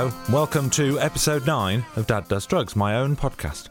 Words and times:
Welcome 0.00 0.70
to 0.70 0.98
episode 0.98 1.46
9 1.46 1.84
of 1.96 2.06
Dad 2.06 2.26
Does 2.26 2.46
Drugs, 2.46 2.74
my 2.74 2.96
own 2.96 3.16
podcast. 3.16 3.68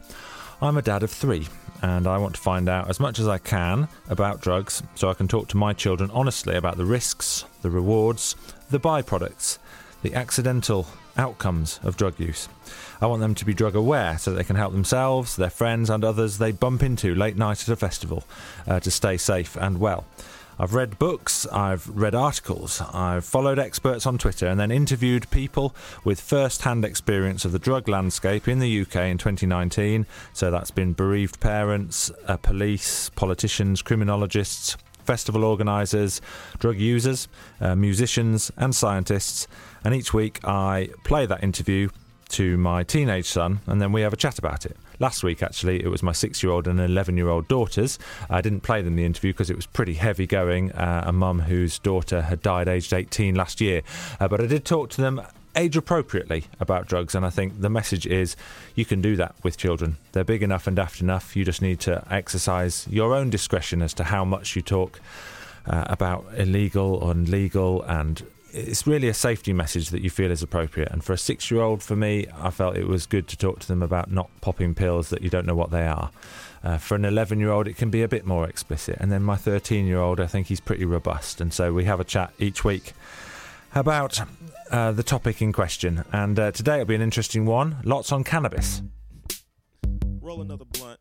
I'm 0.62 0.76
a 0.76 0.82
dad 0.82 1.02
of 1.02 1.10
three, 1.10 1.48
and 1.82 2.06
I 2.06 2.18
want 2.18 2.36
to 2.36 2.40
find 2.40 2.68
out 2.68 2.88
as 2.88 3.00
much 3.00 3.18
as 3.18 3.26
I 3.26 3.38
can 3.38 3.88
about 4.08 4.40
drugs 4.40 4.80
so 4.94 5.10
I 5.10 5.14
can 5.14 5.26
talk 5.26 5.48
to 5.48 5.56
my 5.56 5.72
children 5.72 6.08
honestly 6.12 6.54
about 6.54 6.76
the 6.76 6.84
risks, 6.84 7.46
the 7.62 7.70
rewards, 7.70 8.36
the 8.70 8.78
byproducts, 8.78 9.58
the 10.02 10.14
accidental 10.14 10.86
outcomes 11.16 11.80
of 11.82 11.96
drug 11.96 12.20
use. 12.20 12.48
I 13.00 13.06
want 13.06 13.22
them 13.22 13.34
to 13.34 13.44
be 13.44 13.52
drug 13.52 13.74
aware 13.74 14.16
so 14.16 14.32
they 14.32 14.44
can 14.44 14.54
help 14.54 14.72
themselves, 14.72 15.34
their 15.34 15.50
friends, 15.50 15.90
and 15.90 16.04
others 16.04 16.38
they 16.38 16.52
bump 16.52 16.84
into 16.84 17.12
late 17.12 17.36
night 17.36 17.60
at 17.62 17.68
a 17.68 17.76
festival 17.76 18.22
uh, 18.68 18.78
to 18.78 18.90
stay 18.92 19.16
safe 19.16 19.56
and 19.56 19.80
well. 19.80 20.04
I've 20.60 20.74
read 20.74 20.98
books, 20.98 21.46
I've 21.46 21.88
read 21.88 22.14
articles, 22.14 22.82
I've 22.92 23.24
followed 23.24 23.58
experts 23.58 24.04
on 24.04 24.18
Twitter, 24.18 24.46
and 24.46 24.60
then 24.60 24.70
interviewed 24.70 25.30
people 25.30 25.74
with 26.04 26.20
first 26.20 26.60
hand 26.60 26.84
experience 26.84 27.46
of 27.46 27.52
the 27.52 27.58
drug 27.58 27.88
landscape 27.88 28.46
in 28.46 28.58
the 28.58 28.82
UK 28.82 28.96
in 28.96 29.16
2019. 29.16 30.04
So 30.34 30.50
that's 30.50 30.70
been 30.70 30.92
bereaved 30.92 31.40
parents, 31.40 32.10
uh, 32.26 32.36
police, 32.36 33.08
politicians, 33.08 33.80
criminologists, 33.80 34.76
festival 35.02 35.44
organisers, 35.44 36.20
drug 36.58 36.76
users, 36.76 37.26
uh, 37.62 37.74
musicians, 37.74 38.52
and 38.58 38.74
scientists. 38.74 39.48
And 39.82 39.94
each 39.94 40.12
week 40.12 40.40
I 40.44 40.90
play 41.04 41.24
that 41.24 41.42
interview 41.42 41.88
to 42.32 42.58
my 42.58 42.82
teenage 42.82 43.30
son, 43.30 43.60
and 43.66 43.80
then 43.80 43.92
we 43.92 44.02
have 44.02 44.12
a 44.12 44.18
chat 44.18 44.38
about 44.38 44.66
it. 44.66 44.76
Last 45.00 45.24
week, 45.24 45.42
actually, 45.42 45.82
it 45.82 45.88
was 45.88 46.02
my 46.02 46.12
six 46.12 46.42
year 46.42 46.52
old 46.52 46.68
and 46.68 46.78
11 46.78 47.16
year 47.16 47.30
old 47.30 47.48
daughters. 47.48 47.98
I 48.28 48.42
didn't 48.42 48.60
play 48.60 48.82
them 48.82 48.96
the 48.96 49.06
interview 49.06 49.32
because 49.32 49.48
it 49.48 49.56
was 49.56 49.64
pretty 49.64 49.94
heavy 49.94 50.26
going. 50.26 50.72
Uh, 50.72 51.04
a 51.06 51.12
mum 51.12 51.40
whose 51.40 51.78
daughter 51.78 52.20
had 52.20 52.42
died 52.42 52.68
aged 52.68 52.92
18 52.92 53.34
last 53.34 53.62
year. 53.62 53.80
Uh, 54.20 54.28
but 54.28 54.42
I 54.42 54.46
did 54.46 54.66
talk 54.66 54.90
to 54.90 55.00
them 55.00 55.22
age 55.56 55.74
appropriately 55.74 56.44
about 56.60 56.86
drugs, 56.86 57.14
and 57.14 57.24
I 57.24 57.30
think 57.30 57.62
the 57.62 57.70
message 57.70 58.06
is 58.06 58.36
you 58.74 58.84
can 58.84 59.00
do 59.00 59.16
that 59.16 59.34
with 59.42 59.56
children. 59.56 59.96
They're 60.12 60.22
big 60.22 60.42
enough 60.42 60.66
and 60.66 60.76
daft 60.76 61.00
enough. 61.00 61.34
You 61.34 61.46
just 61.46 61.62
need 61.62 61.80
to 61.80 62.04
exercise 62.10 62.86
your 62.90 63.14
own 63.14 63.30
discretion 63.30 63.80
as 63.80 63.94
to 63.94 64.04
how 64.04 64.26
much 64.26 64.54
you 64.54 64.60
talk 64.60 65.00
uh, 65.66 65.84
about 65.88 66.26
illegal 66.36 67.10
and 67.10 67.26
legal 67.26 67.82
and 67.84 68.22
it's 68.52 68.86
really 68.86 69.08
a 69.08 69.14
safety 69.14 69.52
message 69.52 69.90
that 69.90 70.02
you 70.02 70.10
feel 70.10 70.30
is 70.30 70.42
appropriate. 70.42 70.90
And 70.90 71.02
for 71.04 71.12
a 71.12 71.18
six 71.18 71.50
year 71.50 71.60
old, 71.60 71.82
for 71.82 71.96
me, 71.96 72.26
I 72.36 72.50
felt 72.50 72.76
it 72.76 72.86
was 72.86 73.06
good 73.06 73.28
to 73.28 73.36
talk 73.36 73.60
to 73.60 73.68
them 73.68 73.82
about 73.82 74.10
not 74.10 74.30
popping 74.40 74.74
pills 74.74 75.10
that 75.10 75.22
you 75.22 75.30
don't 75.30 75.46
know 75.46 75.54
what 75.54 75.70
they 75.70 75.86
are. 75.86 76.10
Uh, 76.62 76.76
for 76.76 76.94
an 76.94 77.04
11 77.04 77.40
year 77.40 77.50
old, 77.50 77.66
it 77.66 77.76
can 77.76 77.90
be 77.90 78.02
a 78.02 78.08
bit 78.08 78.26
more 78.26 78.48
explicit. 78.48 78.96
And 79.00 79.10
then 79.10 79.22
my 79.22 79.36
13 79.36 79.86
year 79.86 79.98
old, 79.98 80.20
I 80.20 80.26
think 80.26 80.48
he's 80.48 80.60
pretty 80.60 80.84
robust. 80.84 81.40
And 81.40 81.52
so 81.52 81.72
we 81.72 81.84
have 81.84 82.00
a 82.00 82.04
chat 82.04 82.32
each 82.38 82.64
week 82.64 82.92
about 83.74 84.20
uh, 84.70 84.92
the 84.92 85.02
topic 85.02 85.40
in 85.40 85.52
question. 85.52 86.04
And 86.12 86.38
uh, 86.38 86.52
today 86.52 86.74
it'll 86.74 86.86
be 86.86 86.94
an 86.94 87.02
interesting 87.02 87.46
one 87.46 87.76
lots 87.84 88.12
on 88.12 88.24
cannabis. 88.24 88.82
Roll 90.20 90.42
another 90.42 90.64
blunt. 90.64 91.00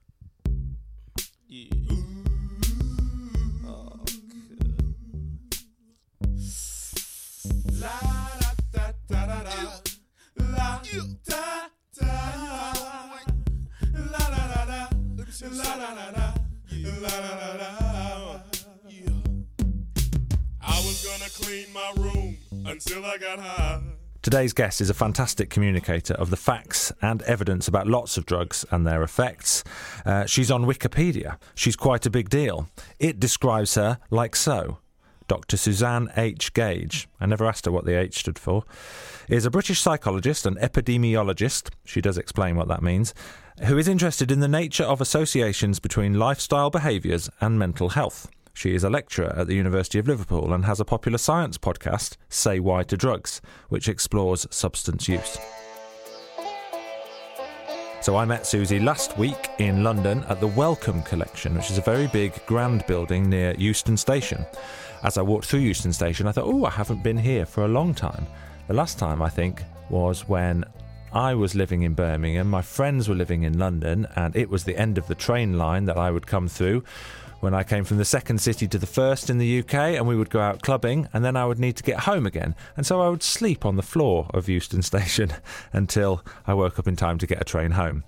Today's 24.22 24.54
guest 24.54 24.80
is 24.80 24.92
a 24.92 24.94
fantastic 24.94 25.50
communicator 25.50 26.14
of 26.14 26.30
the 26.30 26.38
facts 26.38 26.92
and 27.02 27.24
evidence 27.24 27.68
about 27.68 27.88
lots 27.88 28.16
of 28.16 28.28
drugs 28.28 28.64
and 28.70 28.86
their 28.86 29.02
effects. 29.02 29.64
Uh, 30.06 30.26
she's 30.26 30.52
on 30.52 30.66
Wikipedia. 30.66 31.38
She's 31.56 31.76
quite 31.76 32.06
a 32.06 32.12
big 32.12 32.30
deal. 32.30 32.70
It 33.00 33.20
describes 33.20 33.74
her 33.74 33.98
like 34.12 34.36
so. 34.36 34.78
Dr. 35.30 35.58
Suzanne 35.58 36.12
H. 36.18 36.54
Gage, 36.56 37.08
I 37.22 37.28
never 37.28 37.46
asked 37.46 37.66
her 37.66 37.72
what 37.72 37.86
the 37.86 37.98
H 37.98 38.18
stood 38.18 38.40
for, 38.40 38.64
is 39.30 39.46
a 39.46 39.52
British 39.52 39.80
psychologist 39.80 40.46
and 40.48 40.58
epidemiologist, 40.58 41.70
she 41.86 42.02
does 42.02 42.18
explain 42.18 42.56
what 42.56 42.68
that 42.68 42.82
means, 42.82 43.14
who 43.66 43.78
is 43.78 43.88
interested 43.88 44.32
in 44.32 44.40
the 44.40 44.48
nature 44.48 44.84
of 44.84 45.00
associations 45.00 45.80
between 45.80 46.18
lifestyle 46.18 46.72
behaviours 46.72 47.30
and 47.40 47.60
mental 47.60 47.90
health. 47.90 48.28
She 48.54 48.74
is 48.74 48.84
a 48.84 48.90
lecturer 48.90 49.32
at 49.38 49.46
the 49.46 49.56
University 49.56 50.00
of 50.00 50.08
Liverpool 50.08 50.52
and 50.52 50.66
has 50.66 50.80
a 50.80 50.86
popular 50.86 51.20
science 51.20 51.60
podcast, 51.60 52.18
Say 52.28 52.60
Why 52.60 52.82
to 52.84 52.98
Drugs, 52.98 53.40
which 53.70 53.88
explores 53.88 54.48
substance 54.50 55.08
use. 55.08 55.38
So 58.02 58.16
I 58.16 58.24
met 58.24 58.48
Susie 58.48 58.80
last 58.80 59.18
week 59.18 59.50
in 59.60 59.84
London 59.84 60.24
at 60.30 60.40
the 60.40 60.48
Wellcome 60.48 61.04
Collection, 61.04 61.54
which 61.54 61.70
is 61.70 61.78
a 61.78 61.82
very 61.82 62.08
big, 62.08 62.34
grand 62.46 62.86
building 62.88 63.30
near 63.30 63.54
Euston 63.58 63.98
Station. 63.98 64.46
As 65.02 65.18
I 65.18 65.22
walked 65.22 65.46
through 65.46 65.62
Euston 65.62 65.94
Station, 65.94 66.28
I 66.28 66.34
thought, 66.34 66.48
oh, 66.48 66.66
I 66.66 66.72
haven't 66.72 67.04
been 67.04 67.18
here 67.18 67.46
for 67.46 67.64
a 67.64 67.70
long 67.70 67.94
time. 67.94 68.28
The 68.68 68.74
last 68.74 69.00
time, 69.00 69.22
I 69.22 69.30
think, 69.30 69.64
was 69.90 70.28
when 70.28 70.66
I 71.14 71.34
was 71.36 71.56
living 71.56 71.84
in 71.84 71.94
Birmingham, 71.94 72.50
my 72.50 72.62
friends 72.62 73.08
were 73.08 73.16
living 73.16 73.44
in 73.44 73.58
London, 73.58 74.08
and 74.18 74.36
it 74.36 74.50
was 74.50 74.66
the 74.66 74.78
end 74.78 74.98
of 74.98 75.08
the 75.08 75.16
train 75.16 75.58
line 75.58 75.86
that 75.86 75.98
I 75.98 76.12
would 76.12 76.28
come 76.28 76.50
through 76.50 76.84
when 77.40 77.54
I 77.54 77.64
came 77.64 77.86
from 77.86 77.96
the 77.96 78.04
second 78.04 78.40
city 78.42 78.68
to 78.68 78.78
the 78.78 78.86
first 78.86 79.30
in 79.30 79.38
the 79.38 79.60
UK, 79.60 79.74
and 79.74 80.06
we 80.06 80.18
would 80.18 80.30
go 80.30 80.42
out 80.42 80.62
clubbing, 80.62 81.08
and 81.14 81.24
then 81.24 81.38
I 81.38 81.46
would 81.46 81.60
need 81.60 81.78
to 81.78 81.84
get 81.84 82.02
home 82.02 82.26
again. 82.26 82.54
And 82.76 82.86
so 82.86 83.00
I 83.00 83.08
would 83.08 83.24
sleep 83.24 83.66
on 83.66 83.78
the 83.78 83.82
floor 83.82 84.30
of 84.34 84.50
Euston 84.50 84.82
Station 84.92 85.32
until 85.72 86.26
I 86.46 86.54
woke 86.54 86.78
up 86.78 86.90
in 86.90 86.98
time 86.98 87.18
to 87.20 87.28
get 87.28 87.42
a 87.42 87.46
train 87.46 87.72
home. 87.72 88.04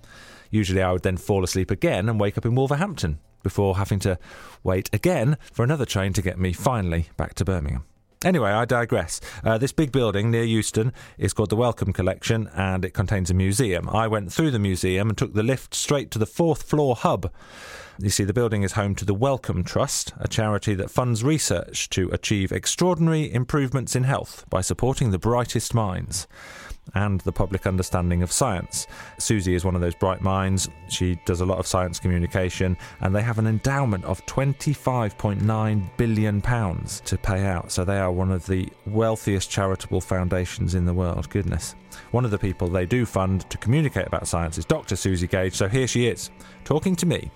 Usually 0.50 0.82
I 0.82 0.92
would 0.92 1.02
then 1.02 1.16
fall 1.16 1.42
asleep 1.42 1.70
again 1.70 2.10
and 2.10 2.20
wake 2.20 2.36
up 2.36 2.44
in 2.44 2.54
Wolverhampton 2.54 3.18
before 3.42 3.76
having 3.76 3.98
to 4.00 4.18
wait 4.62 4.88
again 4.92 5.36
for 5.52 5.64
another 5.64 5.84
train 5.84 6.12
to 6.14 6.22
get 6.22 6.38
me 6.38 6.52
finally 6.52 7.08
back 7.16 7.34
to 7.34 7.44
Birmingham. 7.44 7.84
Anyway, 8.24 8.50
I 8.50 8.64
digress. 8.64 9.20
Uh, 9.42 9.58
this 9.58 9.72
big 9.72 9.90
building 9.90 10.30
near 10.30 10.44
Euston 10.44 10.92
is 11.18 11.32
called 11.32 11.50
the 11.50 11.56
Wellcome 11.56 11.92
Collection 11.92 12.48
and 12.54 12.84
it 12.84 12.94
contains 12.94 13.30
a 13.30 13.34
museum. 13.34 13.88
I 13.88 14.06
went 14.06 14.32
through 14.32 14.52
the 14.52 14.60
museum 14.60 15.08
and 15.08 15.18
took 15.18 15.34
the 15.34 15.42
lift 15.42 15.74
straight 15.74 16.12
to 16.12 16.20
the 16.20 16.26
fourth 16.26 16.62
floor 16.62 16.94
hub. 16.94 17.32
You 17.98 18.10
see, 18.10 18.24
the 18.24 18.32
building 18.32 18.62
is 18.62 18.72
home 18.72 18.94
to 18.96 19.04
the 19.04 19.14
Wellcome 19.14 19.64
Trust, 19.64 20.12
a 20.18 20.28
charity 20.28 20.74
that 20.74 20.90
funds 20.90 21.24
research 21.24 21.90
to 21.90 22.08
achieve 22.10 22.52
extraordinary 22.52 23.32
improvements 23.32 23.96
in 23.96 24.04
health 24.04 24.44
by 24.48 24.60
supporting 24.60 25.10
the 25.10 25.18
brightest 25.18 25.74
minds 25.74 26.26
and 26.94 27.20
the 27.20 27.32
public 27.32 27.66
understanding 27.66 28.22
of 28.22 28.32
science. 28.32 28.86
Susie 29.18 29.54
is 29.54 29.64
one 29.64 29.74
of 29.74 29.80
those 29.80 29.94
bright 29.94 30.20
minds. 30.20 30.68
She 30.88 31.16
does 31.24 31.40
a 31.40 31.46
lot 31.46 31.58
of 31.58 31.66
science 31.66 31.98
communication, 31.98 32.76
and 33.00 33.14
they 33.14 33.22
have 33.22 33.38
an 33.38 33.46
endowment 33.46 34.04
of 34.04 34.24
£25.9 34.26 35.96
billion 35.96 36.40
to 36.40 37.18
pay 37.18 37.44
out. 37.44 37.72
So 37.72 37.84
they 37.84 37.98
are 37.98 38.12
one 38.12 38.30
of 38.30 38.46
the 38.46 38.68
wealthiest 38.86 39.50
charitable 39.50 40.00
foundations 40.00 40.74
in 40.74 40.84
the 40.84 40.94
world. 40.94 41.30
Goodness. 41.30 41.74
One 42.10 42.24
of 42.24 42.30
the 42.30 42.38
people 42.38 42.68
they 42.68 42.86
do 42.86 43.04
fund 43.06 43.48
to 43.50 43.58
communicate 43.58 44.06
about 44.06 44.26
science 44.26 44.58
is 44.58 44.64
Dr. 44.64 44.96
Susie 44.96 45.26
Gage. 45.26 45.54
So 45.54 45.68
here 45.68 45.86
she 45.86 46.06
is, 46.06 46.30
talking 46.64 46.96
to 46.96 47.06
me 47.06 47.30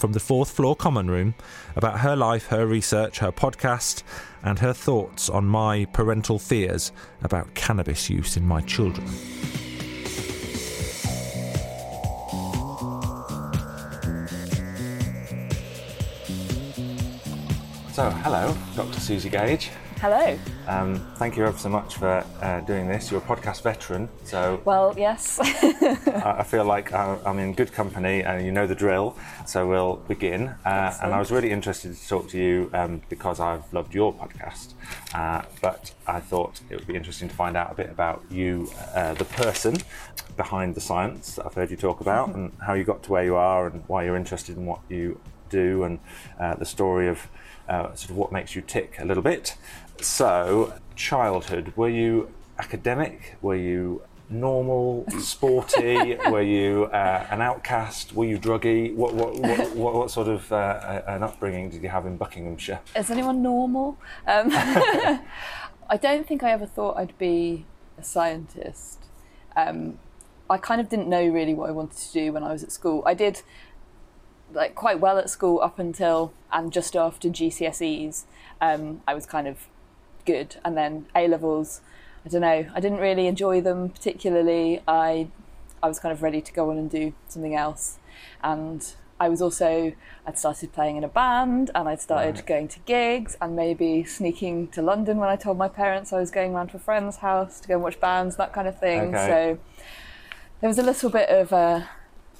from 0.00 0.12
the 0.12 0.20
fourth 0.20 0.50
floor 0.50 0.74
common 0.74 1.10
room 1.10 1.34
about 1.76 2.00
her 2.00 2.16
life, 2.16 2.46
her 2.46 2.66
research, 2.66 3.18
her 3.18 3.30
podcast, 3.30 4.02
and 4.42 4.58
her 4.60 4.72
thoughts 4.72 5.28
on 5.28 5.44
my 5.44 5.84
parental 5.92 6.38
fears 6.38 6.90
about 7.22 7.54
cannabis 7.54 8.08
use 8.08 8.34
in 8.34 8.46
my 8.46 8.62
children. 8.62 9.06
So, 17.92 18.08
hello, 18.08 18.56
Dr. 18.74 19.00
Susie 19.00 19.28
Gage. 19.28 19.70
Hello. 20.00 20.38
Um, 20.66 20.96
thank 21.16 21.36
you 21.36 21.44
ever 21.44 21.58
so 21.58 21.68
much 21.68 21.96
for 21.96 22.24
uh, 22.40 22.60
doing 22.60 22.88
this. 22.88 23.10
You're 23.10 23.20
a 23.20 23.22
podcast 23.22 23.60
veteran, 23.60 24.08
so 24.24 24.58
Well, 24.64 24.94
yes. 24.96 25.38
I 25.42 26.36
I 26.38 26.42
feel 26.42 26.64
like 26.64 26.90
I'm 26.94 27.38
in 27.38 27.52
good 27.52 27.70
company 27.70 28.22
and 28.22 28.42
you 28.42 28.50
know 28.50 28.66
the 28.66 28.74
drill. 28.74 29.14
So 29.46 29.68
we'll 29.68 29.96
begin. 30.08 30.54
Uh, 30.64 30.96
and 31.02 31.12
I 31.12 31.18
was 31.18 31.30
really 31.30 31.50
interested 31.50 31.94
to 31.94 32.08
talk 32.08 32.30
to 32.30 32.38
you 32.38 32.70
um, 32.72 33.02
because 33.10 33.40
I've 33.40 33.70
loved 33.74 33.94
your 33.94 34.10
podcast. 34.14 34.72
Uh, 35.12 35.42
but 35.60 35.92
I 36.06 36.20
thought 36.20 36.62
it 36.70 36.76
would 36.76 36.86
be 36.86 36.96
interesting 36.96 37.28
to 37.28 37.34
find 37.34 37.54
out 37.54 37.70
a 37.70 37.74
bit 37.74 37.90
about 37.90 38.24
you, 38.30 38.70
uh, 38.94 39.12
the 39.12 39.26
person 39.26 39.76
behind 40.38 40.76
the 40.76 40.80
science 40.80 41.34
that 41.34 41.44
I've 41.44 41.52
heard 41.52 41.70
you 41.70 41.76
talk 41.76 42.00
about, 42.00 42.28
and 42.34 42.52
how 42.66 42.72
you 42.72 42.84
got 42.84 43.02
to 43.02 43.12
where 43.12 43.24
you 43.24 43.36
are, 43.36 43.66
and 43.66 43.84
why 43.86 44.04
you're 44.04 44.16
interested 44.16 44.56
in 44.56 44.64
what 44.64 44.80
you 44.88 45.20
do, 45.50 45.82
and 45.84 45.98
uh, 46.38 46.54
the 46.54 46.64
story 46.64 47.06
of 47.06 47.28
uh, 47.70 47.94
sort 47.94 48.10
of 48.10 48.16
what 48.16 48.32
makes 48.32 48.54
you 48.54 48.62
tick 48.62 48.96
a 48.98 49.04
little 49.04 49.22
bit. 49.22 49.56
So, 50.00 50.74
childhood, 50.96 51.72
were 51.76 51.88
you 51.88 52.30
academic? 52.58 53.36
Were 53.40 53.56
you 53.56 54.02
normal, 54.28 55.06
sporty? 55.18 56.16
were 56.30 56.42
you 56.42 56.84
uh, 56.86 57.26
an 57.30 57.40
outcast? 57.40 58.14
Were 58.14 58.24
you 58.24 58.38
druggy? 58.38 58.94
What, 58.94 59.14
what, 59.14 59.36
what, 59.36 59.76
what, 59.76 59.94
what 59.94 60.10
sort 60.10 60.28
of 60.28 60.50
uh, 60.52 61.02
an 61.06 61.22
upbringing 61.22 61.70
did 61.70 61.82
you 61.82 61.88
have 61.88 62.06
in 62.06 62.16
Buckinghamshire? 62.16 62.80
Is 62.96 63.10
anyone 63.10 63.40
normal? 63.40 63.96
Um, 64.26 64.48
I 64.52 65.96
don't 66.00 66.26
think 66.26 66.42
I 66.42 66.50
ever 66.50 66.66
thought 66.66 66.96
I'd 66.96 67.16
be 67.18 67.66
a 67.98 68.04
scientist. 68.04 68.98
Um, 69.56 69.98
I 70.48 70.56
kind 70.56 70.80
of 70.80 70.88
didn't 70.88 71.08
know 71.08 71.24
really 71.28 71.54
what 71.54 71.68
I 71.68 71.72
wanted 71.72 71.98
to 71.98 72.12
do 72.12 72.32
when 72.32 72.42
I 72.42 72.52
was 72.52 72.64
at 72.64 72.72
school. 72.72 73.04
I 73.06 73.14
did 73.14 73.42
like 74.52 74.74
quite 74.74 75.00
well 75.00 75.18
at 75.18 75.30
school 75.30 75.60
up 75.60 75.78
until 75.78 76.32
and 76.52 76.72
just 76.72 76.96
after 76.96 77.28
GCSEs. 77.28 78.24
Um, 78.60 79.02
I 79.06 79.14
was 79.14 79.26
kind 79.26 79.46
of 79.48 79.66
good, 80.26 80.56
and 80.64 80.76
then 80.76 81.06
A 81.14 81.28
levels. 81.28 81.80
I 82.24 82.28
don't 82.28 82.42
know. 82.42 82.66
I 82.74 82.80
didn't 82.80 82.98
really 82.98 83.26
enjoy 83.26 83.60
them 83.60 83.88
particularly. 83.90 84.82
I 84.86 85.28
I 85.82 85.88
was 85.88 85.98
kind 85.98 86.12
of 86.12 86.22
ready 86.22 86.40
to 86.42 86.52
go 86.52 86.70
on 86.70 86.76
and 86.78 86.90
do 86.90 87.14
something 87.28 87.54
else, 87.54 87.98
and 88.42 88.94
I 89.18 89.28
was 89.28 89.40
also 89.40 89.92
I'd 90.26 90.38
started 90.38 90.72
playing 90.72 90.96
in 90.96 91.04
a 91.04 91.08
band, 91.08 91.70
and 91.74 91.88
I'd 91.88 92.00
started 92.00 92.36
Right. 92.36 92.46
going 92.46 92.68
to 92.68 92.78
gigs, 92.80 93.36
and 93.40 93.56
maybe 93.56 94.04
sneaking 94.04 94.68
to 94.68 94.82
London 94.82 95.16
when 95.18 95.28
I 95.30 95.36
told 95.36 95.56
my 95.56 95.68
parents 95.68 96.12
I 96.12 96.18
was 96.20 96.30
going 96.30 96.52
round 96.52 96.70
to 96.70 96.76
a 96.76 96.80
friend's 96.80 97.16
house 97.18 97.60
to 97.60 97.68
go 97.68 97.74
and 97.74 97.82
watch 97.82 97.98
bands, 98.00 98.36
that 98.36 98.52
kind 98.52 98.68
of 98.68 98.78
thing. 98.78 99.14
Okay. 99.14 99.26
So 99.26 99.58
there 100.60 100.68
was 100.68 100.78
a 100.78 100.82
little 100.82 101.08
bit 101.08 101.28
of 101.30 101.52
uh, 101.54 101.82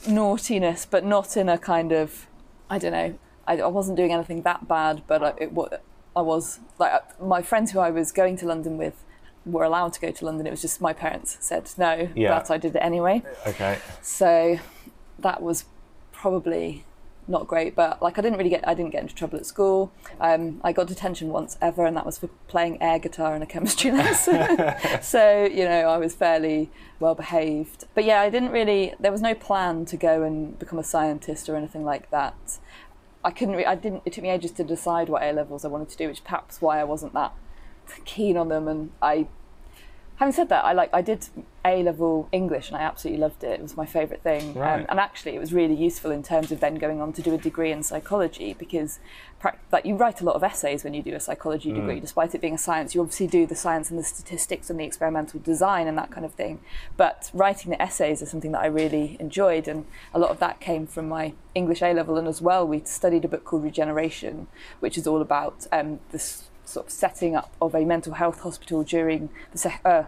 naughtiness, 0.09 0.87
but 0.87 1.05
not 1.05 1.37
in 1.37 1.49
a 1.49 1.59
kind 1.59 1.93
of 1.93 2.27
I 2.69 2.79
don't 2.79 2.93
know. 2.93 3.19
I, 3.47 3.59
I 3.61 3.67
wasn't 3.67 3.97
doing 3.97 4.13
anything 4.13 4.43
that 4.43 4.69
bad, 4.69 5.03
but 5.09 5.23
I, 5.23 5.29
it, 5.39 5.51
I 6.15 6.21
was 6.23 6.61
like 6.79 6.93
my 7.21 7.43
friends 7.43 7.73
who 7.73 7.81
I 7.81 7.91
was 7.91 8.13
going 8.13 8.37
to 8.39 8.47
London 8.47 8.79
with 8.79 9.05
were 9.47 9.65
allowed 9.65 9.93
to 9.95 10.01
go 10.01 10.11
to 10.11 10.25
London. 10.25 10.47
It 10.47 10.51
was 10.51 10.61
just 10.63 10.81
my 10.81 10.93
parents 10.93 11.37
said 11.41 11.71
no, 11.79 12.09
Yeah. 12.15 12.39
but 12.39 12.51
I 12.51 12.59
did 12.59 12.77
it 12.77 12.81
anyway. 12.81 13.23
Okay. 13.47 13.79
So 14.03 14.59
that 15.19 15.43
was 15.43 15.65
probably 16.13 16.85
not 17.29 17.47
great, 17.47 17.75
but 17.75 18.03
like 18.03 18.19
I 18.19 18.23
didn't 18.23 18.39
really 18.39 18.51
get 18.51 18.67
I 18.67 18.75
didn't 18.75 18.91
get 18.91 19.03
into 19.03 19.15
trouble 19.15 19.39
at 19.39 19.47
school. 19.47 19.93
Um, 20.21 20.61
I 20.65 20.73
got 20.73 20.87
detention 20.87 21.29
once 21.29 21.57
ever, 21.61 21.85
and 21.85 21.97
that 21.97 22.07
was 22.07 22.19
for 22.19 22.29
playing 22.49 22.81
air 22.83 22.99
guitar 22.99 23.35
in 23.37 23.43
a 23.43 23.47
chemistry 23.47 23.91
lesson. 23.93 24.75
so 25.03 25.45
you 25.45 25.65
know 25.65 25.89
I 25.89 25.99
was 25.99 26.15
fairly 26.15 26.71
well 26.99 27.15
behaved. 27.15 27.85
But 27.95 28.05
yeah, 28.05 28.21
I 28.21 28.31
didn't 28.31 28.51
really. 28.51 28.95
There 28.99 29.13
was 29.13 29.23
no 29.23 29.35
plan 29.35 29.85
to 29.87 29.97
go 29.97 30.23
and 30.23 30.59
become 30.59 30.79
a 30.79 30.85
scientist 30.85 31.49
or 31.49 31.57
anything 31.57 31.85
like 31.85 32.11
that. 32.11 32.59
I 33.25 33.31
couldn't. 33.31 33.57
Re- 33.57 33.67
I 33.67 33.75
didn't. 33.75 34.03
It 34.05 34.13
took 34.13 34.23
me 34.23 34.31
ages 34.31 34.51
to 34.53 34.65
decide 34.65 35.09
what 35.09 35.23
A 35.23 35.33
levels 35.33 35.65
I 35.65 35.69
wanted 35.69 35.91
to 35.91 35.97
do, 35.97 36.09
which 36.09 36.25
perhaps 36.25 36.61
why 36.61 36.81
I 36.81 36.85
wasn't 36.85 37.15
that 37.15 37.35
keen 38.05 38.37
on 38.37 38.49
them. 38.49 38.69
And 38.69 38.91
I 39.03 39.27
having 40.21 40.33
said 40.33 40.51
that, 40.51 40.65
I 40.67 40.73
like 40.75 40.91
I 40.93 41.01
did 41.01 41.27
A 41.65 41.83
level 41.83 42.29
English 42.31 42.69
and 42.69 42.77
I 42.77 42.83
absolutely 42.83 43.21
loved 43.21 43.43
it. 43.43 43.59
It 43.59 43.63
was 43.63 43.75
my 43.75 43.87
favourite 43.87 44.23
thing, 44.23 44.53
Right. 44.55 44.81
um, 44.81 44.87
and 44.91 45.01
actually 45.01 45.35
it 45.35 45.41
was 45.41 45.53
really 45.55 45.75
useful 45.75 46.11
in 46.11 46.23
terms 46.23 46.53
of 46.53 46.61
then 46.61 46.75
going 46.75 47.01
on 47.01 47.13
to 47.15 47.23
do 47.23 47.33
a 47.35 47.39
degree 47.39 47.73
in 47.73 47.83
psychology 47.83 48.55
because, 48.59 49.01
like, 49.73 49.87
you 49.87 49.97
write 49.97 50.21
a 50.21 50.25
lot 50.25 50.35
of 50.37 50.45
essays 50.45 50.85
when 50.85 50.93
you 50.93 51.03
do 51.03 51.15
a 51.15 51.21
psychology 51.21 51.73
degree, 51.73 52.01
despite 52.01 52.35
it 52.35 52.43
being 52.43 52.55
a 52.55 52.59
science. 52.59 52.95
You 52.95 53.01
obviously 53.01 53.29
do 53.29 53.47
the 53.47 53.55
science 53.55 53.89
and 53.89 53.99
the 53.99 54.05
statistics 54.05 54.69
and 54.69 54.79
the 54.79 54.85
experimental 54.85 55.41
design 55.41 55.89
and 55.89 55.97
that 55.97 56.11
kind 56.11 56.27
of 56.27 56.35
thing. 56.35 56.61
But 56.99 57.31
writing 57.33 57.71
the 57.71 57.81
essays 57.81 58.21
is 58.21 58.31
something 58.31 58.53
that 58.53 58.61
I 58.61 58.67
really 58.67 59.17
enjoyed, 59.19 59.67
and 59.69 59.87
a 60.13 60.19
lot 60.19 60.31
of 60.31 60.39
that 60.41 60.61
came 60.61 60.87
from 60.87 61.09
my 61.09 61.33
English 61.55 61.81
A 61.81 61.95
level, 61.95 62.19
and 62.19 62.29
as 62.29 62.43
well 62.43 62.67
we 62.67 62.83
studied 62.85 63.25
a 63.25 63.29
book 63.29 63.45
called 63.45 63.65
Regeneration, 63.65 64.49
which 64.81 64.99
is 64.99 65.07
all 65.07 65.23
about 65.23 65.67
um, 65.73 66.01
this 66.13 66.50
sort 66.71 66.87
of 66.87 66.93
setting 66.93 67.35
up 67.35 67.53
of 67.61 67.75
a 67.75 67.85
mental 67.85 68.15
health 68.15 68.41
hospital 68.41 68.83
during 68.83 69.31
the 69.53 69.59
sec- 69.59 69.81
uh, 69.85 70.05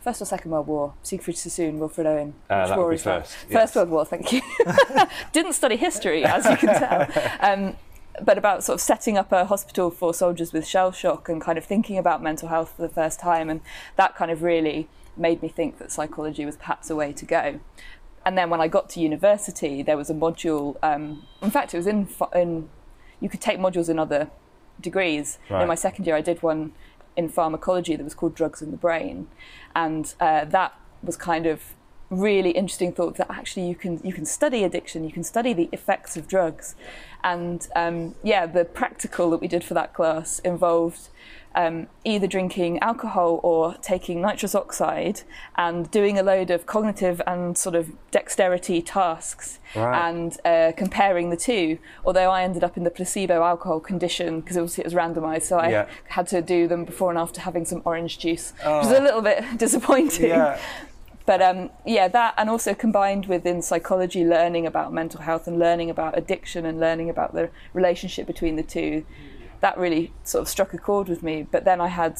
First 0.00 0.22
or 0.22 0.24
Second 0.24 0.52
World 0.52 0.68
War? 0.68 0.94
Siegfried 1.02 1.36
Sassoon, 1.36 1.78
Wilfred 1.78 2.06
Owen. 2.06 2.34
Uh, 2.48 2.68
that 2.68 2.78
would 2.78 2.90
be 2.90 2.96
first, 2.96 3.34
First 3.34 3.50
yes. 3.50 3.76
World 3.76 3.90
War, 3.90 4.04
thank 4.04 4.32
you. 4.32 4.40
Didn't 5.32 5.54
study 5.54 5.76
history, 5.76 6.24
as 6.24 6.44
you 6.46 6.56
can 6.56 6.78
tell. 6.78 7.08
Um, 7.40 7.76
but 8.22 8.36
about 8.36 8.64
sort 8.64 8.74
of 8.74 8.80
setting 8.80 9.16
up 9.16 9.30
a 9.32 9.44
hospital 9.44 9.90
for 9.90 10.12
soldiers 10.12 10.52
with 10.52 10.66
shell 10.66 10.90
shock 10.90 11.28
and 11.28 11.40
kind 11.40 11.56
of 11.56 11.64
thinking 11.64 11.98
about 11.98 12.22
mental 12.22 12.48
health 12.48 12.74
for 12.74 12.82
the 12.82 12.88
first 12.88 13.20
time. 13.20 13.48
And 13.48 13.60
that 13.96 14.16
kind 14.16 14.30
of 14.30 14.42
really 14.42 14.88
made 15.16 15.42
me 15.42 15.48
think 15.48 15.78
that 15.78 15.92
psychology 15.92 16.44
was 16.44 16.56
perhaps 16.56 16.90
a 16.90 16.96
way 16.96 17.12
to 17.12 17.24
go. 17.24 17.60
And 18.24 18.36
then 18.36 18.50
when 18.50 18.60
I 18.60 18.68
got 18.68 18.90
to 18.90 19.00
university, 19.00 19.82
there 19.82 19.96
was 19.96 20.10
a 20.10 20.14
module. 20.14 20.76
Um, 20.82 21.26
in 21.42 21.50
fact, 21.50 21.74
it 21.74 21.76
was 21.76 21.86
in, 21.86 22.08
in 22.34 22.68
you 23.20 23.28
could 23.28 23.40
take 23.40 23.58
modules 23.58 23.88
in 23.88 23.98
other 23.98 24.30
degrees. 24.80 25.38
Right. 25.50 25.62
In 25.62 25.68
my 25.68 25.74
second 25.74 26.06
year, 26.06 26.16
I 26.16 26.20
did 26.20 26.42
one 26.42 26.72
in 27.16 27.28
pharmacology 27.28 27.96
that 27.96 28.04
was 28.04 28.14
called 28.14 28.34
Drugs 28.34 28.62
in 28.62 28.70
the 28.70 28.76
Brain, 28.76 29.28
and 29.74 30.14
uh, 30.20 30.44
that 30.46 30.78
was 31.02 31.16
kind 31.16 31.46
of 31.46 31.74
really 32.10 32.50
interesting 32.50 32.90
thought 32.90 33.16
that 33.16 33.30
actually 33.30 33.68
you 33.68 33.74
can 33.74 34.00
you 34.02 34.12
can 34.12 34.24
study 34.24 34.64
addiction, 34.64 35.04
you 35.04 35.12
can 35.12 35.24
study 35.24 35.52
the 35.52 35.68
effects 35.72 36.16
of 36.16 36.26
drugs, 36.28 36.74
and 37.22 37.68
um, 37.76 38.14
yeah, 38.22 38.46
the 38.46 38.64
practical 38.64 39.30
that 39.30 39.40
we 39.40 39.48
did 39.48 39.64
for 39.64 39.74
that 39.74 39.92
class 39.94 40.38
involved 40.40 41.08
um, 41.54 41.86
either 42.04 42.26
drinking 42.26 42.78
alcohol 42.80 43.40
or 43.42 43.74
taking 43.82 44.20
nitrous 44.20 44.54
oxide 44.54 45.22
and 45.56 45.90
doing 45.90 46.18
a 46.18 46.22
load 46.22 46.50
of 46.50 46.66
cognitive 46.66 47.20
and 47.26 47.56
sort 47.58 47.74
of 47.74 47.90
dexterity 48.10 48.80
tasks 48.82 49.58
Right. 49.76 50.08
and 50.08 50.36
uh, 50.44 50.72
comparing 50.76 51.30
the 51.30 51.36
two. 51.36 51.78
Although 52.04 52.30
I 52.30 52.42
ended 52.42 52.64
up 52.64 52.76
in 52.76 52.84
the 52.84 52.90
placebo 52.90 53.42
alcohol 53.42 53.80
condition 53.80 54.40
because 54.40 54.56
obviously 54.56 54.82
it 54.82 54.86
was 54.86 54.94
randomised, 54.94 55.42
so 55.42 55.58
I 55.58 55.68
Yeah. 55.70 55.88
had 56.08 56.26
to 56.28 56.40
do 56.40 56.68
them 56.68 56.84
before 56.84 57.10
and 57.10 57.18
after 57.18 57.40
having 57.42 57.64
some 57.64 57.82
orange 57.84 58.18
juice, 58.18 58.52
which 58.58 58.64
was 58.66 58.90
a 58.92 59.00
little 59.00 59.20
bit 59.22 59.44
disappointing. 59.58 60.28
Yeah. 60.30 60.58
But 61.26 61.42
um, 61.42 61.68
yeah, 61.84 62.08
that 62.08 62.32
and 62.38 62.48
also 62.48 62.72
combined 62.72 63.26
within 63.26 63.60
psychology, 63.60 64.24
learning 64.24 64.64
about 64.66 64.94
mental 64.94 65.20
health 65.20 65.46
and 65.46 65.58
learning 65.58 65.90
about 65.90 66.16
addiction 66.16 66.64
and 66.64 66.80
learning 66.80 67.10
about 67.10 67.34
the 67.34 67.50
relationship 67.74 68.26
between 68.26 68.56
the 68.56 68.62
two, 68.62 69.04
that 69.60 69.76
really 69.78 70.12
sort 70.24 70.42
of 70.42 70.48
struck 70.48 70.72
a 70.74 70.78
chord 70.78 71.08
with 71.08 71.22
me. 71.22 71.46
But 71.50 71.64
then 71.64 71.80
I 71.80 71.88
had 71.88 72.18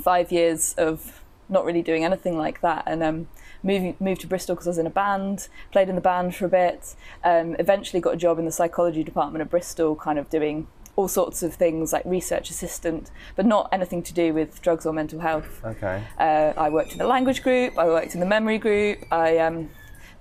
five 0.00 0.30
years 0.30 0.74
of 0.74 1.22
not 1.48 1.64
really 1.64 1.82
doing 1.82 2.04
anything 2.04 2.36
like 2.36 2.60
that, 2.60 2.84
and 2.86 3.02
um, 3.02 3.28
moving 3.62 3.96
moved 4.00 4.22
to 4.22 4.26
Bristol 4.26 4.54
because 4.54 4.66
I 4.66 4.70
was 4.70 4.78
in 4.78 4.86
a 4.86 4.90
band, 4.90 5.48
played 5.70 5.88
in 5.88 5.94
the 5.94 6.00
band 6.00 6.34
for 6.34 6.46
a 6.46 6.48
bit. 6.48 6.94
Um, 7.24 7.56
eventually 7.58 8.00
got 8.00 8.14
a 8.14 8.16
job 8.16 8.38
in 8.38 8.44
the 8.44 8.52
psychology 8.52 9.04
department 9.04 9.42
at 9.42 9.50
Bristol, 9.50 9.94
kind 9.96 10.18
of 10.18 10.28
doing 10.28 10.66
all 10.96 11.08
sorts 11.08 11.42
of 11.42 11.54
things 11.54 11.92
like 11.92 12.02
research 12.06 12.48
assistant, 12.50 13.10
but 13.36 13.44
not 13.44 13.68
anything 13.70 14.02
to 14.02 14.14
do 14.14 14.32
with 14.32 14.62
drugs 14.62 14.86
or 14.86 14.92
mental 14.92 15.20
health. 15.20 15.62
Okay. 15.64 16.02
Uh, 16.18 16.54
I 16.56 16.70
worked 16.70 16.92
in 16.92 16.98
the 16.98 17.06
language 17.06 17.42
group, 17.42 17.78
I 17.78 17.86
worked 17.86 18.14
in 18.14 18.20
the 18.20 18.26
memory 18.26 18.58
group, 18.58 19.04
I 19.12 19.36
um, 19.38 19.68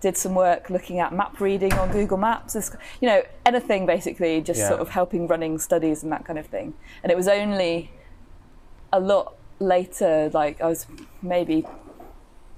did 0.06 0.16
some 0.16 0.36
work 0.36 0.70
looking 0.70 1.00
at 1.00 1.12
map 1.12 1.40
reading 1.42 1.74
on 1.74 1.92
Google 1.92 2.18
Maps, 2.18 2.54
this, 2.54 2.70
you 3.02 3.08
know, 3.10 3.24
anything 3.44 3.88
basically, 3.88 4.40
just 4.40 4.60
Yeah. 4.60 4.68
sort 4.70 4.80
of 4.80 4.90
helping 4.90 5.26
running 5.28 5.58
studies 5.58 6.04
and 6.04 6.12
that 6.12 6.26
kind 6.26 6.38
of 6.38 6.46
thing. 6.46 6.76
And 7.02 7.12
it 7.12 7.16
was 7.18 7.28
only 7.28 7.90
a 8.94 9.00
lot 9.00 9.34
later, 9.58 10.30
like 10.32 10.62
I 10.62 10.68
was 10.68 10.86
maybe 11.24 11.66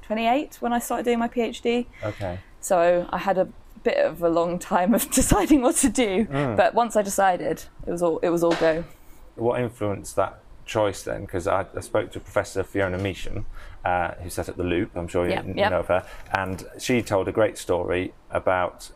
28 0.02 0.58
when 0.62 0.74
I 0.74 0.80
started 0.80 1.04
doing 1.06 1.20
my 1.20 1.30
PhD. 1.30 1.86
Okay. 2.04 2.40
So 2.60 3.06
I 3.12 3.18
had 3.18 3.38
a 3.38 3.48
bit 3.82 3.98
of 4.06 4.22
a 4.22 4.30
long 4.30 4.60
time 4.60 4.94
of 4.94 5.10
deciding 5.22 5.62
what 5.62 5.78
to 5.78 5.90
do. 5.90 6.26
Mm. 6.26 6.58
But 6.58 6.74
once 6.74 6.98
I 6.98 7.02
decided, 7.02 7.64
it 7.88 7.92
was 7.92 8.04
all 8.04 8.18
it 8.20 8.30
was 8.30 8.44
all 8.44 8.56
go. 8.56 8.84
What 9.36 9.62
influenced 9.62 10.18
that 10.18 10.40
choice 10.66 11.02
then? 11.04 11.22
Because 11.22 11.48
I, 11.48 11.66
I 11.74 11.80
spoke 11.80 12.12
to 12.12 12.20
Professor 12.20 12.62
Fiona 12.64 12.98
Measham, 12.98 13.46
uh, 13.88 14.14
who 14.22 14.30
set 14.30 14.50
up 14.50 14.58
the 14.58 14.64
Loop. 14.74 14.90
I'm 14.96 15.08
sure 15.08 15.26
you, 15.26 15.32
Yeah, 15.32 15.44
you 15.46 15.54
yeah. 15.56 15.70
know 15.70 15.80
of 15.80 15.88
her, 15.88 16.04
and 16.34 16.58
she 16.80 17.02
told 17.02 17.28
a 17.28 17.32
great 17.32 17.58
story 17.58 18.14
about 18.32 18.92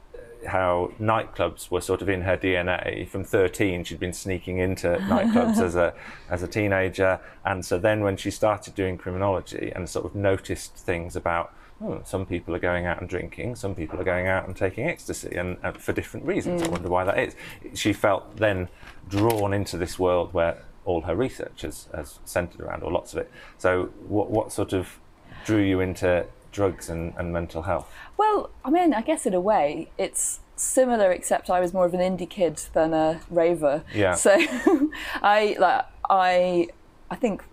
how 0.47 0.91
nightclubs 0.99 1.69
were 1.71 1.81
sort 1.81 2.01
of 2.01 2.09
in 2.09 2.21
her 2.23 2.35
DNA. 2.35 3.07
From 3.07 3.23
13, 3.23 3.83
she'd 3.83 3.99
been 3.99 4.11
sneaking 4.13 4.57
into 4.57 4.87
nightclubs 5.13 5.59
as 5.61 5.75
a 5.75 5.93
as 6.29 6.43
a 6.43 6.47
teenager, 6.47 7.19
and 7.45 7.63
so 7.65 7.77
then 7.87 8.01
when 8.01 8.17
she 8.17 8.31
started 8.31 8.75
doing 8.75 8.97
criminology 8.97 9.71
and 9.75 9.87
sort 9.89 10.05
of 10.05 10.13
noticed 10.15 10.73
things 10.75 11.15
about. 11.15 11.47
Hmm, 11.81 11.97
some 12.03 12.27
people 12.27 12.53
are 12.55 12.59
going 12.59 12.85
out 12.85 12.99
and 13.01 13.09
drinking. 13.09 13.55
Some 13.55 13.73
people 13.73 13.99
are 13.99 14.03
going 14.03 14.27
out 14.27 14.45
and 14.45 14.55
taking 14.55 14.85
ecstasy, 14.87 15.33
and, 15.35 15.57
and 15.63 15.75
for 15.75 15.93
different 15.93 16.27
reasons. 16.27 16.61
I 16.61 16.67
wonder 16.67 16.89
why 16.89 17.03
that 17.05 17.17
is. 17.17 17.33
She 17.73 17.91
felt 17.91 18.37
then 18.37 18.67
drawn 19.09 19.51
into 19.51 19.77
this 19.79 19.97
world 19.97 20.31
where 20.31 20.61
all 20.85 21.01
her 21.01 21.15
research 21.15 21.61
has, 21.61 21.87
has 21.93 22.19
centered 22.25 22.61
around, 22.61 22.83
or 22.83 22.91
lots 22.91 23.13
of 23.13 23.19
it. 23.19 23.31
So, 23.57 23.85
what, 24.07 24.29
what 24.29 24.51
sort 24.51 24.73
of 24.73 24.99
drew 25.45 25.61
you 25.61 25.79
into 25.79 26.25
drugs 26.51 26.89
and, 26.89 27.13
and 27.17 27.31
mental 27.31 27.63
health? 27.63 27.91
Well, 28.17 28.49
I 28.63 28.69
mean, 28.69 28.93
I 28.93 29.01
guess 29.01 29.25
in 29.25 29.33
a 29.33 29.39
way 29.39 29.89
it's 29.97 30.39
similar, 30.55 31.11
except 31.11 31.49
I 31.49 31.59
was 31.59 31.73
more 31.73 31.85
of 31.85 31.93
an 31.93 31.99
indie 31.99 32.29
kid 32.29 32.61
than 32.73 32.93
a 32.93 33.21
raver. 33.29 33.83
Yeah. 33.93 34.15
So 34.15 34.35
I 35.21 35.55
like 35.59 35.85
I 36.09 36.67
I 37.09 37.15
think 37.15 37.43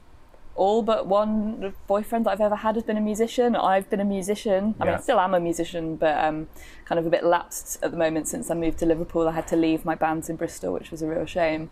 all 0.58 0.82
but 0.82 1.06
one 1.06 1.72
boyfriend 1.86 2.26
that 2.26 2.32
I've 2.32 2.40
ever 2.40 2.56
had 2.56 2.74
has 2.74 2.84
been 2.84 2.96
a 2.96 3.00
musician. 3.00 3.54
I've 3.54 3.88
been 3.88 4.00
a 4.00 4.04
musician. 4.04 4.74
I 4.80 4.84
mean, 4.84 4.94
I 4.94 4.98
still 4.98 5.20
am 5.20 5.32
a 5.32 5.40
musician, 5.40 5.94
but 5.94 6.18
um, 6.18 6.48
kind 6.84 6.98
of 6.98 7.06
a 7.06 7.10
bit 7.10 7.24
lapsed 7.24 7.78
at 7.82 7.92
the 7.92 7.96
moment 7.96 8.26
since 8.26 8.50
I 8.50 8.54
moved 8.54 8.78
to 8.78 8.86
Liverpool. 8.86 9.28
I 9.28 9.32
had 9.32 9.46
to 9.48 9.56
leave 9.56 9.84
my 9.84 9.94
bands 9.94 10.28
in 10.28 10.34
Bristol, 10.34 10.72
which 10.72 10.90
was 10.90 11.00
a 11.00 11.06
real 11.06 11.26
shame. 11.26 11.70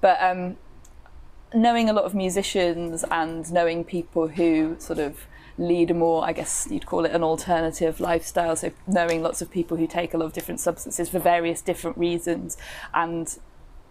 But 0.00 0.22
um, 0.22 0.56
knowing 1.54 1.88
a 1.88 1.92
lot 1.92 2.04
of 2.04 2.14
musicians 2.14 3.04
and 3.10 3.50
knowing 3.52 3.84
people 3.84 4.28
who 4.28 4.76
sort 4.78 4.98
of 4.98 5.26
lead 5.56 5.90
a 5.90 5.94
more, 5.94 6.24
I 6.24 6.32
guess 6.32 6.68
you'd 6.70 6.86
call 6.86 7.04
it 7.04 7.12
an 7.12 7.22
alternative 7.22 8.00
lifestyle. 8.00 8.54
So 8.56 8.70
knowing 8.86 9.22
lots 9.22 9.42
of 9.42 9.50
people 9.50 9.76
who 9.76 9.86
take 9.86 10.14
a 10.14 10.18
lot 10.18 10.26
of 10.26 10.32
different 10.32 10.60
substances 10.60 11.08
for 11.08 11.18
various 11.18 11.60
different 11.60 11.98
reasons 11.98 12.56
and 12.94 13.38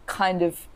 kind 0.06 0.42
of 0.42 0.68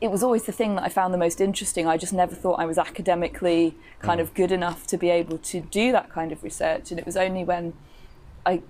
it 0.00 0.10
was 0.10 0.22
always 0.22 0.44
the 0.44 0.52
thing 0.52 0.74
that 0.74 0.84
I 0.84 0.88
found 0.90 1.14
the 1.14 1.18
most 1.18 1.40
interesting. 1.40 1.86
I 1.86 1.96
just 1.96 2.12
never 2.12 2.34
thought 2.34 2.60
I 2.60 2.66
was 2.66 2.76
academically 2.76 3.76
kind 4.00 4.20
mm. 4.20 4.24
of 4.24 4.34
good 4.34 4.52
enough 4.52 4.86
to 4.88 4.98
be 4.98 5.08
able 5.08 5.38
to 5.38 5.60
do 5.60 5.90
that 5.92 6.10
kind 6.10 6.32
of 6.32 6.42
research. 6.42 6.90
And 6.90 7.00
it 7.00 7.06
was 7.06 7.16
only 7.16 7.44
when 7.44 7.72
I 8.44 8.62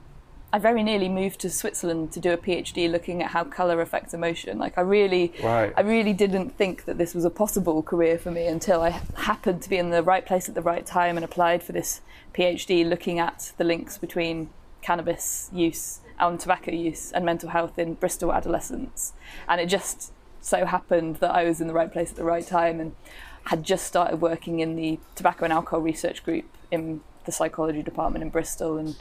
I 0.56 0.58
very 0.58 0.82
nearly 0.82 1.10
moved 1.10 1.40
to 1.40 1.50
Switzerland 1.50 2.12
to 2.12 2.18
do 2.18 2.32
a 2.32 2.38
PhD 2.38 2.90
looking 2.90 3.22
at 3.22 3.32
how 3.32 3.44
colour 3.44 3.82
affects 3.82 4.14
emotion. 4.14 4.56
Like 4.56 4.78
I 4.78 4.80
really 4.80 5.34
Right. 5.42 5.70
I 5.76 5.82
really 5.82 6.14
didn't 6.14 6.56
think 6.56 6.86
that 6.86 6.96
this 6.96 7.14
was 7.14 7.26
a 7.26 7.30
possible 7.30 7.82
career 7.82 8.16
for 8.16 8.30
me 8.30 8.46
until 8.46 8.80
I 8.80 9.02
happened 9.18 9.60
to 9.60 9.68
be 9.68 9.76
in 9.76 9.90
the 9.90 10.02
right 10.02 10.24
place 10.24 10.48
at 10.48 10.54
the 10.54 10.62
right 10.62 10.86
time 10.86 11.18
and 11.18 11.24
applied 11.26 11.62
for 11.62 11.72
this 11.72 12.00
PhD 12.32 12.88
looking 12.88 13.18
at 13.18 13.52
the 13.58 13.64
links 13.64 13.98
between 13.98 14.48
cannabis 14.80 15.50
use 15.52 16.00
and 16.18 16.40
tobacco 16.40 16.72
use 16.72 17.12
and 17.12 17.26
mental 17.26 17.50
health 17.50 17.78
in 17.78 17.92
Bristol 17.92 18.32
adolescents. 18.32 19.12
And 19.46 19.60
it 19.60 19.66
just 19.66 20.10
so 20.40 20.64
happened 20.64 21.16
that 21.16 21.32
I 21.32 21.44
was 21.44 21.60
in 21.60 21.66
the 21.66 21.74
right 21.74 21.92
place 21.92 22.12
at 22.12 22.16
the 22.16 22.24
right 22.24 22.46
time 22.46 22.80
and 22.80 22.96
had 23.44 23.62
just 23.62 23.84
started 23.84 24.22
working 24.22 24.60
in 24.60 24.74
the 24.74 25.00
tobacco 25.16 25.44
and 25.44 25.52
alcohol 25.52 25.82
research 25.82 26.24
group 26.24 26.46
in 26.70 27.02
the 27.26 27.32
psychology 27.32 27.82
department 27.82 28.22
in 28.22 28.30
Bristol 28.30 28.78
and 28.78 28.96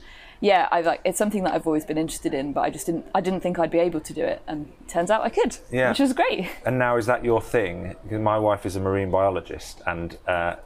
yeah, 0.45 0.67
I 0.71 0.81
like 0.81 1.01
it's 1.03 1.17
something 1.17 1.43
that 1.43 1.53
I've 1.55 1.65
always 1.65 1.85
been 1.85 1.97
interested 1.97 2.35
in, 2.35 2.53
but 2.53 2.61
I 2.61 2.69
just 2.69 2.85
didn't 2.85 3.07
I 3.15 3.19
didn't 3.19 3.41
think 3.41 3.57
I'd 3.57 3.71
be 3.71 3.79
able 3.79 3.99
to 4.01 4.13
do 4.13 4.23
it 4.23 4.43
and 4.47 4.71
turns 4.87 5.09
out 5.09 5.21
I 5.23 5.29
could. 5.29 5.57
Yeah. 5.71 5.89
Which 5.89 5.97
was 5.97 6.13
great. 6.13 6.47
And 6.63 6.77
now 6.77 6.97
is 6.97 7.07
that 7.07 7.25
your 7.25 7.41
thing? 7.41 7.95
Because 8.03 8.21
my 8.21 8.37
wife 8.37 8.63
is 8.63 8.75
a 8.75 8.79
marine 8.79 9.09
biologist, 9.09 9.81
and 9.87 10.19
uh, 10.27 10.57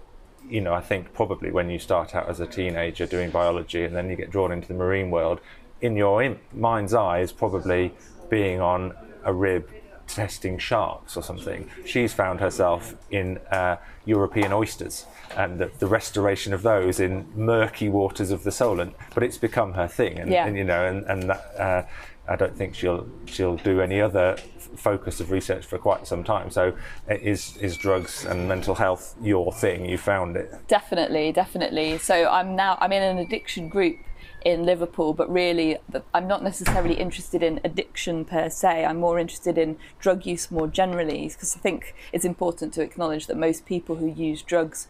you 0.50 0.59
know, 0.59 0.74
I 0.74 0.81
think 0.81 1.13
probably 1.13 1.50
when 1.50 1.69
you 1.69 1.79
start 1.79 2.13
out 2.13 2.27
as 2.27 2.41
a 2.41 2.45
teenager 2.45 3.05
doing 3.05 3.31
biology, 3.31 3.86
and 3.86 3.95
then 3.95 4.09
you 4.09 4.17
get 4.17 4.29
drawn 4.29 4.51
into 4.51 4.67
the 4.67 4.74
marine 4.74 5.12
world, 5.12 5.39
in 5.79 5.95
your 5.95 6.21
in- 6.21 6.39
mind's 6.53 6.93
eye 6.93 7.19
is 7.19 7.31
probably 7.31 7.93
being 8.29 8.59
on 8.59 8.93
a 9.24 9.33
rib 9.33 9.69
testing 10.09 10.57
sharks 10.57 11.15
or 11.15 11.23
something. 11.23 11.69
She's 11.85 12.13
found 12.13 12.39
herself 12.39 12.95
in 13.11 13.37
uh, 13.51 13.77
European 14.05 14.51
oysters 14.51 15.05
and 15.37 15.59
the, 15.59 15.71
the 15.79 15.87
restoration 15.87 16.53
of 16.53 16.61
those 16.63 16.99
in 16.99 17.27
murky 17.35 17.87
waters 17.89 18.31
of 18.31 18.43
the 18.43 18.51
Solent. 18.51 18.95
But 19.13 19.23
it's 19.23 19.37
become 19.37 19.73
her 19.73 19.87
thing, 19.87 20.17
and, 20.19 20.31
Yeah. 20.31 20.45
and 20.47 20.57
you 20.57 20.63
know, 20.63 20.85
and, 20.85 21.05
and 21.05 21.29
that, 21.29 21.55
uh, 21.57 21.83
I 22.27 22.35
don't 22.35 22.55
think 22.55 22.75
she'll 22.75 23.07
she'll 23.25 23.57
do 23.57 23.81
any 23.81 23.99
other 24.01 24.35
f- 24.37 24.69
focus 24.75 25.19
of 25.19 25.31
research 25.31 25.65
for 25.65 25.79
quite 25.79 26.05
some 26.05 26.23
time. 26.23 26.51
So, 26.51 26.73
uh, 27.09 27.15
is 27.15 27.57
is 27.57 27.75
drugs 27.77 28.23
and 28.25 28.47
mental 28.47 28.75
health 28.75 29.15
your 29.21 29.51
thing? 29.51 29.85
You 29.85 29.97
found 29.97 30.35
it. 30.37 30.53
Definitely, 30.67 31.31
definitely. 31.31 31.97
So 31.97 32.27
I'm 32.29 32.55
now 32.55 32.77
I'm 32.81 32.91
in 32.91 33.01
an 33.01 33.17
addiction 33.17 33.67
group 33.67 33.97
in 34.43 34.65
Liverpool, 34.65 35.13
but 35.13 35.31
really 35.31 35.77
I'm 36.13 36.27
not 36.27 36.43
necessarily 36.43 36.96
interested 36.96 37.43
in 37.43 37.60
addiction 37.63 38.25
per 38.25 38.50
se. 38.50 38.86
I'm 38.86 38.98
more 38.98 39.19
interested 39.19 39.58
in 39.58 39.77
drug 40.00 40.25
use 40.25 40.50
more 40.50 40.67
generally 40.67 41.27
because 41.27 41.55
I 41.55 41.60
think 41.60 41.96
it's 42.12 42.25
important 42.25 42.74
to 42.74 42.81
acknowledge 42.81 43.27
that 43.27 43.38
most 43.38 43.65
people 43.65 43.98
who 43.98 44.08
use 44.08 44.41
drugs 44.41 44.88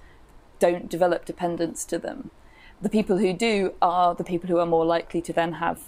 don't 0.59 0.89
develop 0.89 1.25
dependence 1.25 1.85
to 1.85 1.97
them. 1.97 2.31
The 2.81 2.89
people 2.89 3.17
who 3.17 3.33
do 3.33 3.73
are 3.81 4.15
the 4.15 4.23
people 4.23 4.49
who 4.49 4.59
are 4.59 4.65
more 4.65 4.85
likely 4.85 5.21
to 5.21 5.33
then 5.33 5.53
have 5.53 5.81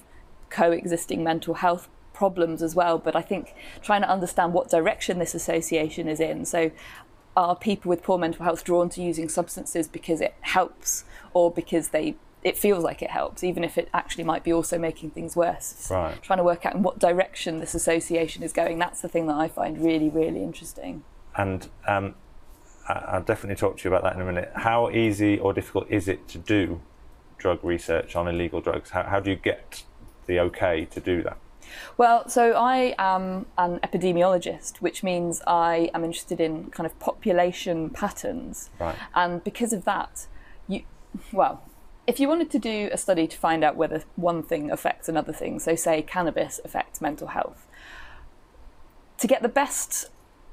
coexisting 0.50 1.24
mental 1.24 1.56
health 1.56 1.88
problems 2.14 2.62
as 2.62 2.76
well. 2.76 2.98
But 2.98 3.16
I 3.16 3.22
think 3.22 3.54
trying 3.82 4.02
to 4.02 4.10
understand 4.10 4.54
what 4.54 4.70
direction 4.70 5.20
this 5.20 5.34
association 5.34 6.08
is 6.08 6.20
in. 6.20 6.46
So, 6.46 6.72
are 7.36 7.56
people 7.56 7.88
with 7.90 8.04
poor 8.04 8.18
mental 8.18 8.44
health 8.44 8.64
drawn 8.66 8.90
to 8.90 9.02
using 9.02 9.30
substances 9.30 9.88
because 9.88 10.20
it 10.20 10.36
helps 10.42 11.06
or 11.34 11.50
because 11.50 11.90
they 11.90 12.16
it 12.44 12.58
feels 12.58 12.84
like 12.84 13.02
it 13.02 13.12
helps, 13.12 13.44
even 13.44 13.64
if 13.64 13.78
it 13.78 13.90
actually 13.94 14.24
might 14.24 14.44
be 14.44 14.52
also 14.52 14.78
making 14.78 15.12
things 15.12 15.36
worse. 15.36 15.88
Right. 15.92 16.22
Trying 16.24 16.38
to 16.38 16.44
work 16.44 16.66
out 16.66 16.74
in 16.76 16.84
what 16.84 16.98
direction 17.00 17.60
this 17.60 17.76
association 17.76 18.42
is 18.44 18.52
going. 18.52 18.80
That's 18.80 19.02
the 19.02 19.08
thing 19.08 19.28
that 19.28 19.36
I 19.36 19.48
find 19.48 19.84
really, 19.84 20.10
really 20.10 20.42
interesting. 20.42 21.04
And 21.36 21.70
um, 21.88 22.16
I- 22.90 23.04
I'll 23.10 23.24
definitely 23.24 23.58
talk 23.58 23.78
to 23.78 23.90
you 23.90 23.94
about 23.96 24.04
that 24.04 24.16
in 24.16 24.22
a 24.22 24.26
minute. 24.26 24.52
How 24.56 24.90
easy 24.90 25.38
or 25.40 25.54
difficult 25.54 25.88
is 25.90 26.08
it 26.08 26.28
to 26.30 26.38
do 26.38 26.82
drug 27.38 27.64
research 27.64 28.16
on 28.16 28.28
illegal 28.28 28.60
drugs? 28.62 28.90
How, 28.92 29.04
how 29.04 29.20
do 29.20 29.30
you 29.30 29.36
get 29.36 29.84
the 30.26 30.40
okay 30.40 30.86
to 30.86 31.00
do 31.00 31.22
that? 31.24 31.38
Well, 31.96 32.28
so 32.28 32.54
I 32.54 32.96
am 32.98 33.46
an 33.58 33.80
epidemiologist, 33.80 34.78
which 34.78 35.04
means 35.04 35.42
I 35.48 35.90
am 35.94 36.04
interested 36.04 36.42
in 36.42 36.70
kind 36.72 36.86
of 36.86 36.98
population 37.00 37.90
patterns. 37.92 38.70
Right. 38.80 38.96
And 39.16 39.44
because 39.44 39.72
of 39.72 39.86
that, 39.86 40.28
you, 40.68 40.84
well, 41.32 41.64
if 42.12 42.20
you 42.20 42.28
wanted 42.28 42.52
to 42.52 42.60
do 42.60 42.90
a 42.92 42.98
study 42.98 43.26
to 43.26 43.38
find 43.38 43.64
out 43.64 43.78
whether 43.78 44.04
one 44.18 44.44
thing 44.44 44.70
affects 44.70 45.08
another 45.08 45.32
thing, 45.32 45.60
so 45.60 45.76
say 45.76 46.02
cannabis 46.02 46.60
affects 46.66 47.00
mental 47.00 47.28
health, 47.28 47.66
to 49.18 49.28
get 49.28 49.42
the 49.42 49.48
best 49.48 50.08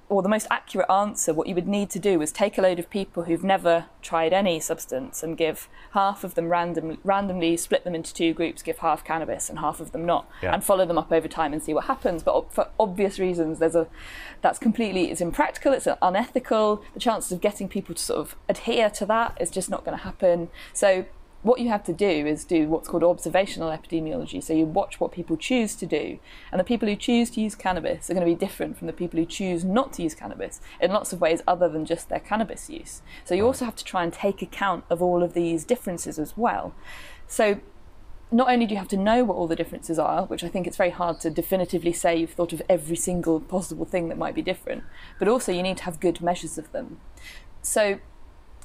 or 0.08 0.22
the 0.22 0.28
most 0.28 0.46
accurate 0.50 0.88
answer, 0.88 1.34
what 1.34 1.46
you 1.48 1.54
would 1.54 1.66
need 1.68 1.90
to 1.90 1.98
do 1.98 2.22
is 2.22 2.30
take 2.32 2.56
a 2.56 2.62
load 2.62 2.78
of 2.78 2.88
people 2.88 3.24
who've 3.24 3.42
never 3.44 3.86
tried 4.00 4.32
any 4.32 4.58
substance 4.60 5.22
and 5.22 5.36
give 5.36 5.68
half 5.92 6.22
of 6.24 6.34
them 6.34 6.48
random, 6.48 6.96
randomly 7.04 7.56
split 7.58 7.84
them 7.84 7.94
into 7.94 8.14
two 8.14 8.32
groups, 8.32 8.62
give 8.62 8.78
half 8.78 9.04
cannabis 9.04 9.50
and 9.50 9.58
half 9.58 9.80
of 9.80 9.90
them 9.92 10.06
not, 10.06 10.26
Yeah. 10.40 10.54
and 10.54 10.62
follow 10.64 10.86
them 10.86 10.96
up 10.96 11.10
over 11.12 11.28
time 11.28 11.52
and 11.52 11.60
see 11.62 11.74
what 11.74 11.84
happens. 11.86 12.22
But 12.22 12.36
ob- 12.36 12.52
for 12.52 12.68
obvious 12.80 13.18
reasons, 13.18 13.58
there's 13.58 13.74
a 13.74 13.86
that's 14.40 14.58
completely 14.60 15.10
it's 15.10 15.20
impractical, 15.20 15.72
it's 15.74 15.88
unethical. 16.00 16.82
The 16.94 17.00
chances 17.00 17.32
of 17.32 17.42
getting 17.42 17.68
people 17.68 17.94
to 17.94 18.00
sort 18.02 18.20
of 18.20 18.36
adhere 18.48 18.88
to 18.90 19.04
that 19.06 19.36
is 19.40 19.50
just 19.50 19.68
not 19.68 19.84
going 19.84 19.98
to 19.98 20.04
happen. 20.04 20.48
So 20.72 21.04
what 21.48 21.60
you 21.60 21.70
have 21.70 21.82
to 21.82 21.94
do 21.94 22.26
is 22.26 22.44
do 22.44 22.68
what's 22.68 22.88
called 22.88 23.02
observational 23.02 23.70
epidemiology. 23.70 24.42
So 24.42 24.52
you 24.52 24.66
watch 24.66 25.00
what 25.00 25.12
people 25.12 25.34
choose 25.38 25.74
to 25.76 25.86
do, 25.86 26.18
and 26.52 26.60
the 26.60 26.64
people 26.64 26.86
who 26.86 26.94
choose 26.94 27.30
to 27.30 27.40
use 27.40 27.54
cannabis 27.54 28.10
are 28.10 28.12
going 28.12 28.26
to 28.26 28.30
be 28.30 28.38
different 28.38 28.76
from 28.76 28.86
the 28.86 28.92
people 28.92 29.18
who 29.18 29.24
choose 29.24 29.64
not 29.64 29.94
to 29.94 30.02
use 30.02 30.14
cannabis 30.14 30.60
in 30.78 30.92
lots 30.92 31.14
of 31.14 31.22
ways 31.22 31.40
other 31.48 31.66
than 31.66 31.86
just 31.86 32.10
their 32.10 32.20
cannabis 32.20 32.68
use. 32.68 33.00
So 33.24 33.34
you 33.34 33.46
also 33.46 33.64
have 33.64 33.76
to 33.76 33.84
try 33.84 34.04
and 34.04 34.12
take 34.12 34.42
account 34.42 34.84
of 34.90 35.00
all 35.00 35.22
of 35.22 35.32
these 35.32 35.64
differences 35.64 36.18
as 36.18 36.36
well. 36.36 36.74
So 37.26 37.60
not 38.30 38.50
only 38.50 38.66
do 38.66 38.74
you 38.74 38.78
have 38.78 38.88
to 38.88 38.98
know 38.98 39.24
what 39.24 39.36
all 39.36 39.46
the 39.46 39.56
differences 39.56 39.98
are, 39.98 40.26
which 40.26 40.44
I 40.44 40.48
think 40.48 40.66
it's 40.66 40.76
very 40.76 40.90
hard 40.90 41.18
to 41.20 41.30
definitively 41.30 41.94
say 41.94 42.14
you've 42.14 42.32
thought 42.32 42.52
of 42.52 42.60
every 42.68 42.96
single 42.96 43.40
possible 43.40 43.86
thing 43.86 44.10
that 44.10 44.18
might 44.18 44.34
be 44.34 44.42
different, 44.42 44.84
but 45.18 45.28
also 45.28 45.50
you 45.50 45.62
need 45.62 45.78
to 45.78 45.84
have 45.84 45.98
good 45.98 46.20
measures 46.20 46.58
of 46.58 46.70
them. 46.72 47.00
So, 47.62 48.00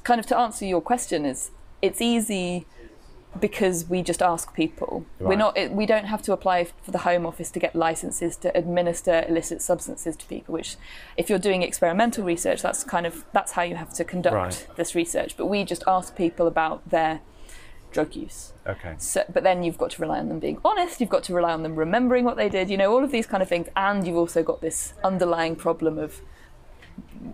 kind 0.02 0.20
of 0.20 0.26
to 0.26 0.36
answer 0.36 0.66
your 0.66 0.82
question, 0.82 1.24
is 1.24 1.50
it's 1.84 2.00
easy 2.00 2.66
because 3.40 3.88
we 3.88 4.00
just 4.02 4.22
ask 4.22 4.54
people. 4.54 5.04
We're 5.18 5.34
not. 5.36 5.56
It, 5.56 5.72
we 5.72 5.86
don't 5.86 6.04
have 6.06 6.22
to 6.22 6.32
apply 6.32 6.64
for 6.64 6.90
the 6.92 6.98
Home 6.98 7.26
Office 7.26 7.50
to 7.50 7.58
get 7.58 7.74
licenses 7.74 8.36
to 8.38 8.56
administer 8.56 9.24
illicit 9.28 9.60
substances 9.60 10.14
to 10.16 10.26
people. 10.26 10.52
Which, 10.52 10.76
if 11.16 11.28
you're 11.28 11.40
doing 11.40 11.62
experimental 11.62 12.24
research, 12.24 12.62
that's 12.62 12.84
kind 12.84 13.06
of 13.06 13.24
that's 13.32 13.52
how 13.52 13.62
you 13.62 13.74
have 13.76 13.92
to 13.94 14.04
conduct 14.04 14.34
Right. 14.34 14.66
this 14.76 14.94
research. 14.94 15.36
But 15.36 15.46
we 15.46 15.64
just 15.64 15.82
ask 15.86 16.14
people 16.16 16.46
about 16.46 16.88
their 16.90 17.20
drug 17.90 18.14
use. 18.14 18.52
Okay. 18.66 18.94
So, 18.98 19.24
but 19.32 19.42
then 19.42 19.62
you've 19.64 19.78
got 19.78 19.90
to 19.90 20.02
rely 20.02 20.18
on 20.18 20.28
them 20.28 20.38
being 20.38 20.60
honest. 20.64 21.00
You've 21.00 21.10
got 21.10 21.24
to 21.24 21.34
rely 21.34 21.52
on 21.52 21.62
them 21.64 21.74
remembering 21.76 22.24
what 22.24 22.36
they 22.36 22.48
did. 22.48 22.70
You 22.70 22.76
know, 22.76 22.92
all 22.94 23.02
of 23.02 23.10
these 23.10 23.26
kind 23.26 23.42
of 23.42 23.48
things, 23.48 23.68
and 23.76 24.06
you've 24.06 24.16
also 24.16 24.42
got 24.42 24.60
this 24.60 24.94
underlying 25.02 25.56
problem 25.56 25.98
of 25.98 26.20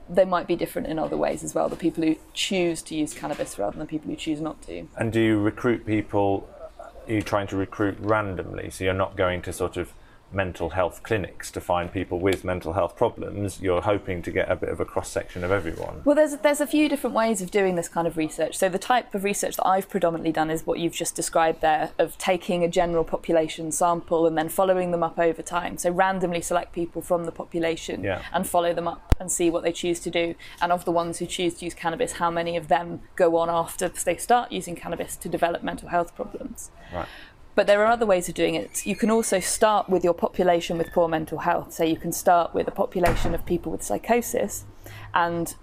they 0.09 0.25
might 0.25 0.47
be 0.47 0.57
different 0.57 0.89
in 0.89 0.99
other 0.99 1.17
ways 1.17 1.45
as 1.45 1.55
well. 1.55 1.69
The 1.69 1.77
people 1.77 2.05
who 2.05 2.17
choose 2.33 2.83
to 2.83 2.95
use 2.95 3.15
cannabis 3.15 3.59
rather 3.59 3.73
than 3.73 3.81
the 3.81 3.91
people 3.91 4.11
who 4.11 4.17
choose 4.17 4.41
not 4.41 4.61
to. 4.63 4.87
And 4.97 5.13
do 5.13 5.21
you 5.21 5.39
recruit 5.39 5.87
people? 5.87 6.49
Are 6.79 7.13
you 7.13 7.23
trying 7.23 7.47
to 7.49 7.57
recruit 7.57 7.99
randomly? 8.01 8.71
So 8.71 8.85
you're 8.85 8.95
not 8.95 9.17
going 9.17 9.43
to 9.43 9.53
sort 9.53 9.77
of 9.77 9.93
mental 10.33 10.71
health 10.71 11.03
clinics 11.03 11.51
to 11.51 11.61
find 11.61 11.93
people 11.93 12.19
with 12.21 12.45
mental 12.45 12.73
health 12.75 12.97
problems, 12.97 13.61
you're 13.61 13.81
hoping 13.83 14.23
to 14.23 14.31
get 14.31 14.51
a 14.51 14.57
bit 14.57 14.69
of 14.69 14.81
a 14.81 14.85
cross 14.85 15.09
section 15.09 15.43
of 15.45 15.51
everyone. 15.51 16.03
Well, 16.05 16.17
there's 16.17 16.37
there's 16.39 16.61
a 16.61 16.67
few 16.67 16.89
different 16.89 17.17
ways 17.17 17.43
of 17.43 17.51
doing 17.51 17.75
this 17.75 17.89
kind 17.89 18.07
of 18.07 18.17
research. 18.17 18.57
So 18.57 18.69
the 18.69 18.79
type 18.79 19.15
of 19.15 19.25
research 19.25 19.57
that 19.57 19.67
I've 19.67 19.89
predominantly 19.89 20.33
done 20.33 20.51
is 20.51 20.67
what 20.67 20.79
you've 20.79 20.95
just 20.95 21.15
described 21.15 21.61
there, 21.61 21.91
of 21.99 22.17
taking 22.19 22.63
a 22.63 22.69
general 22.69 23.05
population 23.05 23.73
sample 23.73 24.27
and 24.27 24.37
then 24.39 24.49
following 24.49 24.91
them 24.91 25.03
up 25.03 25.19
over 25.19 25.43
time. 25.43 25.79
So 25.79 25.91
randomly 25.91 26.41
select 26.41 26.73
people 26.73 27.03
from 27.03 27.25
the 27.25 27.33
population 27.33 28.05
Yeah. 28.05 28.23
and 28.33 28.47
follow 28.47 28.73
them 28.73 28.87
up 28.87 29.15
and 29.19 29.31
see 29.31 29.51
what 29.51 29.63
they 29.65 29.73
choose 29.73 30.01
to 30.01 30.11
do. 30.11 30.35
And 30.63 30.73
of 30.73 30.85
the 30.85 30.93
ones 30.93 31.19
who 31.19 31.27
choose 31.27 31.55
to 31.55 31.65
use 31.65 31.75
cannabis, 31.75 32.13
how 32.13 32.31
many 32.31 32.57
of 32.57 32.69
them 32.69 33.01
go 33.17 33.37
on 33.37 33.51
after 33.51 33.89
they 33.89 34.17
start 34.17 34.53
using 34.53 34.77
cannabis 34.77 35.17
to 35.17 35.29
develop 35.29 35.63
mental 35.63 35.89
health 35.89 36.15
problems. 36.15 36.71
Right. 36.93 37.07
But 37.55 37.67
there 37.67 37.83
are 37.83 37.87
other 37.87 38.07
ways 38.07 38.29
of 38.29 38.35
doing 38.35 38.55
it. 38.55 38.87
You 38.87 38.97
can 38.97 39.11
also 39.11 39.41
start 39.41 39.89
with 39.89 40.05
your 40.05 40.15
population 40.15 40.79
with 40.79 40.93
poor 40.93 41.09
mental 41.09 41.39
health. 41.39 41.73
So 41.73 41.85
you 41.85 41.97
can 41.97 42.13
start 42.13 42.55
with 42.55 42.69
a 42.69 42.71
population 42.71 43.35
of 43.35 43.45
people 43.45 43.73
with 43.73 43.83
psychosis 43.83 44.65
and 45.13 45.55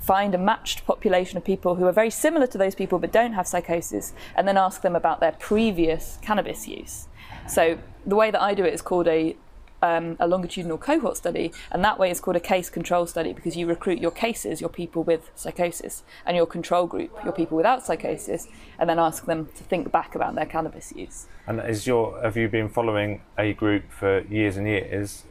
find 0.00 0.34
a 0.34 0.38
matched 0.38 0.86
population 0.86 1.36
of 1.36 1.44
people 1.44 1.74
who 1.74 1.86
are 1.86 1.92
very 1.92 2.10
similar 2.10 2.46
to 2.46 2.56
those 2.56 2.76
people 2.76 2.98
but 2.98 3.10
don't 3.12 3.32
have 3.32 3.46
psychosis 3.46 4.12
and 4.36 4.46
then 4.46 4.56
ask 4.56 4.82
them 4.82 4.94
about 4.94 5.18
their 5.18 5.32
previous 5.32 6.18
cannabis 6.22 6.68
use. 6.68 7.08
So 7.48 7.78
the 8.06 8.14
way 8.14 8.30
that 8.30 8.40
I 8.40 8.54
do 8.54 8.64
it 8.64 8.72
is 8.72 8.82
called 8.82 9.08
a 9.08 9.36
um, 9.82 10.16
a 10.18 10.26
longitudinal 10.26 10.78
cohort 10.78 11.16
study, 11.16 11.52
and 11.70 11.84
that 11.84 11.98
way 11.98 12.10
it's 12.10 12.20
called 12.20 12.36
a 12.36 12.40
case 12.40 12.70
control 12.70 13.06
study 13.06 13.32
because 13.32 13.56
you 13.56 13.66
recruit 13.66 14.00
your 14.00 14.10
cases, 14.10 14.60
your 14.60 14.70
people 14.70 15.02
with 15.02 15.30
psychosis, 15.34 16.02
and 16.24 16.36
your 16.36 16.46
control 16.46 16.86
group, 16.86 17.16
your 17.24 17.32
people 17.32 17.56
without 17.56 17.84
psychosis, 17.84 18.48
and 18.78 18.88
then 18.88 18.98
ask 18.98 19.26
them 19.26 19.46
to 19.56 19.64
think 19.64 19.92
back 19.92 20.14
about 20.14 20.34
their 20.34 20.46
cannabis 20.46 20.92
use. 20.94 21.26
And 21.46 21.60
is 21.60 21.86
your 21.86 22.20
have 22.22 22.36
you 22.36 22.48
been 22.48 22.68
following 22.68 23.22
a 23.38 23.52
group 23.52 23.90
for 23.90 24.20
years 24.22 24.56
and 24.56 24.66
years? 24.66 25.24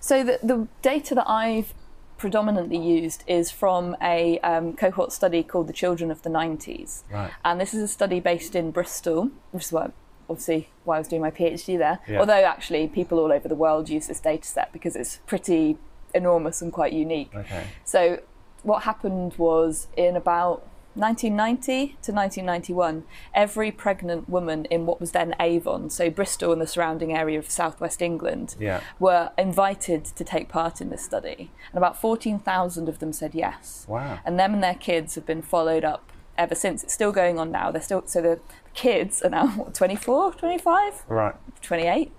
So 0.00 0.24
the, 0.24 0.38
the 0.42 0.68
data 0.82 1.14
that 1.14 1.28
I've 1.28 1.74
predominantly 2.16 2.78
used 2.78 3.24
is 3.26 3.50
from 3.50 3.96
a 4.00 4.38
um, 4.40 4.74
cohort 4.74 5.12
study 5.12 5.42
called 5.42 5.66
the 5.66 5.72
Children 5.72 6.10
of 6.10 6.22
the 6.22 6.30
90s. 6.30 7.02
Right. 7.10 7.30
And 7.44 7.60
this 7.60 7.74
is 7.74 7.82
a 7.82 7.88
study 7.88 8.20
based 8.20 8.54
in 8.54 8.70
Bristol, 8.70 9.30
which 9.50 9.64
is 9.64 9.72
what, 9.72 9.92
obviously 10.28 10.68
why 10.84 10.96
I 10.96 10.98
was 10.98 11.08
doing 11.08 11.22
my 11.22 11.30
PhD 11.30 11.78
there. 11.78 12.00
Yeah. 12.08 12.20
Although 12.20 12.44
actually 12.44 12.88
people 12.88 13.18
all 13.18 13.32
over 13.32 13.48
the 13.48 13.54
world 13.54 13.88
use 13.88 14.06
this 14.06 14.20
data 14.20 14.46
set 14.46 14.72
because 14.72 14.96
it's 14.96 15.20
pretty 15.26 15.78
enormous 16.14 16.62
and 16.62 16.72
quite 16.72 16.92
unique. 16.92 17.30
Okay. 17.34 17.64
So 17.84 18.20
what 18.62 18.84
happened 18.84 19.34
was 19.36 19.88
in 19.96 20.16
about 20.16 20.66
1990 20.96 21.96
to 22.02 22.12
1991, 22.12 23.02
every 23.34 23.72
pregnant 23.72 24.28
woman 24.28 24.64
in 24.66 24.86
what 24.86 25.00
was 25.00 25.10
then 25.10 25.34
Avon, 25.40 25.90
so 25.90 26.08
Bristol 26.08 26.52
and 26.52 26.60
the 26.62 26.68
surrounding 26.68 27.12
area 27.12 27.36
of 27.38 27.50
southwest 27.50 28.00
England, 28.00 28.54
Yeah. 28.60 28.80
were 29.00 29.30
invited 29.36 30.04
to 30.04 30.22
take 30.22 30.48
part 30.48 30.80
in 30.80 30.90
this 30.90 31.04
study. 31.04 31.50
And 31.72 31.78
about 31.78 32.00
14,000 32.00 32.88
of 32.88 33.00
them 33.00 33.12
said 33.12 33.34
yes. 33.34 33.86
Wow. 33.88 34.20
And 34.24 34.38
them 34.38 34.54
and 34.54 34.62
their 34.62 34.76
kids 34.76 35.16
have 35.16 35.26
been 35.26 35.42
followed 35.42 35.84
up 35.84 36.12
ever 36.36 36.54
since. 36.54 36.82
It's 36.84 36.92
still 36.94 37.12
going 37.12 37.38
on 37.38 37.50
now. 37.50 37.70
They're 37.70 37.82
still 37.82 38.02
so 38.06 38.20
the 38.22 38.40
kids 38.74 39.22
are 39.22 39.30
now 39.30 39.48
what, 39.48 39.74
24, 39.74 40.34
25, 40.34 41.04
Right. 41.08 41.34
28. 41.62 42.12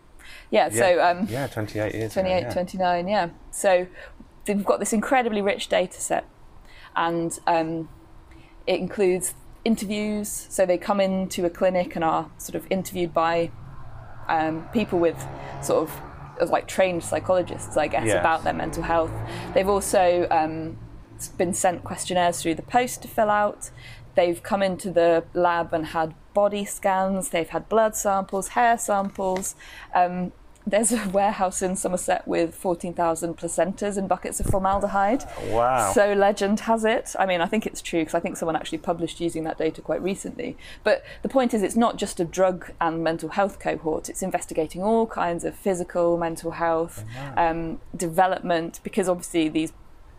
Yeah, 0.50 0.70
so 0.70 1.02
um, 1.04 1.28
yeah, 1.30 1.48
28 1.48 1.94
years. 1.94 2.12
ago, 2.12 2.22
28, 2.22 2.42
yeah. 2.42 2.50
29, 2.54 3.08
yeah. 3.08 3.30
So 3.52 3.88
they've 4.46 4.64
got 4.66 4.80
this 4.80 4.94
incredibly 4.94 5.42
rich 5.42 5.68
data 5.68 6.00
set, 6.02 6.26
and 6.96 7.38
um, 7.46 7.90
it 8.66 8.80
includes 8.80 9.34
interviews. 9.64 10.48
So 10.50 10.66
they 10.66 10.78
come 10.78 11.00
into 11.00 11.46
a 11.46 11.50
clinic 11.50 11.96
and 11.96 12.04
are 12.04 12.30
sort 12.38 12.56
of 12.56 12.66
interviewed 12.72 13.14
by 13.14 13.52
um, 14.28 14.68
people 14.74 14.98
with 15.00 15.24
sort 15.62 15.84
of, 15.90 16.02
of 16.40 16.50
like 16.50 16.68
trained 16.68 17.04
psychologists, 17.04 17.78
I 17.78 17.88
guess, 17.88 18.06
Yes. 18.08 18.20
about 18.20 18.44
their 18.44 18.54
mental 18.54 18.84
health. 18.84 19.12
They've 19.54 19.68
also 19.70 20.28
um, 20.32 20.78
been 21.38 21.54
sent 21.54 21.84
questionnaires 21.84 22.42
through 22.42 22.56
the 22.56 22.62
post 22.64 23.02
to 23.04 23.08
fill 23.08 23.30
out. 23.30 23.70
They've 24.16 24.42
come 24.42 24.64
into 24.64 24.92
the 24.92 25.26
lab 25.34 25.74
and 25.74 25.88
had 25.88 26.14
body 26.34 26.66
scans. 26.66 27.30
They've 27.30 27.50
had 27.50 27.70
blood 27.70 27.96
samples, 27.96 28.50
hair 28.50 28.78
samples. 28.78 29.56
Um, 29.94 30.32
there's 30.68 30.92
a 30.92 31.10
warehouse 31.10 31.62
in 31.62 31.76
Somerset 31.76 32.28
with 32.28 32.56
14,000 32.56 33.38
placentas 33.38 33.98
in 33.98 34.08
buckets 34.08 34.40
of 34.40 34.48
formaldehyde. 34.48 35.24
Wow. 35.50 35.92
So 35.94 36.14
legend 36.14 36.62
has 36.62 36.84
it. 36.84 37.16
I 37.20 37.26
mean, 37.26 37.40
I 37.40 37.46
think 37.46 37.68
it's 37.68 37.82
true 37.82 38.02
because 38.02 38.16
I 38.16 38.20
think 38.20 38.36
someone 38.36 38.56
actually 38.56 38.80
published 38.80 39.20
using 39.20 39.44
that 39.44 39.58
data 39.60 39.82
quite 39.82 40.02
recently. 40.02 40.58
But 40.84 41.04
the 41.22 41.30
point 41.30 41.54
is, 41.54 41.62
it's 41.62 41.76
not 41.76 41.98
just 41.98 42.20
a 42.20 42.26
drug 42.26 42.72
and 42.82 43.04
mental 43.04 43.30
health 43.30 43.60
cohort. 43.60 44.10
It's 44.10 44.24
investigating 44.24 44.82
all 44.82 45.06
kinds 45.06 45.44
of 45.44 45.56
physical, 45.56 46.18
mental 46.18 46.52
health, 46.52 47.04
um, 47.38 47.80
development, 47.96 48.80
because 48.84 49.08
obviously 49.08 49.50
these 49.50 49.72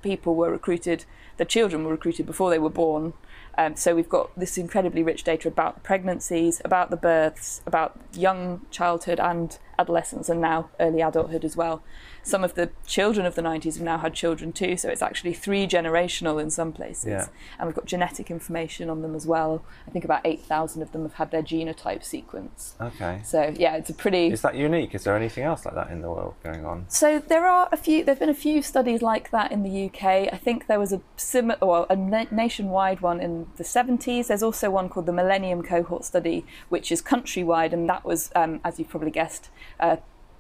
people 0.03 0.37
were 0.37 0.51
recruited, 0.51 1.05
the 1.37 1.45
children 1.45 1.85
were 1.85 1.91
recruited 1.91 2.25
before 2.27 2.51
they 2.51 2.59
were 2.59 2.71
born. 2.71 3.13
Um, 3.59 3.77
so 3.77 3.95
we've 3.95 4.09
got 4.09 4.39
this 4.39 4.59
incredibly 4.59 5.03
rich 5.03 5.25
data 5.25 5.49
about 5.49 5.83
pregnancies, 5.83 6.61
about 6.65 6.91
the 6.91 6.97
births, 6.97 7.63
about 7.67 7.99
young 8.13 8.63
childhood 8.71 9.19
and 9.19 9.59
adolescence, 9.79 10.29
and 10.29 10.41
now 10.41 10.69
early 10.79 11.01
adulthood 11.01 11.45
as 11.45 11.57
well. 11.57 11.83
Some 12.27 12.43
of 12.43 12.55
the 12.55 12.71
children 12.89 13.25
of 13.25 13.37
the 13.37 13.43
90s 13.43 13.75
have 13.75 13.83
now 13.83 13.99
had 13.99 14.13
children 14.13 14.53
too, 14.53 14.77
so 14.77 14.89
it's 14.89 15.01
actually 15.01 15.33
three 15.33 15.65
generational 15.65 16.43
in 16.43 16.51
some 16.51 16.73
places. 16.73 17.07
Yeah. 17.07 17.29
And 17.57 17.69
we've 17.69 17.77
got 17.77 17.85
genetic 17.85 18.33
information 18.33 18.91
on 18.91 19.01
them 19.03 19.15
as 19.15 19.29
well. 19.29 19.65
I 19.87 19.93
think 19.93 20.05
about 20.05 20.23
8,000 20.25 20.83
of 20.83 20.91
them 20.91 21.03
have 21.03 21.13
had 21.15 21.31
their 21.31 21.45
genotype 21.45 22.03
sequenced. 22.03 22.73
Okay. 22.81 23.21
So 23.23 23.55
yeah, 23.57 23.77
it's 23.77 23.91
a 23.91 23.95
pretty. 23.95 24.27
Is 24.33 24.43
that 24.43 24.57
unique? 24.57 24.93
Is 24.93 25.05
there 25.05 25.15
anything 25.15 25.45
else 25.45 25.65
like 25.65 25.77
that 25.77 25.91
in 25.93 26.01
the 26.03 26.11
world 26.11 26.35
going 26.43 26.67
on? 26.67 26.87
So 26.89 27.21
there 27.21 27.47
are 27.47 27.69
a 27.71 27.77
few. 27.77 28.03
There've 28.03 28.19
been 28.19 28.29
a 28.29 28.35
few 28.35 28.61
studies 28.61 29.03
like 29.03 29.31
that 29.31 29.53
in 29.53 29.63
the 29.63 29.87
UK. 29.87 30.05
I 30.33 30.37
think 30.43 30.67
there 30.67 30.81
was 30.81 30.93
a 30.93 31.01
similar, 31.17 31.59
well, 31.63 31.87
a 31.89 31.95
na- 31.95 32.27
nationwide 32.33 33.03
one 33.03 33.21
in 33.21 33.47
the 33.57 33.63
70s. 33.63 34.27
There's 34.27 34.43
also 34.43 34.69
one 34.69 34.89
called 34.89 35.07
the 35.07 35.13
Millennium 35.13 35.63
Cohort 35.63 36.05
Study, 36.05 36.45
which 36.71 36.91
is 36.91 37.03
countrywide, 37.03 37.73
and 37.73 37.89
that 37.89 38.05
was, 38.05 38.33
um, 38.35 38.61
as 38.65 38.81
you've 38.81 38.89
probably 38.89 39.13
guessed, 39.13 39.49
uh, 39.79 39.99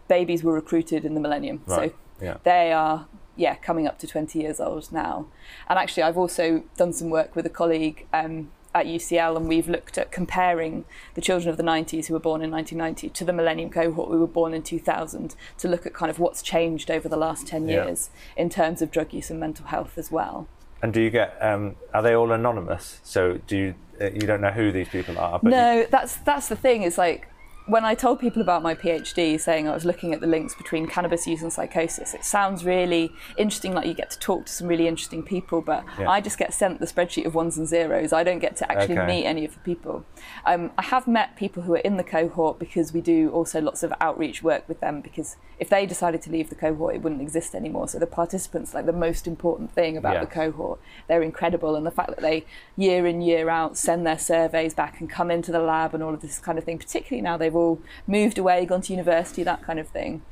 babies 0.08 0.42
were 0.42 0.52
recruited 0.52 1.04
in 1.04 1.14
the 1.14 1.20
Millennium. 1.20 1.62
Right, 1.66 1.90
So 2.20 2.24
yeah. 2.24 2.36
they 2.44 2.72
are, 2.72 3.06
yeah, 3.36 3.54
coming 3.56 3.86
up 3.86 3.98
to 4.00 4.06
20 4.06 4.38
years 4.38 4.60
old 4.60 4.90
now. 4.92 5.26
And 5.68 5.78
actually, 5.78 6.02
I've 6.04 6.18
also 6.18 6.62
done 6.76 6.92
some 6.92 7.10
work 7.10 7.36
with 7.36 7.46
a 7.46 7.50
colleague. 7.50 8.06
Um, 8.12 8.50
at 8.74 8.84
UCL, 8.84 9.38
and 9.38 9.48
we've 9.48 9.70
looked 9.70 9.96
at 9.96 10.12
comparing 10.12 10.84
the 11.14 11.22
children 11.22 11.48
of 11.48 11.56
the 11.56 11.62
90s 11.62 12.08
who 12.08 12.12
were 12.12 12.20
born 12.20 12.42
in 12.42 12.50
1990 12.50 13.08
to 13.08 13.24
the 13.24 13.32
Millennium 13.32 13.70
cohort 13.70 14.10
who 14.10 14.18
were 14.20 14.26
born 14.26 14.52
in 14.52 14.62
2000 14.62 15.34
to 15.56 15.66
look 15.66 15.86
at 15.86 15.94
kind 15.94 16.10
of 16.10 16.18
what's 16.18 16.42
changed 16.42 16.90
over 16.90 17.08
the 17.08 17.16
last 17.16 17.46
10 17.46 17.68
Yeah. 17.68 17.86
years 17.86 18.10
in 18.36 18.50
terms 18.50 18.82
of 18.82 18.90
drug 18.90 19.14
use 19.14 19.30
and 19.30 19.40
mental 19.40 19.64
health 19.64 19.96
as 19.96 20.12
well. 20.12 20.46
And 20.82 20.92
do 20.92 21.00
you 21.00 21.08
get? 21.08 21.38
Um, 21.40 21.76
are 21.94 22.02
they 22.02 22.14
all 22.14 22.32
anonymous? 22.32 23.00
So 23.02 23.38
do 23.46 23.56
you? 23.56 23.74
Uh, 23.98 24.10
you 24.10 24.26
don't 24.26 24.42
know 24.42 24.50
who 24.50 24.70
these 24.72 24.90
people 24.90 25.18
are? 25.18 25.38
But 25.42 25.44
you- 25.52 25.56
no, 25.56 25.86
that's 25.90 26.16
that's 26.18 26.48
the 26.48 26.56
thing. 26.56 26.82
Is 26.82 26.98
like 26.98 27.28
when 27.66 27.84
I 27.84 27.94
told 27.94 28.20
people 28.20 28.40
about 28.40 28.62
my 28.62 28.74
PhD, 28.74 29.40
saying 29.40 29.66
I 29.68 29.74
was 29.74 29.84
looking 29.84 30.12
at 30.14 30.20
the 30.20 30.26
links 30.26 30.54
between 30.54 30.86
cannabis 30.86 31.26
use 31.26 31.42
and 31.42 31.52
psychosis, 31.52 32.14
it 32.14 32.24
sounds 32.24 32.64
really 32.64 33.12
interesting. 33.36 33.74
Like 33.74 33.86
you 33.86 33.94
get 33.94 34.10
to 34.12 34.18
talk 34.20 34.46
to 34.46 34.52
some 34.52 34.68
really 34.68 34.86
interesting 34.86 35.22
people, 35.24 35.60
but 35.60 35.84
Yeah. 35.98 36.08
I 36.08 36.20
just 36.20 36.38
get 36.38 36.54
sent 36.54 36.78
the 36.78 36.86
spreadsheet 36.86 37.26
of 37.26 37.34
ones 37.34 37.58
and 37.58 37.66
zeros. 37.66 38.12
I 38.12 38.22
don't 38.22 38.38
get 38.38 38.56
to 38.58 38.70
actually 38.70 38.98
Okay. 38.98 39.06
meet 39.06 39.24
any 39.26 39.44
of 39.44 39.52
the 39.54 39.60
people. 39.60 40.04
Um, 40.44 40.70
I 40.78 40.82
have 40.82 41.08
met 41.08 41.34
people 41.36 41.64
who 41.64 41.74
are 41.74 41.78
in 41.78 41.96
the 41.96 42.04
cohort 42.04 42.58
because 42.60 42.92
we 42.92 43.00
do 43.00 43.30
also 43.30 43.60
lots 43.60 43.82
of 43.82 43.92
outreach 44.00 44.42
work 44.44 44.68
with 44.68 44.78
them. 44.80 45.00
Because 45.00 45.36
if 45.58 45.68
they 45.68 45.86
decided 45.86 46.22
to 46.22 46.30
leave 46.30 46.50
the 46.50 46.54
cohort, 46.54 46.94
it 46.94 47.02
wouldn't 47.02 47.20
exist 47.22 47.54
anymore. 47.54 47.88
So 47.88 47.98
the 47.98 48.06
participants, 48.06 48.74
like 48.74 48.86
the 48.86 48.92
most 48.92 49.26
important 49.26 49.72
thing 49.72 49.96
about 49.96 50.14
Yeah. 50.14 50.20
the 50.20 50.26
cohort, 50.26 50.78
they're 51.08 51.22
incredible, 51.22 51.74
and 51.74 51.84
the 51.84 51.90
fact 51.90 52.10
that 52.10 52.20
they 52.20 52.44
year 52.76 53.06
in 53.06 53.22
year 53.22 53.48
out 53.48 53.76
send 53.76 54.06
their 54.06 54.18
surveys 54.18 54.72
back 54.74 55.00
and 55.00 55.10
come 55.10 55.30
into 55.32 55.50
the 55.50 55.58
lab 55.60 55.94
and 55.94 56.02
all 56.04 56.14
of 56.14 56.20
this 56.20 56.38
kind 56.38 56.58
of 56.58 56.64
thing. 56.64 56.78
Particularly 56.78 57.22
now 57.22 57.36
they've 57.36 57.55
all 57.56 57.80
moved 58.06 58.38
away, 58.38 58.64
gone 58.66 58.82
to 58.82 58.92
university, 58.92 59.42
that 59.42 59.62
kind 59.62 59.78
of 59.78 59.88
thing. 59.88 60.22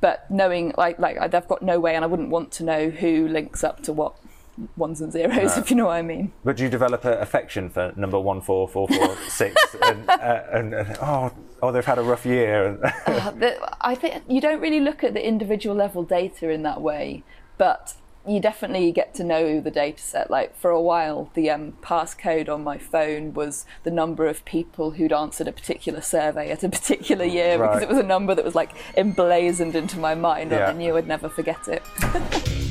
But 0.00 0.28
knowing, 0.30 0.74
like, 0.76 0.98
like 0.98 1.16
I've 1.18 1.46
got 1.46 1.62
no 1.62 1.78
way, 1.78 1.94
and 1.94 2.04
I 2.04 2.08
wouldn't 2.08 2.30
want 2.30 2.50
to 2.52 2.64
know 2.64 2.90
who 2.90 3.28
links 3.28 3.62
up 3.62 3.82
to 3.84 3.92
what 3.92 4.16
ones 4.76 5.00
and 5.00 5.12
zeros, 5.12 5.56
if 5.56 5.70
you 5.70 5.76
know 5.76 5.86
what 5.86 5.92
I 5.92 6.02
mean. 6.02 6.32
But 6.44 6.56
do 6.56 6.64
you 6.64 6.68
develop 6.68 7.04
an 7.04 7.14
affection 7.14 7.70
for 7.70 7.92
number 7.96 8.18
one 8.18 8.40
four 8.40 8.68
four 8.68 8.88
four 8.88 9.16
six? 9.28 9.54
And, 9.82 10.08
uh, 10.08 10.42
and, 10.52 10.74
and 10.74 10.96
oh, 11.00 11.32
oh, 11.62 11.72
they've 11.72 11.84
had 11.84 11.98
a 11.98 12.02
rough 12.02 12.26
year. 12.26 12.76
the, 13.06 13.58
I 13.80 13.94
think 13.94 14.24
you 14.28 14.40
don't 14.40 14.60
really 14.60 14.80
look 14.80 15.04
at 15.04 15.14
the 15.14 15.26
individual 15.26 15.76
level 15.76 16.02
data 16.02 16.50
in 16.50 16.62
that 16.64 16.80
way, 16.80 17.22
but 17.58 17.94
you 18.26 18.40
definitely 18.40 18.92
get 18.92 19.14
to 19.14 19.24
know 19.24 19.60
the 19.60 19.70
data 19.70 20.00
set. 20.00 20.30
Like 20.30 20.56
for 20.56 20.70
a 20.70 20.80
while, 20.80 21.30
the 21.34 21.50
um, 21.50 21.72
passcode 21.82 22.48
on 22.48 22.62
my 22.62 22.78
phone 22.78 23.34
was 23.34 23.64
the 23.82 23.90
number 23.90 24.26
of 24.26 24.44
people 24.44 24.92
who'd 24.92 25.12
answered 25.12 25.48
a 25.48 25.52
particular 25.52 26.00
survey 26.00 26.50
at 26.50 26.62
a 26.62 26.68
particular 26.68 27.24
year 27.24 27.58
because 27.58 27.82
it 27.82 27.88
was 27.88 27.98
a 27.98 28.02
number 28.02 28.34
that 28.34 28.44
was 28.44 28.54
like 28.54 28.70
emblazoned 28.96 29.74
into 29.74 29.98
my 29.98 30.14
mind, 30.14 30.50
Yeah. 30.50 30.68
and 30.68 30.76
I 30.76 30.78
knew 30.78 30.96
I'd 30.96 31.08
never 31.08 31.28
forget 31.28 31.66
it. 31.68 31.82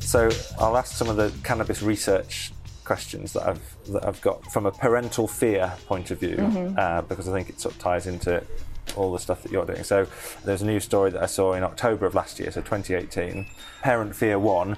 So 0.00 0.30
I'll 0.60 0.76
ask 0.76 0.94
some 0.94 1.08
of 1.08 1.16
the 1.16 1.32
cannabis 1.42 1.82
research 1.82 2.52
questions 2.84 3.32
that 3.32 3.48
I've 3.48 3.76
that 3.92 4.06
I've 4.06 4.20
got 4.20 4.44
from 4.52 4.64
a 4.64 4.70
parental 4.70 5.26
fear 5.26 5.72
point 5.86 6.12
of 6.12 6.20
view, 6.20 6.36
uh, 6.78 7.02
because 7.02 7.28
I 7.28 7.32
think 7.32 7.48
it 7.48 7.58
sort 7.60 7.74
of 7.74 7.80
ties 7.80 8.06
into 8.06 8.40
all 8.96 9.12
the 9.12 9.18
stuff 9.18 9.42
that 9.42 9.52
you're 9.52 9.66
doing. 9.66 9.84
So 9.84 10.06
there's 10.44 10.62
a 10.62 10.66
new 10.66 10.80
story 10.80 11.10
that 11.10 11.22
I 11.22 11.26
saw 11.26 11.54
in 11.54 11.62
October 11.62 12.06
of 12.06 12.14
last 12.14 12.38
year, 12.38 12.50
so 12.50 12.60
2018. 12.60 13.46
Parent 13.82 14.14
fear 14.14 14.38
one 14.38 14.76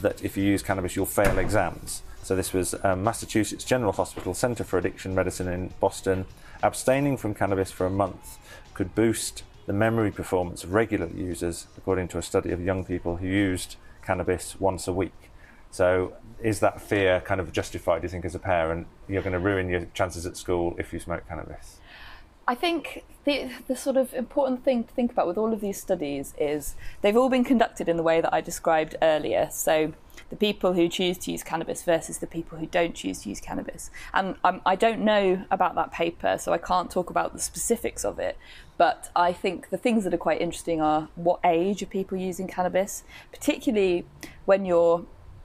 that 0.00 0.22
if 0.24 0.36
you 0.36 0.44
use 0.44 0.62
cannabis, 0.62 0.96
you'll 0.96 1.06
fail 1.06 1.38
exams. 1.38 2.02
So 2.22 2.36
this 2.36 2.52
was 2.52 2.74
um, 2.84 3.02
Massachusetts 3.04 3.64
General 3.64 3.92
Hospital 3.92 4.34
Center 4.34 4.64
for 4.64 4.78
Addiction 4.78 5.14
Medicine 5.14 5.48
in 5.48 5.72
Boston. 5.80 6.26
Abstaining 6.62 7.16
from 7.16 7.34
cannabis 7.34 7.70
for 7.70 7.86
a 7.86 7.90
month 7.90 8.38
could 8.74 8.94
boost 8.94 9.44
the 9.66 9.72
memory 9.72 10.10
performance 10.10 10.64
of 10.64 10.72
regular 10.72 11.08
users, 11.08 11.66
according 11.76 12.08
to 12.08 12.18
a 12.18 12.22
study 12.22 12.50
of 12.50 12.60
young 12.60 12.84
people 12.84 13.16
who 13.16 13.26
used 13.26 13.76
cannabis 14.02 14.58
once 14.58 14.88
a 14.88 14.92
week. 14.92 15.30
So, 15.70 16.14
is 16.42 16.60
that 16.60 16.80
fear 16.80 17.20
kind 17.20 17.40
of 17.40 17.52
justified? 17.52 18.00
Do 18.00 18.06
you 18.06 18.08
think, 18.08 18.24
as 18.24 18.34
a 18.34 18.38
parent, 18.38 18.86
you're 19.08 19.22
going 19.22 19.34
to 19.34 19.38
ruin 19.38 19.68
your 19.68 19.86
chances 19.92 20.24
at 20.24 20.36
school 20.36 20.74
if 20.78 20.92
you 20.92 21.00
smoke 21.00 21.28
cannabis? 21.28 21.78
I 22.46 22.54
think 22.54 23.04
the, 23.28 23.50
the 23.66 23.76
sort 23.76 23.96
of 23.96 24.14
important 24.14 24.64
thing 24.64 24.84
to 24.84 24.94
think 24.94 25.12
about 25.12 25.26
with 25.26 25.36
all 25.36 25.52
of 25.52 25.60
these 25.60 25.80
studies 25.80 26.34
is 26.38 26.74
they've 27.02 27.16
all 27.16 27.28
been 27.28 27.44
conducted 27.44 27.88
in 27.88 27.96
the 27.96 28.02
way 28.02 28.20
that 28.20 28.32
I 28.32 28.40
described 28.40 28.96
earlier. 29.02 29.48
So 29.52 29.92
the 30.30 30.36
people 30.36 30.72
who 30.72 30.88
choose 30.88 31.18
to 31.18 31.32
use 31.32 31.42
cannabis 31.42 31.82
versus 31.82 32.18
the 32.18 32.26
people 32.26 32.58
who 32.58 32.66
don't 32.66 32.94
choose 32.94 33.22
to 33.22 33.28
use 33.28 33.40
cannabis. 33.40 33.90
And 34.14 34.36
I 34.44 34.76
don't 34.76 35.00
know 35.00 35.44
about 35.50 35.74
that 35.74 35.92
paper, 35.92 36.38
so 36.38 36.52
I 36.52 36.58
can't 36.58 36.90
talk 36.90 37.10
about 37.10 37.34
the 37.34 37.38
specifics 37.38 38.04
of 38.04 38.18
it. 38.18 38.38
But 38.78 39.10
I 39.14 39.32
think 39.32 39.70
the 39.70 39.78
things 39.78 40.04
that 40.04 40.14
are 40.14 40.18
quite 40.18 40.40
interesting 40.40 40.80
are 40.80 41.08
what 41.14 41.40
age 41.44 41.82
are 41.82 41.86
people 41.86 42.16
using 42.16 42.46
cannabis, 42.46 43.04
particularly 43.30 44.06
when 44.46 44.64
you're 44.64 45.04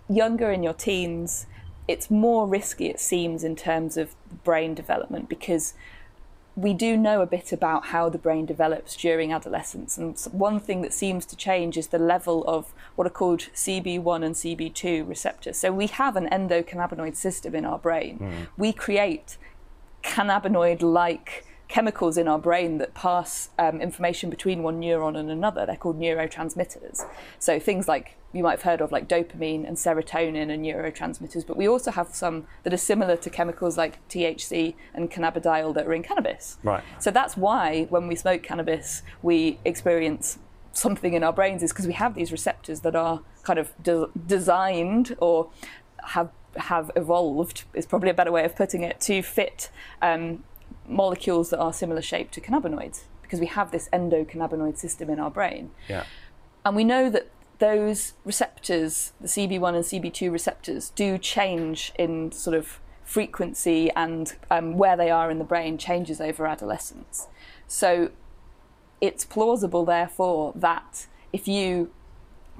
younger 0.09 0.51
in 0.51 0.63
your 0.63 0.73
teens. 0.73 1.47
It's 1.87 2.09
more 2.09 2.47
risky, 2.47 2.87
it 2.87 2.99
seems, 2.99 3.43
in 3.43 3.55
terms 3.57 3.97
of 3.97 4.15
brain 4.43 4.73
development 4.73 5.27
because 5.27 5.73
we 6.55 6.73
do 6.73 6.95
know 6.95 7.21
a 7.21 7.25
bit 7.25 7.51
about 7.51 7.87
how 7.87 8.09
the 8.09 8.17
brain 8.17 8.45
develops 8.45 8.95
during 8.95 9.33
adolescence. 9.33 9.97
And 9.97 10.19
one 10.31 10.59
thing 10.59 10.81
that 10.81 10.93
seems 10.93 11.25
to 11.27 11.35
change 11.35 11.77
is 11.77 11.87
the 11.87 11.97
level 11.97 12.43
of 12.47 12.73
what 12.95 13.07
are 13.07 13.11
called 13.11 13.47
CB1 13.55 14.23
and 14.23 14.35
CB2 14.35 15.07
receptors. 15.07 15.57
So 15.57 15.71
we 15.71 15.87
have 15.87 16.15
an 16.15 16.27
endocannabinoid 16.29 17.15
system 17.15 17.55
in 17.55 17.65
our 17.65 17.79
brain. 17.79 18.17
Hmm. 18.17 18.31
We 18.55 18.71
create 18.71 19.37
cannabinoid 20.03 20.81
like 20.81 21.45
chemicals 21.73 22.19
in 22.19 22.27
our 22.27 22.37
brain 22.37 22.77
that 22.77 22.93
pass 22.93 23.49
um, 23.57 23.81
information 23.81 24.29
between 24.29 24.61
one 24.61 24.79
neuron 24.79 25.17
and 25.17 25.31
another. 25.31 25.65
They're 25.65 25.75
called 25.75 25.99
neurotransmitters. 25.99 27.03
So 27.39 27.59
things 27.59 27.87
like 27.87 28.15
you 28.31 28.43
might 28.43 28.51
have 28.51 28.61
heard 28.61 28.79
of, 28.79 28.91
like 28.91 29.07
dopamine 29.09 29.67
and 29.67 29.75
serotonin, 29.75 30.51
and 30.51 30.63
neurotransmitters. 30.63 31.47
But 31.47 31.57
we 31.57 31.67
also 31.67 31.89
have 31.89 32.13
some 32.13 32.45
that 32.61 32.73
are 32.73 32.77
similar 32.77 33.17
to 33.17 33.27
chemicals 33.27 33.75
like 33.75 34.07
THC 34.07 34.75
and 34.93 35.09
cannabidiol 35.09 35.73
that 35.73 35.87
are 35.87 35.93
in 35.95 36.03
cannabis. 36.03 36.59
Right. 36.61 36.83
So 36.99 37.09
that's 37.09 37.35
why 37.35 37.85
when 37.89 38.07
we 38.07 38.15
smoke 38.15 38.43
cannabis, 38.43 39.01
we 39.23 39.57
experience 39.65 40.37
something 40.73 41.15
in 41.15 41.23
our 41.23 41.33
brains, 41.33 41.63
is 41.63 41.71
because 41.73 41.87
we 41.87 41.93
have 41.93 42.13
these 42.13 42.31
receptors 42.31 42.81
that 42.81 42.95
are 42.95 43.21
kind 43.41 43.57
of 43.57 43.71
de- 43.81 44.09
designed 44.27 45.15
or 45.17 45.49
have 46.03 46.29
have 46.55 46.91
evolved 46.95 47.63
is 47.73 47.87
probably 47.87 48.11
a 48.11 48.13
better 48.13 48.31
way 48.31 48.43
of 48.45 48.55
putting 48.55 48.83
it 48.83 49.01
to 49.01 49.23
fit 49.23 49.71
um, 50.03 50.43
molecules 50.87 51.49
that 51.49 51.59
are 51.59 51.73
similar 51.73 52.01
shape 52.01 52.31
to 52.31 52.41
cannabinoids 52.41 53.03
because 53.21 53.39
we 53.39 53.47
have 53.47 53.71
this 53.71 53.89
endocannabinoid 53.91 54.77
system 54.77 55.09
in 55.09 55.19
our 55.19 55.31
brain. 55.31 55.71
Yeah. 55.87 56.05
And 56.65 56.75
we 56.75 56.83
know 56.83 57.09
that 57.09 57.29
those 57.59 58.13
receptors, 58.25 59.13
the 59.19 59.27
CB1 59.27 59.75
and 59.75 59.83
CB2 59.83 60.31
receptors, 60.31 60.91
do 60.91 61.17
change 61.17 61.93
in 61.97 62.31
sort 62.31 62.55
of 62.55 62.79
frequency 63.03 63.91
and 63.91 64.35
um, 64.49 64.77
where 64.77 64.95
they 64.95 65.09
are 65.09 65.29
in 65.29 65.39
the 65.39 65.45
brain 65.45 65.77
changes 65.77 66.21
over 66.21 66.45
adolescence. 66.45 67.27
So 67.67 68.11
it's 69.01 69.25
plausible, 69.25 69.85
therefore, 69.85 70.53
that 70.55 71.07
if 71.31 71.47
you 71.47 71.91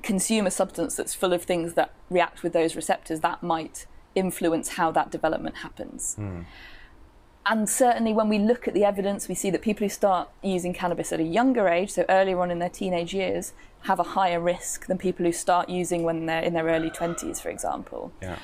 consume 0.02 0.46
a 0.46 0.52
substance 0.52 0.96
that's 0.96 1.14
full 1.14 1.34
of 1.34 1.44
things 1.44 1.74
that 1.76 1.94
react 2.10 2.44
with 2.44 2.54
those 2.54 2.76
receptors, 2.76 3.22
that 3.22 3.42
might 3.42 3.86
influence 4.16 4.70
how 4.70 4.92
that 4.92 5.10
development 5.12 5.58
happens. 5.58 6.16
And 7.46 7.70
certainly, 7.70 8.14
when 8.14 8.30
we 8.30 8.40
look 8.40 8.68
at 8.68 8.74
the 8.74 8.86
evidence, 8.86 9.28
we 9.28 9.36
see 9.36 9.50
that 9.50 9.62
people 9.62 9.86
who 9.86 9.90
start 9.90 10.30
using 10.42 10.74
cannabis 10.74 11.12
at 11.12 11.20
a 11.20 11.24
younger 11.24 11.68
age, 11.68 11.92
so 11.92 12.06
earlier 12.08 12.40
on 12.40 12.50
in 12.50 12.60
their 12.60 12.70
teenage 12.70 13.14
years, 13.14 13.52
have 13.82 14.00
a 14.00 14.04
higher 14.04 14.40
risk 14.40 14.86
than 14.88 14.98
people 14.98 15.26
who 15.26 15.34
start 15.34 15.68
using 15.68 16.04
when 16.04 16.26
they're 16.26 16.42
in 16.42 16.54
their 16.54 16.66
early 16.66 16.90
20s, 16.90 17.42
for 17.42 17.50
example. 17.50 18.14
Yeah. 18.22 18.40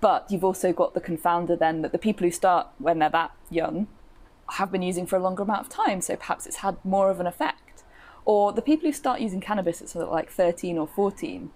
But 0.00 0.26
you've 0.30 0.44
also 0.44 0.74
got 0.74 0.92
the 0.92 1.00
confounder 1.00 1.58
then 1.58 1.80
that 1.80 1.92
the 1.92 1.98
people 1.98 2.26
who 2.26 2.30
start 2.30 2.66
when 2.76 2.98
they're 2.98 3.08
that 3.08 3.32
young 3.48 3.86
have 4.50 4.70
been 4.70 4.82
using 4.82 5.06
for 5.06 5.16
a 5.16 5.22
longer 5.22 5.42
amount 5.42 5.62
of 5.62 5.68
time, 5.70 6.02
so 6.02 6.14
perhaps 6.14 6.46
it's 6.46 6.56
had 6.56 6.76
more 6.84 7.10
of 7.10 7.20
an 7.20 7.26
effect. 7.26 7.82
Or 8.26 8.52
the 8.52 8.60
people 8.60 8.86
who 8.86 8.92
start 8.92 9.20
using 9.20 9.40
cannabis 9.40 9.80
at 9.80 9.88
sort 9.88 10.04
of 10.04 10.12
like 10.12 10.30
13 10.30 10.76
or 10.76 10.86
14, 10.86 11.50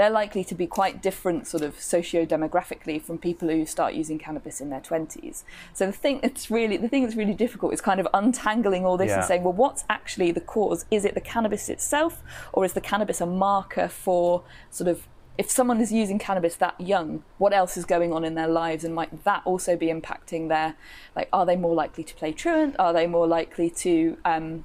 they're 0.00 0.08
likely 0.08 0.42
to 0.42 0.54
be 0.54 0.66
quite 0.66 1.02
different 1.02 1.46
sort 1.46 1.62
of 1.62 1.78
socio-demographically 1.78 3.02
from 3.02 3.18
people 3.18 3.50
who 3.50 3.66
start 3.66 3.92
using 3.92 4.18
cannabis 4.18 4.58
in 4.58 4.70
their 4.70 4.80
20s. 4.80 5.42
So 5.74 5.84
the 5.84 5.92
thing 5.92 6.20
that's 6.22 6.50
really 6.50 6.78
the 6.78 6.88
thing 6.88 7.02
that's 7.02 7.16
really 7.16 7.34
difficult 7.34 7.74
is 7.74 7.82
kind 7.82 8.00
of 8.00 8.08
untangling 8.14 8.86
all 8.86 8.96
this 8.96 9.10
Yeah. 9.10 9.16
and 9.18 9.24
saying, 9.26 9.42
well, 9.44 9.52
what's 9.52 9.84
actually 9.90 10.32
the 10.32 10.40
cause? 10.40 10.86
Is 10.90 11.04
it 11.04 11.12
the 11.12 11.20
cannabis 11.20 11.68
itself, 11.68 12.22
or 12.54 12.64
is 12.64 12.72
the 12.72 12.80
cannabis 12.80 13.20
a 13.20 13.26
marker 13.26 13.88
for 13.88 14.42
sort 14.70 14.88
of 14.88 15.06
if 15.36 15.50
someone 15.50 15.80
is 15.82 15.92
using 15.92 16.18
cannabis 16.18 16.56
that 16.56 16.80
young, 16.80 17.22
what 17.36 17.52
else 17.52 17.76
is 17.76 17.84
going 17.84 18.10
on 18.12 18.24
in 18.24 18.34
their 18.34 18.48
lives, 18.48 18.84
and 18.84 18.94
might 18.94 19.24
that 19.24 19.42
also 19.44 19.76
be 19.76 19.88
impacting 19.88 20.48
their 20.48 20.76
like? 21.14 21.28
Are 21.30 21.44
they 21.44 21.56
more 21.56 21.74
likely 21.74 22.04
to 22.04 22.14
play 22.14 22.32
truant? 22.32 22.74
Are 22.78 22.94
they 22.94 23.06
more 23.06 23.26
likely 23.26 23.68
to 23.84 24.16
um, 24.24 24.64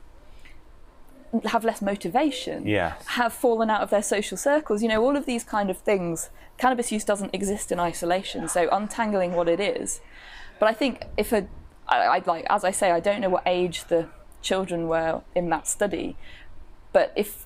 have 1.46 1.64
less 1.64 1.82
motivation? 1.82 2.68
Yes. 2.68 3.06
have 3.08 3.34
fallen 3.34 3.70
out 3.70 3.82
of 3.82 3.90
their 3.90 4.04
social 4.04 4.38
circles. 4.38 4.82
You 4.82 4.90
know, 4.90 5.04
all 5.04 5.16
of 5.16 5.26
these 5.26 5.44
kind 5.44 5.70
of 5.70 5.78
things. 5.78 6.30
Cannabis 6.58 6.92
use 6.92 7.04
doesn't 7.04 7.34
exist 7.36 7.72
in 7.72 7.80
isolation, 7.80 8.48
so 8.48 8.70
untangling 8.72 9.34
what 9.34 9.50
it 9.50 9.60
is. 9.60 10.00
But 10.60 10.70
I 10.70 10.74
think 10.74 11.06
if 11.18 11.34
a, 11.34 11.48
I, 11.88 12.08
I'd 12.08 12.28
like, 12.28 12.46
as 12.50 12.64
I 12.64 12.72
say, 12.72 12.92
I 12.92 13.00
don't 13.00 13.20
know 13.20 13.30
what 13.30 13.44
age 13.46 13.86
the 13.86 14.08
children 14.42 14.88
were 14.88 15.22
in 15.36 15.50
that 15.50 15.68
study, 15.68 16.16
but 16.94 17.12
if 17.16 17.46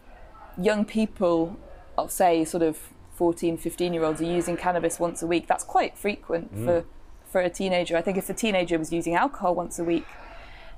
young 0.61 0.85
people, 0.85 1.57
I'll 1.97 2.07
say 2.07 2.45
sort 2.45 2.61
of 2.61 2.77
14, 3.15 3.57
15 3.57 3.93
year 3.93 4.03
olds 4.03 4.21
are 4.21 4.25
using 4.25 4.55
cannabis 4.55 4.99
once 4.99 5.21
a 5.21 5.27
week, 5.27 5.47
that's 5.47 5.63
quite 5.63 5.97
frequent 5.97 6.55
mm. 6.55 6.65
for, 6.65 6.85
for 7.29 7.41
a 7.41 7.49
teenager. 7.49 7.97
I 7.97 8.01
think 8.01 8.17
if 8.17 8.29
a 8.29 8.33
teenager 8.33 8.77
was 8.77 8.93
using 8.93 9.15
alcohol 9.15 9.55
once 9.55 9.79
a 9.79 9.83
week, 9.83 10.05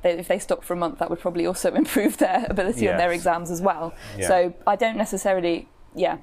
they, 0.02 0.12
if 0.12 0.28
they 0.28 0.40
stopped 0.40 0.64
for 0.66 0.74
a 0.74 0.78
month, 0.78 1.00
that 1.00 1.10
would 1.10 1.20
probably 1.20 1.46
also 1.46 1.74
improve 1.84 2.18
their 2.18 2.46
ability 2.50 2.90
on 2.90 2.98
their 2.98 3.12
exams 3.12 3.52
as 3.52 3.62
well. 3.62 3.94
Yeah. 4.18 4.28
So 4.28 4.54
I 4.68 4.76
don't 4.76 4.98
necessarily, 4.98 5.68
yeah, 5.96 6.18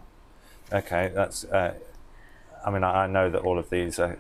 Okay, 0.73 1.11
that's. 1.15 1.45
Uh, 1.45 1.73
I 2.65 2.71
mean, 2.71 2.85
I, 2.85 3.05
I 3.05 3.07
know 3.07 3.31
that 3.31 3.41
all 3.43 3.59
of 3.59 3.71
these 3.71 3.99
are. 3.99 4.19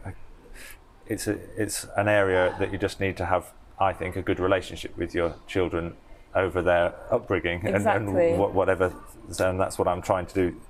It's 1.06 1.26
a, 1.26 1.38
it's 1.56 1.86
an 1.96 2.08
area 2.08 2.54
that 2.58 2.72
you 2.72 2.78
just 2.78 3.00
need 3.00 3.16
to 3.18 3.26
have, 3.26 3.52
I 3.78 3.92
think, 3.92 4.16
a 4.16 4.22
good 4.22 4.40
relationship 4.40 4.96
with 4.96 5.14
your 5.14 5.34
children 5.46 5.94
over 6.34 6.62
their 6.62 6.94
upbringing 7.10 7.66
and, 7.66 7.76
Exactly. 7.76 8.30
and 8.30 8.38
wha- 8.38 8.48
whatever. 8.48 8.94
So, 9.30 9.48
and 9.50 9.58
that's 9.60 9.78
what 9.78 9.88
I'm 9.88 10.00
trying 10.02 10.26
to 10.26 10.34
do. 10.34 10.60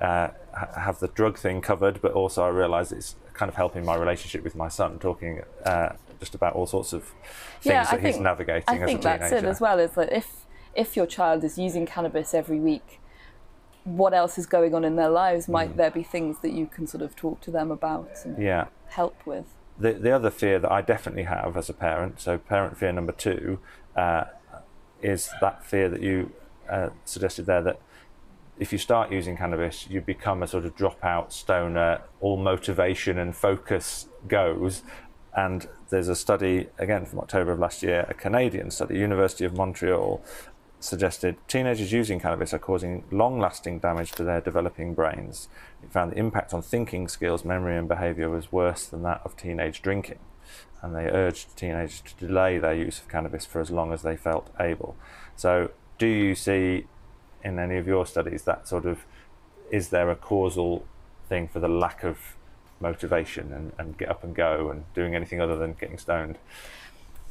Uh, 0.00 0.28
have 0.74 1.00
the 1.00 1.08
drug 1.08 1.38
thing 1.38 1.60
covered, 1.60 2.00
but 2.00 2.12
also 2.12 2.42
I 2.44 2.48
realise 2.48 2.92
it's 2.92 3.16
kind 3.34 3.48
of 3.50 3.56
helping 3.56 3.84
my 3.84 3.94
relationship 3.94 4.42
with 4.42 4.54
my 4.56 4.68
son, 4.68 4.98
talking 4.98 5.42
uh, 5.64 5.90
just 6.18 6.34
about 6.34 6.54
all 6.54 6.66
sorts 6.66 6.92
of 6.92 7.04
things 7.04 7.64
yeah, 7.64 7.82
that 7.82 7.90
think, 7.90 8.02
he's 8.02 8.20
navigating 8.20 8.64
I 8.68 8.78
as 8.78 8.86
think 8.88 9.00
a 9.00 9.04
that's 9.04 9.32
it 9.32 9.44
as 9.44 9.60
well. 9.60 9.78
Is 9.78 9.92
that 9.92 10.12
if 10.12 10.46
if 10.74 10.96
your 10.96 11.06
child 11.06 11.42
is 11.44 11.56
using 11.58 11.86
cannabis 11.86 12.34
every 12.34 12.60
week, 12.60 13.00
what 13.84 14.12
else 14.12 14.36
is 14.36 14.46
going 14.46 14.74
on 14.74 14.84
in 14.84 14.96
their 14.96 15.08
lives? 15.08 15.48
Might 15.48 15.72
Mm. 15.72 15.76
there 15.76 15.90
be 15.90 16.02
things 16.02 16.40
that 16.40 16.52
you 16.52 16.66
can 16.66 16.86
sort 16.86 17.02
of 17.02 17.16
talk 17.16 17.40
to 17.42 17.50
them 17.50 17.70
about 17.70 18.10
and 18.24 18.36
Yeah. 18.38 18.66
help 18.88 19.26
with? 19.26 19.46
the 19.78 19.92
the 19.92 20.10
other 20.10 20.30
fear 20.30 20.58
that 20.58 20.72
I 20.72 20.80
definitely 20.80 21.24
have 21.24 21.56
as 21.56 21.68
a 21.68 21.74
parent, 21.74 22.18
so 22.20 22.38
parent 22.38 22.78
fear 22.78 22.92
number 22.92 23.12
two, 23.12 23.58
uh, 23.94 24.24
is 25.02 25.30
that 25.40 25.64
fear 25.64 25.88
that 25.90 26.02
you 26.02 26.32
uh, 26.70 26.88
suggested 27.04 27.46
there 27.46 27.62
that 27.62 27.78
if 28.58 28.72
you 28.72 28.78
start 28.78 29.12
using 29.12 29.36
cannabis, 29.36 29.86
you 29.88 30.00
become 30.00 30.42
a 30.42 30.46
sort 30.46 30.64
of 30.64 30.74
dropout 30.74 31.30
stoner, 31.30 32.00
all 32.20 32.38
motivation 32.38 33.18
and 33.18 33.36
focus 33.36 34.08
goes. 34.26 34.82
And 35.36 35.68
there's 35.88 36.08
a 36.08 36.16
study, 36.16 36.68
again 36.78 37.06
from 37.06 37.20
October 37.20 37.52
of 37.52 37.58
last 37.58 37.82
year, 37.82 38.06
a 38.08 38.14
Canadian 38.14 38.70
study, 38.70 38.98
University 38.98 39.44
of 39.44 39.56
Montreal, 39.56 40.22
suggested 40.80 41.36
teenagers 41.48 41.92
using 41.92 42.20
cannabis 42.20 42.52
are 42.52 42.58
causing 42.58 43.04
long 43.10 43.38
lasting 43.38 43.78
damage 43.78 44.12
to 44.12 44.24
their 44.24 44.40
developing 44.40 44.94
brains. 44.94 45.48
It 45.82 45.90
found 45.90 46.12
the 46.12 46.18
impact 46.18 46.52
on 46.52 46.62
thinking 46.62 47.08
skills, 47.08 47.44
memory, 47.44 47.76
and 47.76 47.88
behaviour 47.88 48.28
was 48.28 48.52
worse 48.52 48.86
than 48.86 49.02
that 49.02 49.22
of 49.24 49.36
teenage 49.36 49.82
drinking. 49.82 50.18
And 50.82 50.94
they 50.94 51.06
urged 51.06 51.56
teenagers 51.56 52.02
to 52.02 52.26
delay 52.26 52.58
their 52.58 52.74
use 52.74 52.98
of 53.00 53.08
cannabis 53.08 53.46
for 53.46 53.60
as 53.60 53.70
long 53.70 53.92
as 53.92 54.02
they 54.02 54.16
felt 54.16 54.50
able. 54.60 54.96
So, 55.34 55.70
do 55.98 56.06
you 56.06 56.34
see 56.34 56.86
in 57.42 57.58
any 57.58 57.78
of 57.78 57.86
your 57.86 58.06
studies 58.06 58.42
that 58.42 58.68
sort 58.68 58.84
of 58.84 59.04
is 59.70 59.88
there 59.88 60.10
a 60.10 60.16
causal 60.16 60.84
thing 61.28 61.48
for 61.48 61.58
the 61.58 61.68
lack 61.68 62.04
of 62.04 62.36
motivation 62.80 63.52
and, 63.52 63.72
and 63.78 63.98
get 63.98 64.08
up 64.08 64.22
and 64.24 64.34
go 64.34 64.70
and 64.70 64.84
doing 64.94 65.14
anything 65.14 65.40
other 65.40 65.56
than 65.56 65.74
getting 65.74 65.98
stoned. 65.98 66.38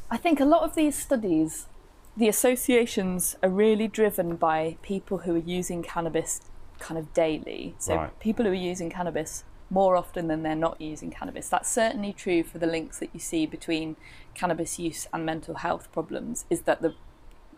I 0.09 0.17
think 0.17 0.39
a 0.39 0.45
lot 0.45 0.63
of 0.63 0.75
these 0.75 0.97
studies, 0.97 1.67
the 2.15 2.27
associations 2.27 3.35
are 3.41 3.49
really 3.49 3.87
driven 3.87 4.35
by 4.35 4.77
people 4.81 5.19
who 5.19 5.35
are 5.35 5.39
using 5.39 5.83
cannabis 5.83 6.41
kind 6.79 6.97
of 6.97 7.13
daily. 7.13 7.75
So 7.79 7.95
Right. 7.95 8.19
people 8.19 8.45
who 8.45 8.51
are 8.51 8.55
using 8.55 8.89
cannabis 8.89 9.43
more 9.69 9.95
often 9.95 10.27
than 10.27 10.43
they're 10.43 10.55
not 10.55 10.79
using 10.79 11.09
cannabis. 11.09 11.49
That's 11.49 11.69
certainly 11.71 12.13
true 12.13 12.43
for 12.43 12.59
the 12.59 12.67
links 12.67 12.99
that 12.99 13.09
you 13.13 13.19
see 13.19 13.45
between 13.47 13.95
cannabis 14.35 14.77
use 14.77 15.07
and 15.11 15.25
mental 15.25 15.55
health 15.55 15.91
problems, 15.91 16.45
is 16.49 16.61
that 16.61 16.81
the 16.81 16.93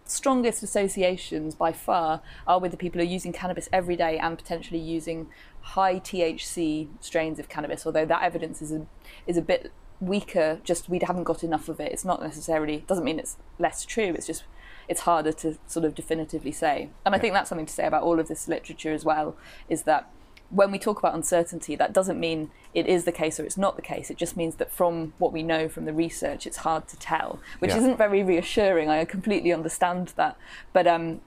strongest 0.07 0.63
associations 0.63 1.55
by 1.55 1.71
far 1.71 2.21
are 2.47 2.59
with 2.59 2.71
the 2.71 2.77
people 2.77 2.99
who 2.99 3.07
are 3.07 3.11
using 3.11 3.33
cannabis 3.33 3.69
every 3.71 3.95
day 3.95 4.17
and 4.17 4.37
potentially 4.37 4.79
using 4.79 5.27
high 5.61 5.99
THC 5.99 6.87
strains 6.99 7.39
of 7.39 7.49
cannabis, 7.49 7.85
although 7.85 8.05
that 8.05 8.23
evidence 8.23 8.61
is 8.61 8.71
a, 8.71 8.85
is 9.25 9.37
a 9.37 9.41
bit 9.41 9.71
weaker, 9.99 10.59
just 10.63 10.89
we 10.89 10.99
haven't 10.99 11.23
got 11.23 11.43
enough 11.43 11.69
of 11.69 11.79
it. 11.79 11.91
It's 11.91 12.05
not 12.05 12.21
necessarily, 12.21 12.85
doesn't 12.87 13.03
mean 13.03 13.19
it's 13.19 13.37
less 13.59 13.85
true, 13.85 14.13
it's 14.15 14.27
just, 14.27 14.43
it's 14.87 15.01
harder 15.01 15.31
to 15.33 15.57
sort 15.65 15.85
of 15.85 15.95
definitively 15.95 16.51
say. 16.51 16.89
And 17.05 17.13
I 17.13 17.17
think 17.17 17.33
that's 17.33 17.49
something 17.49 17.65
to 17.65 17.73
say 17.73 17.85
about 17.85 18.03
all 18.03 18.19
of 18.19 18.27
this 18.27 18.47
literature 18.47 18.93
as 18.93 19.03
well, 19.03 19.35
is 19.69 19.83
that 19.83 20.09
when 20.49 20.71
we 20.71 20.79
talk 20.79 20.97
about 20.99 21.13
uncertainty, 21.13 21.75
that 21.75 21.91
doesn't 21.93 22.19
mean 22.19 22.51
it 22.73 22.87
is 22.87 23.03
the 23.03 23.11
case 23.11 23.39
or 23.39 23.43
it's 23.43 23.57
not 23.57 23.75
the 23.75 23.81
case. 23.81 24.09
It 24.09 24.17
just 24.17 24.37
means 24.37 24.55
that 24.55 24.71
from 24.71 25.13
what 25.17 25.33
we 25.33 25.43
know 25.43 25.67
from 25.67 25.85
the 25.85 25.93
research, 25.93 26.47
it's 26.47 26.57
hard 26.57 26.87
to 26.89 26.97
tell, 26.97 27.39
which 27.59 27.71
Yeah. 27.71 27.77
isn't 27.77 27.97
very 27.97 28.23
reassuring. 28.23 28.89
I 28.89 29.03
completely 29.05 29.51
understand 29.51 30.13
that, 30.15 30.37
but 30.73 30.87
um, 30.87 31.21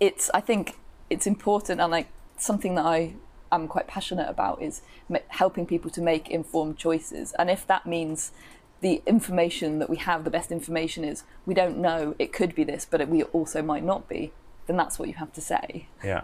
it's 0.00 0.30
I 0.34 0.40
think 0.40 0.78
it's 1.08 1.26
important 1.26 1.80
and 1.80 1.90
like 1.90 2.08
something 2.36 2.74
that 2.74 2.84
I 2.84 3.14
am 3.50 3.68
quite 3.68 3.86
passionate 3.86 4.28
about 4.28 4.60
is 4.62 4.82
ma- 5.08 5.18
helping 5.28 5.64
people 5.66 5.90
to 5.90 6.02
make 6.02 6.28
informed 6.28 6.76
choices. 6.76 7.32
And 7.38 7.48
if 7.50 7.66
that 7.66 7.86
means 7.86 8.32
the 8.80 9.00
information 9.06 9.78
that 9.78 9.88
we 9.88 9.96
have, 9.98 10.24
the 10.24 10.30
best 10.30 10.50
information 10.50 11.04
is 11.04 11.22
we 11.46 11.54
don't 11.54 11.78
know, 11.78 12.14
it 12.18 12.32
could 12.32 12.54
be 12.54 12.64
this, 12.64 12.84
but 12.90 13.00
it, 13.00 13.08
we 13.08 13.22
also 13.24 13.62
might 13.62 13.84
not 13.84 14.08
be. 14.08 14.32
Then 14.66 14.76
that's 14.76 14.98
what 14.98 15.08
you 15.08 15.14
have 15.14 15.32
to 15.34 15.40
say. 15.40 15.86
Yeah. 16.04 16.22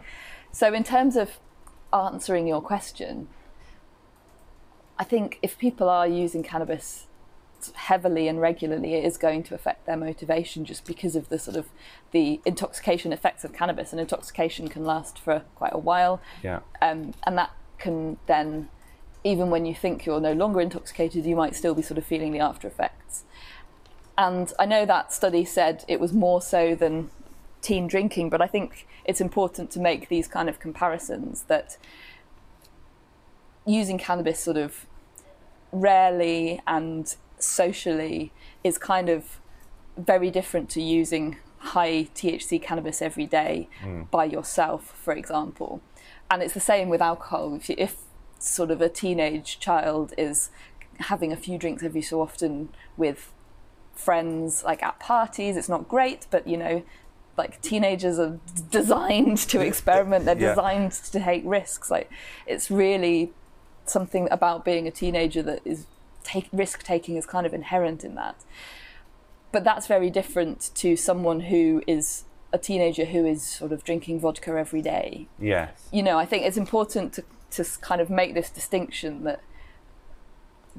So, 0.52 0.72
in 0.72 0.82
terms 0.84 1.16
of 1.16 1.38
answering 1.92 2.46
your 2.46 2.60
question, 2.60 3.28
I 4.98 5.04
think 5.04 5.38
if 5.42 5.58
people 5.58 5.88
are 5.88 6.06
using 6.06 6.42
cannabis 6.42 7.06
heavily 7.74 8.28
and 8.28 8.40
regularly, 8.40 8.94
it 8.94 9.04
is 9.04 9.16
going 9.16 9.42
to 9.44 9.54
affect 9.54 9.86
their 9.86 9.96
motivation 9.96 10.64
just 10.64 10.84
because 10.84 11.16
of 11.16 11.28
the 11.28 11.38
sort 11.38 11.56
of 11.56 11.66
the 12.12 12.40
intoxication 12.44 13.12
effects 13.12 13.44
of 13.44 13.52
cannabis. 13.52 13.92
And 13.92 14.00
intoxication 14.00 14.68
can 14.68 14.84
last 14.84 15.18
for 15.18 15.42
quite 15.56 15.72
a 15.72 15.78
while, 15.78 16.20
Yeah. 16.42 16.60
um, 16.80 17.14
and 17.24 17.36
that 17.38 17.50
can 17.78 18.18
then, 18.26 18.68
even 19.24 19.50
when 19.50 19.64
you 19.66 19.74
think 19.74 20.06
you're 20.06 20.20
no 20.20 20.32
longer 20.32 20.60
intoxicated, 20.60 21.24
you 21.24 21.36
might 21.36 21.56
still 21.56 21.74
be 21.74 21.82
sort 21.82 21.98
of 21.98 22.04
feeling 22.04 22.32
the 22.32 22.40
after 22.40 22.68
effects. 22.68 23.24
And 24.16 24.52
I 24.58 24.66
know 24.66 24.84
that 24.84 25.12
study 25.12 25.44
said 25.44 25.84
it 25.86 26.00
was 26.00 26.12
more 26.12 26.42
so 26.42 26.74
than 26.74 27.10
teen 27.60 27.86
drinking, 27.86 28.30
but 28.30 28.40
I 28.40 28.46
think 28.46 28.86
it's 29.04 29.20
important 29.20 29.70
to 29.72 29.80
make 29.80 30.08
these 30.08 30.28
kind 30.28 30.48
of 30.48 30.60
comparisons 30.60 31.42
that 31.42 31.76
using 33.66 33.98
cannabis 33.98 34.40
sort 34.40 34.56
of 34.56 34.86
rarely 35.72 36.60
and 36.66 37.14
socially 37.38 38.32
is 38.64 38.78
kind 38.78 39.08
of 39.08 39.40
very 39.96 40.30
different 40.30 40.70
to 40.70 40.80
using 40.80 41.36
high 41.58 42.08
THC 42.14 42.62
cannabis 42.62 43.02
every 43.02 43.26
day 43.26 43.68
hmm. 43.80 44.02
by 44.10 44.24
yourself, 44.24 44.96
for 45.02 45.12
example. 45.12 45.80
And 46.30 46.42
it's 46.42 46.54
the 46.54 46.60
same 46.60 46.88
with 46.88 47.02
alcohol. 47.02 47.54
If, 47.56 47.68
you, 47.68 47.74
if 47.78 47.96
sort 48.38 48.70
of 48.70 48.80
a 48.80 48.88
teenage 48.88 49.58
child 49.58 50.14
is 50.16 50.50
having 51.00 51.32
a 51.32 51.36
few 51.36 51.58
drinks 51.58 51.82
every 51.82 52.02
so 52.02 52.20
often 52.20 52.68
with 52.96 53.32
friends, 53.92 54.62
like 54.62 54.82
at 54.82 55.00
parties, 55.00 55.56
it's 55.56 55.68
not 55.68 55.88
great, 55.88 56.26
but 56.30 56.46
you 56.46 56.56
know, 56.56 56.82
like 57.38 57.60
teenagers 57.62 58.18
are 58.18 58.38
designed 58.70 59.38
to 59.38 59.60
experiment, 59.60 60.24
they're 60.24 60.38
Yeah. 60.38 60.50
designed 60.50 60.92
to 60.92 61.20
take 61.20 61.42
risks. 61.46 61.90
Like, 61.90 62.10
it's 62.46 62.70
really 62.70 63.32
something 63.86 64.28
about 64.30 64.64
being 64.64 64.86
a 64.86 64.90
teenager 64.90 65.42
that 65.42 65.60
is 65.64 65.86
take 66.24 66.48
risk 66.52 66.82
taking 66.82 67.16
is 67.16 67.24
kind 67.24 67.46
of 67.46 67.54
inherent 67.54 68.04
in 68.04 68.14
that. 68.16 68.36
But 69.52 69.64
that's 69.64 69.86
very 69.86 70.10
different 70.10 70.70
to 70.74 70.94
someone 70.96 71.40
who 71.40 71.82
is 71.86 72.24
a 72.52 72.58
teenager 72.58 73.06
who 73.06 73.24
is 73.24 73.42
sort 73.42 73.72
of 73.72 73.82
drinking 73.84 74.20
vodka 74.20 74.50
every 74.50 74.82
day. 74.82 75.28
Yes. 75.38 75.88
You 75.92 76.02
know, 76.02 76.18
I 76.18 76.26
think 76.26 76.44
it's 76.44 76.56
important 76.58 77.14
to 77.14 77.24
to 77.50 77.64
kind 77.80 78.02
of 78.02 78.10
make 78.10 78.34
this 78.34 78.50
distinction 78.50 79.24
that 79.24 79.40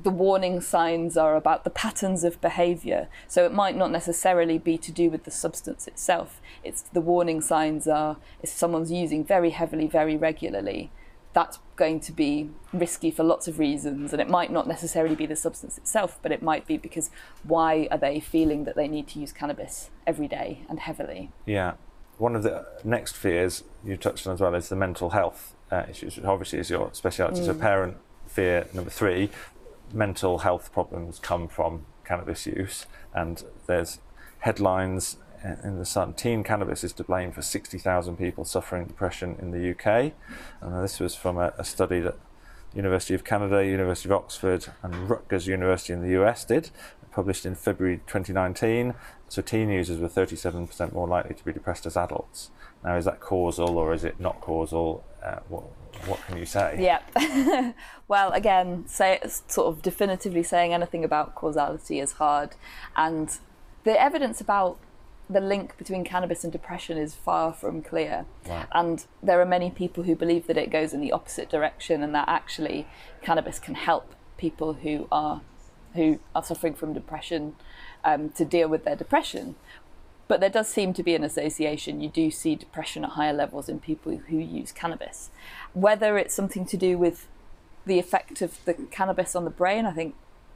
the 0.02 0.10
warning 0.10 0.62
signs 0.62 1.18
are 1.18 1.36
about 1.36 1.64
the 1.64 1.70
patterns 1.70 2.24
of 2.24 2.40
behavior. 2.42 3.10
So 3.28 3.46
it 3.46 3.54
might 3.54 3.76
not 3.76 3.92
necessarily 3.92 4.58
be 4.58 4.78
to 4.78 4.92
do 4.92 5.10
with 5.10 5.24
the 5.24 5.32
substance 5.32 5.88
itself. 5.88 6.42
It's 6.64 6.82
the 6.82 7.02
warning 7.02 7.42
signs 7.42 7.88
are 7.88 8.18
if 8.42 8.50
someone's 8.50 8.92
using 8.92 9.24
very 9.24 9.52
heavily, 9.52 9.88
very 9.88 10.16
regularly, 10.16 10.92
that's 11.34 11.60
going 11.76 12.00
to 12.00 12.12
be 12.12 12.50
risky 12.74 13.12
for 13.12 13.24
lots 13.24 13.48
of 13.48 13.60
reasons. 13.60 14.14
And 14.14 14.22
it 14.22 14.30
might 14.30 14.52
not 14.52 14.68
necessarily 14.68 15.16
be 15.16 15.26
the 15.26 15.36
substance 15.36 15.78
itself, 15.78 16.20
but 16.22 16.32
it 16.32 16.42
might 16.42 16.66
be 16.66 16.78
because 16.78 17.10
why 17.44 17.88
are 17.92 17.98
they 17.98 18.20
feeling 18.20 18.64
that 18.64 18.76
they 18.76 18.88
need 18.88 19.08
to 19.10 19.20
use 19.20 19.32
cannabis 19.32 19.90
every 20.08 20.28
day 20.28 20.66
and 20.70 20.80
heavily? 20.80 21.32
Yeah. 21.46 21.74
One 22.18 22.36
of 22.36 22.44
the 22.44 22.66
next 22.84 23.16
fears 23.16 23.64
you 23.84 23.96
touched 23.96 24.28
on 24.28 24.34
as 24.34 24.42
well 24.42 24.54
is 24.56 24.70
the 24.70 24.76
mental 24.76 25.12
health 25.12 25.56
uh, 25.72 25.84
issues, 25.90 26.18
which 26.18 26.26
obviously 26.26 26.60
is 26.60 26.70
your 26.70 26.90
speciality. 26.94 27.44
So, 27.46 27.54
parent 27.54 27.98
fear 28.28 28.68
number 28.74 28.90
three 28.90 29.30
mental 29.94 30.40
health 30.40 30.72
problems 30.72 31.20
come 31.20 31.48
from 31.48 31.86
cannabis 32.06 32.46
use. 32.46 32.86
And 33.14 33.44
there's 33.68 34.00
headlines 34.40 35.18
in 35.64 35.78
the 35.78 35.86
Sun 35.86 36.14
teen 36.14 36.44
cannabis 36.44 36.84
is 36.84 36.94
to 36.94 37.04
blame 37.04 37.32
for 37.32 37.42
60,000 37.42 38.18
people 38.18 38.46
suffering 38.46 38.86
depression 38.86 39.38
in 39.40 39.52
the 39.52 39.72
UK. 39.72 40.14
And 40.62 40.84
this 40.84 41.00
was 41.00 41.16
from 41.16 41.38
a, 41.38 41.54
a 41.58 41.64
study 41.64 42.00
that 42.02 42.18
University 42.74 43.16
of 43.16 43.24
Canada, 43.24 43.66
University 43.66 44.10
of 44.10 44.14
Oxford, 44.14 44.68
and 44.84 45.10
Rutgers 45.10 45.48
University 45.48 45.94
in 45.94 46.02
the 46.02 46.22
US 46.22 46.46
did, 46.46 46.70
published 47.20 47.46
in 47.46 47.54
February 47.54 47.98
2019. 48.08 48.94
So, 49.28 49.42
teen 49.42 49.68
users 49.68 50.00
were 50.00 50.08
37% 50.08 50.94
more 50.94 51.06
likely 51.06 51.36
to 51.36 51.44
be 51.44 51.52
depressed 51.52 51.86
as 51.86 51.98
adults. 51.98 52.50
Now, 52.82 52.96
is 52.96 53.04
that 53.04 53.20
causal 53.20 53.78
or 53.78 53.94
is 53.94 54.06
it 54.06 54.22
not 54.22 54.40
causal? 54.40 55.04
Uh, 55.22 55.40
what, 55.50 55.64
what 56.06 56.26
can 56.26 56.38
you 56.38 56.46
say? 56.46 56.78
Yeah. 56.80 57.74
well, 58.08 58.32
again, 58.32 58.86
say 58.88 59.20
sort 59.48 59.68
of 59.68 59.82
definitively 59.82 60.44
saying 60.44 60.74
anything 60.74 61.04
about 61.04 61.36
causality 61.36 62.00
is 62.00 62.14
hard, 62.14 62.56
and 62.96 63.38
the 63.84 64.02
evidence 64.02 64.40
about 64.40 64.78
the 65.30 65.42
link 65.42 65.78
between 65.78 66.06
cannabis 66.06 66.46
and 66.46 66.54
depression 66.54 66.98
is 66.98 67.16
far 67.16 67.52
from 67.52 67.82
clear. 67.82 68.26
Right. 68.48 68.66
And 68.72 69.06
there 69.22 69.42
are 69.42 69.46
many 69.46 69.72
people 69.72 70.04
who 70.06 70.16
believe 70.16 70.48
that 70.48 70.58
it 70.58 70.72
goes 70.72 70.94
in 70.94 71.02
the 71.02 71.12
opposite 71.12 71.50
direction, 71.50 72.02
and 72.02 72.16
that 72.16 72.30
actually 72.30 72.88
cannabis 73.22 73.60
can 73.60 73.76
help 73.76 74.16
people 74.38 74.76
who 74.76 75.06
are 75.12 75.42
who 75.94 76.20
are 76.36 76.44
suffering 76.44 76.74
from 76.74 76.94
depression 76.94 77.56
um, 78.04 78.30
to 78.30 78.46
deal 78.46 78.68
with 78.68 78.84
their 78.86 78.96
depression. 78.96 79.56
But 80.28 80.42
there 80.42 80.50
does 80.50 80.70
seem 80.70 80.94
to 80.94 81.02
be 81.02 81.16
an 81.16 81.24
association. 81.24 82.02
You 82.02 82.10
do 82.10 82.30
see 82.30 82.56
depression 82.56 83.04
at 83.04 83.12
higher 83.12 83.34
levels 83.34 83.68
in 83.68 83.80
people 83.80 84.18
who 84.18 84.38
use 84.38 84.72
cannabis. 84.72 85.32
Whether 85.74 86.20
it's 86.20 86.36
something 86.36 86.66
to 86.68 86.78
do 86.78 87.00
with 87.00 87.28
the 87.86 87.98
effect 87.98 88.44
of 88.44 88.64
the 88.66 88.76
cannabis 88.92 89.36
on 89.36 89.44
the 89.44 89.50
brain, 89.50 89.88
I 89.88 89.92
think 89.92 90.14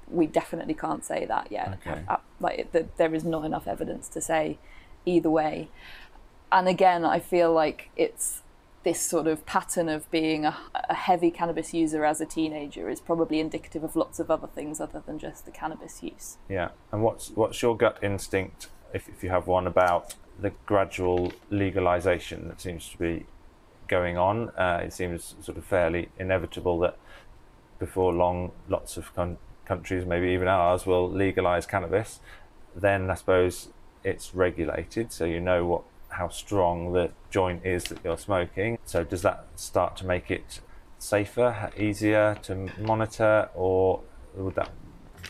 we 0.08 0.28
definitely 0.28 0.76
can't 0.76 1.04
say 1.04 1.26
that 1.26 1.52
yet. 1.52 1.80
Okay. 1.82 2.04
Uh, 2.08 2.18
Like 2.40 2.72
the, 2.72 2.88
there 2.98 3.16
is 3.16 3.24
not 3.24 3.46
enough 3.46 3.68
evidence 3.68 4.08
to 4.10 4.22
say 4.22 4.60
either 5.06 5.32
way. 5.32 5.70
And 6.52 6.68
again, 6.68 7.04
I 7.04 7.20
feel 7.20 7.52
like 7.52 7.90
it's 7.96 8.43
this 8.84 9.02
sort 9.02 9.28
of 9.28 9.46
pattern 9.46 9.90
of 9.90 10.10
being 10.12 10.46
a, 10.46 10.58
a 10.90 10.94
heavy 10.94 11.32
cannabis 11.32 11.74
user 11.74 12.04
as 12.06 12.20
a 12.20 12.26
teenager 12.26 12.90
is 12.90 13.00
probably 13.00 13.40
indicative 13.40 13.84
of 13.84 13.96
lots 13.96 14.20
of 14.20 14.30
other 14.30 14.48
things 14.48 14.82
other 14.82 15.02
than 15.06 15.18
just 15.18 15.46
the 15.46 15.52
cannabis 15.52 16.04
use. 16.04 16.38
Yeah. 16.50 16.70
And 16.92 17.02
what's 17.02 17.30
what's 17.30 17.62
your 17.62 17.78
gut 17.78 17.98
instinct, 18.02 18.68
if, 18.94 19.08
if 19.08 19.24
you 19.24 19.30
have 19.30 19.48
one, 19.48 19.68
about 19.68 20.16
the 20.40 20.52
gradual 20.66 21.32
legalization 21.50 22.48
that 22.50 22.60
seems 22.60 22.90
to 22.90 22.98
be 22.98 23.26
going 23.88 24.18
on? 24.18 24.50
Uh, 24.50 24.82
it 24.84 24.94
seems 24.94 25.36
sort 25.42 25.58
of 25.58 25.66
fairly 25.66 26.10
inevitable 26.20 26.80
that 26.80 26.98
before 27.80 28.14
long, 28.14 28.52
lots 28.68 28.98
of 28.98 29.14
con- 29.16 29.38
countries, 29.66 30.06
maybe 30.06 30.28
even 30.30 30.48
ours, 30.48 30.86
will 30.86 31.10
legalize 31.10 31.66
cannabis. 31.66 32.20
Then 32.76 33.10
I 33.10 33.16
suppose 33.16 33.70
it's 34.04 34.36
regulated, 34.36 35.14
so 35.14 35.24
you 35.24 35.40
know 35.40 35.66
what 35.66 35.84
how 36.14 36.30
strong 36.30 36.94
the 36.94 37.12
joint 37.30 37.66
is 37.66 37.86
that 37.86 38.00
you're 38.04 38.18
smoking. 38.18 38.78
So 38.86 39.04
does 39.04 39.22
that 39.22 39.46
start 39.56 39.98
to 39.98 40.06
make 40.06 40.32
it 40.32 40.60
safer, 41.00 41.72
easier 41.78 42.38
to 42.44 42.70
monitor, 42.80 43.50
or 43.54 44.02
would 44.36 44.56
that 44.56 44.72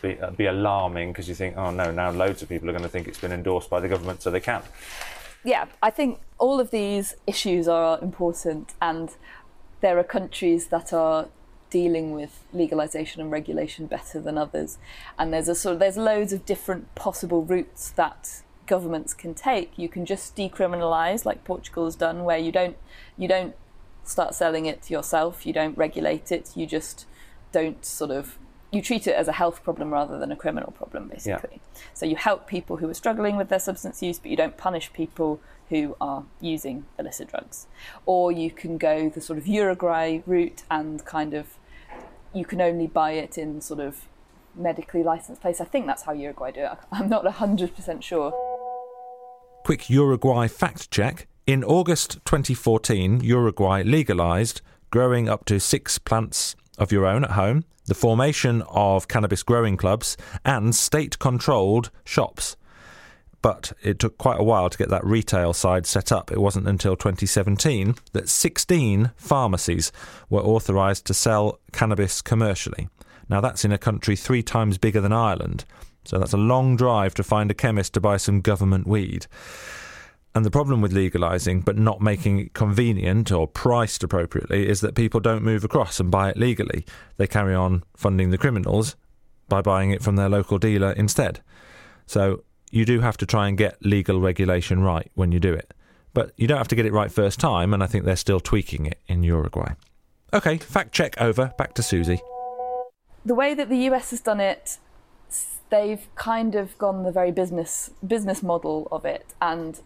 be, 0.01 0.19
uh, 0.19 0.31
be 0.31 0.45
alarming 0.45 1.11
because 1.11 1.27
you 1.27 1.35
think, 1.35 1.57
oh 1.57 1.71
no, 1.71 1.91
now 1.91 2.11
loads 2.11 2.41
of 2.41 2.49
people 2.49 2.69
are 2.69 2.73
going 2.73 2.83
to 2.83 2.89
think 2.89 3.07
it's 3.07 3.19
been 3.19 3.31
endorsed 3.31 3.69
by 3.69 3.79
the 3.79 3.87
government, 3.87 4.21
so 4.21 4.29
they 4.31 4.39
can't? 4.39 4.65
yeah, 5.43 5.65
I 5.81 5.89
think 5.89 6.19
all 6.37 6.59
of 6.59 6.71
these 6.71 7.15
issues 7.27 7.67
are 7.67 7.99
important, 8.01 8.73
and 8.81 9.09
there 9.81 9.99
are 9.99 10.03
countries 10.03 10.67
that 10.67 10.93
are 10.93 11.27
dealing 11.69 12.11
with 12.11 12.43
legalization 12.53 13.21
and 13.21 13.31
regulation 13.31 13.87
better 13.87 14.19
than 14.21 14.37
others. 14.37 14.77
And 15.17 15.33
there's 15.33 15.49
a 15.49 15.55
sort 15.55 15.73
of 15.73 15.79
there's 15.79 15.97
loads 15.97 16.31
of 16.31 16.45
different 16.45 16.93
possible 16.95 17.43
routes 17.43 17.89
that 17.91 18.42
governments 18.67 19.13
can 19.13 19.33
take. 19.33 19.77
You 19.77 19.89
can 19.89 20.05
just 20.05 20.35
decriminalize, 20.35 21.25
like 21.25 21.43
Portugal 21.43 21.85
has 21.85 21.95
done, 21.95 22.23
where 22.23 22.37
you 22.37 22.51
don't 22.51 22.77
you 23.17 23.27
don't 23.27 23.55
start 24.03 24.35
selling 24.35 24.65
it 24.65 24.89
yourself, 24.89 25.45
you 25.45 25.53
don't 25.53 25.77
regulate 25.77 26.31
it, 26.31 26.51
you 26.55 26.65
just 26.65 27.05
don't 27.51 27.85
sort 27.85 28.11
of 28.11 28.37
you 28.71 28.81
treat 28.81 29.05
it 29.05 29.15
as 29.15 29.27
a 29.27 29.33
health 29.33 29.63
problem 29.63 29.93
rather 29.93 30.17
than 30.17 30.31
a 30.31 30.35
criminal 30.35 30.71
problem, 30.71 31.07
basically. 31.07 31.61
So 31.93 32.07
you 32.07 32.15
help 32.15 32.47
people 32.47 32.77
who 32.77 32.89
are 32.89 32.93
struggling 32.95 33.37
with 33.37 33.49
their 33.49 33.59
substance 33.59 34.01
use, 34.01 34.17
but 34.17 34.31
you 34.31 34.37
don't 34.37 34.57
punish 34.57 34.91
people 34.93 35.39
who 35.69 35.95
are 36.01 36.23
using 36.41 36.85
illicit 36.97 37.29
drugs. 37.29 37.67
Or 38.07 38.31
you 38.31 38.49
can 38.49 38.79
go 38.79 39.09
the 39.09 39.21
sort 39.21 39.37
of 39.37 39.45
Uruguay 39.45 40.21
route 40.25 40.63
and 40.71 41.05
kind 41.05 41.35
of 41.35 41.57
you 42.33 42.45
can 42.45 42.61
only 42.61 42.87
buy 42.87 43.11
it 43.11 43.37
in 43.37 43.61
sort 43.61 43.79
of 43.79 44.07
medically 44.55 45.03
licensed 45.03 45.41
place. 45.41 45.61
I 45.61 45.65
think 45.65 45.85
that's 45.85 46.03
how 46.03 46.13
Uruguay 46.13 46.51
do 46.51 46.61
it. 46.61 46.71
I'm 46.91 47.09
not 47.09 47.23
100% 47.25 48.01
sure. 48.01 48.52
Quick 49.63 49.89
Uruguay 49.89 50.49
fact 50.49 50.91
check. 50.91 51.25
In 51.47 51.63
August 51.63 52.19
2014, 52.25 53.21
Uruguay 53.21 53.81
legalized 53.81 54.59
growing 54.89 55.29
up 55.29 55.45
to 55.45 55.57
six 55.57 55.97
plants 55.97 56.57
of 56.77 56.91
your 56.91 57.05
own 57.05 57.23
at 57.23 57.31
home, 57.31 57.63
the 57.85 57.95
formation 57.95 58.61
of 58.63 59.07
cannabis 59.07 59.41
growing 59.41 59.77
clubs, 59.77 60.17
and 60.43 60.75
state 60.75 61.17
controlled 61.17 61.91
shops. 62.03 62.57
But 63.41 63.71
it 63.81 63.99
took 63.99 64.17
quite 64.17 64.41
a 64.41 64.43
while 64.43 64.69
to 64.69 64.77
get 64.77 64.89
that 64.89 65.05
retail 65.05 65.53
side 65.53 65.85
set 65.85 66.11
up. 66.11 66.29
It 66.29 66.41
wasn't 66.41 66.67
until 66.67 66.97
2017 66.97 67.95
that 68.11 68.27
16 68.27 69.11
pharmacies 69.15 69.93
were 70.29 70.41
authorised 70.41 71.05
to 71.05 71.13
sell 71.13 71.59
cannabis 71.71 72.21
commercially. 72.21 72.89
Now, 73.29 73.39
that's 73.39 73.63
in 73.63 73.71
a 73.71 73.77
country 73.77 74.17
three 74.17 74.43
times 74.43 74.77
bigger 74.77 74.99
than 74.99 75.13
Ireland, 75.13 75.63
so 76.03 76.19
that's 76.19 76.33
a 76.33 76.37
long 76.37 76.75
drive 76.75 77.13
to 77.15 77.23
find 77.23 77.49
a 77.51 77.53
chemist 77.53 77.93
to 77.93 78.01
buy 78.01 78.17
some 78.17 78.41
government 78.41 78.87
weed. 78.87 79.27
And 80.35 80.43
the 80.43 80.51
problem 80.51 80.81
with 80.81 80.93
legalising 80.93 81.63
but 81.63 81.77
not 81.77 82.01
making 82.01 82.39
it 82.39 82.53
convenient 82.53 83.31
or 83.31 83.47
priced 83.47 84.03
appropriately 84.03 84.67
is 84.67 84.81
that 84.81 84.95
people 84.95 85.19
don't 85.19 85.43
move 85.43 85.63
across 85.63 85.99
and 85.99 86.09
buy 86.09 86.29
it 86.29 86.37
legally. 86.37 86.85
They 87.17 87.27
carry 87.27 87.53
on 87.53 87.83
funding 87.95 88.31
the 88.31 88.37
criminals 88.37 88.95
by 89.47 89.61
buying 89.61 89.91
it 89.91 90.01
from 90.01 90.15
their 90.15 90.29
local 90.29 90.57
dealer 90.57 90.91
instead. 90.93 91.41
So 92.07 92.43
you 92.71 92.85
do 92.85 93.01
have 93.01 93.17
to 93.17 93.25
try 93.27 93.47
and 93.47 93.57
get 93.57 93.85
legal 93.85 94.19
regulation 94.19 94.81
right 94.81 95.11
when 95.13 95.31
you 95.31 95.39
do 95.39 95.53
it. 95.53 95.73
But 96.15 96.31
you 96.37 96.47
don't 96.47 96.57
have 96.57 96.67
to 96.69 96.75
get 96.75 96.85
it 96.85 96.93
right 96.93 97.11
first 97.11 97.39
time, 97.39 97.73
and 97.73 97.83
I 97.83 97.87
think 97.87 98.05
they're 98.05 98.15
still 98.15 98.39
tweaking 98.39 98.85
it 98.85 98.99
in 99.07 99.23
Uruguay. 99.23 99.73
Okay, 100.33 100.57
fact 100.57 100.91
check 100.91 101.19
over. 101.21 101.53
Back 101.57 101.73
to 101.75 101.83
Susie. 101.83 102.19
the 103.25 103.35
way 103.35 103.53
that 103.53 103.69
the 103.69 103.77
US 103.89 104.09
has 104.09 104.21
done 104.21 104.39
it, 104.39 104.77
they've 105.69 106.07
kind 106.15 106.55
of 106.55 106.77
gone 106.77 107.03
the 107.03 107.11
very 107.11 107.31
business 107.31 107.91
business 108.05 108.43
model 108.43 108.87
of 108.91 109.05
it, 109.05 109.33
and 109.41 109.81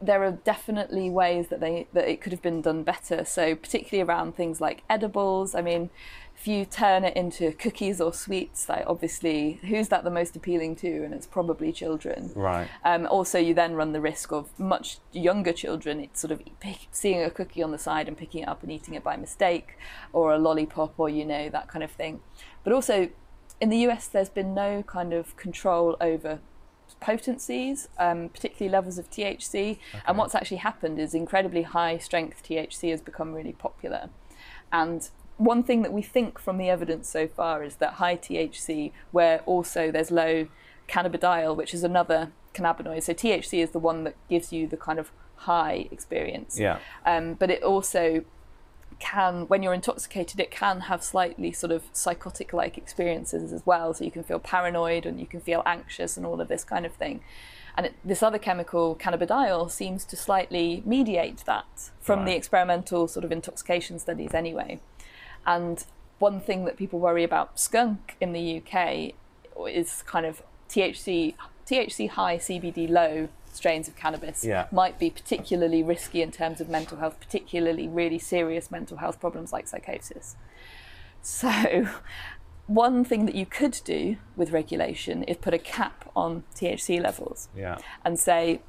there 0.00 0.22
are 0.22 0.30
definitely 0.30 1.10
ways 1.10 1.48
that 1.48 1.60
they 1.60 1.86
that 1.92 2.08
it 2.08 2.20
could 2.20 2.32
have 2.32 2.42
been 2.42 2.62
done 2.62 2.82
better. 2.82 3.24
So 3.24 3.54
particularly 3.54 4.08
around 4.08 4.36
things 4.36 4.60
like 4.60 4.82
edibles. 4.88 5.54
I 5.54 5.60
mean, 5.60 5.90
if 6.38 6.46
you 6.46 6.64
turn 6.64 7.04
it 7.04 7.16
into 7.16 7.50
cookies 7.52 8.00
or 8.00 8.12
sweets, 8.12 8.68
like 8.68 8.84
obviously, 8.86 9.58
who's 9.62 9.88
that 9.88 10.04
the 10.04 10.10
most 10.10 10.36
appealing 10.36 10.76
to? 10.76 11.02
And 11.04 11.12
it's 11.12 11.26
probably 11.26 11.72
children. 11.72 12.30
Right. 12.36 12.68
Um, 12.84 13.06
also, 13.06 13.38
you 13.38 13.54
then 13.54 13.74
run 13.74 13.92
the 13.92 14.00
risk 14.00 14.30
of 14.30 14.56
much 14.58 14.98
younger 15.12 15.52
children 15.52 15.98
it's 15.98 16.20
sort 16.20 16.30
of 16.30 16.40
pick, 16.60 16.86
seeing 16.92 17.22
a 17.22 17.30
cookie 17.30 17.62
on 17.62 17.72
the 17.72 17.78
side 17.78 18.06
and 18.06 18.16
picking 18.16 18.42
it 18.42 18.48
up 18.48 18.62
and 18.62 18.70
eating 18.70 18.94
it 18.94 19.02
by 19.02 19.16
mistake, 19.16 19.76
or 20.12 20.32
a 20.32 20.38
lollipop, 20.38 20.94
or 20.96 21.08
you 21.08 21.24
know 21.24 21.48
that 21.48 21.66
kind 21.66 21.82
of 21.82 21.90
thing. 21.90 22.20
But 22.62 22.72
also, 22.72 23.08
in 23.60 23.70
the 23.70 23.78
US, 23.88 24.06
there's 24.06 24.28
been 24.28 24.54
no 24.54 24.82
kind 24.82 25.12
of 25.12 25.36
control 25.36 25.96
over 26.00 26.40
potencies, 27.00 27.88
um, 27.98 28.28
particularly 28.28 28.70
levels 28.70 28.98
of 28.98 29.10
THC. 29.10 29.78
And 30.06 30.18
what's 30.18 30.34
actually 30.34 30.58
happened 30.58 30.98
is 30.98 31.14
incredibly 31.14 31.62
high 31.62 31.98
strength 31.98 32.42
THC 32.42 32.90
has 32.90 33.00
become 33.00 33.32
really 33.32 33.52
popular. 33.52 34.10
And 34.72 35.08
one 35.36 35.62
thing 35.62 35.82
that 35.82 35.92
we 35.92 36.02
think 36.02 36.38
from 36.38 36.58
the 36.58 36.68
evidence 36.68 37.08
so 37.08 37.28
far 37.28 37.62
is 37.62 37.76
that 37.76 37.94
high 37.94 38.16
THC, 38.16 38.92
where 39.12 39.40
also 39.40 39.90
there's 39.90 40.10
low 40.10 40.48
cannabidiol, 40.88 41.56
which 41.56 41.72
is 41.72 41.84
another 41.84 42.32
cannabinoid. 42.54 43.02
So 43.02 43.14
THC 43.14 43.62
is 43.62 43.70
the 43.70 43.78
one 43.78 44.04
that 44.04 44.16
gives 44.28 44.52
you 44.52 44.66
the 44.66 44.76
kind 44.76 44.98
of 44.98 45.12
high 45.36 45.88
experience. 45.90 46.58
Yeah. 46.58 46.78
Um, 47.06 47.34
but 47.34 47.50
it 47.50 47.62
also 47.62 48.24
can, 48.98 49.46
when 49.48 49.62
you're 49.62 49.74
intoxicated, 49.74 50.40
it 50.40 50.50
can 50.50 50.80
have 50.82 51.02
slightly 51.02 51.52
sort 51.52 51.72
of 51.72 51.84
psychotic 51.92 52.52
like 52.52 52.76
experiences 52.76 53.52
as 53.52 53.64
well. 53.64 53.94
So 53.94 54.04
you 54.04 54.10
can 54.10 54.22
feel 54.22 54.38
paranoid 54.38 55.06
and 55.06 55.20
you 55.20 55.26
can 55.26 55.40
feel 55.40 55.62
anxious 55.66 56.16
and 56.16 56.26
all 56.26 56.40
of 56.40 56.48
this 56.48 56.64
kind 56.64 56.84
of 56.84 56.92
thing. 56.92 57.20
And 57.76 57.86
it, 57.86 57.94
this 58.04 58.22
other 58.22 58.38
chemical, 58.38 58.96
cannabidiol, 58.96 59.70
seems 59.70 60.04
to 60.06 60.16
slightly 60.16 60.82
mediate 60.84 61.44
that 61.46 61.90
from 62.00 62.24
the 62.24 62.34
experimental 62.34 63.06
sort 63.06 63.24
of 63.24 63.30
intoxication 63.30 64.00
studies 64.00 64.34
anyway. 64.34 64.80
And 65.46 65.84
one 66.18 66.40
thing 66.40 66.64
that 66.64 66.76
people 66.76 66.98
worry 66.98 67.22
about 67.22 67.60
skunk 67.60 68.16
in 68.20 68.32
the 68.32 68.60
UK 68.60 69.14
is 69.72 70.02
kind 70.02 70.26
of 70.26 70.42
THC, 70.68 71.34
THC 71.66 72.10
high, 72.10 72.38
CBD 72.38 72.88
low 72.88 73.28
strains 73.52 73.88
of 73.88 73.96
cannabis 73.96 74.44
Yeah. 74.44 74.66
might 74.72 74.98
be 74.98 75.10
particularly 75.10 75.82
risky 75.82 76.22
in 76.22 76.30
terms 76.30 76.60
of 76.60 76.68
mental 76.68 76.98
health, 76.98 77.18
particularly 77.20 77.88
really 77.88 78.18
serious 78.18 78.70
mental 78.70 78.98
health 78.98 79.20
problems 79.20 79.52
like 79.52 79.66
psychosis. 79.68 80.36
So, 81.22 81.88
one 82.66 83.04
thing 83.04 83.26
that 83.26 83.34
you 83.34 83.46
could 83.46 83.80
do 83.84 84.16
with 84.36 84.50
regulation 84.52 85.22
is 85.24 85.36
put 85.38 85.54
a 85.54 85.58
cap 85.58 86.10
on 86.14 86.44
THC 86.54 87.00
levels 87.00 87.48
Yeah. 87.56 87.78
and 88.04 88.18
say, 88.18 88.60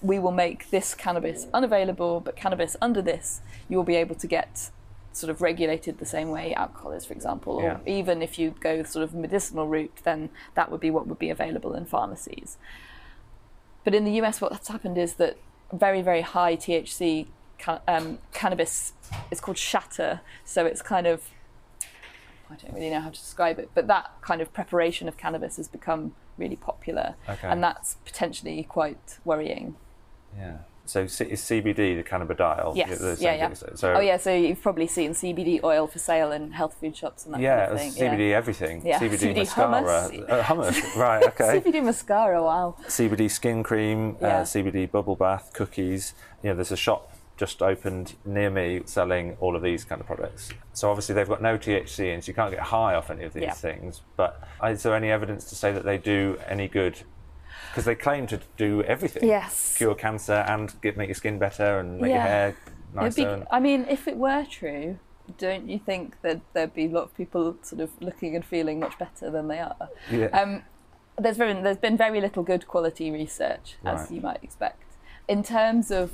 we 0.00 0.18
will 0.18 0.32
make 0.32 0.70
this 0.70 0.94
cannabis 0.94 1.46
unavailable, 1.54 2.20
but 2.20 2.36
cannabis 2.36 2.76
under 2.82 3.00
this, 3.02 3.40
you 3.68 3.76
will 3.76 3.84
be 3.84 3.96
able 3.96 4.14
to 4.16 4.26
get 4.26 4.70
sort 5.12 5.30
of 5.30 5.40
regulated 5.40 5.98
the 5.98 6.04
same 6.04 6.28
way 6.30 6.52
alcohol 6.54 6.92
is, 6.92 7.04
for 7.06 7.14
example. 7.14 7.60
Yeah. 7.62 7.74
Or 7.76 7.80
even 7.86 8.20
if 8.20 8.38
you 8.38 8.54
go 8.60 8.82
sort 8.82 9.02
of 9.04 9.14
medicinal 9.14 9.66
route, 9.66 9.98
then 10.04 10.28
that 10.54 10.70
would 10.70 10.80
be 10.80 10.90
what 10.90 11.06
would 11.06 11.18
be 11.18 11.30
available 11.30 11.74
in 11.74 11.86
pharmacies. 11.86 12.56
But 13.84 13.94
in 13.94 14.04
the 14.04 14.12
US, 14.22 14.40
what's 14.40 14.68
happened 14.68 14.98
is 14.98 15.14
that 15.14 15.36
very, 15.72 16.02
very 16.02 16.22
high 16.22 16.56
THC 16.56 17.26
ca- 17.58 17.80
um, 17.86 18.18
cannabis 18.32 18.94
is 19.30 19.40
called 19.40 19.58
shatter. 19.58 20.20
So 20.44 20.66
it's 20.66 20.82
kind 20.82 21.06
of, 21.06 21.30
I 22.50 22.56
don't 22.56 22.74
really 22.74 22.90
know 22.90 23.00
how 23.00 23.10
to 23.10 23.18
describe 23.18 23.58
it, 23.58 23.70
but 23.74 23.86
that 23.86 24.10
kind 24.22 24.40
of 24.40 24.52
preparation 24.52 25.08
of 25.08 25.16
cannabis 25.16 25.56
has 25.56 25.68
become 25.68 26.14
really 26.38 26.56
popular. 26.56 27.14
Okay. 27.28 27.48
And 27.48 27.62
that's 27.62 27.96
potentially 28.04 28.64
quite 28.64 29.18
worrying. 29.24 29.76
Yeah. 30.36 30.58
So 30.86 31.06
C- 31.06 31.24
is 31.24 31.40
CBD 31.40 31.96
the 31.96 32.02
cannabidiol? 32.02 32.76
Yes. 32.76 32.98
The 32.98 33.16
Yeah, 33.18 33.34
yeah. 33.34 33.52
So, 33.74 33.94
oh, 33.94 34.00
yeah. 34.00 34.16
So 34.18 34.34
you've 34.34 34.60
probably 34.62 34.86
seen 34.86 35.12
CBD 35.12 35.62
oil 35.64 35.86
for 35.86 35.98
sale 35.98 36.30
in 36.32 36.50
health 36.52 36.76
food 36.78 36.96
shops 36.96 37.24
and 37.24 37.34
that 37.34 37.40
Yeah, 37.40 37.66
kind 37.66 37.72
of 37.72 37.78
thing. 37.80 37.92
CBD 37.92 38.32
everything. 38.32 38.86
Yeah, 38.86 38.98
CBD, 38.98 39.18
CBD 39.18 39.36
mascara. 39.36 39.82
hummus. 39.82 40.30
Uh, 40.30 40.42
hummus. 40.42 40.96
Right. 40.96 41.24
Okay. 41.28 41.60
CBD 41.60 41.82
mascara. 41.82 42.42
Wow. 42.42 42.76
CBD 42.86 43.30
skin 43.30 43.62
cream, 43.62 44.16
Yeah. 44.20 44.38
uh, 44.40 44.42
CBD 44.44 44.90
bubble 44.90 45.16
bath, 45.16 45.52
cookies. 45.54 46.14
You 46.42 46.50
know, 46.50 46.56
there's 46.56 46.72
a 46.72 46.76
shop 46.76 47.10
just 47.36 47.62
opened 47.62 48.14
near 48.24 48.48
me 48.50 48.82
selling 48.84 49.36
all 49.40 49.56
of 49.56 49.62
these 49.62 49.82
kind 49.84 50.00
of 50.00 50.06
products. 50.06 50.50
So 50.72 50.88
obviously 50.90 51.14
they've 51.16 51.28
got 51.28 51.42
no 51.42 51.58
THC 51.58 52.12
in, 52.14 52.22
so 52.22 52.28
you 52.28 52.34
can't 52.34 52.50
get 52.52 52.60
high 52.60 52.94
off 52.94 53.10
any 53.10 53.24
of 53.24 53.32
these 53.32 53.42
Yeah. 53.42 53.52
things. 53.54 54.02
But 54.16 54.40
is 54.64 54.82
there 54.84 54.94
any 54.94 55.10
evidence 55.10 55.44
to 55.46 55.56
say 55.56 55.72
that 55.72 55.84
they 55.84 55.98
do 55.98 56.38
any 56.46 56.68
good? 56.68 57.00
Because 57.74 57.86
they 57.86 57.96
claim 57.96 58.28
to 58.28 58.40
do 58.56 58.84
everything. 58.84 59.24
Yes. 59.26 59.74
Cure 59.76 59.96
cancer 59.96 60.44
and 60.46 60.72
get 60.80 60.96
make 60.96 61.08
your 61.08 61.16
skin 61.16 61.40
better 61.40 61.80
and 61.80 61.98
make 62.00 62.12
your 62.12 62.20
hair 62.20 62.54
nicer. 62.94 63.16
be- 63.16 63.24
and- 63.24 63.46
I 63.50 63.58
mean, 63.58 63.84
if 63.90 64.06
it 64.06 64.16
were 64.16 64.46
true, 64.48 65.00
don't 65.38 65.68
you 65.68 65.80
think 65.80 66.20
that 66.22 66.40
there'd 66.52 66.72
be 66.72 66.84
a 66.84 66.88
lot 66.88 67.02
of 67.02 67.16
people 67.16 67.56
sort 67.62 67.80
of 67.80 67.90
looking 68.00 68.36
and 68.36 68.44
feeling 68.44 68.78
much 68.78 68.96
better 68.96 69.28
than 69.28 69.48
they 69.48 69.58
are? 69.58 69.88
Yeah. 70.08 70.26
Um, 70.26 70.62
there's 71.18 71.36
very, 71.36 71.52
there's 71.54 71.76
been 71.78 71.96
very 71.96 72.20
little 72.20 72.44
good 72.44 72.68
quality 72.68 73.10
research, 73.10 73.74
as 73.84 74.02
Right. 74.02 74.10
you 74.12 74.20
might 74.20 74.44
expect, 74.44 74.84
in 75.26 75.42
terms 75.42 75.90
of 75.90 76.12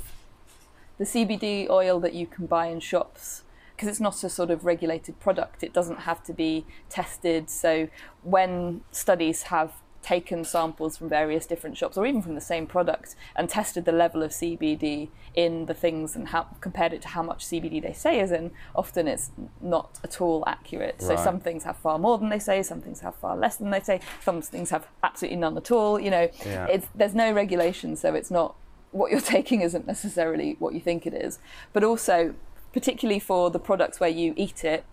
the 0.97 1.05
CBD 1.05 1.69
oil 1.69 1.99
that 1.99 2.13
you 2.13 2.25
can 2.25 2.47
buy 2.47 2.67
in 2.67 2.79
shops. 2.79 3.43
Because 3.75 3.87
it's 3.89 3.99
not 3.99 4.23
a 4.23 4.29
sort 4.29 4.51
of 4.51 4.63
regulated 4.63 5.19
product, 5.19 5.63
it 5.63 5.73
doesn't 5.73 6.01
have 6.01 6.23
to 6.25 6.33
be 6.33 6.65
tested. 6.87 7.49
So 7.49 7.87
when 8.21 8.81
studies 8.91 9.43
have 9.43 9.73
taken 10.01 10.43
samples 10.43 10.97
from 10.97 11.09
various 11.09 11.45
different 11.45 11.77
shops 11.77 11.97
or 11.97 12.05
even 12.05 12.21
from 12.21 12.35
the 12.35 12.41
same 12.41 12.65
product 12.65 13.15
and 13.35 13.49
tested 13.49 13.85
the 13.85 13.91
level 13.91 14.23
of 14.23 14.31
CBD 14.31 15.09
in 15.35 15.65
the 15.67 15.73
things 15.73 16.15
and 16.15 16.29
how, 16.29 16.43
compared 16.59 16.91
it 16.93 17.01
to 17.03 17.07
how 17.09 17.21
much 17.23 17.45
CBD 17.45 17.81
they 17.81 17.93
say 17.93 18.19
is 18.19 18.31
in, 18.31 18.51
often 18.75 19.07
it's 19.07 19.31
not 19.61 19.99
at 20.03 20.19
all 20.19 20.43
accurate. 20.47 21.01
So 21.01 21.15
some 21.15 21.39
things 21.39 21.63
have 21.63 21.77
far 21.77 21.99
more 21.99 22.17
than 22.17 22.29
they 22.29 22.39
say, 22.39 22.63
some 22.63 22.81
things 22.81 23.01
have 23.01 23.15
far 23.15 23.37
less 23.37 23.55
than 23.57 23.69
they 23.69 23.79
say, 23.79 23.99
some 24.23 24.41
things 24.41 24.71
have 24.71 24.87
absolutely 25.03 25.37
none 25.37 25.55
at 25.57 25.71
all. 25.71 25.99
You 25.99 26.09
know, 26.11 26.29
Yeah. 26.45 26.65
it's, 26.67 26.87
there's 26.95 27.15
no 27.15 27.31
regulation, 27.31 27.95
so 27.95 28.13
it's 28.15 28.31
not 28.31 28.55
what 28.91 29.11
you're 29.11 29.21
taking 29.37 29.61
isn't 29.61 29.87
necessarily 29.87 30.55
what 30.59 30.73
you 30.73 30.79
think 30.81 31.05
it 31.05 31.13
is. 31.13 31.39
But 31.73 31.83
also, 31.83 32.33
particularly 32.73 33.19
for 33.19 33.49
the 33.51 33.59
products 33.59 33.99
where 33.99 34.09
you 34.09 34.33
eat 34.35 34.63
it, 34.63 34.83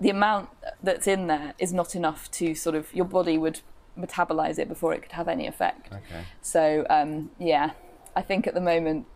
the 0.00 0.10
amount 0.10 0.48
that's 0.82 1.06
in 1.06 1.26
there 1.26 1.54
is 1.58 1.72
not 1.72 1.94
enough 1.96 2.30
to 2.30 2.54
sort 2.54 2.76
of 2.76 2.94
your 2.94 3.04
body 3.04 3.36
would 3.36 3.60
metabolize 3.98 4.58
it 4.58 4.68
before 4.68 4.92
it 4.94 5.02
could 5.02 5.12
have 5.12 5.28
any 5.28 5.46
effect. 5.46 5.92
Okay. 5.92 6.24
So 6.40 6.86
um, 6.88 7.30
yeah, 7.38 7.72
I 8.16 8.22
think 8.22 8.46
at 8.46 8.54
the 8.54 8.60
moment, 8.60 9.06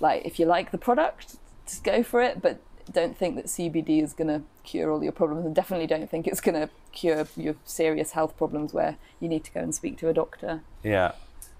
like 0.00 0.24
if 0.24 0.38
you 0.38 0.46
like 0.46 0.70
the 0.70 0.78
product, 0.78 1.36
just 1.66 1.84
go 1.84 2.02
for 2.02 2.20
it. 2.20 2.40
But 2.40 2.60
don't 2.92 3.16
think 3.16 3.36
that 3.36 3.46
CBD 3.46 4.02
is 4.02 4.14
going 4.14 4.28
to 4.28 4.42
cure 4.64 4.90
all 4.90 5.02
your 5.02 5.12
problems, 5.12 5.44
and 5.44 5.54
definitely 5.54 5.86
don't 5.86 6.10
think 6.10 6.26
it's 6.26 6.40
going 6.40 6.54
to 6.54 6.70
cure 6.92 7.26
your 7.36 7.56
serious 7.64 8.12
health 8.12 8.36
problems 8.36 8.72
where 8.72 8.96
you 9.20 9.28
need 9.28 9.44
to 9.44 9.52
go 9.52 9.60
and 9.60 9.74
speak 9.74 9.98
to 9.98 10.08
a 10.08 10.14
doctor. 10.14 10.62
Yeah. 10.82 11.12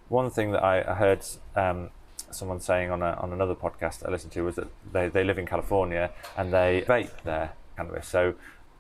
One 0.09 0.31
thing 0.31 0.53
that 0.53 0.65
I, 0.65 0.95
heard 0.95 1.23
um, 1.55 1.91
someone 2.31 2.61
saying 2.61 2.91
on, 2.91 3.03
a, 3.03 3.13
on 3.21 3.33
another 3.33 3.55
podcast 3.55 4.07
I 4.07 4.11
listened 4.11 4.33
to 4.33 4.43
was 4.43 4.57
that 4.57 4.69
they, 4.91 5.09
they 5.09 5.23
live 5.23 5.39
in 5.39 5.47
California 5.47 6.11
and 6.37 6.53
they 6.53 6.83
vape 6.89 7.23
their 7.25 7.53
cannabis. 7.77 8.09
So 8.09 8.35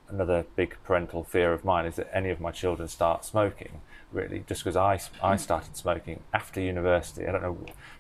another 0.09 0.47
big 0.57 0.77
parental 0.85 1.25
fear 1.25 1.53
of 1.53 1.65
mine 1.65 1.87
is 1.87 1.97
that 1.97 2.11
any 2.15 2.31
of 2.31 2.41
my 2.41 2.51
children 2.51 2.89
start 2.89 3.25
smoking. 3.25 3.81
Really, 4.11 4.43
just 4.47 4.65
because 4.65 4.77
I, 4.77 4.95
I 5.23 5.37
mm. 5.37 5.39
started 5.39 5.77
smoking 5.77 6.21
after 6.33 6.63
university. 6.63 7.27
I 7.27 7.33
don't 7.33 7.43
know 7.43 7.59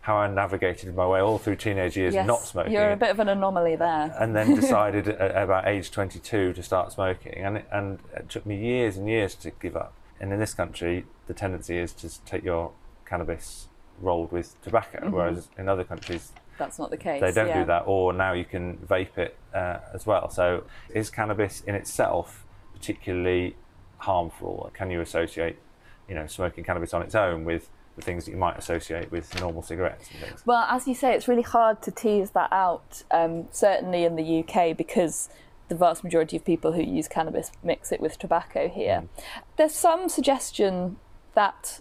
how 0.08 0.16
I 0.16 0.26
navigated 0.26 0.94
my 0.96 1.06
way 1.06 1.20
all 1.20 1.36
through 1.36 1.56
teenage 1.56 1.98
years 1.98 2.14
yes, 2.14 2.26
not 2.26 2.40
smoking. 2.40 2.72
you're 2.72 2.92
a 2.92 2.96
bit 2.96 3.10
of 3.10 3.20
an 3.20 3.28
anomaly 3.28 3.76
there. 3.76 4.16
and 4.18 4.34
then 4.34 4.54
decided 4.60 5.06
at 5.06 5.42
about 5.42 5.68
age 5.68 5.90
22 5.90 6.54
to 6.54 6.62
start 6.62 6.92
smoking 6.92 7.34
and 7.34 7.58
it, 7.58 7.68
and 7.70 7.98
it 8.16 8.26
took 8.30 8.46
me 8.46 8.56
years 8.56 8.96
and 8.96 9.06
years 9.06 9.34
to 9.34 9.50
give 9.60 9.76
up 9.76 9.92
and 10.18 10.32
in 10.32 10.38
this 10.38 10.54
country 10.54 11.04
the 11.26 11.34
tendency 11.34 11.76
is 11.76 11.92
to 11.92 12.24
take 12.24 12.42
your 12.42 12.72
cannabis 13.04 13.68
rolled 14.00 14.32
with 14.32 14.58
tobacco 14.62 14.98
mm-hmm. 15.00 15.10
whereas 15.10 15.48
in 15.58 15.68
other 15.68 15.84
countries 15.84 16.32
That's 16.58 16.78
not 16.78 16.90
the 16.90 16.96
case. 16.96 17.20
they 17.20 17.32
don't 17.32 17.48
yeah. 17.48 17.60
do 17.60 17.66
that 17.66 17.84
or 17.86 18.12
now 18.12 18.32
you 18.32 18.44
can 18.44 18.76
vape 18.78 19.16
it 19.16 19.36
uh, 19.54 19.78
as 19.94 20.06
well 20.06 20.30
so 20.30 20.64
is 20.94 21.10
cannabis 21.10 21.62
in 21.62 21.74
itself 21.74 22.44
particularly 22.74 23.56
harmful 23.98 24.70
can 24.74 24.90
you 24.90 25.00
associate 25.00 25.56
you 26.08 26.14
know 26.14 26.26
smoking 26.26 26.64
cannabis 26.64 26.94
on 26.94 27.02
its 27.02 27.14
own 27.14 27.44
with 27.44 27.68
the 27.98 28.02
things 28.02 28.24
that 28.24 28.30
you 28.30 28.36
might 28.36 28.56
associate 28.56 29.10
with 29.10 29.38
normal 29.40 29.62
cigarettes 29.62 30.08
and 30.12 30.20
things 30.20 30.46
Well, 30.46 30.64
as 30.70 30.86
you 30.86 30.94
say, 30.94 31.14
it's 31.14 31.26
really 31.26 31.42
hard 31.42 31.82
to 31.82 31.90
tease 31.90 32.30
that 32.30 32.52
out, 32.52 33.02
um, 33.10 33.48
certainly 33.50 34.04
in 34.04 34.14
the 34.14 34.44
UK, 34.44 34.76
because 34.76 35.28
the 35.68 35.74
vast 35.74 36.04
majority 36.04 36.36
of 36.36 36.44
people 36.44 36.72
who 36.72 36.82
use 36.82 37.08
cannabis 37.08 37.50
mix 37.62 37.92
it 37.92 38.00
with 38.00 38.18
tobacco 38.18 38.68
here. 38.68 39.08
There's 39.56 39.74
some 39.74 40.08
suggestion 40.08 40.96
that 41.34 41.80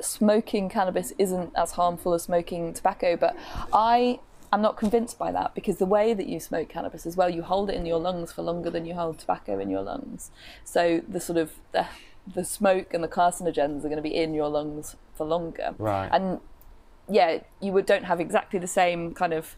smoking 0.00 0.68
cannabis 0.68 1.12
isn't 1.18 1.52
as 1.56 1.72
harmful 1.72 2.14
as 2.14 2.24
smoking 2.24 2.72
tobacco, 2.72 3.16
but 3.16 3.36
I 3.72 4.20
am 4.52 4.62
not 4.62 4.76
convinced 4.76 5.18
by 5.18 5.32
that 5.32 5.54
because 5.54 5.76
the 5.76 5.86
way 5.86 6.14
that 6.14 6.26
you 6.26 6.40
smoke 6.40 6.68
cannabis 6.68 7.06
as 7.06 7.16
well, 7.16 7.28
you 7.28 7.42
hold 7.42 7.70
it 7.70 7.74
in 7.74 7.86
your 7.86 7.98
lungs 7.98 8.32
for 8.32 8.42
longer 8.42 8.70
than 8.70 8.86
you 8.86 8.94
hold 8.94 9.18
tobacco 9.18 9.58
in 9.58 9.70
your 9.70 9.82
lungs. 9.82 10.30
So 10.64 11.02
the 11.06 11.20
sort 11.20 11.38
of 11.38 11.52
the, 11.72 11.86
the 12.32 12.44
smoke 12.44 12.94
and 12.94 13.02
the 13.02 13.08
carcinogens 13.08 13.78
are 13.80 13.88
going 13.88 13.96
to 13.96 14.02
be 14.02 14.14
in 14.14 14.34
your 14.34 14.48
lungs 14.48 14.96
for 15.14 15.26
longer. 15.26 15.74
Right. 15.78 16.08
And 16.12 16.40
yeah, 17.08 17.40
you 17.60 17.72
would 17.72 17.86
don't 17.86 18.04
have 18.04 18.20
exactly 18.20 18.58
the 18.58 18.66
same 18.66 19.14
kind 19.14 19.32
of 19.32 19.56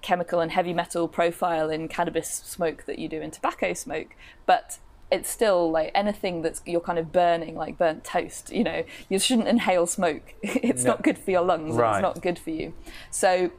chemical 0.00 0.40
and 0.40 0.52
heavy 0.52 0.72
metal 0.72 1.08
profile 1.08 1.70
in 1.70 1.88
cannabis 1.88 2.30
smoke 2.30 2.84
that 2.86 2.98
you 2.98 3.08
do 3.08 3.20
in 3.20 3.30
tobacco 3.30 3.72
smoke, 3.72 4.14
but 4.46 4.78
it's 5.10 5.28
still 5.30 5.70
like 5.70 5.90
anything 5.94 6.42
that's 6.42 6.60
you're 6.66 6.80
kind 6.82 6.98
of 6.98 7.10
burning 7.12 7.54
like 7.56 7.78
burnt 7.78 8.04
toast 8.04 8.50
you 8.52 8.62
know 8.62 8.84
you 9.08 9.18
shouldn't 9.18 9.48
inhale 9.48 9.86
smoke 9.86 10.34
it's 10.42 10.84
No. 10.84 10.90
not 10.92 11.02
good 11.02 11.18
for 11.18 11.30
your 11.30 11.40
lungs 11.42 11.70
and 11.70 11.78
Right. 11.78 11.96
it's 11.96 12.02
not 12.02 12.20
good 12.22 12.38
for 12.38 12.50
you 12.50 12.74
so 13.10 13.50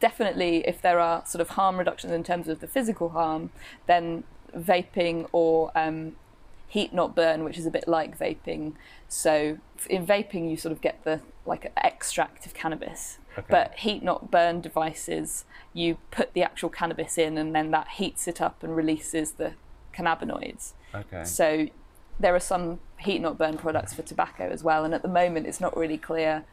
definitely 0.00 0.66
if 0.66 0.80
there 0.82 0.98
are 1.00 1.24
sort 1.26 1.40
of 1.40 1.50
harm 1.50 1.76
reductions 1.78 2.12
in 2.12 2.22
terms 2.24 2.48
of 2.48 2.60
the 2.60 2.66
physical 2.66 3.10
harm 3.10 3.50
then 3.86 4.24
vaping 4.56 5.28
or 5.32 5.70
um, 5.74 6.16
heat 6.68 6.92
not 6.92 7.14
burn 7.14 7.44
which 7.44 7.58
is 7.58 7.66
a 7.66 7.70
bit 7.70 7.86
like 7.86 8.18
vaping 8.18 8.72
so 9.08 9.58
in 9.90 10.06
vaping 10.06 10.50
you 10.50 10.56
sort 10.56 10.72
of 10.72 10.80
get 10.80 11.02
the 11.04 11.20
like 11.44 11.70
extract 11.76 12.46
of 12.46 12.54
cannabis 12.54 13.18
Okay. 13.38 13.46
but 13.50 13.74
heat 13.80 14.02
not 14.02 14.30
burn 14.30 14.62
devices 14.62 15.44
you 15.74 15.98
put 16.10 16.32
the 16.32 16.42
actual 16.42 16.70
cannabis 16.70 17.18
in 17.18 17.36
and 17.36 17.54
then 17.54 17.70
that 17.70 17.86
heats 17.98 18.26
it 18.26 18.40
up 18.40 18.62
and 18.62 18.74
releases 18.74 19.32
the 19.32 19.52
cannabinoids 19.94 20.72
okay. 20.96 21.24
So 21.24 21.68
there 22.18 22.34
are 22.34 22.40
some 22.40 22.80
heat 22.98 23.20
not 23.20 23.38
burn 23.38 23.58
products 23.58 23.94
for 23.94 24.02
tobacco 24.02 24.48
as 24.48 24.62
well, 24.62 24.84
and 24.84 24.94
at 24.94 25.02
the 25.02 25.08
moment 25.08 25.46
it's 25.46 25.60
not 25.60 25.76
really 25.76 25.98
clear 25.98 26.44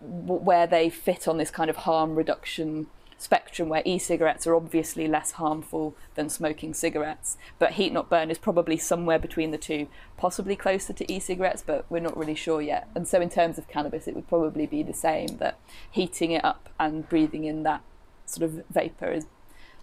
where 0.00 0.66
they 0.66 0.90
fit 0.90 1.26
on 1.26 1.38
this 1.38 1.50
kind 1.50 1.70
of 1.70 1.76
harm 1.76 2.14
reduction 2.14 2.86
spectrum 3.16 3.68
where 3.68 3.82
e-cigarettes 3.84 4.46
are 4.46 4.54
obviously 4.54 5.06
less 5.06 5.32
harmful 5.32 5.96
than 6.14 6.28
smoking 6.28 6.74
cigarettes 6.74 7.38
but 7.58 7.72
heat 7.72 7.92
not 7.92 8.10
burn 8.10 8.30
is 8.30 8.38
probably 8.38 8.76
somewhere 8.76 9.18
between 9.18 9.50
the 9.50 9.56
two 9.56 9.86
possibly 10.16 10.56
closer 10.56 10.92
to 10.92 11.10
e-cigarettes 11.10 11.62
but 11.64 11.86
we're 11.88 12.00
not 12.00 12.16
really 12.16 12.34
sure 12.34 12.60
yet. 12.60 12.88
And 12.94 13.06
so 13.06 13.20
in 13.20 13.30
terms 13.30 13.56
of 13.56 13.68
cannabis 13.68 14.06
it 14.08 14.14
would 14.14 14.28
probably 14.28 14.66
be 14.66 14.82
the 14.82 14.92
same 14.92 15.38
that 15.38 15.58
heating 15.90 16.32
it 16.32 16.44
up 16.44 16.68
and 16.78 17.08
breathing 17.08 17.44
in 17.44 17.62
that 17.62 17.82
sort 18.26 18.42
of 18.42 18.64
vapor 18.68 19.12
is 19.12 19.26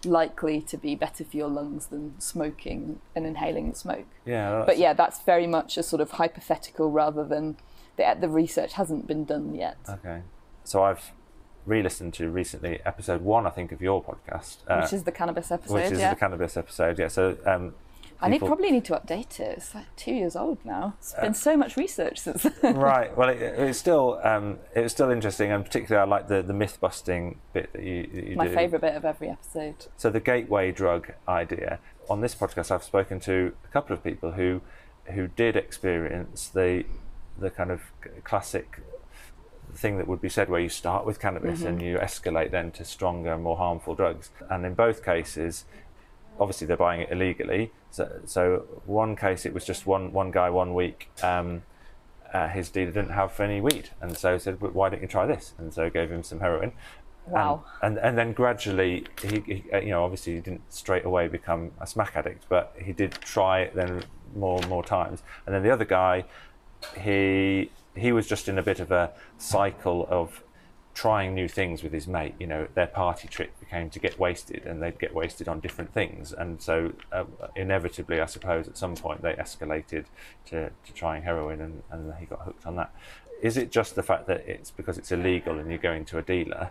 likely 0.04 0.60
to 0.60 0.76
be 0.76 0.94
better 0.94 1.24
for 1.24 1.36
your 1.36 1.48
lungs 1.48 1.86
than 1.86 2.18
smoking 2.20 2.98
and 3.14 3.26
inhaling 3.26 3.70
the 3.70 3.76
smoke 3.76 4.06
yeah 4.24 4.64
but 4.66 4.78
yeah, 4.78 4.92
that's 4.92 5.20
very 5.20 5.46
much 5.46 5.76
a 5.76 5.82
sort 5.82 6.00
of 6.00 6.12
hypothetical 6.12 6.90
rather 6.90 7.24
than 7.24 7.56
the, 7.96 8.16
the 8.18 8.28
research 8.28 8.74
hasn't 8.74 9.06
been 9.06 9.24
done 9.24 9.54
yet. 9.54 9.76
Okay. 9.88 10.22
So 10.64 10.82
I've 10.82 11.12
re-listened 11.66 12.14
to 12.14 12.30
recently 12.30 12.80
episode 12.84 13.22
one, 13.22 13.46
I 13.46 13.50
think, 13.50 13.72
of 13.72 13.80
your 13.82 14.02
podcast, 14.02 14.58
uh, 14.68 14.80
which 14.80 14.92
is 14.92 15.04
the 15.04 15.12
cannabis 15.12 15.50
episode. 15.50 15.74
which 15.74 15.92
is 15.92 15.98
yeah, 15.98 16.14
the 16.14 16.20
cannabis 16.20 16.56
episode. 16.56 16.98
Yeah. 16.98 17.08
So 17.08 17.36
um, 17.46 17.74
I 18.22 18.28
need 18.28 18.40
probably 18.40 18.70
need 18.70 18.84
to 18.86 18.94
update 18.94 19.40
it. 19.40 19.58
It's 19.58 19.74
like 19.74 19.94
two 19.96 20.12
years 20.12 20.36
old 20.36 20.58
now. 20.64 20.94
It's 20.98 21.14
been 21.14 21.34
so 21.34 21.56
much 21.56 21.76
research 21.76 22.18
since. 22.18 22.46
right. 22.62 23.16
Well, 23.16 23.28
it, 23.28 23.40
it's 23.40 23.78
still 23.78 24.20
um, 24.22 24.58
it 24.74 24.80
was 24.80 24.92
still 24.92 25.10
interesting, 25.10 25.50
and 25.50 25.64
particularly 25.64 26.06
I 26.06 26.08
like 26.08 26.28
the 26.28 26.42
the 26.42 26.52
myth 26.52 26.78
busting 26.80 27.38
bit 27.52 27.72
that 27.72 27.82
you, 27.82 28.06
that 28.12 28.24
you 28.28 28.36
My 28.36 28.48
do. 28.48 28.54
favourite 28.54 28.80
bit 28.80 28.94
of 28.94 29.04
every 29.04 29.28
episode. 29.28 29.86
So 29.96 30.10
the 30.10 30.20
gateway 30.20 30.72
drug 30.72 31.12
idea. 31.28 31.80
On 32.08 32.20
this 32.20 32.34
podcast, 32.34 32.70
I've 32.70 32.82
spoken 32.84 33.20
to 33.20 33.52
a 33.64 33.68
couple 33.68 33.94
of 33.94 34.02
people 34.02 34.32
who 34.32 34.60
who 35.06 35.28
did 35.28 35.56
experience 35.56 36.48
the 36.48 36.84
the 37.38 37.50
kind 37.50 37.70
of 37.70 37.80
classic 38.24 38.80
thing 39.74 39.96
that 39.96 40.06
would 40.06 40.20
be 40.20 40.28
said 40.28 40.48
where 40.48 40.60
you 40.60 40.68
start 40.68 41.06
with 41.06 41.18
cannabis 41.18 41.62
and 41.62 41.80
you 41.80 41.96
escalate 41.96 42.50
then 42.50 42.70
to 42.72 42.84
stronger, 42.84 43.38
more 43.38 43.56
harmful 43.56 43.94
drugs. 43.94 44.30
And 44.50 44.66
in 44.66 44.74
both 44.74 45.04
cases, 45.04 45.64
obviously 46.38 46.66
they're 46.66 46.76
buying 46.76 47.00
it 47.00 47.10
illegally. 47.10 47.72
So, 47.90 48.20
so 48.24 48.64
one 48.86 49.16
case 49.16 49.44
it 49.46 49.52
was 49.52 49.64
just 49.64 49.86
one 49.86 50.12
one 50.12 50.30
guy 50.30 50.50
one 50.50 50.74
week. 50.74 51.10
Um, 51.22 51.62
uh, 52.32 52.48
his 52.48 52.70
dealer 52.70 52.92
didn't 52.92 53.10
have 53.10 53.38
any 53.40 53.60
weed, 53.60 53.90
and 54.00 54.16
so 54.16 54.38
said, 54.38 54.60
"Well, 54.60 54.72
"Why 54.72 54.88
don't 54.88 55.02
you 55.02 55.08
try 55.08 55.26
this?" 55.26 55.52
And 55.58 55.72
so 55.72 55.90
gave 55.90 56.10
him 56.10 56.22
some 56.22 56.40
heroin. 56.40 56.72
Wow. 57.26 57.64
And, 57.82 57.98
and 57.98 58.06
and 58.06 58.18
then 58.18 58.32
gradually, 58.32 59.06
he, 59.22 59.40
he 59.40 59.64
uh, 59.72 59.78
you 59.80 59.90
know 59.90 60.04
obviously 60.04 60.34
he 60.34 60.40
didn't 60.40 60.72
straight 60.72 61.04
away 61.04 61.28
become 61.28 61.72
a 61.80 61.86
smack 61.86 62.16
addict, 62.16 62.46
but 62.48 62.74
he 62.82 62.92
did 62.92 63.12
try 63.12 63.60
it 63.60 63.74
then 63.74 64.04
more 64.34 64.58
and 64.58 64.68
more 64.68 64.82
times. 64.82 65.22
And 65.46 65.54
then 65.54 65.62
the 65.62 65.70
other 65.70 65.84
guy, 65.84 66.24
he 66.98 67.70
he 67.94 68.12
was 68.12 68.26
just 68.26 68.48
in 68.48 68.58
a 68.58 68.62
bit 68.62 68.80
of 68.80 68.90
a 68.90 69.12
cycle 69.38 70.06
of 70.10 70.42
trying 70.94 71.34
new 71.34 71.48
things 71.48 71.82
with 71.82 71.92
his 71.92 72.06
mate. 72.06 72.34
You 72.38 72.46
know, 72.46 72.68
their 72.74 72.86
party 72.86 73.28
trick 73.28 73.58
became 73.60 73.90
to 73.90 73.98
get 73.98 74.18
wasted, 74.18 74.66
and 74.66 74.82
they'd 74.82 74.98
get 74.98 75.14
wasted 75.14 75.48
on 75.48 75.60
different 75.60 75.92
things. 75.92 76.32
And 76.32 76.60
so, 76.60 76.92
uh, 77.12 77.24
inevitably, 77.56 78.20
I 78.20 78.26
suppose, 78.26 78.68
at 78.68 78.76
some 78.76 78.94
point 78.96 79.22
they 79.22 79.32
escalated 79.34 80.06
to, 80.46 80.70
to 80.70 80.92
trying 80.94 81.22
heroin, 81.22 81.60
and, 81.60 81.82
and 81.90 82.12
he 82.18 82.26
got 82.26 82.42
hooked 82.42 82.66
on 82.66 82.76
that. 82.76 82.94
Is 83.40 83.56
it 83.56 83.72
just 83.72 83.96
the 83.96 84.02
fact 84.02 84.26
that 84.28 84.46
it's 84.46 84.70
because 84.70 84.98
it's 84.98 85.10
illegal 85.10 85.58
and 85.58 85.68
you're 85.68 85.78
going 85.78 86.04
to 86.06 86.18
a 86.18 86.22
dealer, 86.22 86.70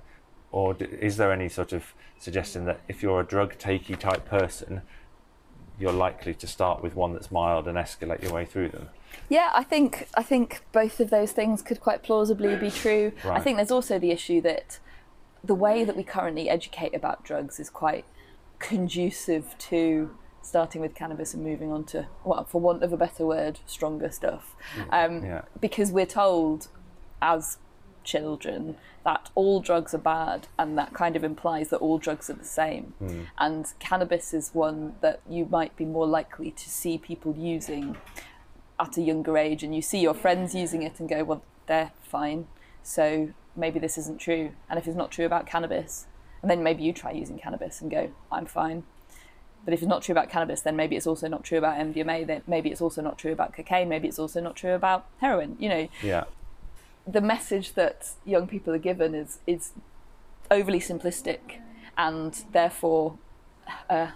or 0.52 0.76
is 0.80 1.18
there 1.18 1.32
any 1.32 1.50
sort 1.50 1.74
of 1.74 1.94
suggestion 2.18 2.66
that 2.66 2.82
if 2.88 3.02
you're 3.02 3.22
a 3.22 3.26
drug 3.26 3.58
takey 3.58 3.98
type 3.98 4.26
person, 4.26 4.82
you're 5.80 5.92
likely 5.94 6.34
to 6.36 6.48
start 6.48 6.84
with 6.84 6.96
one 6.96 7.14
that's 7.14 7.32
mild 7.32 7.68
and 7.68 7.78
escalate 7.78 8.22
your 8.22 8.34
way 8.34 8.46
through 8.46 8.70
them? 8.70 8.90
Yeah, 9.32 9.50
I 9.56 9.64
think 9.64 10.10
I 10.14 10.24
think 10.24 10.62
both 10.74 11.00
of 11.00 11.10
those 11.10 11.32
things 11.32 11.62
could 11.62 11.80
quite 11.80 12.04
plausibly 12.04 12.54
be 12.58 12.70
true. 12.70 13.14
I 13.24 13.40
think 13.40 13.56
there's 13.56 13.72
also 13.72 13.98
the 13.98 14.12
issue 14.12 14.42
that 14.42 14.80
the 15.42 15.56
way 15.56 15.86
that 15.86 15.96
we 15.96 16.04
currently 16.04 16.50
educate 16.50 16.94
about 16.94 17.24
drugs 17.24 17.58
is 17.58 17.70
quite 17.70 18.04
conducive 18.60 19.58
to 19.58 20.12
starting 20.42 20.82
with 20.82 20.96
cannabis 20.96 21.34
and 21.34 21.44
moving 21.46 21.72
on 21.72 21.86
to, 21.86 22.08
well, 22.26 22.44
for 22.44 22.60
want 22.60 22.84
of 22.84 22.92
a 22.92 22.98
better 22.98 23.26
word, 23.26 23.60
stronger 23.66 24.12
stuff. 24.12 24.54
Um, 24.90 25.24
Yeah. 25.24 25.44
Because 25.62 25.94
we're 25.94 26.06
told 26.06 26.68
as 27.22 27.58
children 28.04 28.76
that 29.06 29.30
all 29.36 29.62
drugs 29.62 29.94
are 29.94 30.06
bad, 30.18 30.48
and 30.60 30.78
that 30.78 30.94
kind 30.94 31.16
of 31.16 31.24
implies 31.24 31.70
that 31.70 31.78
all 31.78 31.98
drugs 32.00 32.30
are 32.30 32.34
the 32.34 32.44
same. 32.44 32.94
And 33.38 33.66
cannabis 33.80 34.34
is 34.34 34.52
one 34.54 34.96
that 35.00 35.22
you 35.30 35.46
might 35.46 35.74
be 35.78 35.86
more 35.86 36.06
likely 36.06 36.52
to 36.52 36.70
see 36.70 36.98
people 36.98 37.34
using 37.38 37.96
at 38.82 38.98
a 38.98 39.02
younger 39.02 39.38
age 39.38 39.64
and 39.64 39.74
you 39.76 39.82
see 39.82 40.00
your 40.00 40.14
friends 40.14 40.54
using 40.56 40.82
it 40.82 41.00
and 41.00 41.08
go, 41.08 41.24
well, 41.24 41.42
they're 41.68 41.92
fine. 42.02 42.48
So 42.84 43.30
maybe 43.56 43.80
this 43.80 43.98
isn't 43.98 44.20
true. 44.20 44.52
And 44.70 44.80
if 44.80 44.88
it's 44.88 44.98
not 44.98 45.12
true 45.12 45.26
about 45.26 45.46
cannabis, 45.46 46.08
and 46.42 46.50
then 46.50 46.64
maybe 46.64 46.84
you 46.84 46.92
try 46.92 47.12
using 47.12 47.38
cannabis 47.38 47.80
and 47.82 47.92
go, 47.92 48.12
I'm 48.32 48.48
fine. 48.48 48.84
But 49.64 49.76
if 49.76 49.82
it's 49.84 49.88
not 49.90 50.02
true 50.02 50.14
about 50.14 50.30
cannabis, 50.30 50.62
then 50.62 50.76
maybe 50.76 50.96
it's 50.96 51.06
also 51.06 51.28
not 51.28 51.44
true 51.44 51.60
about 51.60 51.78
MDMA. 51.78 52.26
Then 52.26 52.42
maybe 52.48 52.72
it's 52.72 52.82
also 52.82 53.02
not 53.04 53.20
true 53.20 53.32
about 53.32 53.54
cocaine. 53.54 53.88
Maybe 53.88 54.08
it's 54.08 54.18
also 54.18 54.42
not 54.42 54.56
true 54.56 54.74
about 54.74 55.06
heroin. 55.20 55.56
You 55.60 55.70
know, 55.70 55.88
Yeah. 56.02 56.24
the 57.06 57.22
message 57.22 57.74
that 57.76 58.10
young 58.26 58.48
people 58.48 58.74
are 58.74 58.80
given 58.80 59.14
is 59.14 59.38
is 59.46 59.72
overly 60.50 60.80
simplistic 60.80 61.62
and 61.98 62.44
therefore 62.52 63.18
uh, 63.90 64.08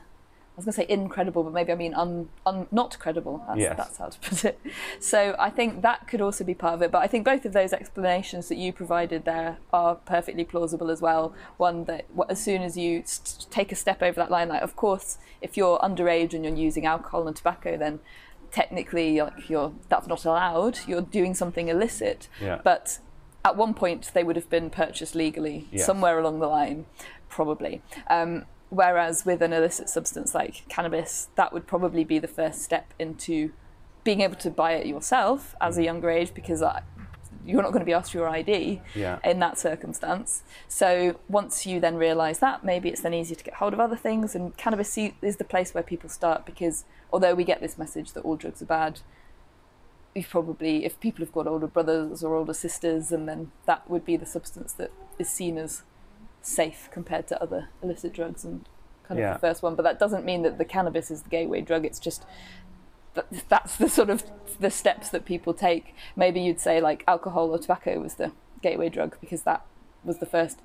I 0.55 0.59
was 0.59 0.63
going 0.65 0.73
to 0.73 0.81
say 0.83 0.85
incredible, 0.87 1.43
but 1.43 1.51
maybe 1.51 1.73
I 1.73 1.75
mean 1.75 1.93
un, 1.93 2.29
un, 2.45 2.67
not 2.71 2.97
credible. 2.97 3.43
That's, 3.45 3.59
Yes. 3.59 3.75
that's 3.75 3.97
how 3.97 4.07
to 4.07 4.19
put 4.21 4.45
it. 4.45 4.59
So 5.01 5.35
I 5.37 5.49
think 5.49 5.81
that 5.81 6.07
could 6.07 6.21
also 6.21 6.45
be 6.45 6.53
part 6.53 6.75
of 6.75 6.81
it. 6.81 6.91
But 6.91 6.99
I 6.99 7.07
think 7.07 7.25
both 7.25 7.43
of 7.43 7.51
those 7.51 7.73
explanations 7.73 8.47
that 8.47 8.55
you 8.55 8.71
provided 8.71 9.25
there 9.25 9.57
are 9.73 9.95
perfectly 9.95 10.45
plausible 10.45 10.89
as 10.89 11.01
well. 11.01 11.33
One 11.57 11.83
that 11.85 12.05
as 12.29 12.41
soon 12.41 12.61
as 12.61 12.77
you 12.77 13.03
take 13.51 13.73
a 13.73 13.75
step 13.75 14.01
over 14.01 14.15
that 14.15 14.31
line, 14.31 14.47
like 14.47 14.61
of 14.61 14.77
course, 14.77 15.17
if 15.41 15.57
you're 15.57 15.77
underage 15.79 16.33
and 16.33 16.45
you're 16.45 16.55
using 16.55 16.85
alcohol 16.85 17.27
and 17.27 17.35
tobacco, 17.35 17.75
then 17.77 17.99
technically 18.51 19.19
like 19.21 19.49
you're 19.49 19.73
that's 19.89 20.07
not 20.07 20.23
allowed. 20.23 20.79
You're 20.87 21.01
doing 21.01 21.33
something 21.33 21.67
illicit. 21.67 22.29
Yeah. 22.41 22.61
But 22.63 22.99
at 23.43 23.57
one 23.57 23.73
point, 23.73 24.11
they 24.13 24.23
would 24.23 24.37
have 24.37 24.49
been 24.49 24.69
purchased 24.69 25.15
legally 25.15 25.67
Yes. 25.69 25.85
somewhere 25.85 26.17
along 26.17 26.39
the 26.39 26.47
line, 26.47 26.85
probably. 27.27 27.81
Um, 28.09 28.45
whereas 28.75 29.25
with 29.25 29.41
an 29.41 29.53
illicit 29.53 29.89
substance 29.89 30.35
like 30.35 30.63
cannabis, 30.69 31.29
that 31.35 31.53
would 31.53 31.65
probably 31.67 32.03
be 32.03 32.19
the 32.19 32.27
first 32.27 32.61
step 32.61 32.93
into 32.99 33.51
being 34.03 34.21
able 34.21 34.35
to 34.35 34.49
buy 34.49 34.73
it 34.73 34.85
yourself 34.85 35.55
as 35.59 35.77
a 35.77 35.81
Mm. 35.81 35.85
younger 35.85 36.09
age 36.09 36.33
because 36.33 36.61
uh, 36.61 36.81
you're 37.45 37.61
not 37.61 37.71
going 37.71 37.79
to 37.79 37.85
be 37.85 37.93
asked 37.93 38.11
for 38.11 38.17
your 38.19 38.27
ID 38.29 38.81
Yeah. 38.93 39.19
in 39.23 39.39
that 39.39 39.57
circumstance. 39.57 40.43
So 40.67 41.19
once 41.29 41.65
you 41.65 41.79
then 41.79 41.95
realise 41.95 42.39
that, 42.39 42.63
maybe 42.63 42.89
it's 42.89 43.01
then 43.01 43.13
easier 43.13 43.35
to 43.35 43.43
get 43.43 43.55
hold 43.55 43.73
of 43.73 43.79
other 43.79 43.95
things. 43.95 44.35
And 44.35 44.55
cannabis 44.57 44.97
is 44.97 45.35
the 45.37 45.43
place 45.43 45.73
where 45.73 45.83
people 45.83 46.09
start 46.09 46.45
because 46.45 46.85
although 47.13 47.33
we 47.35 47.43
get 47.43 47.61
this 47.61 47.77
message 47.77 48.13
that 48.13 48.21
all 48.21 48.35
drugs 48.35 48.61
are 48.61 48.65
bad, 48.65 48.99
you've 50.15 50.29
probably, 50.29 50.85
if 50.85 50.99
people 50.99 51.23
have 51.25 51.33
got 51.33 51.45
older 51.47 51.67
brothers 51.67 52.23
or 52.23 52.35
older 52.35 52.53
sisters, 52.53 53.11
and 53.11 53.27
then 53.27 53.51
that 53.65 53.89
would 53.89 54.05
be 54.05 54.17
the 54.17 54.25
substance 54.25 54.71
that 54.73 54.91
is 55.19 55.29
seen 55.29 55.57
as 55.57 55.83
safe 56.45 56.89
compared 56.91 57.27
to 57.27 57.41
other 57.41 57.69
illicit 57.81 58.13
drugs 58.13 58.43
and 58.45 58.67
kind 59.03 59.19
of 59.19 59.23
Yeah. 59.23 59.33
the 59.33 59.39
first 59.39 59.63
one. 59.63 59.75
But 59.75 59.83
that 59.83 59.97
doesn't 59.99 60.23
mean 60.25 60.43
that 60.43 60.57
the 60.57 60.65
cannabis 60.65 61.09
is 61.09 61.23
the 61.23 61.29
gateway 61.29 61.61
drug. 61.61 61.85
It's 61.85 61.99
just 61.99 62.25
that 63.15 63.27
that's 63.49 63.77
the 63.77 63.89
sort 63.89 64.09
of 64.09 64.23
the 64.59 64.69
steps 64.69 65.09
that 65.09 65.25
people 65.25 65.53
take. 65.53 65.95
Maybe 66.15 66.39
you'd 66.41 66.59
say 66.59 66.79
like 66.81 67.03
alcohol 67.07 67.49
or 67.51 67.57
tobacco 67.57 67.99
was 67.99 68.15
the 68.15 68.31
gateway 68.61 68.89
drug 68.89 69.17
because 69.19 69.43
that 69.43 69.65
was 70.03 70.19
the 70.19 70.25
first 70.25 70.59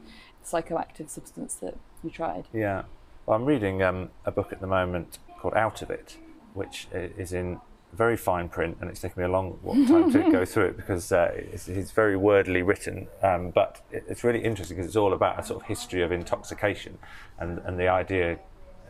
psychoactive 0.45 1.09
substance 1.09 1.55
that 1.57 1.76
you 2.03 2.11
tried. 2.11 2.47
Yeah. 2.53 2.83
Well, 3.26 3.37
I'm 3.37 3.45
reading 3.45 3.83
um, 3.83 4.11
a 4.24 4.31
book 4.31 4.53
at 4.53 4.61
the 4.61 4.66
moment 4.66 5.18
called 5.39 5.55
Out 5.55 5.81
of 5.83 5.91
It, 5.91 6.16
which 6.55 6.89
is 6.93 7.33
in 7.33 7.61
very 7.93 8.16
fine 8.16 8.49
print, 8.49 8.78
and 8.80 8.88
it's 8.91 9.01
taken 9.01 9.20
me 9.22 9.26
a 9.26 9.30
long 9.32 9.59
time 9.86 10.11
to 10.12 10.30
go 10.30 10.45
through 10.53 10.66
it 10.66 10.76
because 10.76 11.11
uh, 11.12 11.30
it's, 11.34 11.68
it's 11.68 11.91
very 11.91 12.14
wordily 12.14 12.66
written. 12.66 13.09
Um, 13.22 13.51
but 13.51 13.80
it, 13.91 14.05
it's 14.09 14.24
really 14.24 14.43
interesting 14.45 14.76
because 14.76 14.86
it's 14.88 14.97
all 14.97 15.12
about 15.12 15.38
a 15.38 15.45
sort 15.45 15.62
of 15.62 15.68
history 15.68 16.03
of 16.03 16.12
intoxication, 16.12 16.99
and 17.38 17.59
and 17.64 17.78
the 17.78 17.88
idea, 17.88 18.38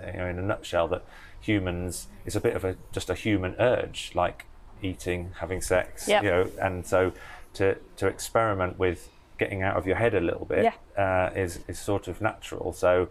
you 0.06 0.18
know, 0.18 0.26
in 0.26 0.38
a 0.38 0.42
nutshell, 0.42 0.88
that 0.88 1.04
humans 1.40 2.08
it's 2.26 2.36
a 2.36 2.40
bit 2.40 2.54
of 2.54 2.64
a 2.64 2.76
just 2.92 3.08
a 3.10 3.14
human 3.14 3.54
urge, 3.58 4.12
like 4.14 4.46
eating, 4.82 5.32
having 5.40 5.60
sex, 5.60 6.06
Yep. 6.08 6.22
you 6.22 6.30
know, 6.30 6.50
and 6.60 6.86
so 6.86 7.12
to 7.54 7.76
to 7.96 8.06
experiment 8.06 8.78
with 8.78 9.08
getting 9.38 9.62
out 9.62 9.76
of 9.76 9.86
your 9.86 9.96
head 9.96 10.14
a 10.14 10.20
little 10.20 10.44
bit 10.44 10.64
uh, 10.98 11.30
is 11.34 11.60
is 11.66 11.78
sort 11.78 12.08
of 12.08 12.20
natural. 12.20 12.72
So 12.74 13.08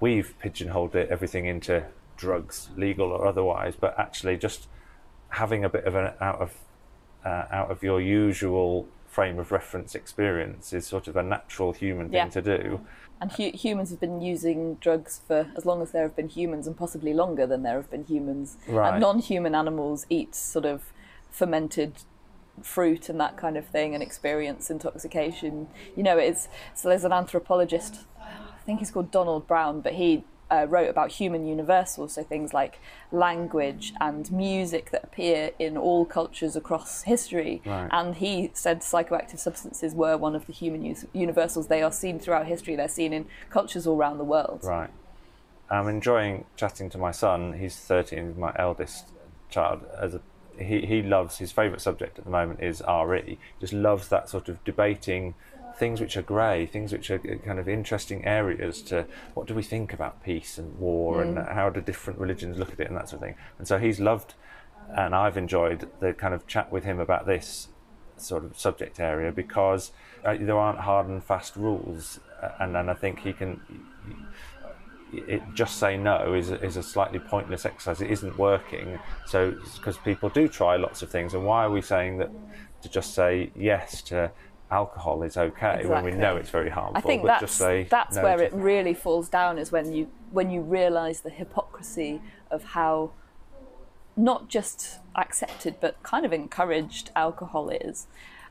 we've 0.00 0.34
pigeonholed 0.38 0.94
it 0.94 1.08
everything 1.10 1.46
into 1.46 1.84
drugs, 2.16 2.68
legal 2.76 3.10
or 3.10 3.26
otherwise, 3.26 3.74
but 3.78 3.98
actually 3.98 4.36
just 4.36 4.68
having 5.34 5.64
a 5.64 5.68
bit 5.68 5.84
of 5.84 5.94
an 5.94 6.12
out 6.20 6.40
of 6.40 6.52
uh, 7.24 7.44
out 7.50 7.70
of 7.70 7.82
your 7.82 8.00
usual 8.00 8.86
frame 9.06 9.38
of 9.38 9.50
reference 9.52 9.94
experience 9.94 10.72
is 10.72 10.86
sort 10.86 11.06
of 11.08 11.16
a 11.16 11.22
natural 11.22 11.72
human 11.72 12.06
thing 12.08 12.16
Yeah. 12.16 12.28
to 12.28 12.42
do. 12.42 12.80
And 13.20 13.30
hu- 13.32 13.52
humans 13.52 13.90
have 13.90 14.00
been 14.00 14.20
using 14.20 14.74
drugs 14.74 15.20
for 15.26 15.46
as 15.56 15.64
long 15.64 15.80
as 15.80 15.92
there 15.92 16.02
have 16.02 16.16
been 16.16 16.28
humans, 16.28 16.66
and 16.66 16.76
possibly 16.76 17.14
longer 17.14 17.46
than 17.46 17.62
there 17.62 17.76
have 17.76 17.90
been 17.90 18.04
humans. 18.04 18.56
Right. 18.68 18.90
And 18.94 19.00
non-human 19.00 19.54
animals 19.54 20.04
eat 20.10 20.34
sort 20.34 20.64
of 20.66 20.92
fermented 21.30 21.92
fruit 22.60 23.08
and 23.08 23.18
that 23.20 23.36
kind 23.36 23.56
of 23.56 23.66
thing, 23.66 23.94
and 23.94 24.02
experience 24.02 24.68
intoxication. 24.68 25.68
You 25.96 26.02
know, 26.02 26.18
it's 26.18 26.48
so. 26.74 26.88
There's 26.88 27.04
an 27.04 27.12
anthropologist, 27.12 28.00
I 28.20 28.64
think 28.66 28.80
he's 28.80 28.90
called 28.90 29.10
Donald 29.10 29.46
Brown, 29.46 29.80
but 29.80 29.94
he 29.94 30.24
uh, 30.50 30.66
wrote 30.68 30.88
about 30.88 31.12
human 31.12 31.46
universals, 31.46 32.14
so 32.14 32.22
things 32.22 32.52
like 32.52 32.78
language 33.10 33.92
and 34.00 34.30
music 34.30 34.90
that 34.90 35.04
appear 35.04 35.50
in 35.58 35.76
all 35.76 36.04
cultures 36.04 36.56
across 36.56 37.02
history. 37.02 37.62
Right. 37.64 37.88
And 37.90 38.16
he 38.16 38.50
said 38.54 38.80
psychoactive 38.80 39.38
substances 39.38 39.94
were 39.94 40.16
one 40.16 40.34
of 40.34 40.46
the 40.46 40.52
human 40.52 40.96
universals. 41.12 41.68
They 41.68 41.82
are 41.82 41.92
seen 41.92 42.18
throughout 42.18 42.46
history. 42.46 42.76
They're 42.76 42.88
seen 42.88 43.12
in 43.12 43.26
cultures 43.50 43.86
all 43.86 43.96
around 43.96 44.18
the 44.18 44.24
world. 44.24 44.60
Right. 44.62 44.90
I'm 45.70 45.88
enjoying 45.88 46.44
chatting 46.56 46.90
to 46.90 46.98
my 46.98 47.10
son. 47.10 47.54
He's 47.54 47.76
13, 47.76 48.38
my 48.38 48.52
eldest 48.56 49.08
child. 49.48 49.82
As 49.98 50.14
a, 50.14 50.20
he, 50.58 50.86
he 50.86 51.02
loves 51.02 51.38
his 51.38 51.52
favourite 51.52 51.80
subject 51.80 52.18
at 52.18 52.24
the 52.24 52.30
moment 52.30 52.60
is 52.60 52.82
RE. 52.86 53.38
Just 53.60 53.72
loves 53.72 54.08
that 54.08 54.28
sort 54.28 54.48
of 54.48 54.62
debating 54.64 55.34
things 55.76 56.00
which 56.00 56.16
are 56.16 56.22
grey, 56.22 56.66
things 56.66 56.92
which 56.92 57.10
are 57.10 57.18
kind 57.18 57.58
of 57.58 57.68
interesting 57.68 58.24
areas 58.24 58.82
to 58.82 59.06
what 59.34 59.46
do 59.46 59.54
we 59.54 59.62
think 59.62 59.92
about 59.92 60.22
peace 60.22 60.58
and 60.58 60.78
war 60.78 61.22
and 61.22 61.38
how 61.38 61.68
do 61.70 61.80
different 61.80 62.18
religions 62.18 62.58
look 62.58 62.72
at 62.72 62.80
it 62.80 62.88
and 62.88 62.96
that 62.96 63.08
sort 63.08 63.22
of 63.22 63.28
thing. 63.28 63.36
And 63.58 63.66
so 63.66 63.78
he's 63.78 64.00
loved, 64.00 64.34
and 64.96 65.14
I've 65.14 65.36
enjoyed 65.36 65.88
the 66.00 66.12
kind 66.12 66.34
of 66.34 66.46
chat 66.46 66.70
with 66.70 66.84
him 66.84 67.00
about 67.00 67.26
this 67.26 67.68
sort 68.16 68.44
of 68.44 68.58
subject 68.58 69.00
area 69.00 69.32
because 69.32 69.90
uh, 70.24 70.36
there 70.40 70.58
aren't 70.58 70.80
hard 70.80 71.08
and 71.08 71.22
fast 71.22 71.56
rules, 71.56 72.20
uh, 72.42 72.50
and 72.60 72.76
and 72.76 72.90
I 72.90 72.94
think 72.94 73.20
he 73.20 73.32
can. 73.32 73.60
It 75.12 75.42
just 75.54 75.78
say 75.78 75.96
no 75.96 76.34
is 76.34 76.50
is 76.50 76.76
a 76.76 76.82
slightly 76.82 77.18
pointless 77.18 77.64
exercise. 77.66 78.00
It 78.00 78.10
isn't 78.10 78.38
working. 78.38 78.98
So 79.26 79.54
because 79.76 79.96
people 79.98 80.28
do 80.28 80.48
try 80.48 80.76
lots 80.76 81.02
of 81.02 81.10
things, 81.10 81.34
and 81.34 81.44
why 81.44 81.64
are 81.64 81.70
we 81.70 81.82
saying 81.82 82.18
that 82.18 82.30
to 82.82 82.88
just 82.88 83.14
say 83.14 83.50
yes 83.56 84.02
to 84.02 84.30
alcohol 84.74 85.22
is 85.22 85.36
okay 85.36 85.86
when 85.86 86.04
we 86.04 86.10
know 86.10 86.36
it's 86.36 86.50
very 86.50 86.70
harmful? 86.70 86.98
I 86.98 87.00
think 87.00 87.22
but 87.22 87.28
that's 87.28 87.40
just 87.42 87.56
say 87.56 87.86
that's 87.88 88.16
no 88.16 88.22
where 88.24 88.42
it 88.42 88.52
really 88.52 88.94
falls 88.94 89.28
down 89.28 89.58
is 89.58 89.70
when 89.70 89.92
you 89.94 90.08
when 90.30 90.50
you 90.50 90.60
realise 90.60 91.20
the 91.20 91.30
hypocrisy 91.30 92.20
of 92.50 92.64
how 92.76 93.12
not 94.16 94.48
just 94.48 94.98
accepted 95.16 95.76
but 95.80 96.02
kind 96.02 96.24
of 96.26 96.32
encouraged 96.32 97.10
alcohol 97.14 97.68
is, 97.70 98.06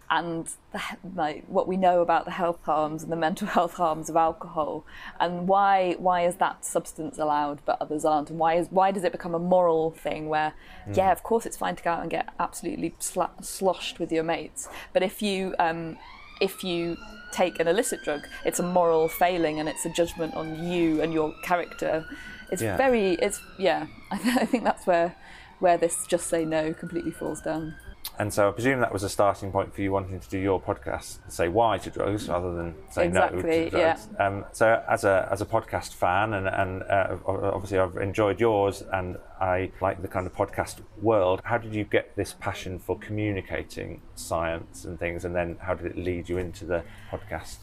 and 0.09 0.49
the, 0.74 0.82
like 1.15 1.43
what 1.47 1.67
we 1.67 1.78
know 1.78 2.01
about 2.01 2.26
the 2.26 2.32
health 2.32 2.59
harms 2.63 3.01
and 3.03 3.11
the 3.11 3.15
mental 3.15 3.47
health 3.57 3.74
harms 3.74 4.09
of 4.09 4.15
alcohol, 4.15 4.86
and 5.19 5.47
why 5.47 5.95
why 5.97 6.26
is 6.26 6.36
that 6.36 6.63
substance 6.63 7.17
allowed 7.17 7.59
but 7.65 7.78
others 7.82 8.05
aren't, 8.05 8.30
and 8.30 8.38
why 8.39 8.53
is 8.55 8.67
why 8.69 8.91
does 8.91 9.03
it 9.03 9.11
become 9.11 9.34
a 9.34 9.39
moral 9.39 9.91
thing 9.91 10.30
where 10.30 10.53
yeah 10.93 11.11
of 11.11 11.24
course 11.24 11.45
it's 11.45 11.57
fine 11.57 11.76
to 11.76 11.84
go 11.84 11.91
out 11.91 12.01
and 12.01 12.11
get 12.11 12.30
absolutely 12.39 12.91
sla- 12.99 13.43
sloshed 13.43 13.99
with 13.99 14.11
your 14.11 14.24
mates, 14.24 14.67
but 14.93 15.01
if 15.01 15.21
you 15.21 15.55
um, 15.59 15.97
if 16.44 16.64
you 16.64 16.98
take 17.32 17.60
an 17.60 17.68
illicit 17.68 18.04
drug, 18.04 18.22
it's 18.46 18.60
a 18.60 18.64
moral 18.64 19.08
failing 19.08 19.60
and 19.60 19.68
it's 19.68 19.86
a 19.86 19.89
judgment 20.00 20.36
on 20.36 20.48
you 20.72 21.02
and 21.02 21.12
your 21.14 21.34
character. 21.44 22.06
It's 22.52 22.62
Yeah. 22.62 22.78
very, 22.78 23.14
it's 23.26 23.39
yeah. 23.58 23.88
I, 24.12 24.18
th- 24.24 24.38
I 24.38 24.46
think 24.46 24.64
that's 24.64 24.86
where 24.86 25.16
where 25.60 25.78
this 25.78 25.96
just 26.08 26.28
say 26.28 26.46
no 26.46 26.74
completely 26.74 27.12
falls 27.12 27.41
down. 27.41 27.76
And 28.20 28.32
so 28.32 28.49
I 28.49 28.51
presume 28.51 28.80
that 28.82 28.93
was 28.93 29.03
a 29.03 29.09
starting 29.09 29.51
point 29.51 29.74
for 29.74 29.82
you 29.82 29.91
wanting 29.91 30.20
to 30.20 30.30
do 30.30 30.38
your 30.38 30.61
podcast, 30.61 31.18
say 31.32 31.47
why 31.47 31.80
to 31.80 31.89
drugs 31.89 32.30
rather 32.30 32.53
than 32.53 32.76
say 32.91 33.07
no 33.07 33.28
to 33.30 33.70
drugs. 33.70 34.07
Um, 34.20 34.45
so 34.51 34.84
as 34.88 35.03
a 35.03 35.28
as 35.32 35.41
a 35.41 35.45
podcast 35.45 35.93
fan, 35.93 36.34
and 36.34 36.47
and 36.47 36.84
uh, 36.84 37.18
obviously 37.26 37.80
I've 37.80 37.97
enjoyed 37.97 38.39
yours, 38.39 38.84
and 38.93 39.18
I 39.41 39.72
like 39.82 40.01
the 40.01 40.07
kind 40.07 40.28
of 40.28 40.34
podcast 40.36 40.82
world. 41.01 41.41
How 41.43 41.57
did 41.57 41.74
you 41.74 41.86
get 41.86 42.16
this 42.16 42.34
passion 42.34 42.78
for 42.78 42.99
communicating 42.99 44.01
science 44.16 44.86
and 44.86 44.99
things, 44.99 45.26
and 45.26 45.36
then 45.36 45.57
how 45.59 45.74
did 45.74 45.88
it 45.88 45.97
lead 45.97 46.30
you 46.30 46.38
into 46.38 46.66
the 46.66 46.84
podcast? 47.11 47.57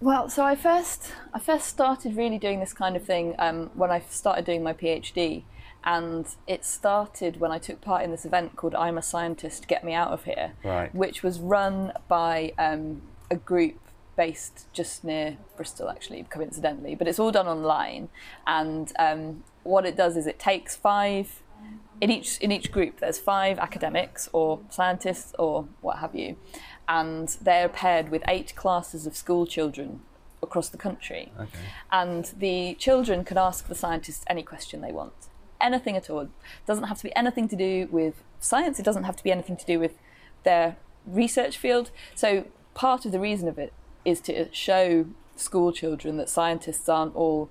Well, 0.00 0.28
so 0.28 0.44
I 0.44 0.56
first 0.56 1.12
I 1.32 1.38
first 1.38 1.68
started 1.68 2.16
really 2.16 2.38
doing 2.38 2.58
this 2.58 2.72
kind 2.72 2.96
of 2.96 3.04
thing 3.04 3.36
um, 3.38 3.70
when 3.74 3.92
I 3.92 4.00
started 4.10 4.44
doing 4.44 4.64
my 4.64 4.72
PhD, 4.72 5.44
and 5.84 6.26
it 6.46 6.64
started 6.64 7.40
when 7.40 7.50
I 7.52 7.58
took 7.58 7.80
part 7.80 8.02
in 8.04 8.10
this 8.10 8.24
event 8.24 8.56
called 8.56 8.74
"I'm 8.74 8.96
a 8.98 9.02
Scientist, 9.02 9.68
Get 9.68 9.84
Me 9.84 9.92
Out 9.94 10.10
of 10.10 10.24
Here," 10.24 10.52
Right. 10.64 10.94
which 10.94 11.22
was 11.22 11.40
run 11.40 11.92
by 12.08 12.52
um, 12.58 13.02
a 13.30 13.36
group 13.36 13.78
based 14.16 14.66
just 14.72 15.04
near 15.04 15.38
Bristol, 15.56 15.88
actually, 15.88 16.22
coincidentally. 16.24 16.94
But 16.94 17.08
it's 17.08 17.18
all 17.18 17.30
done 17.32 17.46
online, 17.48 18.08
and 18.46 18.92
um, 18.98 19.44
what 19.62 19.86
it 19.86 19.96
does 19.96 20.16
is 20.16 20.26
it 20.26 20.38
takes 20.38 20.76
five 20.76 21.40
in 22.00 22.10
each 22.10 22.38
in 22.40 22.50
each 22.50 22.72
group 22.72 22.98
there's 22.98 23.18
five 23.20 23.56
academics 23.60 24.28
or 24.32 24.58
scientists 24.70 25.32
or 25.38 25.68
what 25.80 25.98
have 25.98 26.12
you 26.16 26.34
and 26.88 27.36
they're 27.40 27.68
paired 27.68 28.08
with 28.08 28.20
eight 28.26 28.52
classes 28.56 29.06
of 29.06 29.14
school 29.16 29.46
children 29.46 30.00
across 30.42 30.68
the 30.68 30.76
country 30.76 31.30
Okay. 31.38 31.58
and 31.92 32.32
the 32.36 32.74
children 32.74 33.22
can 33.22 33.38
ask 33.38 33.68
the 33.68 33.76
scientists 33.76 34.24
any 34.26 34.42
question 34.42 34.80
they 34.80 34.90
want 34.90 35.12
anything 35.62 35.96
at 35.96 36.10
all. 36.10 36.20
It 36.22 36.30
doesn't 36.66 36.84
have 36.84 36.98
to 36.98 37.04
be 37.04 37.14
anything 37.16 37.48
to 37.48 37.56
do 37.56 37.88
with 37.90 38.22
science. 38.40 38.78
It 38.78 38.84
doesn't 38.84 39.04
have 39.04 39.16
to 39.16 39.24
be 39.24 39.32
anything 39.32 39.56
to 39.56 39.64
do 39.66 39.78
with 39.78 39.92
their 40.44 40.76
research 41.06 41.56
field. 41.56 41.90
So 42.14 42.46
part 42.74 43.04
of 43.06 43.12
the 43.12 43.20
reason 43.20 43.48
of 43.48 43.58
it 43.58 43.72
is 44.04 44.20
to 44.22 44.52
show 44.52 45.06
school 45.36 45.72
children 45.72 46.16
that 46.18 46.28
scientists 46.28 46.88
aren't 46.88 47.14
all 47.16 47.48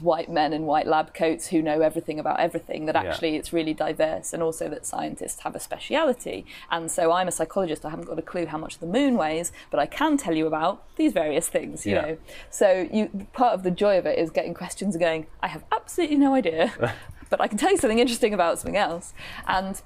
white 0.00 0.30
men 0.30 0.52
in 0.52 0.66
white 0.66 0.86
lab 0.86 1.12
coats 1.12 1.48
who 1.48 1.60
know 1.60 1.80
everything 1.80 2.20
about 2.20 2.38
everything 2.38 2.86
that 2.86 2.94
Yeah. 2.94 3.02
actually 3.10 3.34
it's 3.34 3.52
really 3.52 3.74
diverse 3.74 4.32
and 4.32 4.40
also 4.40 4.68
that 4.68 4.86
scientists 4.86 5.40
have 5.42 5.56
a 5.56 5.60
speciality 5.60 6.46
and 6.70 6.88
so 6.88 7.10
i'm 7.10 7.26
a 7.26 7.32
psychologist 7.32 7.84
i 7.84 7.90
haven't 7.90 8.04
got 8.04 8.16
a 8.16 8.22
clue 8.22 8.46
how 8.46 8.56
much 8.56 8.78
the 8.78 8.86
moon 8.86 9.16
weighs 9.16 9.50
but 9.68 9.80
i 9.80 9.86
can 9.86 10.16
tell 10.16 10.36
you 10.36 10.46
about 10.46 10.84
these 10.94 11.12
various 11.12 11.48
things 11.48 11.84
you 11.86 11.94
Yeah. 11.96 12.00
know 12.02 12.18
so 12.50 12.88
you 12.92 13.26
part 13.32 13.52
of 13.52 13.64
the 13.64 13.72
joy 13.72 13.98
of 13.98 14.06
it 14.06 14.16
is 14.16 14.30
getting 14.30 14.54
questions 14.54 14.94
and 14.94 15.02
going 15.02 15.26
i 15.42 15.48
have 15.48 15.64
absolutely 15.72 16.16
no 16.18 16.34
idea 16.34 16.72
but 17.30 17.40
i 17.40 17.46
can 17.46 17.56
tell 17.56 17.70
you 17.70 17.78
something 17.78 17.98
interesting 17.98 18.34
about 18.34 18.58
something 18.58 18.76
else. 18.76 19.14
And 19.46 19.80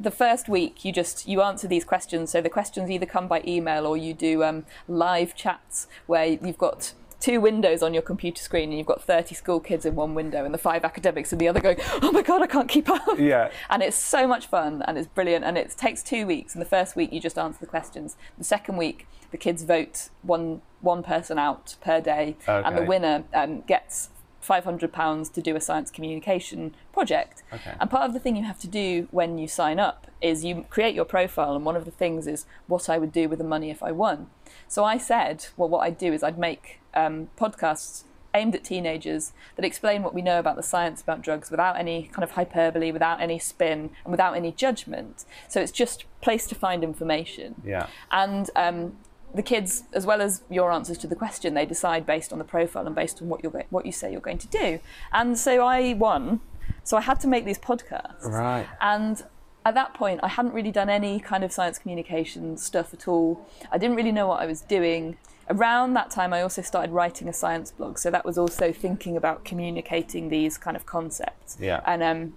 the 0.00 0.10
first 0.10 0.48
week 0.48 0.84
you 0.84 0.92
just 0.92 1.28
you 1.28 1.42
answer 1.42 1.68
these 1.68 1.84
questions. 1.84 2.30
So 2.30 2.40
the 2.40 2.50
questions 2.50 2.90
either 2.90 3.06
come 3.06 3.28
by 3.28 3.42
email 3.46 3.86
or 3.86 3.96
you 3.96 4.14
do 4.14 4.42
um, 4.42 4.64
live 4.88 5.34
chats 5.34 5.86
where 6.06 6.26
you've 6.26 6.58
got 6.58 6.92
two 7.20 7.40
windows 7.40 7.84
on 7.84 7.94
your 7.94 8.02
computer 8.02 8.42
screen 8.42 8.70
and 8.70 8.78
you've 8.78 8.86
got 8.86 9.00
30 9.00 9.36
school 9.36 9.60
kids 9.60 9.84
in 9.84 9.94
one 9.94 10.12
window 10.12 10.44
and 10.44 10.52
the 10.52 10.58
five 10.58 10.84
academics 10.84 11.32
in 11.32 11.38
the 11.38 11.46
other 11.46 11.60
going 11.60 11.76
oh 12.02 12.10
my 12.10 12.20
god 12.20 12.42
i 12.42 12.48
can't 12.48 12.68
keep 12.68 12.88
up. 12.88 13.16
Yeah. 13.18 13.50
and 13.70 13.82
it's 13.82 13.96
so 13.96 14.26
much 14.26 14.46
fun 14.46 14.82
and 14.88 14.98
it's 14.98 15.06
brilliant 15.06 15.44
and 15.44 15.56
it 15.56 15.70
takes 15.76 16.02
two 16.02 16.26
weeks. 16.26 16.54
And 16.54 16.60
the 16.60 16.68
first 16.68 16.96
week 16.96 17.12
you 17.12 17.20
just 17.20 17.38
answer 17.38 17.60
the 17.60 17.66
questions. 17.66 18.16
The 18.38 18.44
second 18.44 18.76
week 18.76 19.06
the 19.30 19.38
kids 19.38 19.62
vote 19.62 20.08
one 20.22 20.62
one 20.80 21.02
person 21.02 21.38
out 21.38 21.76
per 21.80 22.00
day 22.00 22.36
and 22.48 22.76
the 22.76 22.82
winner 22.82 23.24
um, 23.32 23.60
gets 23.62 24.08
500 24.44 24.92
pounds 24.92 25.28
to 25.30 25.40
do 25.40 25.56
a 25.56 25.60
science 25.60 25.90
communication 25.90 26.74
project 26.92 27.42
Okay. 27.52 27.74
and 27.80 27.90
part 27.90 28.04
of 28.04 28.12
the 28.12 28.20
thing 28.20 28.36
you 28.36 28.44
have 28.44 28.58
to 28.60 28.68
do 28.68 29.08
when 29.10 29.38
you 29.38 29.46
sign 29.48 29.78
up 29.78 30.08
is 30.20 30.44
you 30.44 30.66
create 30.70 30.94
your 30.94 31.04
profile 31.04 31.54
and 31.54 31.64
one 31.64 31.76
of 31.76 31.84
the 31.84 31.90
things 31.90 32.26
is 32.26 32.44
what 32.66 32.88
i 32.88 32.98
would 32.98 33.12
do 33.12 33.28
with 33.28 33.38
the 33.38 33.44
money 33.44 33.70
if 33.70 33.82
i 33.82 33.92
won 33.92 34.28
so 34.68 34.84
i 34.84 34.96
said 34.98 35.46
well 35.56 35.68
what 35.68 35.80
i'd 35.80 35.98
do 35.98 36.12
is 36.12 36.22
i'd 36.22 36.38
make 36.38 36.80
um, 36.94 37.28
podcasts 37.38 38.04
aimed 38.34 38.54
at 38.54 38.64
teenagers 38.64 39.32
that 39.56 39.64
explain 39.64 40.02
what 40.02 40.14
we 40.14 40.22
know 40.22 40.38
about 40.38 40.56
the 40.56 40.62
science 40.62 41.02
about 41.02 41.20
drugs 41.20 41.50
without 41.50 41.76
any 41.78 42.04
kind 42.04 42.24
of 42.24 42.30
hyperbole, 42.30 42.90
without 42.90 43.20
any 43.20 43.38
spin, 43.38 43.90
and 44.04 44.10
without 44.10 44.34
any 44.34 44.50
judgment. 44.50 45.26
So 45.48 45.60
it's 45.60 45.70
just 45.70 46.06
place 46.22 46.46
to 46.46 46.54
find 46.54 46.82
information. 46.82 47.56
Yeah. 47.62 47.88
And 48.10 48.48
um, 48.56 48.96
the 49.34 49.42
kids, 49.42 49.84
as 49.92 50.04
well 50.04 50.20
as 50.20 50.42
your 50.50 50.72
answers 50.72 50.98
to 50.98 51.06
the 51.06 51.16
question, 51.16 51.54
they 51.54 51.66
decide 51.66 52.04
based 52.06 52.32
on 52.32 52.38
the 52.38 52.44
profile 52.44 52.86
and 52.86 52.94
based 52.94 53.22
on 53.22 53.28
what 53.28 53.42
you're 53.42 53.64
what 53.70 53.86
you 53.86 53.92
say 53.92 54.10
you're 54.12 54.20
going 54.20 54.38
to 54.38 54.48
do. 54.48 54.78
And 55.12 55.38
so 55.38 55.64
I 55.64 55.94
won. 55.94 56.40
So 56.84 56.96
I 56.96 57.00
had 57.00 57.20
to 57.20 57.28
make 57.28 57.44
these 57.44 57.58
podcasts. 57.58 58.24
Right. 58.24 58.66
And 58.80 59.22
at 59.64 59.74
that 59.74 59.94
point, 59.94 60.20
I 60.22 60.28
hadn't 60.28 60.52
really 60.52 60.72
done 60.72 60.90
any 60.90 61.20
kind 61.20 61.44
of 61.44 61.52
science 61.52 61.78
communication 61.78 62.56
stuff 62.56 62.92
at 62.92 63.06
all. 63.06 63.46
I 63.70 63.78
didn't 63.78 63.96
really 63.96 64.12
know 64.12 64.26
what 64.26 64.40
I 64.40 64.46
was 64.46 64.60
doing. 64.60 65.16
Around 65.48 65.94
that 65.94 66.10
time, 66.10 66.32
I 66.32 66.42
also 66.42 66.62
started 66.62 66.92
writing 66.92 67.28
a 67.28 67.32
science 67.32 67.70
blog. 67.70 67.98
So 67.98 68.10
that 68.10 68.24
was 68.24 68.38
also 68.38 68.72
thinking 68.72 69.16
about 69.16 69.44
communicating 69.44 70.28
these 70.28 70.58
kind 70.58 70.76
of 70.76 70.86
concepts. 70.86 71.56
Yeah. 71.60 71.80
And 71.86 72.02
um, 72.02 72.34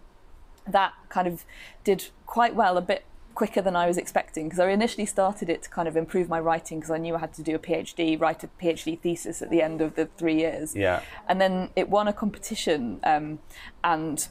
that 0.68 0.94
kind 1.10 1.28
of 1.28 1.46
did 1.84 2.10
quite 2.26 2.56
well, 2.56 2.78
a 2.78 2.82
bit 2.82 3.06
quicker 3.36 3.62
than 3.62 3.76
I 3.76 3.86
was 3.88 3.98
expecting 3.98 4.46
because 4.46 4.60
I 4.60 4.70
initially 4.70 5.06
started 5.06 5.50
it 5.50 5.64
to 5.64 5.70
kind 5.70 5.88
of 5.88 5.96
improve 5.96 6.30
my 6.30 6.40
writing 6.40 6.80
because 6.80 6.92
I 6.92 6.98
knew 6.98 7.16
I 7.16 7.20
had 7.20 7.34
to 7.36 7.44
do 7.44 7.54
a 7.54 7.60
PhD, 7.60 8.20
write 8.20 8.44
a 8.44 8.50
PhD 8.62 9.00
thesis 9.00 9.42
at 9.42 9.50
the 9.50 9.62
end 9.62 9.82
of 9.82 9.96
the 9.96 10.08
three 10.18 10.36
years. 10.36 10.76
Yeah. 10.76 11.02
And 11.28 11.40
then 11.40 11.70
it 11.76 11.90
won 11.90 12.08
a 12.08 12.14
competition, 12.14 13.00
um, 13.04 13.40
and 13.84 14.28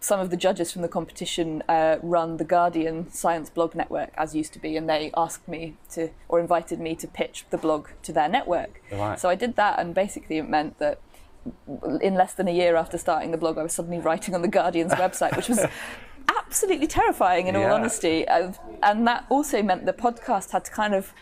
some 0.00 0.20
of 0.20 0.30
the 0.30 0.36
judges 0.36 0.72
from 0.72 0.82
the 0.82 0.88
competition 0.88 1.62
uh, 1.68 1.96
run 2.02 2.36
the 2.36 2.44
Guardian 2.44 3.10
Science 3.10 3.50
Blog 3.50 3.74
Network, 3.74 4.10
as 4.16 4.34
used 4.34 4.52
to 4.52 4.60
be, 4.60 4.76
and 4.76 4.88
they 4.88 5.10
asked 5.16 5.48
me 5.48 5.76
to, 5.90 6.10
or 6.28 6.38
invited 6.38 6.78
me 6.78 6.94
to 6.94 7.08
pitch 7.08 7.44
the 7.50 7.58
blog 7.58 7.88
to 8.04 8.12
their 8.12 8.28
network. 8.28 8.80
Right. 8.92 9.18
So 9.18 9.28
I 9.28 9.34
did 9.34 9.56
that, 9.56 9.80
and 9.80 9.94
basically 9.94 10.38
it 10.38 10.48
meant 10.48 10.78
that 10.78 11.00
in 12.00 12.14
less 12.14 12.34
than 12.34 12.46
a 12.46 12.52
year 12.52 12.76
after 12.76 12.96
starting 12.96 13.32
the 13.32 13.38
blog, 13.38 13.58
I 13.58 13.62
was 13.62 13.72
suddenly 13.72 13.98
writing 13.98 14.34
on 14.34 14.42
the 14.42 14.48
Guardian's 14.48 14.92
website, 14.92 15.36
which 15.36 15.48
was 15.48 15.64
absolutely 16.28 16.86
terrifying 16.86 17.46
in 17.46 17.56
all 17.56 17.62
Yeah. 17.62 17.72
honesty. 17.74 18.26
Uh, 18.28 18.52
And 18.82 19.06
that 19.08 19.24
also 19.28 19.62
meant 19.62 19.86
the 19.86 19.92
podcast 19.92 20.52
had 20.52 20.64
to 20.66 20.70
kind 20.70 20.94
of 20.94 21.12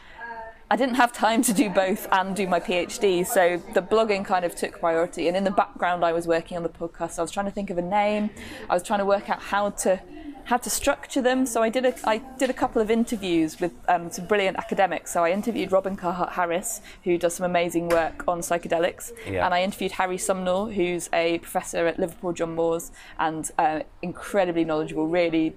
I 0.68 0.74
didn't 0.74 0.96
have 0.96 1.12
time 1.12 1.42
to 1.42 1.52
do 1.52 1.70
both 1.70 2.08
and 2.10 2.34
do 2.34 2.48
my 2.48 2.58
PhD, 2.58 3.24
so 3.24 3.62
the 3.72 3.80
blogging 3.80 4.24
kind 4.24 4.44
of 4.44 4.56
took 4.56 4.80
priority. 4.80 5.28
And 5.28 5.36
in 5.36 5.44
the 5.44 5.52
background, 5.52 6.04
I 6.04 6.12
was 6.12 6.26
working 6.26 6.56
on 6.56 6.64
the 6.64 6.68
podcast. 6.68 7.20
I 7.20 7.22
was 7.22 7.30
trying 7.30 7.46
to 7.46 7.52
think 7.52 7.70
of 7.70 7.78
a 7.78 7.82
name. 7.82 8.30
I 8.68 8.74
was 8.74 8.82
trying 8.82 8.98
to 8.98 9.04
work 9.04 9.30
out 9.30 9.40
how 9.40 9.70
to 9.70 10.00
how 10.46 10.56
to 10.56 10.70
structure 10.70 11.20
them. 11.20 11.44
So 11.46 11.62
I 11.62 11.68
did 11.68 11.84
a 11.84 11.94
I 12.08 12.18
did 12.38 12.50
a 12.50 12.52
couple 12.62 12.80
of 12.80 12.90
interviews 12.90 13.60
with 13.60 13.72
um, 13.88 14.10
some 14.10 14.26
brilliant 14.26 14.56
academics. 14.56 15.12
So 15.12 15.24
I 15.24 15.30
interviewed 15.30 15.70
Robin 15.72 15.96
Carhart 15.96 16.32
Harris, 16.32 16.80
who 17.04 17.18
does 17.18 17.34
some 17.34 17.46
amazing 17.46 17.88
work 17.88 18.24
on 18.26 18.40
psychedelics, 18.40 19.12
Yeah. 19.30 19.44
and 19.44 19.52
I 19.52 19.62
interviewed 19.62 19.92
Harry 19.92 20.16
Sumnall, 20.16 20.72
who's 20.72 21.08
a 21.12 21.38
professor 21.38 21.86
at 21.86 21.98
Liverpool 21.98 22.32
John 22.32 22.54
Moores 22.54 22.90
and 23.18 23.50
uh, 23.58 23.80
incredibly 24.02 24.64
knowledgeable, 24.64 25.06
really 25.08 25.54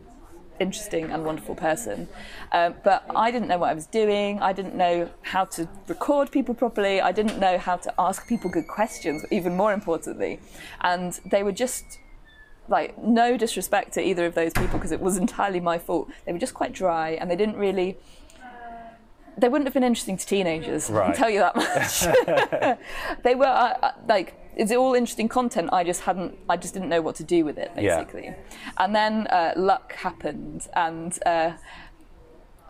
interesting 0.60 1.06
and 1.12 1.24
wonderful 1.24 1.56
person. 1.56 2.08
Um, 2.52 2.76
but 2.84 3.06
I 3.16 3.32
didn't 3.32 3.48
know 3.48 3.60
what 3.60 3.70
I 3.70 3.74
was 3.74 3.86
doing. 3.88 4.42
I 4.42 4.52
didn't 4.54 4.76
know 4.76 5.10
how 5.22 5.46
to 5.46 5.70
record 5.88 6.32
people 6.32 6.54
properly. 6.54 7.00
I 7.00 7.14
didn't 7.14 7.40
know 7.40 7.58
how 7.58 7.78
to 7.78 7.94
ask 7.98 8.28
people 8.28 8.50
good 8.50 8.68
questions, 8.68 9.24
even 9.32 9.56
more 9.56 9.72
importantly. 9.72 10.40
And 10.82 11.14
they 11.26 11.44
were 11.44 11.54
just 11.54 12.00
like 12.70 12.98
no 13.04 13.36
disrespect 13.38 13.94
to 13.94 14.02
either 14.02 14.26
of 14.26 14.36
those 14.36 14.54
people 14.54 14.78
because 14.80 14.92
it 14.92 15.02
was 15.02 15.18
entirely 15.18 15.60
my 15.60 15.78
fault. 15.78 16.10
They 16.26 16.32
were 16.34 16.40
just 16.40 16.54
quite 16.54 16.72
dry 16.74 17.12
and 17.12 17.30
they 17.30 17.36
didn't 17.36 17.58
really. 17.58 17.98
They 19.38 19.48
wouldn't 19.48 19.68
have 19.68 19.74
been 19.74 19.86
interesting 19.86 20.18
to 20.18 20.26
teenagers. 20.26 20.90
I 20.90 20.94
Right. 20.94 21.06
can 21.08 21.16
tell 21.16 21.30
you 21.30 21.40
that 21.40 21.56
much. 21.56 22.78
they 23.24 23.36
were 23.36 23.46
uh, 23.46 23.78
uh, 23.82 23.92
like 24.08 24.36
it's 24.58 24.72
all 24.74 24.94
interesting 24.96 25.30
content. 25.30 25.70
I 25.72 25.86
just 25.86 26.02
hadn't. 26.02 26.38
I 26.50 26.58
just 26.58 26.74
didn't 26.74 26.90
know 26.90 27.02
what 27.02 27.16
to 27.16 27.24
do 27.24 27.46
with 27.46 27.58
it 27.58 27.72
Yeah. 27.78 28.00
basically. 28.04 28.36
And 28.78 28.94
then 28.94 29.28
uh, 29.28 29.54
luck 29.56 29.94
happened, 29.94 30.68
and 30.76 31.18
uh, 31.26 31.54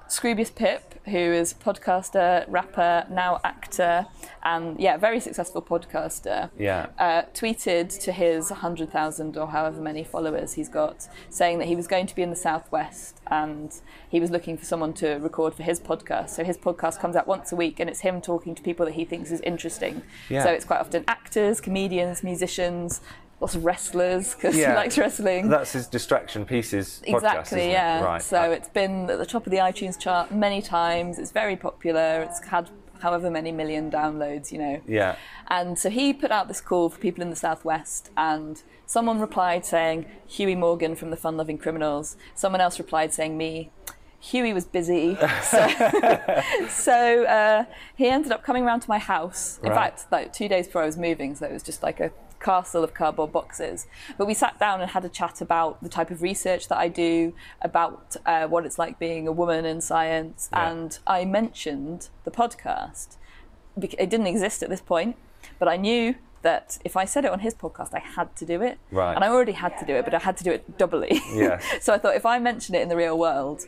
Scroobius 0.10 0.54
Pip, 0.54 0.96
who 1.06 1.18
is 1.18 1.54
podcaster, 1.54 2.44
rapper, 2.48 3.06
now 3.12 3.40
actor, 3.44 4.08
and 4.44 4.80
yeah, 4.80 4.98
very 4.98 5.20
successful 5.20 5.62
podcaster 5.62 6.50
Yeah. 6.58 6.88
uh, 6.98 7.24
tweeted 7.34 7.98
to 8.04 8.12
his 8.12 8.50
100,000 8.50 9.38
or 9.38 9.48
however 9.48 9.80
many 9.82 10.04
followers 10.04 10.54
he's 10.54 10.68
got, 10.70 11.08
saying 11.30 11.60
that 11.60 11.68
he 11.68 11.76
was 11.76 11.88
going 11.88 12.08
to 12.08 12.16
be 12.16 12.22
in 12.24 12.30
the 12.32 12.36
Southwest 12.36 13.22
and 13.28 13.72
he 14.10 14.20
was 14.20 14.32
looking 14.32 14.58
for 14.58 14.66
someone 14.66 14.94
to 14.94 15.16
record 15.18 15.54
for 15.54 15.62
his 15.64 15.80
podcast. 15.80 16.30
So 16.30 16.44
his 16.44 16.58
podcast 16.58 17.00
comes 17.00 17.16
out 17.16 17.28
once 17.28 17.52
a 17.52 17.56
week 17.56 17.80
and 17.80 17.88
it's 17.90 18.00
him 18.00 18.20
talking 18.22 18.56
to 18.56 18.64
people 18.64 18.86
that 18.88 18.94
he 18.94 19.06
thinks 19.06 19.32
is 19.32 19.42
interesting. 19.42 20.02
Yeah. 20.30 20.44
So 20.44 20.50
it's 20.50 20.66
quite 20.66 20.80
often 20.80 21.04
actors, 21.08 21.62
comedians, 21.62 22.24
musicians, 22.24 23.02
lots 23.42 23.56
of 23.56 23.64
wrestlers 23.66 24.36
because 24.36 24.56
Yeah. 24.56 24.72
he 24.72 24.76
likes 24.76 24.98
wrestling. 24.98 25.50
That's 25.50 25.72
his 25.74 25.88
distraction 25.88 26.46
pieces. 26.46 27.02
podcast, 27.08 27.16
Exactly, 27.16 27.62
it? 27.62 27.72
yeah. 27.72 28.04
Right. 28.04 28.22
So 28.22 28.52
it's 28.52 28.70
been 28.70 29.10
at 29.10 29.18
the 29.18 29.26
top 29.26 29.46
of 29.46 29.52
the 29.52 29.58
iTunes 29.60 29.98
chart 29.98 30.32
many 30.32 30.62
times. 30.62 31.18
It's 31.20 31.32
very 31.32 31.56
popular. 31.56 32.22
It's 32.24 32.46
had 32.48 32.70
however 33.00 33.32
many 33.32 33.52
million 33.54 33.90
downloads, 33.90 34.52
you 34.52 34.58
know. 34.58 34.82
yeah. 34.86 35.16
And 35.48 35.80
so 35.80 35.90
he 35.90 36.12
put 36.14 36.32
out 36.32 36.48
this 36.50 36.60
call 36.62 36.90
for 36.90 37.00
people 37.00 37.22
in 37.24 37.30
the 37.30 37.36
southwest, 37.36 38.12
and 38.18 38.62
someone 38.86 39.20
replied 39.22 39.66
saying 39.66 40.06
Huey 40.28 40.54
Morgan 40.56 40.96
from 40.96 41.10
the 41.10 41.16
Fun 41.18 41.38
Loving 41.38 41.58
Criminals. 41.58 42.18
Someone 42.36 42.60
else 42.62 42.78
replied 42.78 43.14
saying 43.14 43.38
me. 43.38 43.72
Huey 44.22 44.52
was 44.52 44.66
busy, 44.66 45.16
so, 45.44 45.66
so 46.68 47.24
uh, 47.24 47.64
he 47.96 48.08
ended 48.10 48.34
up 48.34 48.44
coming 48.44 48.66
round 48.66 48.82
to 48.82 48.90
my 48.90 48.98
house. 48.98 49.60
In 49.64 49.70
Right. 49.70 49.76
fact, 49.98 50.12
like 50.12 50.34
two 50.34 50.50
days 50.50 50.68
before 50.68 50.84
I 50.84 50.86
was 50.86 50.98
moving, 50.98 51.36
so 51.36 51.46
it 51.46 51.54
was 51.54 51.64
just 51.64 51.82
like 51.84 52.00
a 52.02 52.12
castle 52.40 52.84
of 52.84 52.94
cardboard 52.94 53.32
boxes. 53.32 53.88
But 54.18 54.28
we 54.28 54.34
sat 54.34 54.60
down 54.60 54.82
and 54.82 54.92
had 54.92 55.04
a 55.06 55.10
chat 55.10 55.42
about 55.42 55.82
the 55.84 55.90
type 55.90 56.12
of 56.12 56.22
research 56.22 56.68
that 56.70 56.78
I 56.78 56.88
do, 56.88 57.34
about 57.62 58.16
uh, 58.26 58.48
what 58.48 58.66
it's 58.66 58.80
like 58.80 59.00
being 59.00 59.28
a 59.28 59.32
woman 59.32 59.66
in 59.66 59.82
science, 59.82 60.50
Yeah. 60.52 60.70
and 60.72 61.00
I 61.06 61.26
mentioned 61.26 62.10
the 62.24 62.32
podcast. 62.32 63.18
It 63.82 64.10
didn't 64.10 64.28
exist 64.28 64.62
at 64.64 64.70
this 64.70 64.82
point, 64.82 65.16
but 65.58 65.68
I 65.68 65.78
knew 65.78 66.16
that 66.42 66.78
if 66.86 66.96
I 66.96 67.06
said 67.06 67.26
it 67.26 67.32
on 67.32 67.40
his 67.40 67.54
podcast, 67.54 67.94
I 67.94 68.00
had 68.00 68.36
to 68.38 68.46
do 68.46 68.62
it. 68.62 68.78
Right. 68.92 69.14
And 69.14 69.24
I 69.24 69.28
already 69.30 69.52
had 69.54 69.78
to 69.80 69.86
do 69.86 69.94
it, 69.96 70.06
but 70.06 70.14
I 70.14 70.20
had 70.20 70.38
to 70.38 70.44
do 70.44 70.52
it 70.52 70.78
doubly. 70.78 71.22
Yes. 71.34 71.64
so 71.82 71.94
I 71.94 71.98
thought 71.98 72.16
if 72.16 72.26
I 72.26 72.40
mention 72.40 72.76
it 72.76 72.82
in 72.82 72.88
the 72.90 72.96
real 72.96 73.18
world 73.18 73.64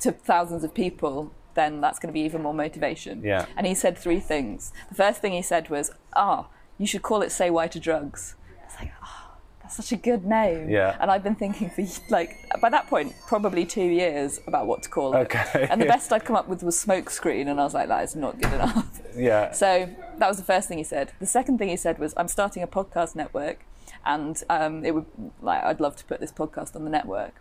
to 0.00 0.12
thousands 0.12 0.64
of 0.64 0.72
people, 0.74 1.32
then 1.54 1.80
that's 1.80 1.98
going 1.98 2.08
to 2.08 2.12
be 2.12 2.20
even 2.20 2.42
more 2.42 2.54
motivation. 2.54 3.22
Yeah. 3.22 3.46
And 3.56 3.66
he 3.66 3.74
said 3.74 3.96
three 3.96 4.20
things. 4.20 4.72
The 4.88 4.94
first 4.94 5.20
thing 5.20 5.32
he 5.32 5.42
said 5.42 5.68
was, 5.70 5.92
"Ah, 6.16 6.46
you 6.84 6.88
should 6.88 7.02
call 7.02 7.22
it 7.22 7.30
Say 7.30 7.50
Why 7.50 7.66
to 7.68 7.80
Drugs." 7.80 8.34
I 8.60 8.64
was 8.64 8.74
like, 8.80 8.92
"Oh, 9.02 9.32
that's 9.62 9.76
such 9.76 9.92
a 9.92 9.96
good 9.96 10.24
name." 10.24 10.68
Yeah. 10.68 10.96
And 11.00 11.10
I've 11.10 11.24
been 11.24 11.34
thinking 11.34 11.70
for 11.70 11.84
like 12.10 12.36
by 12.60 12.70
that 12.70 12.86
point 12.86 13.14
probably 13.26 13.64
two 13.66 13.84
years 13.84 14.40
about 14.46 14.66
what 14.66 14.82
to 14.84 14.88
call 14.88 15.14
it. 15.14 15.20
Okay. 15.20 15.66
And 15.70 15.80
the 15.80 15.86
best 15.96 16.12
I'd 16.12 16.24
come 16.24 16.36
up 16.36 16.48
with 16.48 16.62
was 16.62 16.82
Smokescreen, 16.82 17.48
and 17.48 17.60
I 17.60 17.64
was 17.64 17.74
like, 17.74 17.88
that 17.88 18.04
is 18.04 18.14
not 18.14 18.40
good 18.40 18.52
enough. 18.52 19.00
Yeah. 19.16 19.52
So 19.52 19.88
that 20.18 20.28
was 20.28 20.38
the 20.38 20.44
first 20.44 20.68
thing 20.68 20.78
he 20.78 20.84
said. 20.84 21.12
The 21.20 21.26
second 21.26 21.58
thing 21.58 21.68
he 21.68 21.76
said 21.76 21.98
was, 21.98 22.14
I'm 22.16 22.28
starting 22.28 22.62
a 22.62 22.66
podcast 22.66 23.14
network 23.14 23.64
and 24.04 24.42
um, 24.50 24.84
it 24.84 24.94
would 24.94 25.06
like 25.40 25.62
I'd 25.64 25.80
love 25.80 25.96
to 25.96 26.04
put 26.04 26.20
this 26.20 26.32
podcast 26.32 26.76
on 26.76 26.84
the 26.84 26.90
network. 26.90 27.40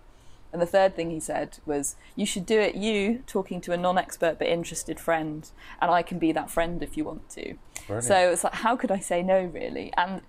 And 0.51 0.61
the 0.61 0.67
third 0.67 0.95
thing 0.95 1.09
he 1.09 1.19
said 1.19 1.57
was, 1.65 1.95
"You 2.15 2.25
should 2.25 2.45
do 2.45 2.59
it. 2.59 2.75
You 2.75 3.23
talking 3.25 3.59
to 3.61 3.71
a 3.71 3.77
non-expert 3.77 4.37
but 4.37 4.47
interested 4.47 4.99
friend, 4.99 5.49
and 5.81 5.89
I 5.89 6.03
can 6.03 6.19
be 6.19 6.31
that 6.31 6.49
friend 6.51 6.83
if 6.83 6.95
you 6.95 7.05
want 7.05 7.29
to." 7.31 7.55
Brilliant. 7.87 8.05
So 8.05 8.15
it's 8.31 8.43
like, 8.43 8.53
how 8.53 8.75
could 8.75 8.91
I 8.91 8.99
say 8.99 9.21
no, 9.23 9.43
really? 9.45 9.91
And 9.97 10.21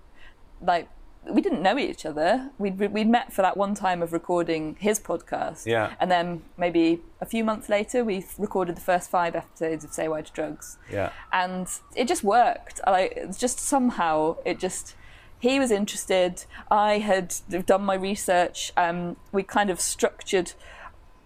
like, 0.61 0.89
we 1.27 1.41
didn't 1.41 1.63
know 1.63 1.77
each 1.77 2.05
other. 2.05 2.51
We'd 2.59 2.77
we'd 2.77 3.07
met 3.09 3.33
for 3.33 3.41
that 3.41 3.57
one 3.57 3.73
time 3.73 4.03
of 4.03 4.13
recording 4.13 4.75
his 4.79 4.99
podcast, 4.99 5.65
Yeah. 5.65 5.93
and 5.99 6.11
then 6.11 6.43
maybe 6.55 7.01
a 7.19 7.25
few 7.25 7.43
months 7.43 7.67
later, 7.67 8.03
we 8.03 8.23
recorded 8.37 8.77
the 8.77 8.81
first 8.81 9.09
five 9.09 9.35
episodes 9.35 9.83
of 9.83 9.91
Say 9.91 10.07
Why 10.07 10.21
to 10.21 10.31
Drugs 10.31 10.77
Yeah. 10.91 11.09
and 11.33 11.67
it 11.95 12.07
just 12.07 12.23
worked. 12.23 12.79
Like 12.85 13.13
it's 13.15 13.39
just 13.39 13.57
somehow 13.59 14.37
it 14.45 14.59
just 14.59 14.95
he 15.39 15.59
was 15.59 15.71
interested. 15.71 16.45
I 16.69 16.99
had 16.99 17.33
done 17.65 17.81
my 17.83 17.95
research. 17.95 18.71
Um, 18.77 19.15
we 19.31 19.41
kind 19.41 19.69
of 19.71 19.79
structured. 19.81 20.53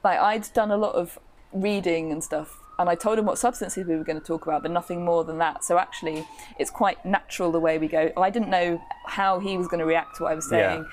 Like 0.03 0.17
I'd 0.19 0.47
done 0.53 0.71
a 0.71 0.77
lot 0.77 0.95
of 0.95 1.19
reading 1.51 2.11
and 2.13 2.23
stuff, 2.23 2.58
and 2.79 2.89
I 2.89 2.95
told 2.95 3.19
him 3.19 3.25
what 3.25 3.37
substances 3.37 3.85
we 3.85 3.95
were 3.95 4.03
going 4.05 4.19
to 4.19 4.25
talk 4.25 4.43
about, 4.47 4.63
but 4.63 4.71
nothing 4.71 5.03
more 5.05 5.23
than 5.23 5.37
that. 5.39 5.63
So 5.63 5.77
actually, 5.77 6.25
it's 6.57 6.71
quite 6.71 7.05
natural 7.05 7.51
the 7.51 7.59
way 7.59 7.77
we 7.77 7.87
go. 7.87 8.11
I 8.17 8.29
didn't 8.31 8.49
know 8.49 8.81
how 9.05 9.39
he 9.39 9.57
was 9.57 9.67
going 9.67 9.81
to 9.81 9.85
react 9.85 10.15
to 10.17 10.23
what 10.23 10.31
I 10.31 10.35
was 10.35 10.49
Yeah. 10.51 10.57
saying, 10.57 10.85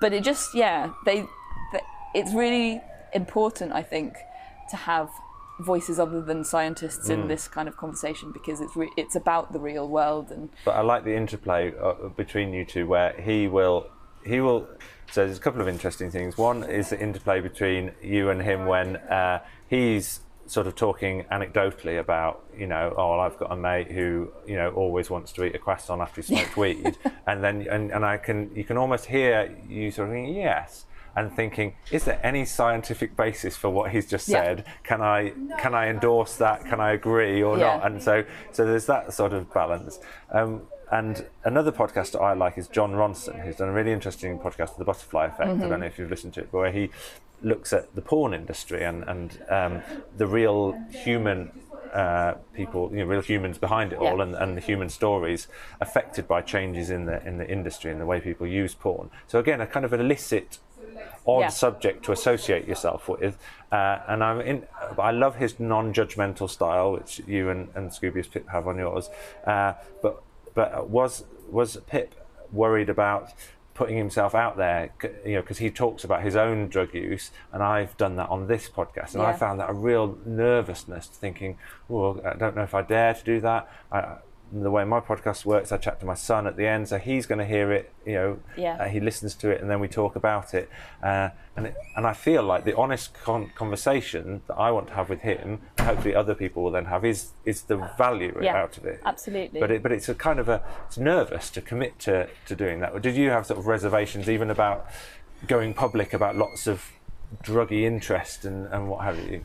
but 0.00 0.12
it 0.12 0.22
just 0.24 0.54
yeah 0.54 0.80
they, 1.04 1.18
th 1.72 1.82
it's 2.14 2.32
really 2.44 2.80
important 3.22 3.68
I 3.72 3.82
think 3.82 4.10
to 4.70 4.76
have 4.76 5.08
voices 5.72 5.98
other 5.98 6.20
than 6.28 6.44
scientists 6.44 7.08
Mm. 7.08 7.14
in 7.14 7.20
this 7.28 7.44
kind 7.56 7.68
of 7.70 7.74
conversation 7.84 8.26
because 8.38 8.58
it's 8.64 8.76
re- 8.76 8.92
it's 9.02 9.16
about 9.16 9.44
the 9.54 9.58
real 9.70 9.86
world 9.98 10.26
and 10.34 10.42
But 10.64 10.76
I 10.80 10.82
like 10.92 11.02
the 11.10 11.16
interplay 11.22 11.62
uh, 11.86 11.94
between 12.22 12.48
you 12.56 12.64
two, 12.74 12.84
where 12.94 13.12
he 13.28 13.38
will, 13.48 13.78
he 14.32 14.38
will. 14.40 14.60
So 15.12 15.24
there's 15.24 15.38
a 15.42 15.46
couple 15.46 15.60
of 15.64 15.68
interesting 15.76 16.10
things. 16.16 16.38
One 16.50 16.58
is 16.80 16.90
the 16.90 17.00
interplay 17.08 17.38
between 17.50 17.82
you 18.14 18.22
and 18.32 18.40
him 18.50 18.66
when 18.66 18.88
uh, 19.20 19.38
he's 19.74 20.06
sort 20.48 20.66
of 20.66 20.74
talking 20.74 21.24
anecdotally 21.30 22.00
about, 22.00 22.44
you 22.56 22.66
know, 22.66 22.94
oh, 22.96 23.10
well, 23.10 23.20
I've 23.20 23.38
got 23.38 23.52
a 23.52 23.56
mate 23.56 23.90
who, 23.92 24.32
you 24.46 24.56
know, 24.56 24.70
always 24.70 25.10
wants 25.10 25.30
to 25.32 25.44
eat 25.44 25.54
a 25.54 25.58
croissant 25.58 26.00
after 26.00 26.20
he 26.22 26.26
smoked 26.34 26.56
weed, 26.56 26.96
and 27.26 27.44
then 27.44 27.66
and, 27.70 27.90
and 27.92 28.04
I 28.04 28.16
can, 28.16 28.50
you 28.54 28.64
can 28.64 28.76
almost 28.76 29.06
hear 29.06 29.54
you 29.68 29.90
sort 29.90 30.08
of 30.08 30.14
thinking, 30.14 30.34
yes. 30.36 30.84
And 31.16 31.34
thinking, 31.34 31.74
is 31.90 32.04
there 32.04 32.20
any 32.22 32.44
scientific 32.44 33.16
basis 33.16 33.56
for 33.56 33.70
what 33.70 33.90
he's 33.90 34.06
just 34.06 34.28
Yeah. 34.28 34.44
said? 34.44 34.66
Can 34.84 35.00
I 35.02 35.32
can 35.58 35.74
I 35.74 35.88
endorse 35.88 36.36
that? 36.36 36.64
Can 36.66 36.78
I 36.80 36.92
agree 36.92 37.42
or 37.42 37.58
Yeah. 37.58 37.76
not? 37.78 37.86
And 37.86 38.00
so 38.00 38.24
so 38.52 38.64
there's 38.64 38.86
that 38.86 39.12
sort 39.12 39.32
of 39.32 39.52
balance. 39.52 39.98
Um, 40.30 40.62
and 40.92 41.26
another 41.44 41.72
podcast 41.72 42.12
that 42.12 42.20
I 42.20 42.34
like 42.34 42.56
is 42.56 42.68
Jon 42.68 42.92
Ronson, 42.92 43.42
who's 43.44 43.56
done 43.56 43.68
a 43.68 43.72
really 43.72 43.90
interesting 43.92 44.38
podcast, 44.38 44.76
The 44.78 44.84
Butterfly 44.84 45.26
Effect. 45.26 45.50
I 45.60 45.68
don't 45.68 45.80
know 45.80 45.86
if 45.86 45.98
you've 45.98 46.08
listened 46.10 46.34
to 46.34 46.40
it, 46.40 46.50
but 46.52 46.58
where 46.58 46.72
he 46.72 46.90
looks 47.42 47.72
at 47.72 47.94
the 47.94 48.02
porn 48.02 48.34
industry 48.34 48.84
and 48.84 49.04
and 49.04 49.38
um, 49.48 49.82
the 50.16 50.26
real 50.26 50.72
human. 50.90 51.50
Uh, 51.94 52.34
people, 52.52 52.90
you 52.92 52.98
know, 52.98 53.06
real 53.06 53.22
humans 53.22 53.56
behind 53.56 53.94
it 53.94 53.98
all, 53.98 54.18
Yeah. 54.18 54.24
and, 54.24 54.34
and 54.34 54.56
the 54.58 54.60
human 54.60 54.90
stories 54.90 55.48
affected 55.80 56.28
by 56.28 56.42
changes 56.42 56.90
in 56.90 57.06
the 57.06 57.26
in 57.26 57.38
the 57.38 57.48
industry 57.50 57.90
and 57.90 57.98
the 57.98 58.04
way 58.04 58.20
people 58.20 58.46
use 58.46 58.74
porn. 58.74 59.08
So 59.26 59.38
again, 59.38 59.62
a 59.62 59.66
kind 59.66 59.86
of 59.86 59.94
illicit 59.94 60.58
odd 61.26 61.40
Yeah. 61.40 61.48
subject 61.48 62.04
to 62.04 62.12
associate 62.12 62.68
yourself 62.68 63.08
with. 63.08 63.38
Uh, 63.72 64.00
and 64.06 64.22
I'm 64.22 64.40
in, 64.42 64.66
I 64.98 65.12
love 65.12 65.36
his 65.36 65.58
non-judgmental 65.58 66.50
style, 66.50 66.92
which 66.92 67.22
you 67.26 67.48
and, 67.48 67.70
and 67.74 67.90
Scroobius 67.90 68.30
Pip 68.30 68.46
have 68.50 68.68
on 68.68 68.76
yours. 68.76 69.08
Uh, 69.46 69.72
but 70.02 70.22
but 70.54 70.90
was 70.90 71.24
was 71.50 71.78
Pip 71.86 72.14
worried 72.52 72.90
about 72.90 73.30
putting 73.78 73.96
himself 73.96 74.34
out 74.34 74.56
there? 74.56 74.90
You 75.24 75.36
know, 75.36 75.40
because 75.40 75.58
he 75.58 75.70
talks 75.70 76.02
about 76.02 76.22
his 76.22 76.34
own 76.34 76.66
drug 76.66 76.92
use, 76.92 77.30
and 77.52 77.62
I've 77.62 77.96
done 77.96 78.16
that 78.16 78.28
on 78.28 78.48
this 78.48 78.68
podcast, 78.68 79.14
and 79.14 79.22
I 79.22 79.32
found 79.32 79.60
that 79.60 79.70
a 79.70 79.72
real 79.72 80.18
nervousness, 80.26 81.06
thinking, 81.06 81.56
"Well, 81.86 82.20
I 82.26 82.34
don't 82.34 82.56
know 82.56 82.64
if 82.64 82.74
I 82.74 82.82
dare 82.82 83.14
to 83.14 83.24
do 83.24 83.40
that." 83.40 83.70
I, 83.92 84.16
the 84.52 84.70
way 84.70 84.84
my 84.84 85.00
podcast 85.00 85.44
works, 85.44 85.72
I 85.72 85.76
chat 85.76 86.00
to 86.00 86.06
my 86.06 86.14
son 86.14 86.46
at 86.46 86.56
the 86.56 86.66
end, 86.66 86.88
so 86.88 86.98
he's 86.98 87.26
going 87.26 87.38
to 87.38 87.44
hear 87.44 87.70
it. 87.72 87.92
You 88.06 88.14
know, 88.14 88.38
Yeah. 88.56 88.76
uh, 88.80 88.84
he 88.88 89.00
listens 89.00 89.34
to 89.36 89.50
it, 89.50 89.60
and 89.60 89.70
then 89.70 89.80
we 89.80 89.88
talk 89.88 90.16
about 90.16 90.54
it. 90.54 90.70
Uh, 91.02 91.28
and 91.56 91.66
it, 91.66 91.74
and 91.96 92.06
I 92.06 92.12
feel 92.14 92.42
like 92.42 92.64
the 92.64 92.76
honest 92.76 93.12
con- 93.22 93.50
conversation 93.54 94.42
that 94.46 94.54
I 94.54 94.70
want 94.70 94.88
to 94.88 94.94
have 94.94 95.08
with 95.10 95.20
him, 95.20 95.60
hopefully 95.80 96.14
other 96.14 96.34
people 96.34 96.62
will 96.62 96.70
then 96.70 96.86
have, 96.86 97.04
is 97.04 97.32
is 97.44 97.62
the 97.62 97.76
value 97.98 98.38
Yeah, 98.40 98.56
out 98.56 98.78
of 98.78 98.84
it. 98.86 99.00
absolutely. 99.04 99.60
But 99.60 99.70
it, 99.70 99.82
but 99.82 99.92
it's 99.92 100.08
a 100.08 100.14
kind 100.14 100.38
of 100.38 100.48
a 100.48 100.62
it's 100.86 100.98
nervous 100.98 101.50
to 101.50 101.60
commit 101.60 101.98
to 102.00 102.28
to 102.46 102.56
doing 102.56 102.80
that. 102.80 103.00
Did 103.02 103.16
you 103.16 103.30
have 103.30 103.46
sort 103.46 103.58
of 103.58 103.66
reservations 103.66 104.28
even 104.30 104.50
about 104.50 104.86
going 105.46 105.74
public 105.74 106.12
about 106.14 106.36
lots 106.36 106.66
of 106.66 106.90
druggy 107.42 107.82
interest 107.82 108.44
and, 108.44 108.66
and 108.72 108.88
what 108.88 109.04
have 109.04 109.18
you? 109.30 109.44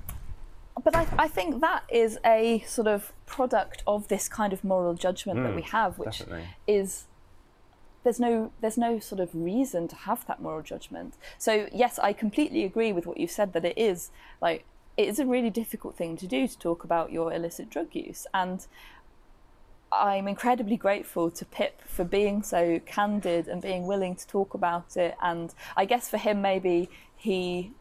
But 0.83 0.95
I, 0.95 1.05
I 1.17 1.27
think 1.27 1.61
that 1.61 1.83
is 1.89 2.17
a 2.25 2.59
sort 2.67 2.87
of 2.87 3.11
product 3.25 3.83
of 3.85 4.07
this 4.07 4.27
kind 4.27 4.53
of 4.53 4.63
moral 4.63 4.93
judgment 4.93 5.43
that 5.43 5.55
we 5.55 5.61
have 5.63 5.97
which 5.99 6.09
Mm, 6.19 6.19
definitely. 6.19 6.47
is 6.67 7.05
there's 8.03 8.19
no 8.19 8.51
there's 8.61 8.77
no 8.77 8.99
sort 8.99 9.21
of 9.21 9.29
reason 9.33 9.87
to 9.87 9.95
have 9.95 10.25
that 10.27 10.41
moral 10.41 10.61
judgment 10.61 11.15
so 11.37 11.67
yes 11.73 11.99
i 11.99 12.11
completely 12.11 12.63
agree 12.63 12.91
with 12.91 13.05
what 13.05 13.17
you 13.17 13.27
said 13.27 13.53
that 13.53 13.63
it 13.63 13.77
is 13.77 14.11
like 14.41 14.65
it 14.97 15.07
is 15.07 15.19
a 15.19 15.25
really 15.25 15.49
difficult 15.49 15.95
thing 15.95 16.17
to 16.17 16.27
do 16.27 16.47
to 16.47 16.57
talk 16.59 16.83
about 16.83 17.11
your 17.11 17.31
illicit 17.33 17.69
drug 17.69 17.87
use 17.93 18.25
and 18.33 18.67
I'm 19.91 20.27
incredibly 20.27 20.75
grateful 20.75 21.29
to 21.29 21.45
Pip 21.45 21.81
for 21.85 22.03
being 22.03 22.41
so 22.41 22.79
candid 22.83 23.47
and 23.47 23.61
being 23.61 23.85
willing 23.85 24.15
to 24.15 24.25
talk 24.25 24.55
about 24.55 24.97
it. 24.97 25.15
And 25.21 25.53
I 25.77 25.85
guess 25.85 26.09
for 26.09 26.17
him, 26.17 26.41
maybe 26.41 26.89
he 27.15 27.73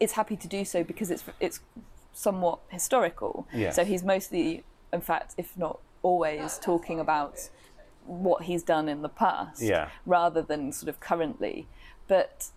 is 0.00 0.12
happy 0.12 0.34
to 0.34 0.48
do 0.48 0.64
so 0.64 0.82
because 0.82 1.10
it's 1.10 1.24
it's 1.40 1.60
somewhat 2.12 2.60
historical. 2.68 3.46
Yes. 3.52 3.76
So 3.76 3.84
he's 3.84 4.02
mostly, 4.02 4.64
in 4.92 5.00
fact, 5.00 5.34
if 5.38 5.56
not 5.56 5.80
always, 6.02 6.58
talking 6.58 7.00
about 7.00 7.50
what 8.04 8.42
he's 8.42 8.62
done 8.62 8.88
in 8.88 9.02
the 9.02 9.08
past 9.08 9.62
Yeah. 9.62 9.88
rather 10.06 10.42
than 10.42 10.72
sort 10.72 10.88
of 10.88 11.00
currently. 11.00 11.66
But 12.08 12.48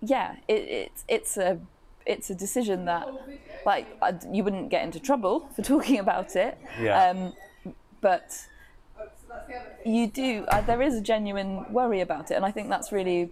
yeah, 0.00 0.36
it, 0.46 0.62
it's 0.68 1.04
it's 1.08 1.36
a 1.36 1.58
it's 2.06 2.30
a 2.30 2.34
decision 2.34 2.84
that 2.84 3.08
like 3.66 3.86
you 4.32 4.44
wouldn't 4.44 4.68
get 4.70 4.84
into 4.84 5.00
trouble 5.00 5.48
for 5.56 5.62
talking 5.62 5.98
about 5.98 6.36
it. 6.36 6.58
Yeah. 6.80 7.10
Um, 7.10 7.32
but 8.00 8.46
you 9.84 10.06
do. 10.06 10.44
Uh, 10.48 10.60
there 10.60 10.82
is 10.82 10.94
a 10.94 11.00
genuine 11.00 11.70
worry 11.72 12.00
about 12.00 12.30
it, 12.30 12.34
and 12.34 12.44
I 12.44 12.50
think 12.50 12.68
that's 12.68 12.92
really 12.92 13.30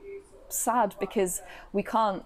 sad 0.49 0.94
because 0.99 1.42
we 1.72 1.82
can't 1.82 2.24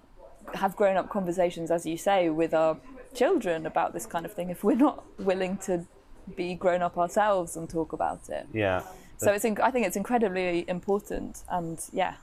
have 0.55 0.75
grown-up 0.75 1.09
conversations, 1.09 1.71
as 1.71 1.85
you 1.85 1.97
say, 1.97 2.29
with 2.29 2.53
our 2.53 2.77
children 3.13 3.65
about 3.65 3.93
this 3.93 4.05
kind 4.05 4.25
of 4.25 4.33
thing 4.33 4.49
if 4.49 4.63
we're 4.63 4.75
not 4.75 5.03
willing 5.19 5.57
to 5.57 5.85
be 6.35 6.53
grown 6.55 6.81
up 6.81 6.97
ourselves 6.97 7.55
and 7.57 7.69
talk 7.69 7.93
about 7.93 8.29
it. 8.29 8.47
Yeah. 8.53 8.83
So 9.17 9.31
it's. 9.31 9.45
inc- 9.45 9.59
I 9.59 9.69
think 9.71 9.85
it's 9.85 9.95
incredibly 9.95 10.67
important, 10.67 11.43
and 11.49 11.79
yeah, 11.93 12.15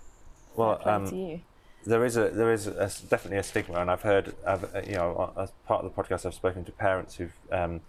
Well, 0.56 0.80
um, 0.84 1.08
to 1.08 1.16
you. 1.16 1.40
there 1.84 2.04
is 2.04 2.16
a 2.16 2.28
there 2.30 2.52
is 2.52 2.66
a, 2.66 2.90
definitely 3.08 3.38
a 3.38 3.42
stigma, 3.44 3.80
and 3.80 3.88
I've 3.90 4.02
heard, 4.02 4.34
I've, 4.46 4.64
uh, 4.64 4.80
you 4.84 4.94
know, 4.94 5.32
as 5.36 5.52
part 5.66 5.84
of 5.84 5.94
the 5.94 6.02
podcast, 6.02 6.26
I've 6.26 6.34
spoken 6.34 6.64
to 6.64 6.72
parents 6.72 7.14
who've 7.16 7.36
um, 7.52 7.82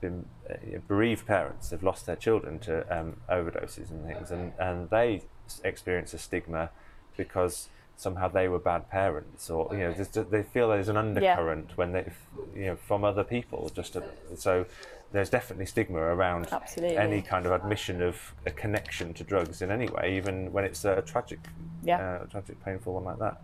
been 0.00 0.26
uh, 0.50 0.54
bereaved 0.88 1.24
parents. 1.26 1.68
They've 1.68 1.82
lost 1.82 2.06
their 2.06 2.16
children 2.16 2.58
to 2.60 2.84
um, 2.96 3.18
overdoses 3.30 3.90
and 3.90 4.04
things, 4.06 4.30
and 4.32 4.52
and 4.58 4.90
they 4.90 5.22
experience 5.62 6.12
a 6.14 6.18
stigma 6.18 6.70
because 7.16 7.68
somehow 7.98 8.28
they 8.28 8.48
were 8.48 8.58
bad 8.60 8.88
parents, 8.88 9.50
or 9.50 9.68
you 9.72 9.80
know, 9.80 9.92
there's, 9.92 10.08
they 10.30 10.42
feel 10.44 10.68
there's 10.70 10.88
an 10.88 10.96
undercurrent 10.96 11.76
when 11.76 11.92
they, 11.92 12.10
you 12.54 12.66
know, 12.66 12.76
from 12.76 13.04
other 13.04 13.24
people. 13.24 13.70
Just 13.74 13.96
so. 14.36 14.64
There's 15.10 15.30
definitely 15.30 15.64
stigma 15.64 16.00
around 16.00 16.48
Absolutely. 16.52 16.98
any 16.98 17.22
kind 17.22 17.46
of 17.46 17.52
admission 17.52 18.02
of 18.02 18.34
a 18.44 18.50
connection 18.50 19.14
to 19.14 19.24
drugs 19.24 19.62
in 19.62 19.70
any 19.70 19.88
way, 19.88 20.14
even 20.18 20.52
when 20.52 20.64
it's 20.64 20.84
a 20.84 21.00
tragic 21.00 21.38
Yeah. 21.82 21.98
uh, 21.98 22.26
tragic, 22.26 22.62
painful 22.62 22.92
one 22.92 23.04
like 23.04 23.18
that. 23.18 23.40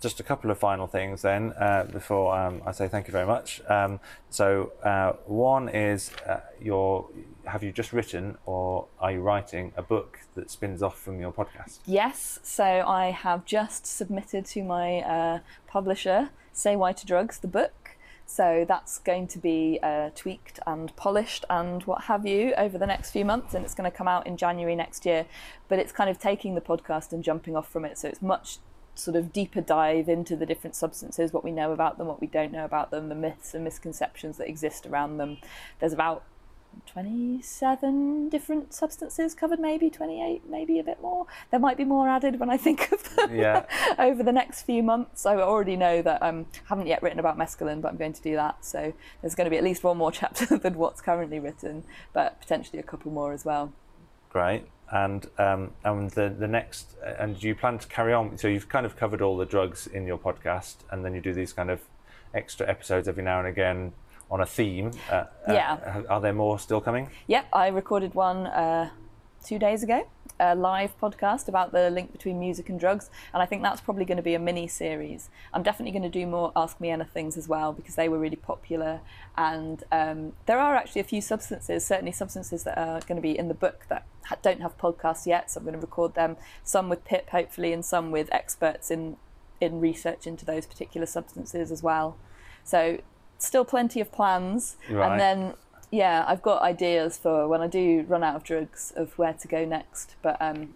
Just 0.00 0.20
a 0.20 0.22
couple 0.22 0.50
of 0.50 0.58
final 0.58 0.86
things 0.86 1.22
then 1.22 1.54
uh, 1.58 1.84
before 1.84 2.36
um, 2.36 2.60
I 2.66 2.72
say 2.72 2.88
thank 2.88 3.06
you 3.06 3.12
very 3.12 3.26
much. 3.26 3.62
Um, 3.68 4.00
so 4.28 4.72
uh, 4.82 5.12
one 5.24 5.68
is 5.68 6.10
uh, 6.28 6.40
your 6.60 7.08
have 7.46 7.62
you 7.62 7.72
just 7.72 7.92
written 7.92 8.36
or 8.46 8.86
are 9.00 9.12
you 9.12 9.20
writing 9.20 9.72
a 9.76 9.82
book 9.82 10.20
that 10.34 10.50
spins 10.50 10.82
off 10.82 10.98
from 10.98 11.20
your 11.20 11.32
podcast? 11.32 11.78
Yes, 11.86 12.38
so 12.42 12.64
I 12.64 13.10
have 13.10 13.44
just 13.44 13.86
submitted 13.86 14.44
to 14.46 14.62
my 14.62 15.00
uh, 15.00 15.38
publisher, 15.66 16.30
Say 16.52 16.76
Why 16.76 16.92
to 16.92 17.06
Drugs, 17.06 17.38
the 17.38 17.48
book. 17.48 17.84
So 18.26 18.64
that's 18.66 18.98
going 19.00 19.26
to 19.28 19.38
be 19.38 19.78
uh, 19.82 20.10
tweaked 20.14 20.58
and 20.66 20.94
polished 20.96 21.44
and 21.50 21.82
what 21.82 22.04
have 22.04 22.26
you 22.26 22.54
over 22.54 22.78
the 22.78 22.86
next 22.86 23.10
few 23.10 23.24
months, 23.24 23.54
and 23.54 23.64
it's 23.64 23.74
going 23.74 23.90
to 23.90 23.96
come 23.96 24.08
out 24.08 24.26
in 24.26 24.36
January 24.36 24.74
next 24.74 25.04
year. 25.04 25.26
But 25.68 25.78
it's 25.78 25.92
kind 25.92 26.08
of 26.08 26.18
taking 26.18 26.54
the 26.54 26.60
podcast 26.60 27.12
and 27.12 27.22
jumping 27.22 27.54
off 27.54 27.68
from 27.68 27.84
it, 27.84 27.98
so 27.98 28.08
it's 28.08 28.22
much 28.22 28.58
sort 28.94 29.16
of 29.16 29.32
deeper 29.32 29.60
dive 29.60 30.08
into 30.08 30.36
the 30.36 30.46
different 30.46 30.76
substances, 30.76 31.32
what 31.32 31.44
we 31.44 31.50
know 31.50 31.72
about 31.72 31.98
them, 31.98 32.06
what 32.06 32.20
we 32.20 32.26
don't 32.26 32.52
know 32.52 32.64
about 32.64 32.90
them, 32.90 33.08
the 33.08 33.14
myths 33.14 33.54
and 33.54 33.64
misconceptions 33.64 34.38
that 34.38 34.48
exist 34.48 34.86
around 34.86 35.18
them. 35.18 35.38
There's 35.80 35.92
about 35.92 36.24
27 36.86 38.28
different 38.28 38.72
substances 38.74 39.34
covered, 39.34 39.60
maybe 39.60 39.90
28, 39.90 40.48
maybe 40.48 40.78
a 40.78 40.82
bit 40.84 41.00
more. 41.00 41.26
There 41.50 41.60
might 41.60 41.76
be 41.76 41.84
more 41.84 42.08
added 42.08 42.40
when 42.40 42.50
I 42.50 42.56
think 42.56 42.90
of 42.92 43.14
them 43.16 43.34
Yeah. 43.34 43.64
over 43.98 44.22
the 44.22 44.32
next 44.32 44.62
few 44.62 44.82
months. 44.82 45.26
I 45.26 45.36
already 45.36 45.76
know 45.76 46.02
that 46.02 46.22
I 46.22 46.28
um, 46.28 46.46
haven't 46.68 46.86
yet 46.86 47.02
written 47.02 47.18
about 47.18 47.38
mescaline, 47.38 47.80
but 47.80 47.88
I'm 47.88 47.96
going 47.96 48.12
to 48.12 48.22
do 48.22 48.34
that. 48.36 48.64
So 48.64 48.92
there's 49.20 49.34
going 49.34 49.46
to 49.46 49.50
be 49.50 49.58
at 49.58 49.64
least 49.64 49.84
one 49.84 49.96
more 49.96 50.12
chapter 50.20 50.58
than 50.58 50.74
what's 50.74 51.00
currently 51.00 51.38
written, 51.38 51.84
but 52.12 52.40
potentially 52.40 52.78
a 52.78 52.84
couple 52.84 53.10
more 53.12 53.32
as 53.32 53.44
well. 53.44 53.72
Great. 54.34 54.64
And 54.90 55.26
um, 55.38 55.70
and 55.84 56.10
the 56.10 56.28
the 56.28 56.48
next 56.48 56.96
and 57.18 57.38
do 57.38 57.46
you 57.46 57.54
plan 57.54 57.78
to 57.78 57.86
carry 57.88 58.12
on? 58.12 58.36
So 58.36 58.48
you've 58.48 58.68
kind 58.68 58.84
of 58.84 58.96
covered 58.96 59.22
all 59.22 59.36
the 59.36 59.46
drugs 59.46 59.86
in 59.86 60.06
your 60.06 60.18
podcast, 60.18 60.78
and 60.90 61.04
then 61.04 61.14
you 61.14 61.20
do 61.20 61.32
these 61.32 61.52
kind 61.52 61.70
of 61.70 61.80
extra 62.34 62.68
episodes 62.68 63.06
every 63.08 63.22
now 63.22 63.38
and 63.38 63.46
again 63.48 63.92
on 64.30 64.40
a 64.40 64.46
theme. 64.46 64.90
Uh, 65.10 65.14
uh, 65.14 65.26
Yeah. 65.52 66.02
are 66.10 66.20
there 66.20 66.32
more 66.32 66.58
still 66.58 66.80
coming? 66.80 67.08
Yep, 67.28 67.46
I 67.52 67.68
recorded 67.68 68.14
one 68.14 68.46
uh, 68.48 68.90
two 69.44 69.58
days 69.58 69.82
ago, 69.82 70.06
a 70.40 70.54
live 70.54 70.98
podcast 71.00 71.46
about 71.48 71.70
the 71.72 71.90
link 71.90 72.10
between 72.10 72.40
music 72.40 72.68
and 72.68 72.80
drugs, 72.80 73.10
and 73.32 73.42
I 73.42 73.46
think 73.46 73.62
that's 73.62 73.80
probably 73.80 74.04
going 74.04 74.16
to 74.16 74.22
be 74.22 74.34
a 74.34 74.38
mini 74.38 74.66
series. 74.66 75.28
I'm 75.52 75.62
definitely 75.62 75.92
going 75.92 76.10
to 76.10 76.18
do 76.20 76.26
more 76.26 76.50
Ask 76.56 76.80
Me 76.80 76.88
Anythings 76.88 77.36
as 77.36 77.46
well 77.46 77.72
because 77.72 77.94
they 77.94 78.08
were 78.08 78.18
really 78.18 78.36
popular, 78.36 79.00
and 79.36 79.84
um, 79.92 80.32
there 80.46 80.58
are 80.58 80.74
actually 80.74 81.02
a 81.02 81.04
few 81.04 81.20
substances, 81.20 81.84
certainly 81.86 82.12
substances 82.12 82.64
that 82.64 82.76
are 82.78 83.00
going 83.00 83.16
to 83.16 83.22
be 83.22 83.38
in 83.38 83.48
the 83.48 83.54
book 83.54 83.86
that 83.88 84.06
ha- 84.24 84.36
don't 84.42 84.60
have 84.60 84.76
podcasts 84.78 85.26
yet. 85.26 85.50
So 85.50 85.58
I'm 85.60 85.64
going 85.64 85.74
to 85.74 85.80
record 85.80 86.14
them, 86.14 86.36
some 86.64 86.88
with 86.88 87.04
Pip 87.04 87.30
hopefully, 87.30 87.72
and 87.72 87.84
some 87.84 88.10
with 88.10 88.32
experts 88.32 88.90
in 88.90 89.16
in 89.60 89.80
research 89.80 90.26
into 90.26 90.44
those 90.44 90.66
particular 90.66 91.06
substances 91.06 91.70
as 91.70 91.82
well. 91.82 92.16
So 92.64 92.98
still 93.38 93.64
plenty 93.64 94.00
of 94.00 94.10
plans, 94.10 94.76
Right. 94.90 95.12
and 95.12 95.20
then 95.20 95.54
yeah, 95.90 96.24
I've 96.26 96.42
got 96.42 96.62
ideas 96.62 97.16
for 97.18 97.48
when 97.48 97.60
I 97.60 97.66
do 97.66 98.04
run 98.08 98.22
out 98.22 98.36
of 98.36 98.44
drugs 98.44 98.92
of 98.96 99.16
where 99.18 99.32
to 99.32 99.48
go 99.48 99.64
next, 99.64 100.16
but 100.22 100.36
um, 100.40 100.74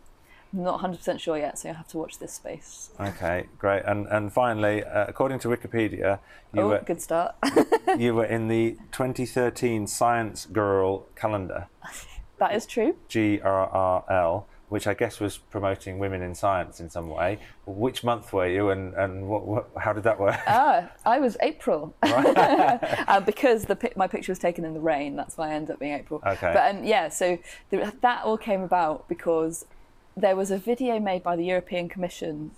I'm 0.53 0.63
not 0.63 0.81
100% 0.81 1.21
sure 1.21 1.37
yet, 1.37 1.59
so 1.59 1.69
you'll 1.69 1.77
have 1.77 1.89
to 1.89 1.99
watch 1.99 2.19
this 2.19 2.33
space. 2.33 2.91
Okay, 2.99 3.47
great. 3.59 3.83
And 3.85 4.07
and 4.07 4.33
finally, 4.33 4.83
uh, 4.85 5.05
according 5.07 5.41
to 5.41 5.49
Wikipedia, 5.49 6.21
you 6.55 6.63
oh, 6.63 6.69
were 6.69 6.83
good 6.85 7.03
start. 7.03 7.35
you 7.99 8.15
were 8.15 8.25
in 8.25 8.49
the 8.49 8.73
2013 8.93 9.87
Science 9.87 10.47
Grrl 10.51 11.03
calendar, 11.17 11.69
that 12.39 12.55
is 12.55 12.67
true. 12.67 12.97
GRRL, 13.09 14.45
which 14.69 14.87
I 14.87 14.95
guess 14.95 15.19
was 15.19 15.39
promoting 15.39 15.99
women 15.99 16.23
in 16.23 16.35
science 16.35 16.81
in 16.81 16.91
some 16.91 17.09
way. 17.09 17.39
Which 17.67 18.05
month 18.05 18.33
were 18.33 18.47
you, 18.47 18.71
and 18.71 18.95
and 18.95 19.29
what, 19.29 19.47
what 19.47 19.71
how 19.77 19.93
did 19.93 20.05
that 20.05 20.19
work? 20.19 20.39
Ah, 20.47 20.91
I 21.05 21.21
was 21.21 21.37
April. 21.41 21.95
uh, 22.03 23.21
because 23.21 23.65
the 23.65 23.93
my 23.97 24.07
picture 24.07 24.33
was 24.33 24.39
taken 24.39 24.65
in 24.65 24.75
the 24.75 24.81
rain, 24.81 25.17
that's 25.17 25.37
why 25.37 25.51
I 25.51 25.55
ended 25.55 25.75
up 25.75 25.81
being 25.81 25.95
April. 25.95 26.23
Okay. 26.27 26.53
But 26.53 26.75
um, 26.77 26.85
yeah, 26.85 27.09
so 27.09 27.39
th- 27.71 27.95
that 28.01 28.25
all 28.25 28.39
came 28.39 28.63
about 28.63 29.09
because 29.09 29.67
there 30.17 30.37
was 30.37 30.51
a 30.51 30.59
video 30.59 30.99
made 30.99 31.23
by 31.23 31.37
the 31.37 31.45
European 31.45 31.89
Commission 31.89 32.51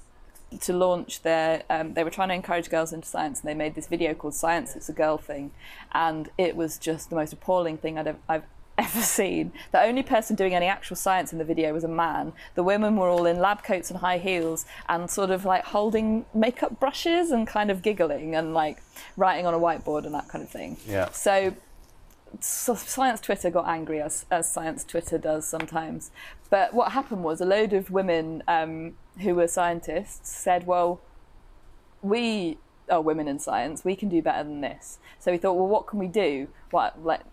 to 0.61 0.73
launch 0.73 1.23
their. 1.23 1.63
Um, 1.71 1.95
they 1.95 2.05
were 2.05 2.11
trying 2.11 2.29
to 2.29 2.35
encourage 2.35 2.71
girls 2.71 2.93
into 2.93 3.07
science, 3.07 3.41
and 3.41 3.49
they 3.49 3.55
made 3.55 3.75
this 3.75 3.87
video 3.87 4.15
called 4.15 4.35
"Science 4.35 4.75
It's 4.75 4.89
a 4.89 4.93
Girl 4.93 5.19
Thing," 5.19 5.53
and 5.93 6.29
it 6.39 6.57
was 6.57 6.79
just 6.79 7.11
the 7.11 7.17
most 7.17 7.33
appalling 7.33 7.79
thing 7.79 7.99
I'd 7.99 8.09
ever, 8.09 8.19
I've 8.29 8.45
ever 8.81 9.03
seen. 9.03 9.53
The 9.73 9.83
only 9.83 10.03
person 10.03 10.37
doing 10.37 10.55
any 10.55 10.67
actual 10.67 10.97
science 10.97 11.33
in 11.33 11.39
the 11.39 11.45
video 11.45 11.73
was 11.73 11.85
a 11.85 11.89
man. 11.89 12.33
The 12.55 12.63
women 12.63 12.97
were 12.97 13.09
all 13.09 13.27
in 13.27 13.39
lab 13.39 13.63
coats 13.63 13.91
and 13.91 14.01
high 14.01 14.19
heels 14.19 14.65
and 14.89 15.11
sort 15.11 15.31
of 15.31 15.45
like 15.45 15.65
holding 15.67 16.25
makeup 16.33 16.81
brushes 16.81 17.31
and 17.31 17.47
kind 17.47 17.71
of 17.71 17.83
giggling 17.83 18.35
and 18.35 18.55
like 18.55 18.79
writing 19.17 19.47
on 19.47 19.55
a 19.55 19.59
whiteboard 19.59 20.07
and 20.07 20.15
that 20.15 20.29
kind 20.29 20.43
of 20.43 20.51
thing. 20.51 20.79
Yeah. 20.87 21.11
So, 21.11 21.55
so 22.41 22.75
science 22.75 23.21
Twitter 23.21 23.51
got 23.51 23.69
angry 23.69 24.01
as 24.01 24.25
as 24.31 24.51
science 24.51 24.83
Twitter 24.83 25.19
does 25.19 25.47
sometimes. 25.47 26.11
But 26.49 26.73
what 26.73 26.93
happened 26.93 27.23
was 27.23 27.41
a 27.41 27.47
load 27.47 27.73
of 27.73 27.91
women 27.91 28.43
um, 28.49 28.95
who 29.21 29.35
were 29.35 29.47
scientists 29.47 30.31
said, 30.31 30.67
"Well, 30.67 31.01
we 32.03 32.59
are 32.89 33.03
women 33.03 33.29
in 33.29 33.39
science. 33.39 33.85
We 33.85 33.95
can 33.95 34.09
do 34.09 34.23
better 34.23 34.45
than 34.45 34.61
this." 34.63 34.99
So 35.19 35.33
we 35.33 35.39
thought, 35.39 35.55
"Well, 35.55 35.69
what 35.69 35.87
can 35.87 35.99
we 35.99 36.09
do? 36.09 36.49
What 36.71 37.05
let 37.05 37.27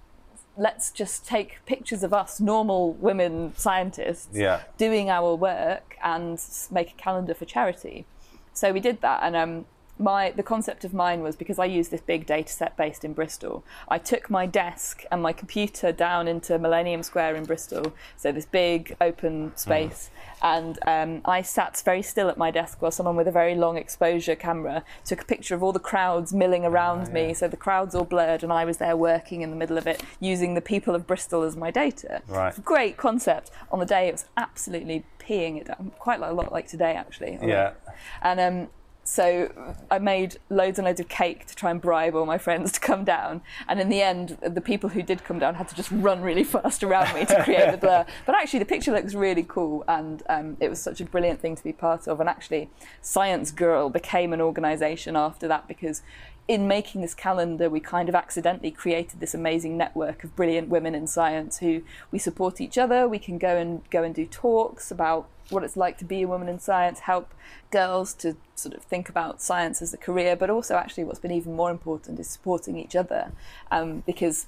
let's 0.57 0.91
just 0.91 1.25
take 1.25 1.59
pictures 1.65 2.03
of 2.03 2.13
us, 2.13 2.39
normal 2.39 2.93
women 2.93 3.53
scientists, 3.55 4.29
Yeah. 4.33 4.61
doing 4.77 5.09
our 5.09 5.35
work 5.35 5.95
and 6.03 6.41
make 6.71 6.91
a 6.91 6.95
calendar 6.95 7.33
for 7.33 7.45
charity." 7.45 8.05
So 8.53 8.73
we 8.73 8.79
did 8.79 9.01
that, 9.01 9.19
and 9.23 9.35
um, 9.35 9.65
my 9.99 10.31
the 10.31 10.43
concept 10.43 10.85
of 10.85 10.93
mine 10.93 11.21
was 11.21 11.35
because 11.35 11.59
I 11.59 11.65
use 11.65 11.89
this 11.89 12.01
big 12.01 12.25
data 12.25 12.51
set 12.51 12.77
based 12.77 13.03
in 13.03 13.13
Bristol. 13.13 13.63
I 13.87 13.97
took 13.97 14.29
my 14.29 14.45
desk 14.45 15.03
and 15.11 15.21
my 15.21 15.33
computer 15.33 15.91
down 15.91 16.27
into 16.27 16.57
Millennium 16.57 17.03
Square 17.03 17.35
in 17.35 17.45
Bristol, 17.45 17.93
so 18.15 18.31
this 18.31 18.45
big 18.45 18.95
open 19.01 19.55
space, 19.55 20.09
and 20.41 20.77
um, 20.85 21.21
I 21.25 21.41
sat 21.41 21.81
very 21.83 22.01
still 22.01 22.29
at 22.29 22.37
my 22.37 22.51
desk 22.51 22.81
while 22.81 22.91
someone 22.91 23.15
with 23.15 23.27
a 23.27 23.31
very 23.31 23.55
long 23.55 23.77
exposure 23.77 24.35
camera 24.35 24.83
took 25.05 25.21
a 25.21 25.25
picture 25.25 25.55
of 25.55 25.63
all 25.63 25.71
the 25.71 25.79
crowds 25.79 26.33
milling 26.33 26.65
around 26.65 27.11
me. 27.11 27.33
So 27.33 27.47
the 27.47 27.57
crowds 27.57 27.95
all 27.95 28.05
blurred, 28.05 28.43
and 28.43 28.51
I 28.51 28.65
was 28.65 28.77
there 28.77 28.95
working 28.95 29.41
in 29.41 29.49
the 29.49 29.55
middle 29.55 29.77
of 29.77 29.87
it, 29.87 30.03
using 30.19 30.53
the 30.53 30.61
people 30.61 30.95
of 30.95 31.05
Bristol 31.07 31.43
as 31.43 31.55
my 31.55 31.71
data. 31.71 32.21
Right. 32.27 32.53
Great 32.63 32.97
concept. 32.97 33.51
On 33.71 33.79
the 33.79 33.85
day, 33.85 34.07
it 34.07 34.11
was 34.11 34.25
absolutely 34.37 35.05
peeing 35.27 35.59
it 35.59 35.67
down, 35.67 35.91
quite 35.99 36.21
a 36.21 36.31
lot 36.31 36.51
like 36.51 36.67
today 36.67 36.93
actually. 36.93 37.37
Yeah. 37.41 37.73
And 38.21 38.39
um, 38.39 38.69
so 39.07 39.73
I 39.89 39.99
made 39.99 40.37
loads 40.49 40.77
and 40.77 40.85
loads 40.85 40.99
of 40.99 41.07
cake 41.07 41.45
to 41.45 41.55
try 41.55 41.71
and 41.71 41.79
bribe 41.79 42.13
all 42.13 42.25
my 42.25 42.37
friends 42.37 42.73
to 42.73 42.79
come 42.81 43.05
down. 43.05 43.41
And 43.65 43.79
in 43.79 43.87
the 43.87 44.01
end, 44.01 44.37
the 44.41 44.59
people 44.59 44.89
who 44.89 45.01
did 45.01 45.23
come 45.23 45.39
down 45.39 45.55
had 45.55 45.69
to 45.69 45.75
just 45.75 45.89
run 45.91 46.21
really 46.21 46.43
fast 46.43 46.83
around 46.83 47.15
me 47.15 47.23
to 47.23 47.41
create 47.41 47.71
the 47.71 47.77
blur. 47.77 48.05
But 48.25 48.35
actually, 48.35 48.59
the 48.59 48.65
picture 48.65 48.91
looks 48.91 49.13
really 49.13 49.45
cool, 49.47 49.85
and 49.87 50.23
um, 50.27 50.57
it 50.59 50.67
was 50.69 50.81
such 50.81 50.99
a 50.99 51.05
brilliant 51.05 51.39
thing 51.39 51.55
to 51.55 51.63
be 51.63 51.71
part 51.71 52.05
of. 52.09 52.19
And 52.19 52.27
actually, 52.27 52.69
Science 53.01 53.49
Grrl 53.49 53.89
became 53.91 54.33
an 54.33 54.41
organisation 54.41 55.15
after 55.15 55.47
that 55.47 55.69
because. 55.69 56.01
In 56.47 56.67
making 56.67 57.01
this 57.01 57.13
calendar, 57.13 57.69
we 57.69 57.81
kind 57.81 58.07
of 58.07 58.15
accidentally 58.15 58.71
created 58.71 59.19
this 59.19 59.33
amazing 59.33 59.75
network 59.77 60.23
of 60.23 60.35
brilliant 60.35 60.69
women 60.69 60.95
in 60.95 61.05
science 61.05 61.57
who 61.57 61.83
we 62.09 62.19
support 62.19 62.61
each 62.61 62.77
other. 62.77 63.05
We 63.07 63.19
can 63.19 63.37
go 63.37 63.57
and 63.57 63.87
go 63.89 64.01
and 64.01 64.15
do 64.15 64.25
talks 64.25 64.89
about 64.89 65.27
what 65.49 65.63
it's 65.63 65.75
like 65.75 65.97
to 65.97 66.05
be 66.05 66.21
a 66.21 66.27
woman 66.27 66.47
in 66.47 66.59
science, 66.59 66.99
help 66.99 67.33
girls 67.69 68.13
to 68.15 68.37
sort 68.55 68.75
of 68.75 68.83
think 68.83 69.09
about 69.09 69.41
science 69.41 69.81
as 69.81 69.93
a 69.93 69.97
career, 69.97 70.35
but 70.35 70.49
also 70.49 70.75
actually 70.75 71.03
what's 71.03 71.19
been 71.19 71.31
even 71.31 71.53
more 71.55 71.71
important 71.71 72.19
is 72.19 72.29
supporting 72.29 72.77
each 72.77 72.95
other 72.95 73.31
um, 73.69 74.03
because 74.05 74.47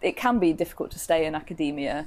it 0.00 0.16
can 0.16 0.38
be 0.38 0.52
difficult 0.52 0.90
to 0.92 0.98
stay 0.98 1.26
in 1.26 1.34
academia 1.34 2.06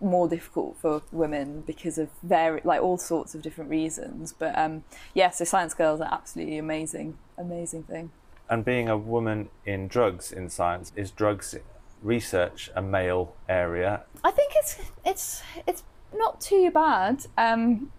more 0.00 0.28
difficult 0.28 0.76
for 0.78 1.02
women 1.12 1.62
because 1.66 1.98
of 1.98 2.08
very 2.22 2.60
like 2.64 2.80
all 2.80 2.96
sorts 2.96 3.34
of 3.34 3.42
different 3.42 3.68
reasons 3.68 4.32
but 4.32 4.56
um 4.58 4.82
yeah 5.12 5.28
so 5.28 5.44
science 5.44 5.74
girls 5.74 6.00
are 6.00 6.08
absolutely 6.10 6.56
amazing 6.56 7.18
amazing 7.36 7.82
thing 7.82 8.10
And 8.48 8.64
being 8.64 8.88
a 8.88 8.96
woman 8.96 9.48
in 9.64 9.88
drugs 9.88 10.30
in 10.30 10.50
science 10.50 10.92
is 10.96 11.10
drugs 11.10 11.56
research 12.02 12.70
a 12.76 12.82
male 12.82 13.34
area. 13.48 14.02
I 14.22 14.30
think 14.30 14.52
it's 14.56 14.78
it's 15.04 15.42
it's 15.66 15.82
not 16.14 16.40
too 16.40 16.70
bad. 16.70 17.26
Um, 17.36 17.90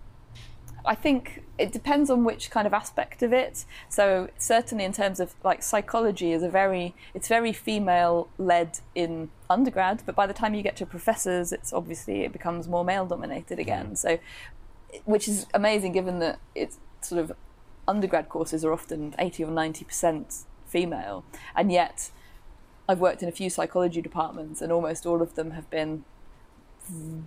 I 0.85 0.95
think 0.95 1.43
it 1.57 1.71
depends 1.71 2.09
on 2.09 2.23
which 2.23 2.51
kind 2.51 2.67
of 2.67 2.73
aspect 2.73 3.23
of 3.23 3.33
it. 3.33 3.65
So 3.89 4.29
certainly 4.37 4.83
in 4.83 4.93
terms 4.93 5.19
of 5.19 5.33
like 5.43 5.63
psychology 5.63 6.31
is 6.31 6.43
a 6.43 6.49
very 6.49 6.93
it's 7.13 7.27
very 7.27 7.51
female 7.51 8.29
led 8.37 8.79
in 8.93 9.29
undergrad, 9.49 10.03
but 10.05 10.15
by 10.15 10.27
the 10.27 10.33
time 10.33 10.53
you 10.53 10.61
get 10.61 10.75
to 10.77 10.85
professors, 10.85 11.51
it's 11.51 11.73
obviously 11.73 12.23
it 12.23 12.31
becomes 12.31 12.67
more 12.67 12.85
male 12.85 13.05
dominated 13.05 13.59
again. 13.59 13.95
So 13.95 14.19
which 15.05 15.27
is 15.27 15.45
amazing 15.53 15.91
given 15.91 16.19
that 16.19 16.39
it's 16.53 16.77
sort 17.01 17.21
of 17.21 17.31
undergrad 17.88 18.29
courses 18.29 18.63
are 18.65 18.73
often 18.73 19.15
80 19.19 19.45
or 19.45 19.51
90% 19.51 20.43
female 20.67 21.23
and 21.55 21.71
yet 21.71 22.11
I've 22.88 22.99
worked 22.99 23.23
in 23.23 23.29
a 23.29 23.31
few 23.31 23.49
psychology 23.49 24.01
departments 24.01 24.61
and 24.61 24.71
almost 24.71 25.05
all 25.05 25.21
of 25.21 25.36
them 25.36 25.51
have 25.51 25.69
been 25.69 26.03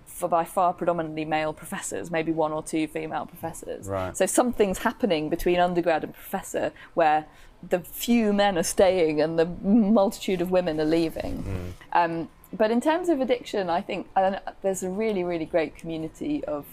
for 0.05 0.29
by 0.29 0.45
far 0.45 0.73
predominantly 0.73 1.25
male 1.25 1.53
professors, 1.53 2.09
maybe 2.09 2.31
one 2.31 2.51
or 2.51 2.63
two 2.63 2.87
female 2.87 3.25
professors. 3.25 3.87
Right. 3.87 4.15
So 4.15 4.25
something's 4.25 4.79
happening 4.79 5.29
between 5.29 5.59
undergrad 5.59 6.03
and 6.03 6.13
professor 6.13 6.71
where 6.93 7.25
the 7.67 7.79
few 7.79 8.31
men 8.31 8.57
are 8.57 8.63
staying 8.63 9.19
and 9.19 9.37
the 9.37 9.45
multitude 9.45 10.41
of 10.41 10.49
women 10.49 10.79
are 10.79 10.85
leaving. 10.85 11.73
Um, 11.91 12.29
but 12.53 12.71
in 12.71 12.79
terms 12.81 13.09
of 13.09 13.19
addiction, 13.19 13.69
I 13.69 13.81
think 13.81 14.07
I 14.15 14.29
know, 14.29 14.39
there's 14.61 14.81
a 14.81 14.89
really, 14.89 15.23
really 15.23 15.45
great 15.45 15.75
community 15.75 16.43
of 16.45 16.65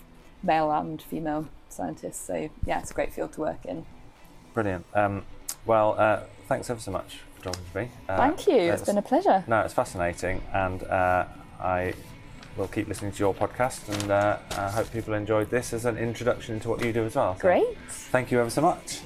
male 0.43 0.71
and 0.71 1.03
female 1.03 1.49
scientists. 1.69 2.25
So 2.27 2.49
yeah, 2.65 2.81
it's 2.81 2.91
a 2.91 2.95
great 2.95 3.13
field 3.13 3.33
to 3.35 3.41
work 3.41 3.65
in. 3.65 3.85
Brilliant. 4.55 4.87
Um, 4.95 5.25
well, 5.65 5.95
uh, 5.99 6.21
thanks 6.49 6.71
ever 6.71 6.81
so 6.81 6.91
much 6.91 7.19
for 7.37 7.45
talking 7.45 7.63
to 7.73 7.79
me. 7.79 7.89
Uh, 8.09 8.17
Thank 8.17 8.47
you. 8.47 8.57
It's 8.57 8.85
been 8.85 8.99
a 8.99 9.03
pleasure. 9.03 9.45
No, 9.47 9.61
it's 9.61 9.75
fascinating, 9.75 10.43
and 10.53 10.83
uh, 10.85 11.27
I 11.61 11.95
will 12.57 12.69
keep 12.69 12.89
listening 12.89 13.13
to 13.13 13.19
your 13.19 13.35
podcast, 13.35 13.89
and 13.89 14.11
uh, 14.11 14.39
I 14.53 14.71
hope 14.71 14.91
people 14.93 15.15
enjoyed 15.15 15.51
this 15.51 15.73
as 15.73 15.85
an 15.85 15.99
introduction 15.99 16.55
into 16.55 16.69
what 16.69 16.85
you 16.85 16.93
do 16.93 17.05
as 17.05 17.15
well. 17.15 17.35
So 17.35 17.43
Great. 17.43 17.77
Thank 17.89 18.31
you 18.31 18.41
ever 18.41 18.51
so 18.51 18.63
much. 18.63 19.01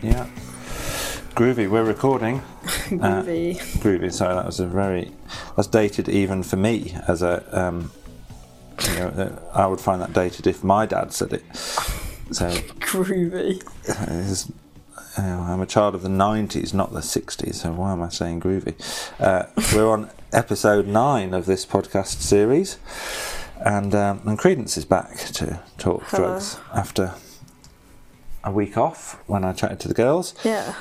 Yeah. 0.00 0.26
Groovy. 1.38 1.70
We're 1.70 1.84
recording. 1.84 2.40
Groovy. 2.64 3.56
Groovy. 3.78 4.12
Sorry, 4.12 4.34
that 4.34 4.44
was 4.44 4.58
a 4.58 4.66
very. 4.66 5.12
That's 5.54 5.68
dated 5.68 6.08
even 6.08 6.42
for 6.42 6.56
me 6.56 6.96
as 7.06 7.22
a. 7.22 7.44
Um, 7.56 7.92
you 8.88 8.94
know, 8.96 9.08
uh, 9.08 9.56
I 9.56 9.66
would 9.66 9.80
find 9.80 10.02
that 10.02 10.12
dated 10.12 10.48
if 10.48 10.64
my 10.64 10.84
dad 10.84 11.12
said 11.12 11.32
it. 11.32 11.44
So 11.54 12.50
Groovy. 12.80 13.62
it's- 13.88 14.50
uh, 15.16 15.22
I'm 15.22 15.60
a 15.60 15.66
child 15.66 15.94
of 15.96 16.02
the 16.02 16.08
90s, 16.08 16.72
not 16.74 16.92
the 16.92 17.00
60s, 17.00 17.54
so 17.56 17.72
why 17.72 17.90
am 17.90 18.02
I 18.02 18.08
saying 18.08 18.40
groovy? 18.40 18.74
Uh, 19.18 19.46
we're 19.74 19.88
on 19.90 20.10
episode 20.32 20.86
9 20.86 21.34
of 21.34 21.44
this 21.46 21.66
podcast 21.66 22.20
series, 22.20 22.78
and, 23.64 23.96
um, 23.96 24.20
and 24.24 24.38
Credence 24.38 24.76
is 24.76 24.84
back 24.84 25.16
to 25.16 25.60
talk 25.76 26.04
Hello. 26.04 26.28
drugs 26.28 26.58
after 26.72 27.14
a 28.44 28.52
week 28.52 28.76
off 28.76 29.20
when 29.26 29.42
I 29.44 29.52
chatted 29.52 29.80
to 29.80 29.88
the 29.88 29.94
girls. 29.94 30.34
Yeah. 30.44 30.74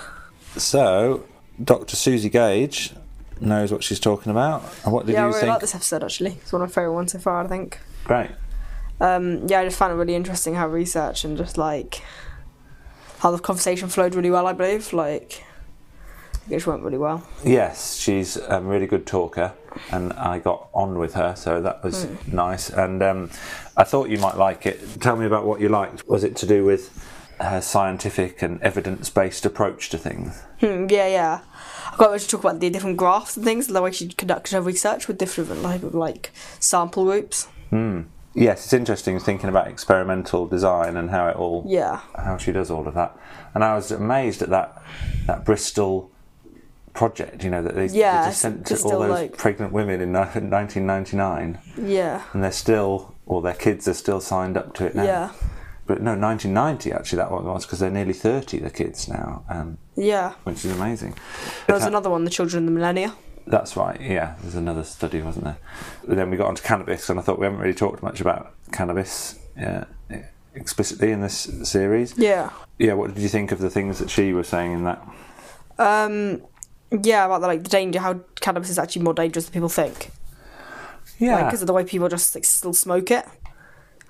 So, 0.61 1.25
Dr. 1.63 1.95
Suzi 1.95 2.31
Gage 2.31 2.93
knows 3.39 3.71
what 3.71 3.83
she's 3.83 3.99
talking 3.99 4.31
about. 4.31 4.63
And 4.83 4.93
what 4.93 5.05
did 5.05 5.13
yeah, 5.13 5.19
I 5.19 5.21
you 5.23 5.27
really 5.29 5.39
think? 5.41 5.51
like 5.51 5.61
this 5.61 5.75
episode 5.75 6.03
actually. 6.03 6.31
It's 6.41 6.51
one 6.51 6.61
of 6.61 6.69
my 6.69 6.73
favourite 6.73 6.93
ones 6.95 7.11
so 7.11 7.19
far, 7.19 7.43
I 7.43 7.47
think. 7.47 7.79
Great. 8.03 8.31
Um, 8.99 9.47
yeah, 9.47 9.59
I 9.59 9.65
just 9.65 9.77
found 9.77 9.93
it 9.93 9.95
really 9.95 10.15
interesting 10.15 10.55
how 10.55 10.67
research 10.67 11.23
and 11.23 11.37
just 11.37 11.57
like 11.57 12.01
how 13.19 13.31
the 13.31 13.37
conversation 13.39 13.89
flowed 13.89 14.15
really 14.15 14.31
well, 14.31 14.47
I 14.47 14.53
believe. 14.53 14.91
Like, 14.93 15.43
it 16.49 16.55
just 16.55 16.65
went 16.67 16.81
really 16.81 16.97
well. 16.97 17.27
Yes, 17.43 17.95
she's 17.97 18.37
a 18.37 18.61
really 18.61 18.87
good 18.87 19.05
talker, 19.05 19.53
and 19.91 20.13
I 20.13 20.39
got 20.39 20.69
on 20.73 20.97
with 20.97 21.13
her, 21.15 21.35
so 21.35 21.61
that 21.61 21.83
was 21.83 22.05
Hmm. 22.05 22.35
nice. 22.35 22.69
And 22.69 23.03
um, 23.03 23.29
I 23.75 23.83
thought 23.83 24.09
you 24.09 24.17
might 24.17 24.37
like 24.37 24.65
it. 24.65 25.01
Tell 25.01 25.15
me 25.15 25.25
about 25.25 25.45
what 25.45 25.59
you 25.61 25.69
liked. 25.69 26.07
Was 26.07 26.23
it 26.23 26.35
to 26.37 26.45
do 26.47 26.63
with 26.65 26.89
her 27.39 27.61
scientific 27.61 28.41
and 28.41 28.61
evidence 28.61 29.09
based 29.09 29.45
approach 29.45 29.89
to 29.89 29.97
things? 29.97 30.43
Hmm, 30.59 30.87
yeah, 30.89 31.07
yeah. 31.07 31.39
I 31.93 31.95
got 31.97 32.11
her 32.11 32.19
to 32.19 32.27
talk 32.27 32.41
about 32.41 32.59
the 32.59 32.69
different 32.69 32.97
graphs 32.97 33.35
and 33.37 33.45
things, 33.45 33.67
the 33.67 33.81
way 33.81 33.91
she 33.91 34.07
conducted 34.09 34.53
her 34.53 34.61
research 34.61 35.07
with 35.07 35.17
different 35.17 35.61
like, 35.61 35.81
like 35.83 36.31
sample 36.59 37.05
groups. 37.05 37.47
Hmm. 37.69 38.01
Yes, 38.33 38.65
it's 38.65 38.73
interesting 38.73 39.19
thinking 39.19 39.49
about 39.49 39.67
experimental 39.67 40.45
design 40.47 40.95
and 40.95 41.09
how 41.09 41.27
it 41.27 41.35
all 41.35 41.63
Yeah. 41.67 42.01
how 42.15 42.37
she 42.37 42.51
does 42.51 42.69
all 42.69 42.87
of 42.87 42.93
that. 42.93 43.17
And 43.55 43.63
I 43.63 43.73
was 43.73 43.91
amazed 43.91 44.43
at 44.43 44.49
that 44.49 44.79
that 45.25 45.43
Bristol 45.43 46.11
project. 46.93 47.43
You 47.43 47.49
know 47.49 47.63
that 47.63 47.73
they, 47.75 47.87
Yeah, 47.87 48.21
they 48.21 48.29
just 48.29 48.41
sent 48.41 48.65
to 48.67 48.79
all 48.83 48.99
those 48.99 49.09
like- 49.09 49.37
pregnant 49.37 49.71
women 49.73 50.01
in 50.01 50.11
1999, 50.11 51.57
Yeah. 51.77 52.21
and 52.33 52.43
they're 52.43 52.51
still, 52.51 53.15
or 53.25 53.41
their 53.41 53.53
kids 53.53 53.87
are 53.87 53.93
still 53.93 54.19
signed 54.21 54.55
up 54.57 54.73
to 54.75 54.85
it 54.85 54.93
now. 54.95 55.03
Yeah. 55.03 55.29
But 55.87 56.01
no, 56.01 56.11
1990 56.15 56.91
actually 56.91 57.17
that 57.17 57.31
one 57.31 57.45
was 57.45 57.65
because 57.65 57.79
they're 57.79 57.89
nearly 57.89 58.13
30, 58.13 58.59
the 58.59 58.69
kids 58.69 59.07
now, 59.07 59.43
um, 59.49 59.77
Yeah. 59.95 60.33
which 60.43 60.65
is 60.65 60.75
amazing. 60.75 61.15
There 61.65 61.75
was 61.75 61.85
another 61.85 62.09
one, 62.09 62.25
The 62.25 62.29
Children 62.29 62.63
of 62.63 62.73
the 62.73 62.79
Millennia. 62.79 63.13
That's 63.47 63.77
right, 63.77 63.99
yeah, 64.01 64.35
there's 64.41 64.55
another 64.55 64.83
study, 64.83 65.21
wasn't 65.21 65.45
there? 65.45 65.57
But 66.05 66.17
then 66.17 66.29
we 66.29 66.35
got 66.35 66.47
onto 66.47 66.61
cannabis, 66.61 67.09
and 67.09 67.17
I 67.17 67.23
thought 67.23 67.39
we 67.39 67.45
haven't 67.45 67.61
really 67.61 67.73
talked 67.73 68.03
much 68.03 68.19
about 68.19 68.53
cannabis 68.73 69.39
yeah, 69.57 69.85
explicitly 70.53 71.11
in 71.11 71.21
this 71.21 71.49
series. 71.63 72.13
Yeah. 72.17 72.49
Yeah, 72.77 72.93
what 72.93 73.13
did 73.13 73.23
you 73.23 73.29
think 73.29 73.53
of 73.53 73.59
the 73.59 73.69
things 73.69 73.99
that 73.99 74.09
she 74.09 74.33
was 74.33 74.49
saying 74.49 74.73
in 74.73 74.83
that? 74.83 75.01
Um, 75.79 76.41
yeah, 76.91 77.25
about 77.25 77.39
the 77.39 77.47
like 77.47 77.63
the 77.63 77.69
danger, 77.69 77.99
how 77.99 78.19
cannabis 78.41 78.69
is 78.69 78.77
actually 78.77 79.03
more 79.03 79.13
dangerous 79.13 79.45
than 79.45 79.53
people 79.53 79.69
think. 79.69 80.11
Yeah, 81.17 81.45
because 81.45 81.61
of 81.61 81.67
the 81.67 81.73
way 81.73 81.83
people 81.85 82.09
just 82.09 82.35
like 82.35 82.43
still 82.45 82.73
smoke 82.73 83.09
it. 83.11 83.25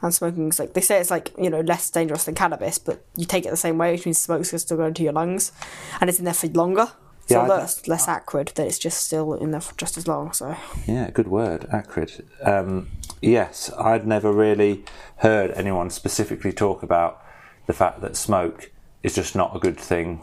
And 0.02 0.14
smoking 0.14 0.50
is 0.50 0.60
like 0.60 0.74
they 0.74 0.82
say 0.82 1.00
it's 1.00 1.10
like 1.12 1.32
you 1.38 1.50
know 1.50 1.62
less 1.62 1.90
dangerous 1.90 2.26
than 2.26 2.36
cannabis, 2.36 2.78
but 2.78 3.04
you 3.16 3.26
take 3.26 3.46
it 3.46 3.50
the 3.50 3.58
same 3.58 3.78
way, 3.78 3.92
which 3.94 4.06
means 4.06 4.20
smoke's 4.20 4.52
going 4.52 4.60
to 4.60 4.66
still 4.66 4.78
go 4.78 4.86
into 4.86 5.04
your 5.04 5.14
lungs, 5.14 5.52
and 6.00 6.10
it's 6.10 6.20
in 6.20 6.26
there 6.26 6.34
for 6.34 6.48
longer. 6.48 6.88
So 7.28 7.46
Yeah, 7.46 7.52
I- 7.54 7.64
it's 7.64 7.88
less 7.88 8.08
acrid, 8.08 8.52
that 8.56 8.66
it's 8.68 8.80
just 8.80 9.04
still 9.06 9.34
in 9.34 9.52
there 9.52 9.60
for 9.62 9.76
just 9.76 9.98
as 9.98 10.08
long. 10.08 10.32
So 10.34 10.56
yeah, 10.86 11.10
good 11.10 11.28
word, 11.28 11.66
acrid. 11.72 12.24
Um, 12.44 12.90
yes, 13.22 13.72
I'd 13.78 14.08
never 14.08 14.32
really 14.32 14.86
heard 15.18 15.52
anyone 15.52 15.90
specifically 15.90 16.54
talk 16.54 16.84
about 16.84 17.22
the 17.66 17.74
fact 17.74 18.00
that 18.02 18.16
smoke 18.16 18.72
is 19.04 19.14
just 19.16 19.36
not 19.36 19.56
a 19.56 19.60
good 19.60 19.78
thing 19.80 20.22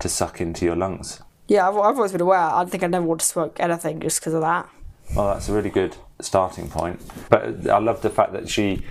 to 0.00 0.08
suck 0.08 0.40
into 0.40 0.64
your 0.64 0.76
lungs. 0.76 1.22
yeah, 1.48 1.68
I've, 1.68 1.76
I've 1.76 1.96
always 1.96 2.12
been 2.12 2.20
aware. 2.20 2.38
I 2.40 2.64
think 2.64 2.82
I 2.82 2.86
never 2.88 3.06
want 3.06 3.20
to 3.20 3.26
smoke 3.26 3.58
anything 3.60 4.00
just 4.00 4.20
because 4.20 4.34
of 4.34 4.40
that. 4.42 4.68
Well, 5.14 5.32
that's 5.34 5.48
a 5.48 5.52
really 5.52 5.70
good 5.70 5.96
starting 6.20 6.68
point. 6.68 7.00
But 7.30 7.68
I 7.70 7.78
love 7.78 8.02
the 8.02 8.10
fact 8.10 8.32
that 8.32 8.48
she 8.48 8.84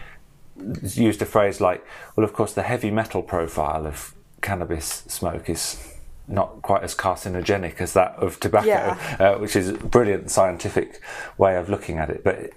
used 0.95 1.21
a 1.21 1.25
phrase 1.25 1.59
like, 1.61 1.85
well, 2.15 2.23
of 2.23 2.33
course, 2.33 2.53
the 2.53 2.63
heavy 2.63 2.91
metal 2.91 3.21
profile 3.21 3.85
of 3.87 4.13
cannabis 4.41 5.03
smoke 5.07 5.49
is 5.49 5.87
not 6.27 6.61
quite 6.61 6.83
as 6.83 6.95
carcinogenic 6.95 7.81
as 7.81 7.93
that 7.93 8.15
of 8.15 8.39
tobacco, 8.39 8.67
Yeah. 8.67 8.97
uh, 9.19 9.37
which 9.39 9.55
is 9.55 9.69
a 9.69 9.73
brilliant 9.73 10.31
scientific 10.31 11.01
way 11.37 11.55
of 11.57 11.69
looking 11.69 11.97
at 11.97 12.09
it. 12.09 12.23
But 12.23 12.51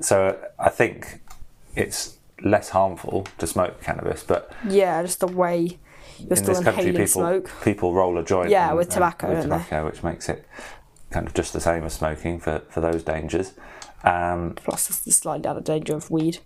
so 0.00 0.38
I 0.58 0.68
think 0.68 1.20
it's 1.74 2.18
less 2.42 2.68
harmful 2.70 3.26
to 3.38 3.46
smoke 3.46 3.82
cannabis, 3.82 4.22
but 4.22 4.52
Yeah, 4.68 5.02
just 5.02 5.20
the 5.20 5.26
way 5.26 5.78
you're 6.18 6.30
in 6.30 6.36
still 6.36 6.54
this 6.54 6.64
country, 6.64 6.92
people 6.92 7.06
smoke. 7.06 7.50
people 7.64 7.94
roll 7.94 8.16
a 8.18 8.22
joint. 8.24 8.50
Yeah, 8.50 8.68
and- 8.68 8.76
with 8.78 8.86
and- 8.88 8.94
tobacco, 8.94 9.28
with 9.28 9.38
don't 9.38 9.48
they? 9.50 9.56
tobacco, 9.64 9.86
which 9.86 10.02
makes 10.04 10.28
it 10.28 10.46
kind 11.10 11.26
of 11.26 11.34
just 11.34 11.52
the 11.52 11.60
same 11.60 11.84
as 11.84 11.94
smoking 11.94 12.38
for, 12.38 12.60
for 12.68 12.80
those 12.80 13.02
dangers. 13.02 13.52
Um, 14.04 14.52
Plus, 14.56 14.88
it's 14.90 15.00
the 15.00 15.10
slight 15.12 15.42
down 15.42 15.56
the 15.56 15.62
danger 15.62 15.96
of 15.96 16.10
weed. 16.10 16.38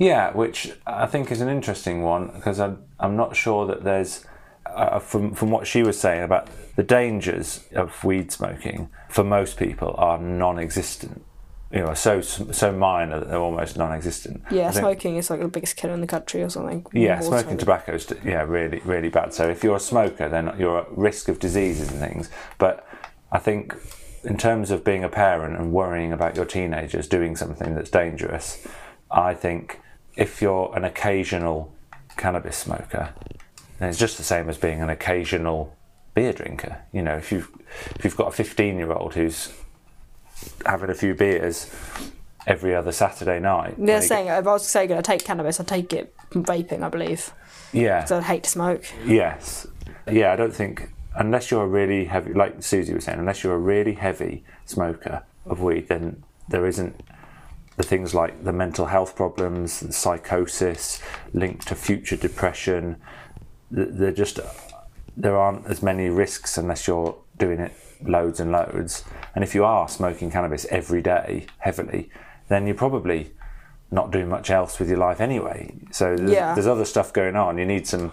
Yeah, 0.00 0.32
which 0.32 0.72
I 0.86 1.04
think 1.04 1.30
is 1.30 1.42
an 1.42 1.48
interesting 1.50 2.02
one 2.02 2.28
because 2.34 2.58
I'm 2.58 2.82
I'm 2.98 3.16
not 3.16 3.36
sure 3.36 3.66
that 3.66 3.84
there's 3.84 4.24
uh, 4.66 4.98
from 4.98 5.34
from 5.34 5.50
what 5.50 5.66
she 5.66 5.82
was 5.82 6.00
saying 6.00 6.22
about 6.22 6.48
the 6.76 6.82
dangers 6.82 7.64
of 7.72 8.02
weed 8.02 8.32
smoking 8.32 8.88
for 9.10 9.22
most 9.22 9.58
people 9.58 9.94
are 9.98 10.18
non-existent. 10.18 11.22
You 11.70 11.80
know, 11.84 11.94
so 11.94 12.22
so 12.22 12.72
minor 12.72 13.20
that 13.20 13.28
they're 13.28 13.38
almost 13.38 13.76
non-existent. 13.76 14.42
Yeah, 14.50 14.70
think- 14.70 14.80
smoking 14.82 15.16
is 15.16 15.28
like 15.28 15.40
the 15.40 15.48
biggest 15.48 15.76
killer 15.76 15.92
in 15.92 16.00
the 16.00 16.06
country 16.06 16.42
or 16.42 16.48
something. 16.48 16.86
Yeah, 16.94 17.20
More 17.20 17.28
smoking 17.28 17.52
so. 17.52 17.56
tobacco 17.58 17.92
is 17.94 18.06
yeah 18.24 18.42
really 18.42 18.80
really 18.86 19.10
bad. 19.10 19.34
So 19.34 19.50
if 19.50 19.62
you're 19.62 19.76
a 19.76 19.80
smoker, 19.80 20.30
then 20.30 20.54
you're 20.58 20.78
at 20.78 20.90
risk 20.96 21.28
of 21.28 21.38
diseases 21.38 21.90
and 21.90 22.00
things. 22.00 22.30
But 22.56 22.86
I 23.30 23.38
think 23.38 23.76
in 24.24 24.38
terms 24.38 24.70
of 24.70 24.82
being 24.82 25.04
a 25.04 25.10
parent 25.10 25.58
and 25.60 25.72
worrying 25.72 26.10
about 26.10 26.36
your 26.36 26.46
teenagers 26.46 27.06
doing 27.06 27.36
something 27.36 27.74
that's 27.74 27.90
dangerous, 27.90 28.66
I 29.10 29.34
think 29.34 29.78
if 30.16 30.40
you're 30.42 30.72
an 30.76 30.84
occasional 30.84 31.72
cannabis 32.16 32.56
smoker, 32.56 33.14
then 33.78 33.88
it's 33.88 33.98
just 33.98 34.16
the 34.18 34.22
same 34.24 34.48
as 34.48 34.58
being 34.58 34.80
an 34.82 34.90
occasional 34.90 35.76
beer 36.14 36.32
drinker. 36.32 36.78
You 36.92 37.02
know, 37.02 37.16
if 37.16 37.30
you've 37.32 37.48
if 37.96 38.04
you've 38.04 38.16
got 38.16 38.28
a 38.28 38.32
15 38.32 38.76
year 38.76 38.92
old 38.92 39.14
who's 39.14 39.52
having 40.66 40.90
a 40.90 40.94
few 40.94 41.14
beers 41.14 41.70
every 42.46 42.74
other 42.74 42.92
Saturday 42.92 43.38
night, 43.38 43.74
They're 43.78 44.00
he- 44.00 44.06
saying 44.06 44.26
if 44.28 44.46
I 44.46 44.52
was 44.52 44.66
say 44.66 44.86
going 44.86 45.00
to 45.00 45.06
take 45.06 45.24
cannabis, 45.24 45.60
I'd 45.60 45.68
take 45.68 45.92
it 45.92 46.14
from 46.30 46.44
vaping, 46.44 46.82
I 46.82 46.88
believe. 46.88 47.32
yeah, 47.72 48.04
So 48.04 48.16
I'd 48.16 48.24
hate 48.24 48.44
to 48.44 48.50
smoke. 48.50 48.84
Yes. 49.06 49.66
Yeah, 50.10 50.32
I 50.32 50.36
don't 50.36 50.54
think 50.54 50.88
unless 51.16 51.50
you're 51.50 51.64
a 51.64 51.68
really 51.68 52.04
heavy, 52.06 52.32
like 52.32 52.58
Suzi 52.58 52.94
was 52.94 53.04
saying, 53.04 53.18
unless 53.18 53.44
you're 53.44 53.54
a 53.54 53.58
really 53.58 53.92
heavy 53.92 54.44
smoker 54.64 55.22
of 55.46 55.60
weed, 55.60 55.88
then 55.88 56.22
there 56.48 56.66
isn't 56.66 57.00
the 57.80 57.86
things 57.88 58.14
like 58.14 58.44
the 58.44 58.52
mental 58.52 58.86
health 58.86 59.16
problems, 59.16 59.80
the 59.80 59.92
psychosis 59.92 61.00
linked 61.32 61.66
to 61.68 61.74
future 61.74 62.16
depression. 62.16 62.96
th- 63.74 63.88
They're 63.92 64.12
just 64.24 64.38
there 65.16 65.36
aren't 65.36 65.66
as 65.66 65.82
many 65.82 66.08
risks 66.08 66.58
unless 66.58 66.86
you're 66.86 67.16
doing 67.38 67.58
it 67.58 67.72
loads 68.02 68.38
and 68.40 68.52
loads. 68.52 69.04
And 69.34 69.42
if 69.42 69.54
you 69.54 69.64
are 69.64 69.88
smoking 69.88 70.30
cannabis 70.30 70.66
every 70.70 71.00
day 71.02 71.46
heavily, 71.58 72.10
then 72.48 72.66
you're 72.66 72.76
probably 72.86 73.32
not 73.90 74.10
doing 74.10 74.28
much 74.28 74.50
else 74.50 74.78
with 74.78 74.88
your 74.88 74.98
life 74.98 75.20
anyway. 75.20 75.72
So 75.90 76.16
there's, 76.16 76.30
Yeah. 76.30 76.54
there's 76.54 76.66
other 76.66 76.84
stuff 76.84 77.12
going 77.12 77.34
on. 77.36 77.56
You 77.58 77.64
need 77.66 77.86
some 77.86 78.12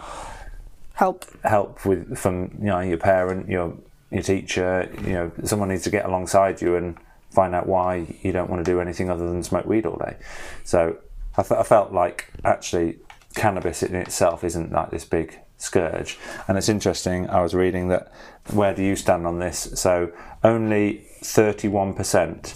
Help. 0.94 1.26
help 1.44 1.86
with 1.86 2.18
from 2.18 2.36
you 2.60 2.66
know 2.74 2.80
your 2.80 2.98
parent, 2.98 3.50
your 3.50 3.74
your 4.12 4.24
teacher. 4.24 4.90
You 5.04 5.14
know, 5.18 5.32
someone 5.44 5.70
needs 5.70 5.84
to 5.84 5.90
get 5.92 6.06
alongside 6.06 6.62
you 6.62 6.76
and 6.78 6.96
find 7.38 7.54
out 7.54 7.68
why 7.68 8.08
you 8.24 8.32
don't 8.32 8.50
want 8.50 8.66
to 8.66 8.72
do 8.72 8.82
anything 8.82 9.12
other 9.12 9.28
than 9.28 9.44
smoke 9.44 9.68
weed 9.68 9.86
all 9.86 9.98
day. 9.98 10.18
So 10.64 10.98
I, 11.38 11.42
I 11.42 11.62
felt 11.62 11.94
like 11.94 12.32
actually 12.44 12.98
cannabis 13.36 13.84
in 13.84 13.94
itself 13.94 14.44
isn't 14.44 14.72
like 14.72 14.90
this 14.90 15.06
big 15.06 15.40
scourge. 15.60 16.18
And 16.48 16.58
it's 16.58 16.68
interesting. 16.68 17.30
I 17.30 17.42
was 17.44 17.54
reading 17.54 17.90
that. 17.90 18.12
Where 18.54 18.74
do 18.74 18.82
you 18.82 18.96
stand 18.96 19.28
on 19.28 19.38
this? 19.38 19.70
So 19.76 20.12
only 20.44 21.06
thirty-one 21.22 21.94
percent 21.94 22.56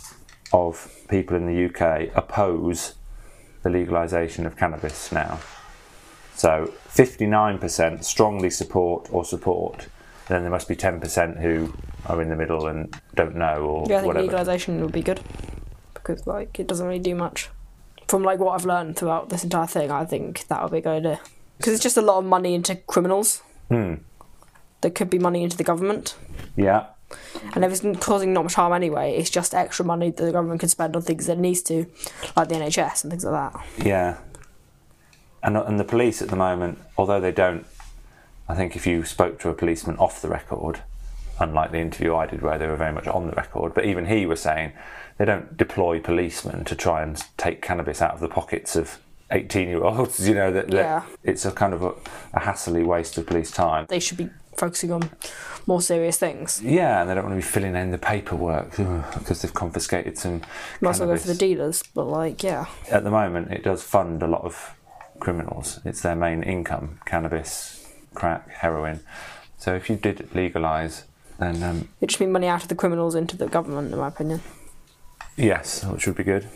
of 0.51 0.89
people 1.09 1.37
in 1.37 1.45
the 1.45 1.65
UK 1.67 2.09
oppose 2.15 2.95
the 3.61 3.69
legalisation 3.69 4.47
of 4.47 4.57
cannabis 4.57 5.11
now. 5.11 5.39
So 6.33 6.73
59% 6.89 8.03
strongly 8.03 8.49
support 8.49 9.07
or 9.11 9.23
support. 9.23 9.89
Then 10.27 10.41
there 10.43 10.51
must 10.51 10.67
be 10.67 10.75
10% 10.75 11.41
who 11.41 11.73
are 12.05 12.21
in 12.21 12.29
the 12.29 12.35
middle 12.35 12.67
and 12.67 12.95
don't 13.15 13.35
know 13.35 13.57
or 13.65 13.85
Yeah, 13.89 13.97
I 13.97 13.99
think 13.99 14.07
whatever. 14.07 14.25
legalization 14.25 14.81
would 14.81 14.91
be 14.91 15.01
good 15.01 15.19
because 15.93 16.25
like 16.25 16.59
it 16.59 16.67
doesn't 16.67 16.85
really 16.87 16.99
do 16.99 17.15
much. 17.15 17.49
From 18.07 18.23
like 18.23 18.39
what 18.39 18.53
I've 18.59 18.65
learned 18.65 18.97
throughout 18.97 19.29
this 19.29 19.43
entire 19.43 19.67
thing, 19.67 19.91
I 19.91 20.05
think 20.05 20.47
that 20.47 20.61
would 20.63 20.71
be 20.71 20.77
a 20.79 20.81
good 20.81 20.97
idea 21.05 21.19
because 21.57 21.73
it's 21.73 21.83
just 21.83 21.97
a 21.97 22.01
lot 22.01 22.17
of 22.17 22.25
money 22.25 22.53
into 22.55 22.75
criminals. 22.75 23.41
Hmm. 23.69 23.95
there 24.81 24.91
could 24.91 25.09
be 25.09 25.19
money 25.19 25.43
into 25.43 25.55
the 25.57 25.63
government. 25.63 26.15
Yeah. 26.55 26.87
And 27.53 27.63
if 27.65 27.71
it's 27.83 27.99
causing 28.03 28.33
not 28.33 28.43
much 28.45 28.53
harm 28.55 28.73
anyway, 28.73 29.15
it's 29.15 29.29
just 29.29 29.53
extra 29.53 29.85
money 29.85 30.09
that 30.11 30.23
the 30.23 30.31
government 30.31 30.59
can 30.61 30.69
spend 30.69 30.95
on 30.95 31.01
things 31.01 31.27
that 31.27 31.33
it 31.33 31.39
needs 31.39 31.61
to, 31.63 31.85
like 32.35 32.47
the 32.49 32.55
NHS 32.55 33.03
and 33.03 33.11
things 33.11 33.23
like 33.25 33.53
that. 33.53 33.65
Yeah. 33.85 34.17
And 35.43 35.57
and 35.57 35.79
the 35.79 35.83
police 35.83 36.21
at 36.21 36.29
the 36.29 36.35
moment, 36.35 36.79
although 36.97 37.19
they 37.19 37.31
don't, 37.31 37.65
I 38.51 38.55
think 38.55 38.75
if 38.75 38.85
you 38.85 39.05
spoke 39.05 39.39
to 39.39 39.49
a 39.49 39.53
policeman 39.53 39.95
off 39.97 40.21
the 40.21 40.27
record, 40.27 40.81
unlike 41.39 41.71
the 41.71 41.79
interview 41.79 42.13
I 42.15 42.25
did 42.25 42.41
where 42.41 42.57
they 42.57 42.67
were 42.67 42.75
very 42.75 42.91
much 42.91 43.07
on 43.07 43.27
the 43.27 43.31
record, 43.33 43.73
but 43.73 43.85
even 43.85 44.07
he 44.07 44.25
was 44.25 44.41
saying 44.41 44.73
they 45.17 45.23
don't 45.23 45.55
deploy 45.55 46.01
policemen 46.01 46.65
to 46.65 46.75
try 46.75 47.01
and 47.01 47.23
take 47.37 47.61
cannabis 47.61 48.01
out 48.01 48.13
of 48.13 48.19
the 48.19 48.27
pockets 48.27 48.75
of 48.75 48.97
18 49.31 49.69
year 49.69 49.81
olds, 49.83 50.27
you 50.27 50.35
know, 50.35 50.51
that, 50.51 50.67
that 50.67 50.77
Yeah. 50.77 51.03
it's 51.23 51.45
a 51.45 51.51
kind 51.51 51.73
of 51.73 51.81
a, 51.81 51.93
a 52.33 52.41
hassly 52.41 52.83
waste 52.83 53.17
of 53.17 53.25
police 53.25 53.51
time. 53.51 53.85
They 53.87 54.01
should 54.01 54.17
be 54.17 54.29
focusing 54.57 54.91
on 54.91 55.09
more 55.65 55.81
serious 55.81 56.17
things. 56.17 56.61
Yeah, 56.61 56.99
and 56.99 57.09
they 57.09 57.15
don't 57.15 57.23
want 57.23 57.33
to 57.33 57.37
be 57.37 57.41
filling 57.53 57.75
in 57.75 57.91
the 57.91 57.97
paperwork 57.97 58.71
because 59.13 59.41
they've 59.43 59.53
confiscated 59.53 60.17
some. 60.17 60.41
Might 60.81 60.89
as 60.89 60.99
well 60.99 61.07
go 61.07 61.15
for 61.17 61.27
the 61.29 61.35
dealers, 61.35 61.83
but 61.95 62.03
like, 62.03 62.43
yeah. 62.43 62.65
At 62.89 63.05
the 63.05 63.11
moment, 63.11 63.53
it 63.53 63.63
does 63.63 63.81
fund 63.81 64.21
a 64.21 64.27
lot 64.27 64.41
of 64.43 64.75
criminals. 65.21 65.79
It's 65.85 66.01
their 66.01 66.17
main 66.17 66.43
income: 66.43 66.99
cannabis, 67.05 67.80
crack, 68.13 68.49
heroin. 68.49 68.99
So 69.57 69.75
if 69.75 69.89
you 69.89 69.95
did 69.95 70.29
legalise, 70.33 71.03
then 71.39 71.61
um, 71.63 71.89
It 72.01 72.07
just 72.07 72.19
means 72.19 72.31
money 72.31 72.47
out 72.47 72.61
of 72.63 72.67
the 72.69 72.75
criminals 72.75 73.15
into 73.15 73.37
the 73.37 73.47
government, 73.47 73.91
in 73.93 73.99
my 73.99 74.07
opinion. 74.07 74.41
yes, 75.37 75.83
which 75.85 76.05
would 76.07 76.15
be 76.15 76.23
good. 76.23 76.47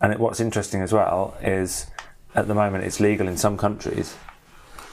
And 0.00 0.12
it, 0.12 0.18
what's 0.20 0.40
interesting 0.40 0.82
as 0.82 0.92
well 0.92 1.36
is, 1.42 1.86
at 2.34 2.48
the 2.48 2.54
moment, 2.54 2.84
it's 2.84 3.00
legal 3.00 3.28
in 3.28 3.36
some 3.36 3.56
countries 3.56 4.14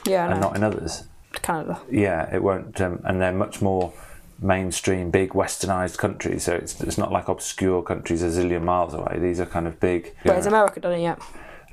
Yeah, 0.05 0.25
and 0.29 0.39
know. 0.39 0.47
not 0.47 0.55
in 0.55 0.63
others. 0.63 1.03
Canada. 1.33 1.79
Yeah, 1.91 2.33
it 2.33 2.41
won't, 2.43 2.79
um, 2.79 3.01
and 3.03 3.19
they're 3.21 3.33
much 3.33 3.61
more 3.61 3.91
mainstream, 4.39 5.09
big 5.09 5.31
westernised 5.31 5.97
countries. 5.97 6.43
So 6.43 6.53
it's 6.53 6.79
it's 6.81 6.97
not 6.97 7.11
like 7.11 7.27
obscure 7.27 7.81
countries 7.81 8.21
a 8.21 8.27
zillion 8.27 8.63
miles 8.63 8.93
away. 8.93 9.17
These 9.19 9.39
are 9.39 9.45
kind 9.45 9.67
of 9.67 9.79
big. 9.79 10.15
But 10.23 10.35
has 10.35 10.45
America 10.45 10.79
done 10.79 10.93
it 10.93 11.01
yet? 11.01 11.19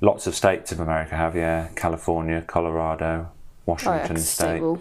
Lots 0.01 0.27
of 0.27 0.35
states 0.35 0.73
of 0.73 0.81
America 0.81 1.15
have, 1.15 1.37
yeah. 1.37 1.69
California, 1.77 2.41
Colorado, 2.47 3.29
Oh, 3.71 3.77
yeah, 3.83 3.99
Washington 3.99 4.17
state 4.19 4.61
rule. 4.61 4.79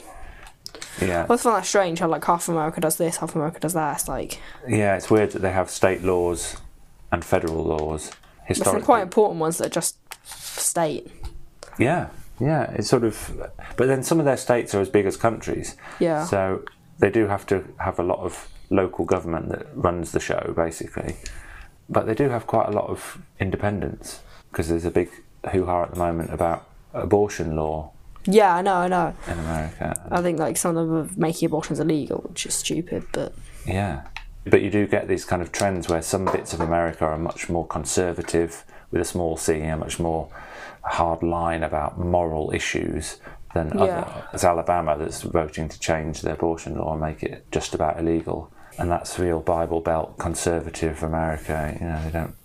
Yeah, 1.01 1.23
I 1.29 1.37
find 1.37 1.55
that 1.55 1.65
strange 1.65 1.99
how 1.99 2.07
like 2.07 2.25
half 2.25 2.49
America 2.49 2.81
does 2.81 2.97
this, 2.97 3.17
half 3.17 3.35
America 3.35 3.59
does 3.59 3.73
that. 3.73 3.99
It's 3.99 4.07
like 4.07 4.39
yeah. 4.67 4.95
It's 4.95 5.09
weird 5.09 5.31
that 5.31 5.41
they 5.41 5.51
have 5.51 5.69
state 5.69 6.03
laws 6.03 6.57
and 7.11 7.23
federal 7.23 7.63
laws 7.63 8.11
historically. 8.45 8.85
quite 8.85 9.01
important 9.01 9.39
ones 9.39 9.57
that 9.57 9.67
are 9.67 9.69
just 9.69 9.97
state. 10.25 11.11
Yeah, 11.77 12.09
yeah. 12.39 12.71
It's 12.71 12.89
sort 12.89 13.03
of, 13.03 13.49
but 13.77 13.87
then 13.87 14.03
some 14.03 14.19
of 14.19 14.25
their 14.25 14.37
states 14.37 14.75
are 14.75 14.81
as 14.81 14.89
big 14.89 15.05
as 15.05 15.15
countries. 15.17 15.75
Yeah. 15.99 16.25
So 16.25 16.63
they 16.99 17.09
do 17.09 17.27
have 17.27 17.45
to 17.47 17.63
have 17.79 17.99
a 17.99 18.03
lot 18.03 18.19
of 18.19 18.49
local 18.69 19.05
government 19.05 19.49
that 19.49 19.67
runs 19.73 20.11
the 20.11 20.19
show, 20.19 20.53
basically. 20.55 21.15
But 21.87 22.05
they 22.05 22.13
do 22.13 22.29
have 22.29 22.45
quite 22.45 22.67
a 22.67 22.71
lot 22.71 22.89
of 22.89 23.19
independence 23.39 24.21
because 24.51 24.69
there's 24.69 24.85
a 24.85 24.91
big 24.91 25.09
hoo 25.51 25.65
ha 25.65 25.83
at 25.83 25.91
the 25.91 25.99
moment 25.99 26.33
about 26.33 26.67
abortion 26.93 27.55
law 27.55 27.91
Yeah, 28.30 28.55
I 28.55 28.61
know, 28.61 28.75
I 28.75 28.88
know. 28.88 29.13
in 29.27 29.39
America. 29.39 30.07
I 30.11 30.21
think 30.21 30.39
like 30.39 30.57
some 30.57 30.77
of 30.77 30.88
them 30.88 30.95
are 30.97 31.09
making 31.17 31.47
abortions 31.47 31.80
illegal, 31.80 32.19
which 32.30 32.45
is 32.45 32.53
stupid, 32.53 33.03
but 33.11 33.34
Yeah. 33.65 34.01
But 34.45 34.61
you 34.61 34.69
do 34.71 34.88
get 34.88 35.07
these 35.07 35.25
kind 35.25 35.41
of 35.41 35.51
trends 35.51 35.89
where 35.89 36.01
some 36.01 36.25
bits 36.25 36.53
of 36.53 36.61
America 36.61 37.05
are 37.05 37.17
much 37.17 37.49
more 37.49 37.67
conservative 37.67 38.63
with 38.91 39.01
a 39.01 39.05
small 39.05 39.38
c 39.38 39.59
and 39.61 39.80
much 39.80 39.99
more 39.99 40.30
hard 40.84 41.21
line 41.23 41.61
about 41.63 41.99
moral 41.99 42.51
issues 42.53 43.17
than 43.53 43.71
Yeah. 43.75 43.82
other. 43.84 44.07
It's 44.34 44.43
Alabama 44.43 44.95
that's 44.97 45.21
voting 45.21 45.67
to 45.69 45.80
change 45.80 46.21
the 46.21 46.34
abortion 46.34 46.77
law 46.77 46.93
and 46.93 47.01
make 47.01 47.21
it 47.23 47.45
just 47.51 47.75
about 47.75 47.99
illegal. 47.99 48.51
And 48.77 48.89
that's 48.89 49.19
real 49.19 49.39
Bible 49.41 49.82
Belt 49.82 50.17
conservative 50.17 51.03
America. 51.03 51.75
You 51.80 51.88
know, 51.88 51.99
they 52.05 52.11
don't. 52.11 52.36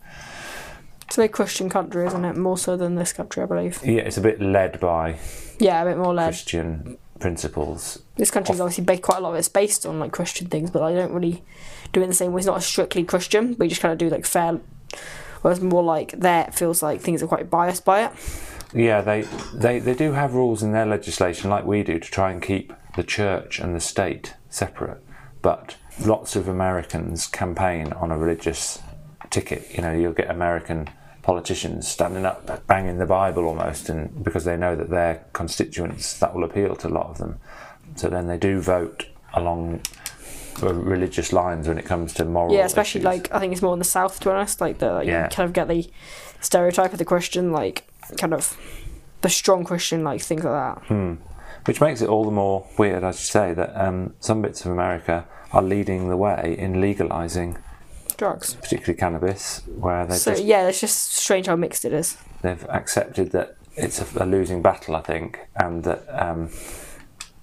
It's 1.07 1.19
a 1.19 1.29
Christian 1.29 1.69
country, 1.69 2.07
isn't 2.07 2.25
it? 2.25 2.37
More 2.37 2.59
so 2.59 2.77
than 2.77 2.95
this 2.95 3.13
country, 3.13 3.43
I 3.43 3.47
believe. 3.47 3.81
Yeah, 3.85 4.03
it's 4.03 4.17
a 4.17 4.21
bit 4.21 4.41
led 4.41 4.81
by 4.81 5.19
Yeah, 5.59 5.83
a 5.83 5.85
bit 5.85 5.99
more 5.99 6.15
led. 6.15 6.27
Christian 6.29 6.99
principles. 7.21 8.03
This 8.17 8.31
country's 8.31 8.61
obviously 8.61 8.85
ba- 8.85 8.99
quite 8.99 9.19
a 9.19 9.21
lot 9.21 9.31
of 9.31 9.37
it's 9.37 9.49
based 9.49 9.87
on 9.87 9.99
like 10.01 10.13
Christian 10.13 10.49
things, 10.49 10.71
but 10.71 10.87
they 10.87 10.95
don't 10.95 11.13
really 11.13 11.43
do 11.93 12.01
it 12.01 12.05
in 12.05 12.11
the 12.11 12.15
same 12.15 12.33
way. 12.33 12.41
It's 12.41 12.47
not 12.47 12.63
strictly 12.63 13.05
Christian, 13.05 13.55
but 13.55 13.65
you 13.65 13.71
just 13.71 13.81
kind 13.83 13.93
of 13.93 13.99
do 13.99 14.09
like 14.09 14.27
fair. 14.27 14.61
Whereas 15.43 15.61
more 15.61 15.83
like 15.83 16.13
there, 16.13 16.47
it 16.49 16.55
feels 16.55 16.83
like 16.83 17.01
things 17.01 17.23
are 17.23 17.27
quite 17.27 17.51
biased 17.51 17.85
by 17.85 18.05
it. 18.07 18.13
Yeah, 18.75 19.03
they, 19.03 19.23
they, 19.53 19.79
they 19.79 19.95
do 19.95 20.13
have 20.13 20.35
rules 20.35 20.63
in 20.63 20.73
their 20.73 20.87
legislation, 20.87 21.51
like 21.51 21.65
we 21.65 21.83
do, 21.83 21.99
to 21.99 22.11
try 22.11 22.33
and 22.33 22.43
keep 22.43 22.73
the 22.97 23.05
church 23.05 23.61
and 23.61 23.75
the 23.75 23.81
state 23.81 24.35
separate. 24.49 25.01
But 25.43 25.77
lots 26.05 26.35
of 26.35 26.49
Americans 26.49 27.27
campaign 27.27 27.93
on 27.93 28.11
a 28.11 28.19
religious 28.19 28.81
ticket. 29.35 29.63
You 29.75 29.83
know, 29.83 29.93
you'll 29.93 30.13
get 30.23 30.31
American 30.31 30.89
politicians 31.23 31.89
standing 31.89 32.25
up, 32.27 32.67
banging 32.67 32.99
the 32.99 33.07
Bible 33.07 33.45
almost, 33.47 33.89
and 33.89 34.23
because 34.23 34.45
they 34.45 34.57
know 34.57 34.75
that 34.77 34.91
their 34.91 35.25
constituents 35.33 36.19
that 36.21 36.35
will 36.35 36.45
appeal 36.45 36.77
to 36.77 36.89
a 36.89 36.95
lot 36.99 37.07
of 37.13 37.19
them. 37.19 37.39
So 37.97 38.09
then 38.09 38.27
they 38.27 38.37
do 38.39 38.61
vote 38.61 39.07
along 39.33 39.81
religious 40.63 41.33
lines 41.33 41.67
when 41.69 41.79
it 41.79 41.85
comes 41.85 42.13
to 42.15 42.25
moral. 42.25 42.55
Yeah, 42.55 42.65
especially 42.67 43.01
issues. 43.01 43.13
like 43.15 43.33
I 43.35 43.39
think 43.41 43.53
it's 43.53 43.63
more 43.63 43.73
in 43.73 43.79
the 43.79 43.85
south, 43.85 44.21
to 44.21 44.27
be 44.27 44.31
honest. 44.31 44.61
Like 44.61 44.79
the 44.79 44.93
like, 44.93 45.07
Yeah. 45.07 45.25
you 45.25 45.31
kind 45.31 45.47
of 45.47 45.53
get 45.53 45.69
the 45.69 45.91
stereotype 46.41 46.93
of 46.93 46.99
the 46.99 47.05
Christian, 47.05 47.53
like 47.53 47.85
kind 48.19 48.33
of 48.35 48.57
the 49.23 49.29
strong 49.29 49.65
Christian, 49.65 50.05
like 50.05 50.21
things 50.21 50.45
like 50.45 50.53
that. 50.53 51.17
Which 51.67 51.81
makes 51.81 52.03
it 52.03 52.09
all 52.09 52.25
the 52.25 52.31
more 52.31 52.67
weird, 52.79 53.03
as 53.05 53.17
you 53.21 53.25
say, 53.25 53.55
that 53.55 53.71
um, 53.75 54.13
some 54.21 54.43
bits 54.43 54.65
of 54.67 54.71
America 54.73 55.25
are 55.53 55.63
leading 55.63 56.09
the 56.11 56.17
way 56.17 56.55
in 56.59 56.75
legalising, 56.75 57.57
Drugs. 58.17 58.55
particularly 58.55 58.99
cannabis, 58.99 59.63
where 59.79 60.07
they 60.07 60.15
So 60.17 60.33
just 60.33 60.45
yeah, 60.45 60.69
it's 60.69 60.81
just 60.81 61.15
strange 61.15 61.47
how 61.47 61.57
mixed 61.57 61.85
it 61.85 61.93
is. 61.93 62.17
they've 62.43 62.65
accepted 62.69 63.33
that 63.33 63.57
it's 63.77 64.01
a, 64.01 64.25
a 64.25 64.27
losing 64.27 64.63
battle, 64.63 64.95
I 64.97 65.01
think, 65.01 65.41
and 65.57 65.83
that 65.85 66.03
um, 66.11 66.51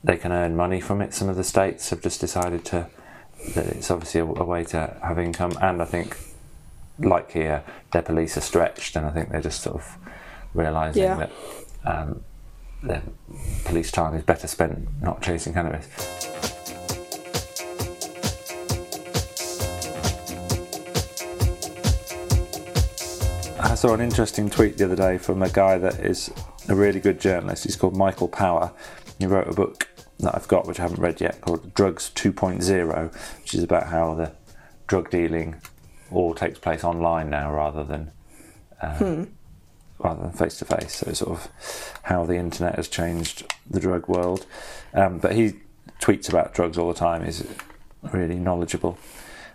they 0.04 0.18
can 0.18 0.32
earn 0.32 0.56
money 0.56 0.80
from 0.80 1.02
it. 1.02 1.14
Some 1.14 1.30
of 1.30 1.36
the 1.36 1.44
states 1.44 1.90
have 1.90 2.02
just 2.02 2.20
decided 2.22 2.64
to 2.66 2.88
that 3.56 3.66
it's 3.68 3.90
obviously 3.92 4.22
a, 4.22 4.26
a 4.26 4.44
way 4.46 4.64
to 4.66 4.96
have 5.04 5.18
income, 5.20 5.54
and 5.62 5.82
I 5.82 5.86
think, 5.86 6.16
like 7.00 7.32
here, 7.32 7.64
their 7.92 8.04
police 8.04 8.38
are 8.38 8.42
stretched, 8.42 8.96
and 8.96 9.06
I 9.06 9.10
think 9.10 9.30
they're 9.30 9.42
just 9.42 9.62
sort 9.62 9.76
of 9.78 9.98
realising 10.54 11.04
Yeah. 11.04 11.16
that 11.18 11.32
um, 11.86 12.22
their 12.84 13.02
police 13.66 13.92
time 13.92 14.14
is 14.16 14.24
better 14.24 14.48
spent 14.48 14.88
not 15.02 15.22
chasing 15.22 15.54
cannabis. 15.54 15.88
I 23.72 23.76
saw 23.76 23.94
an 23.94 24.02
interesting 24.02 24.50
tweet 24.50 24.78
the 24.78 24.84
other 24.84 24.98
day 24.98 25.18
from 25.18 25.42
a 25.42 25.50
guy 25.50 25.78
that 25.78 26.02
is 26.02 26.30
a 26.68 26.76
really 26.76 27.00
good 27.00 27.22
journalist. 27.22 27.64
He's 27.64 27.78
called 27.78 27.96
Michael 27.96 28.28
Power. 28.28 28.74
He 29.18 29.26
wrote 29.26 29.48
a 29.48 29.54
book 29.54 29.88
that 30.20 30.36
I've 30.36 30.50
got, 30.50 30.68
which 30.68 30.78
I 30.78 30.84
haven't 30.84 31.00
read 31.00 31.22
yet, 31.22 31.40
called 31.40 31.74
Drugs 31.74 32.12
2.0, 32.14 33.40
which 33.40 33.54
is 33.54 33.64
about 33.64 33.88
how 33.88 34.14
the 34.14 34.34
drug 34.88 35.10
dealing 35.10 35.56
all 36.12 36.36
takes 36.36 36.60
place 36.60 36.84
online 36.84 37.30
now 37.30 37.50
rather 37.50 37.86
than 37.86 38.12
uh, 38.82 39.24
rather 40.00 40.22
than 40.22 40.34
face 40.34 40.58
to 40.58 40.66
face. 40.66 40.96
So 40.96 41.14
sort 41.14 41.40
of 41.40 41.94
how 42.04 42.26
the 42.26 42.36
internet 42.36 42.76
has 42.76 42.90
changed 42.90 43.54
the 43.70 43.80
drug 43.80 44.10
world. 44.10 44.46
Um, 44.94 45.18
but 45.18 45.32
he 45.32 45.54
tweets 46.02 46.28
about 46.28 46.54
drugs 46.54 46.78
all 46.78 46.92
the 46.92 47.00
time. 47.00 47.24
He's 47.24 47.48
really 48.12 48.36
knowledgeable, 48.36 48.98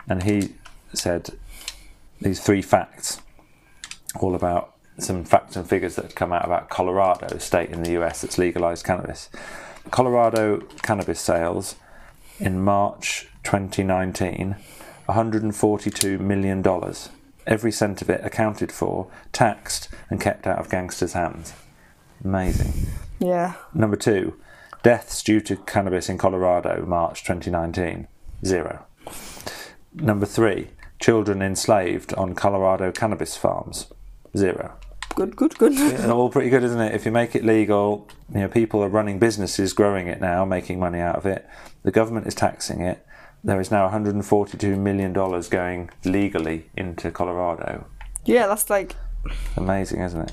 and 0.09 0.22
he 0.22 0.55
said 0.94 1.36
these 2.18 2.40
three 2.40 2.62
facts 2.62 3.20
all 4.22 4.34
about 4.34 4.74
some 4.98 5.24
facts 5.24 5.56
and 5.56 5.68
figures 5.68 5.97
that 5.97 6.02
have 6.02 6.14
come 6.14 6.32
out 6.32 6.44
about 6.44 6.68
Colorado, 6.68 7.26
a 7.26 7.40
state 7.40 7.70
in 7.70 7.82
the 7.82 7.93
US 8.02 8.22
that's 8.22 8.38
legalized 8.38 8.84
cannabis. 8.84 9.28
Colorado 9.90 10.60
cannabis 10.82 11.20
sales 11.20 11.76
in 12.40 12.60
March 12.60 13.28
2019, 13.44 14.56
$142 15.09 16.20
million. 16.20 16.64
Every 17.47 17.70
cent 17.70 18.02
of 18.02 18.10
it 18.10 18.24
accounted 18.24 18.72
for, 18.72 19.09
taxed, 19.32 19.88
and 20.10 20.20
kept 20.20 20.47
out 20.47 20.59
of 20.59 20.68
gangsters' 20.68 21.12
hands. 21.12 21.52
Amazing. 22.24 22.72
Yeah. 23.20 23.55
Number 23.72 23.97
two, 23.97 24.36
deaths 24.82 25.22
due 25.22 25.40
to 25.43 25.56
cannabis 25.56 26.09
in 26.09 26.18
Colorado, 26.18 26.84
March 26.86 27.22
2019, 27.22 28.09
zero. 28.44 28.84
Number 29.94 30.26
three, 30.26 30.70
children 30.98 31.40
enslaved 31.40 32.12
on 32.14 32.34
Colorado 32.34 32.90
cannabis 32.90 33.36
farms, 33.36 33.86
zero. 34.36 34.72
Good, 35.14 35.34
good, 35.36 35.56
good. 35.56 35.72
Yeah, 35.74 36.10
all 36.10 36.28
pretty 36.28 36.50
good, 36.50 36.62
isn't 36.62 36.80
it? 36.80 36.94
If 36.94 37.06
you 37.06 37.10
make 37.10 37.34
it 37.34 37.44
legal, 37.44 38.06
you 38.32 38.40
know, 38.40 38.48
people 38.48 38.82
are 38.82 38.88
running 38.88 39.18
businesses, 39.18 39.72
growing 39.72 40.08
it 40.08 40.20
now, 40.20 40.44
making 40.44 40.78
money 40.78 41.00
out 41.00 41.16
of 41.16 41.24
it. 41.24 41.48
The 41.84 41.90
government 41.90 42.26
is 42.26 42.34
taxing 42.34 42.82
it. 42.82 43.06
There 43.42 43.60
is 43.60 43.70
now 43.70 43.84
142 43.84 44.76
million 44.76 45.12
dollars 45.14 45.48
going 45.48 45.88
legally 46.04 46.68
into 46.76 47.10
Colorado. 47.10 47.86
yeah, 48.24 48.46
that's 48.46 48.68
like 48.68 48.94
Amazing, 49.56 50.02
isn't 50.02 50.20
it? 50.20 50.32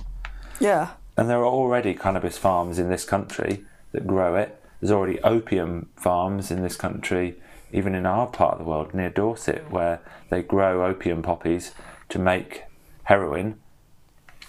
yeah. 0.59 0.89
And 1.15 1.30
there 1.30 1.39
are 1.39 1.45
already 1.45 1.93
cannabis 1.93 2.38
farms 2.39 2.80
in 2.80 2.89
this 2.89 3.05
country 3.05 3.63
that 3.91 4.07
grow 4.07 4.35
it. 4.35 4.59
there's 4.81 4.91
already 4.91 5.21
opium 5.21 5.89
farms 5.95 6.49
in 6.51 6.61
this 6.63 6.75
country, 6.75 7.35
even 7.71 7.93
in 7.95 8.05
our 8.07 8.25
part 8.27 8.53
of 8.53 8.59
the 8.59 8.65
world, 8.65 8.93
near 8.95 9.09
Dorset, 9.11 9.69
where 9.71 9.99
they 10.30 10.41
grow 10.41 10.84
opium 10.85 11.21
poppies 11.21 11.71
to 12.09 12.17
make 12.19 12.63
heroin 13.03 13.59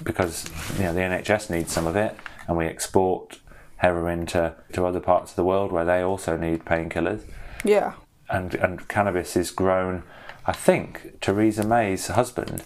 because 0.03 0.45
you 0.77 0.85
know 0.85 0.95
the 0.95 1.01
NHS 1.01 1.51
needs 1.51 1.73
some 1.73 1.87
of 1.87 1.97
it, 1.97 2.17
and 2.47 2.57
we 2.57 2.67
export 2.67 3.39
heroin 3.77 4.25
to, 4.27 4.55
to 4.73 4.87
other 4.87 5.01
parts 5.01 5.33
of 5.33 5.37
the 5.37 5.45
world 5.45 5.71
where 5.71 5.85
they 5.85 6.01
also 6.01 6.37
need 6.37 6.65
painkillers. 6.65 7.23
Yeah. 7.65 7.95
And 8.31 8.55
and 8.55 8.89
cannabis 8.89 9.37
is 9.37 9.51
grown. 9.51 10.03
I 10.47 10.53
think 10.53 11.21
Theresa 11.21 11.67
May's 11.67 12.07
husband 12.09 12.65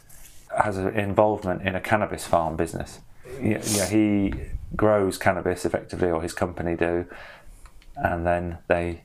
has 0.63 0.77
an 0.77 0.89
involvement 0.97 1.63
in 1.63 1.75
a 1.75 1.81
cannabis 1.81 2.27
farm 2.27 2.57
business. 2.57 3.01
Yeah, 3.41 3.63
yeah, 3.65 3.89
he 3.89 4.35
grows 4.75 5.19
cannabis 5.19 5.65
effectively, 5.65 6.11
or 6.11 6.23
his 6.23 6.33
company 6.33 6.77
do, 6.77 7.07
and 7.97 8.27
then 8.27 8.59
they 8.69 9.03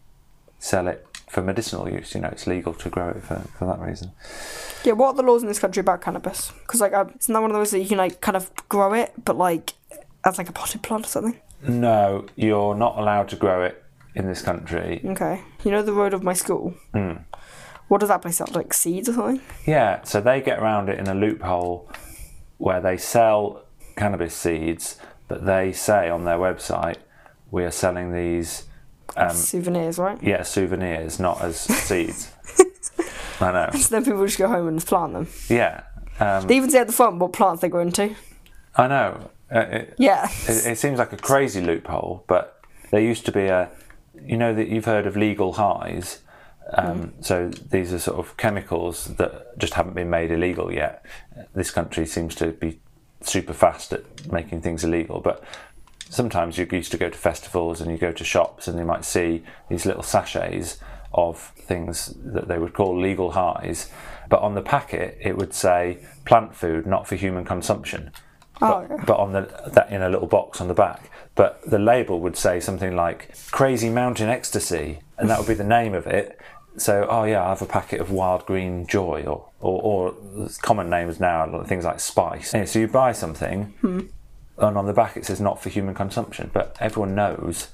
sell 0.60 0.88
it 0.88 1.06
for 1.34 1.42
medicinal 1.42 1.90
use. 1.90 2.14
You 2.16 2.22
know, 2.22 2.30
it's 2.30 2.48
legal 2.48 2.74
to 2.76 2.90
grow 2.90 3.10
it 3.10 3.24
for, 3.24 3.42
for 3.58 3.66
that 3.66 3.80
reason. 3.80 4.12
Yeah, 4.84 4.94
what 4.94 5.10
are 5.10 5.14
the 5.16 5.24
laws 5.24 5.42
in 5.42 5.48
this 5.48 5.60
country 5.60 5.82
about 5.82 6.02
cannabis? 6.02 6.52
Because 6.62 6.82
like, 6.82 6.94
uh, 6.94 7.06
isn't 7.20 7.34
that 7.34 7.42
one 7.42 7.52
of 7.52 7.56
those 7.56 7.72
that 7.72 7.80
you 7.80 7.88
can 7.88 7.98
like 7.98 8.22
kind 8.22 8.38
of 8.38 8.52
grow 8.70 8.94
it, 8.94 9.14
but 9.24 9.38
like 9.38 9.74
as 10.24 10.38
like 10.38 10.50
a 10.50 10.54
potted 10.54 10.84
plant 10.84 11.06
or 11.06 11.10
something? 11.10 11.40
No, 11.68 12.26
you're 12.36 12.76
not 12.76 12.98
allowed 12.98 13.30
to 13.30 13.36
grow 13.36 13.64
it 13.64 13.84
in 14.16 14.28
this 14.28 14.42
country. 14.42 15.02
Okay. 15.04 15.42
You 15.64 15.72
know 15.72 15.82
the 15.82 15.94
road 15.94 16.14
of 16.14 16.24
my 16.24 16.34
school. 16.34 16.76
Hmm. 16.94 17.14
What 17.88 18.00
does 18.00 18.10
that 18.10 18.22
place 18.22 18.38
sell? 18.38 18.48
Like 18.54 18.74
seeds 18.74 19.10
or 19.10 19.14
something? 19.14 19.42
Yeah, 19.66 20.04
so 20.04 20.22
they 20.22 20.42
get 20.42 20.60
around 20.60 20.90
it 20.90 21.00
in 21.00 21.08
a 21.08 21.16
loophole 21.16 21.90
where 22.58 22.80
they 22.80 22.98
sell 22.98 23.66
cannabis 23.96 24.34
seeds, 24.34 24.98
but 25.28 25.46
they 25.46 25.72
say 25.72 26.10
on 26.10 26.26
their 26.26 26.38
website, 26.38 26.98
we 27.52 27.64
are 27.64 27.72
selling 27.72 28.14
these, 28.14 28.64
um, 29.18 29.30
Souvenirs, 29.32 29.98
right? 29.98 30.22
yeah, 30.24 30.44
souvenirs, 30.44 31.20
not 31.20 31.42
as 31.42 31.60
seeds. 31.88 32.32
I 33.40 33.52
know. 33.52 33.70
So 33.78 33.90
then 33.96 34.06
people 34.06 34.26
just 34.26 34.38
go 34.38 34.48
home 34.48 34.68
and 34.68 34.84
plant 34.86 35.14
them. 35.14 35.28
Yeah, 35.50 35.84
um, 36.20 36.48
They 36.48 36.56
even 36.58 36.70
say 36.70 36.80
at 36.80 36.88
the 36.88 36.94
front 36.94 37.18
what 37.20 37.34
plants 37.34 37.62
they 37.62 37.70
go 37.70 37.80
into. 37.80 38.16
I 38.76 38.88
know. 38.88 39.30
Uh, 39.54 39.60
it, 39.60 39.96
Yeah. 39.98 40.28
it, 40.48 40.66
it 40.66 40.78
seems 40.78 40.98
like 41.00 41.14
a 41.14 41.18
crazy 41.18 41.62
loophole, 41.62 42.24
but 42.28 42.62
there 42.92 43.02
used 43.02 43.26
to 43.26 43.32
be 43.32 43.46
a, 43.48 43.70
you 44.24 44.38
know, 44.38 44.54
that 44.54 44.68
you've 44.70 44.86
heard 44.86 45.06
of 45.06 45.16
legal 45.18 45.54
highs. 45.54 46.20
Um, 46.76 47.14
So 47.22 47.50
these 47.50 47.92
are 47.94 48.00
sort 48.00 48.20
of 48.20 48.38
chemicals 48.38 49.06
that 49.18 49.58
just 49.60 49.74
haven't 49.74 49.94
been 49.96 50.10
made 50.10 50.32
illegal 50.32 50.72
yet. 50.72 51.06
This 51.54 51.72
country 51.72 52.06
seems 52.06 52.36
to 52.36 52.48
be 52.52 52.80
super 53.22 53.54
fast 53.54 53.94
at 53.94 54.32
making 54.32 54.62
things 54.62 54.84
illegal, 54.84 55.20
but 55.22 55.44
sometimes 56.14 56.58
you 56.58 56.68
used 56.72 56.92
to 56.92 56.98
go 56.98 57.10
to 57.10 57.18
festivals 57.18 57.82
and 57.82 57.92
you 57.92 57.98
go 57.98 58.12
to 58.12 58.24
shops 58.24 58.68
and 58.68 58.78
you 58.78 58.86
might 58.86 59.06
see 59.06 59.44
these 59.70 59.86
little 59.86 60.04
sachets 60.04 60.78
of 61.14 61.52
things 61.58 62.14
that 62.24 62.48
they 62.48 62.58
would 62.58 62.74
call 62.74 63.00
legal 63.00 63.32
highs, 63.32 63.90
but 64.30 64.42
on 64.42 64.56
the 64.56 64.62
packet 64.62 65.18
it 65.22 65.38
would 65.38 65.54
say 65.54 66.00
plant 66.26 66.56
food 66.56 66.86
not 66.86 67.08
for 67.08 67.16
human 67.16 67.46
consumption 67.46 68.12
Oh, 68.62 68.86
but, 68.88 69.06
but 69.06 69.18
on 69.18 69.34
the 69.34 69.72
that 69.74 69.92
in 69.92 70.02
a 70.02 70.10
little 70.10 70.28
box 70.28 70.62
on 70.62 70.68
the 70.68 70.74
back. 70.74 71.10
But 71.36 71.62
the 71.70 71.80
label 71.80 72.20
would 72.20 72.38
say 72.38 72.60
something 72.60 72.96
like 72.96 73.36
"Crazy 73.52 73.90
Mountain 73.90 74.30
Ecstasy," 74.30 75.00
and 75.18 75.30
that 75.30 75.40
would 75.40 75.48
be 75.48 75.54
the 75.54 75.64
name 75.64 75.94
of 75.94 76.08
it. 76.08 76.40
So, 76.78 77.08
oh 77.10 77.24
yeah, 77.24 77.44
I 77.44 77.50
have 77.50 77.62
a 77.62 77.68
packet 77.68 78.00
of 78.02 78.12
Wild 78.12 78.46
Green 78.46 78.86
Joy, 78.86 79.24
or 79.24 79.50
or, 79.60 80.14
or 80.14 80.50
common 80.62 80.90
names 80.90 81.20
now, 81.20 81.64
things 81.64 81.86
like 81.86 82.00
Spice. 82.00 82.52
So 82.72 82.80
you 82.80 82.88
buy 82.88 83.12
something, 83.12 83.74
hmm. 83.82 84.02
And 84.58 84.78
on 84.78 84.86
the 84.86 84.94
back 84.94 85.18
it 85.18 85.26
says 85.26 85.42
"Not 85.42 85.62
for 85.62 85.70
human 85.70 85.96
consumption," 85.96 86.50
but 86.54 86.76
everyone 86.80 87.16
knows. 87.16 87.68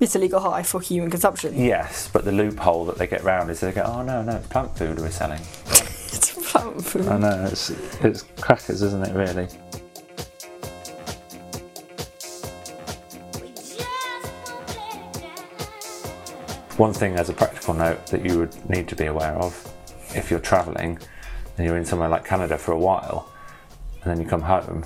It's 0.00 0.16
a 0.16 0.18
legal 0.18 0.40
high 0.40 0.64
for 0.64 0.80
human 0.80 1.10
consumption. 1.10 1.54
Yes, 1.54 2.10
but 2.12 2.24
the 2.24 2.32
loophole 2.32 2.84
that 2.86 2.98
they 2.98 3.06
get 3.06 3.22
round 3.22 3.50
is 3.50 3.60
they 3.60 3.72
go, 3.72 3.82
"Oh 3.82 4.02
no, 4.02 4.22
no, 4.22 4.36
it's 4.36 4.46
plant 4.48 4.76
food 4.76 4.98
we're 4.98 5.10
selling." 5.10 5.40
It's 6.14 6.52
plant 6.52 6.84
food. 6.84 7.08
I 7.08 7.18
know 7.18 7.48
it's 7.50 7.70
it's 8.04 8.22
crackers, 8.40 8.82
isn't 8.82 9.04
it? 9.04 9.14
Really. 9.14 9.48
One 16.76 16.92
thing 16.92 17.14
as 17.14 17.28
a 17.28 17.32
practical 17.32 17.72
note 17.74 18.04
that 18.08 18.24
you 18.24 18.38
would 18.38 18.68
need 18.68 18.88
to 18.88 18.96
be 18.96 19.06
aware 19.06 19.34
of 19.36 19.72
if 20.14 20.28
you're 20.28 20.40
travelling 20.40 20.98
and 21.56 21.66
you're 21.66 21.76
in 21.76 21.84
somewhere 21.84 22.08
like 22.08 22.24
Canada 22.24 22.58
for 22.58 22.72
a 22.72 22.78
while 22.78 23.32
and 24.02 24.10
then 24.10 24.20
you 24.20 24.28
come 24.28 24.42
home, 24.42 24.84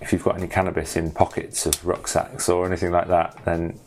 if 0.00 0.12
you've 0.12 0.24
got 0.24 0.36
any 0.38 0.48
cannabis 0.48 0.96
in 0.96 1.10
pockets 1.10 1.66
of 1.66 1.84
rucksacks 1.86 2.48
or 2.48 2.66
anything 2.66 2.90
like 2.90 3.08
that, 3.08 3.38
then 3.44 3.78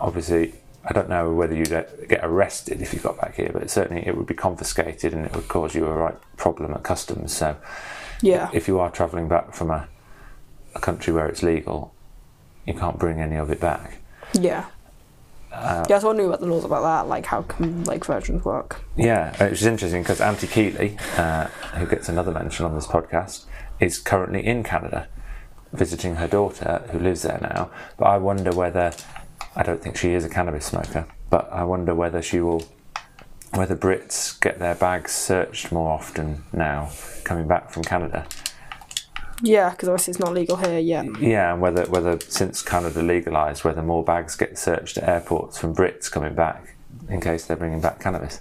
obviously 0.00 0.54
I 0.84 0.92
don't 0.92 1.08
know 1.08 1.32
whether 1.34 1.54
you'd 1.54 1.72
uh, 1.72 1.84
get 2.08 2.20
arrested 2.24 2.80
if 2.80 2.94
you 2.94 3.00
got 3.00 3.20
back 3.20 3.34
here, 3.34 3.50
but 3.52 3.68
certainly 3.70 4.06
it 4.06 4.16
would 4.16 4.26
be 4.26 4.34
confiscated 4.34 5.12
and 5.12 5.26
it 5.26 5.34
would 5.34 5.48
cause 5.48 5.74
you 5.74 5.84
a 5.86 5.92
right 5.92 6.16
problem 6.36 6.72
at 6.72 6.82
customs. 6.82 7.36
So 7.36 7.56
Yeah. 8.22 8.48
if 8.52 8.68
you 8.68 8.78
are 8.80 8.90
travelling 8.90 9.28
back 9.28 9.52
from 9.54 9.70
a, 9.70 9.88
a 10.74 10.80
country 10.80 11.12
where 11.12 11.26
it's 11.26 11.42
legal, 11.42 11.92
you 12.64 12.74
can't 12.74 12.98
bring 12.98 13.20
any 13.20 13.36
of 13.36 13.50
it 13.50 13.60
back. 13.60 13.98
Yeah. 14.32 14.66
Uh, 15.52 15.84
yeah, 15.88 15.98
I 16.04 16.12
knew 16.12 16.26
about 16.28 16.40
the 16.40 16.46
laws 16.46 16.64
about 16.64 16.82
that, 16.82 17.08
like 17.08 17.24
how 17.26 17.42
can 17.42 17.84
like 17.84 18.04
virgins 18.04 18.44
work. 18.44 18.80
Yeah, 18.96 19.30
which 19.42 19.60
is 19.60 19.66
interesting 19.66 20.02
because 20.02 20.20
Auntie 20.20 20.46
Keeley, 20.46 20.96
uh, 21.16 21.46
who 21.74 21.86
gets 21.86 22.08
another 22.08 22.30
mention 22.30 22.66
on 22.66 22.74
this 22.74 22.86
podcast, 22.86 23.46
is 23.80 23.98
currently 23.98 24.44
in 24.46 24.62
Canada 24.62 25.08
visiting 25.72 26.16
her 26.16 26.28
daughter 26.28 26.82
who 26.90 26.98
lives 26.98 27.22
there 27.22 27.38
now. 27.40 27.70
But 27.96 28.06
I 28.06 28.18
wonder 28.18 28.52
whether, 28.52 28.92
I 29.54 29.62
don't 29.62 29.82
think 29.82 29.96
she 29.96 30.14
is 30.14 30.24
a 30.24 30.28
cannabis 30.28 30.66
smoker, 30.66 31.06
but 31.30 31.50
I 31.52 31.64
wonder 31.64 31.94
whether 31.94 32.22
she 32.22 32.40
will, 32.40 32.64
whether 33.54 33.76
Brits 33.76 34.38
get 34.40 34.58
their 34.58 34.74
bags 34.74 35.12
searched 35.12 35.72
more 35.72 35.92
often 35.92 36.44
now 36.52 36.90
coming 37.24 37.46
back 37.46 37.70
from 37.70 37.84
Canada. 37.84 38.26
Yeah, 39.42 39.70
because 39.70 39.88
obviously 39.88 40.12
it's 40.12 40.20
not 40.20 40.34
legal 40.34 40.56
here 40.56 40.78
yet. 40.78 41.06
Yeah, 41.20 41.52
and 41.52 41.62
whether 41.62 41.84
whether 41.86 42.18
since 42.20 42.60
Canada 42.60 43.02
legalised, 43.02 43.62
whether 43.62 43.82
more 43.82 44.02
bags 44.02 44.34
get 44.34 44.58
searched 44.58 44.98
at 44.98 45.08
airports 45.08 45.58
from 45.58 45.74
Brits 45.74 46.10
coming 46.10 46.34
back 46.34 46.74
in 47.08 47.20
case 47.20 47.46
they're 47.46 47.56
bringing 47.56 47.80
back 47.80 48.00
cannabis. 48.00 48.40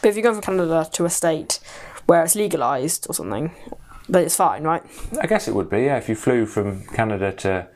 But 0.00 0.08
if 0.08 0.16
you 0.16 0.22
go 0.22 0.32
from 0.32 0.40
Canada 0.40 0.88
to 0.92 1.04
a 1.04 1.10
state 1.10 1.60
where 2.06 2.22
it's 2.22 2.34
legalized 2.34 3.06
or 3.10 3.14
something, 3.14 3.50
then 4.08 4.24
it's 4.24 4.36
fine, 4.36 4.62
right? 4.64 4.82
I 5.20 5.26
guess 5.26 5.48
it 5.48 5.54
would 5.54 5.68
be, 5.70 5.82
yeah, 5.82 5.96
if 5.98 6.08
you 6.08 6.14
flew 6.14 6.46
from 6.46 6.86
Canada 6.88 7.32
to. 7.32 7.68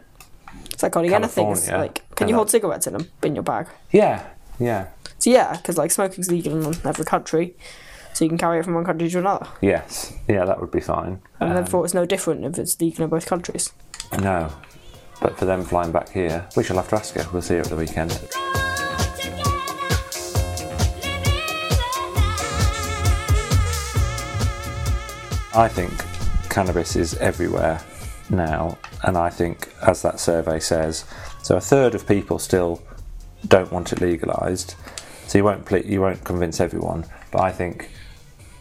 It's 0.70 0.82
like 0.82 0.94
holding 0.94 1.12
anything. 1.14 1.54
Like, 1.70 2.02
can 2.16 2.28
you 2.28 2.34
hold 2.34 2.50
cigarettes 2.50 2.86
in 2.86 2.94
them 2.94 3.08
in 3.22 3.34
your 3.34 3.44
bag? 3.44 3.68
Yeah, 3.90 4.24
yeah, 4.58 4.88
So 5.18 5.30
yeah, 5.30 5.56
because 5.56 5.76
like 5.78 5.90
smoking's 5.90 6.30
legal 6.30 6.66
in 6.72 6.74
every 6.86 7.04
country, 7.04 7.54
so 8.14 8.24
you 8.24 8.28
can 8.28 8.38
carry 8.38 8.58
it 8.60 8.64
from 8.64 8.74
one 8.74 8.84
country 8.84 9.08
to 9.10 9.18
another. 9.18 9.46
yes, 9.60 10.12
yeah, 10.28 10.44
that 10.44 10.60
would 10.60 10.70
be 10.70 10.80
fine. 10.80 11.20
And 11.40 11.50
Um, 11.50 11.54
therefore, 11.56 11.84
it's 11.84 11.94
no 11.94 12.06
different 12.06 12.44
if 12.44 12.58
it's 12.58 12.80
legal 12.80 13.04
in 13.04 13.10
both 13.10 13.26
countries. 13.26 13.72
no, 14.20 14.50
but 15.20 15.38
for 15.38 15.44
them 15.44 15.62
flying 15.64 15.92
back 15.92 16.08
here, 16.10 16.46
we 16.56 16.64
shall 16.64 16.76
have 16.76 16.88
to 16.88 16.96
ask 16.96 17.14
her. 17.14 17.26
We'll 17.32 17.42
see 17.42 17.54
her 17.54 17.60
at 17.60 17.66
the 17.68 17.76
weekend. 17.76 18.12
I 25.54 25.68
think 25.68 25.92
cannabis 26.52 26.96
is 26.96 27.14
everywhere 27.14 27.82
now, 28.28 28.76
and 29.02 29.16
I 29.16 29.30
think, 29.30 29.72
as 29.80 30.02
that 30.02 30.20
survey 30.20 30.60
says, 30.60 31.06
so 31.42 31.56
a 31.56 31.60
third 31.60 31.94
of 31.94 32.06
people 32.06 32.38
still 32.38 32.82
don't 33.48 33.72
want 33.72 33.90
it 33.92 34.02
legalised. 34.02 34.74
So 35.26 35.38
you 35.38 35.44
won't 35.44 35.64
ple- 35.64 35.78
you 35.78 36.02
won't 36.02 36.24
convince 36.24 36.60
everyone, 36.60 37.06
but 37.30 37.40
I 37.40 37.52
think 37.52 37.90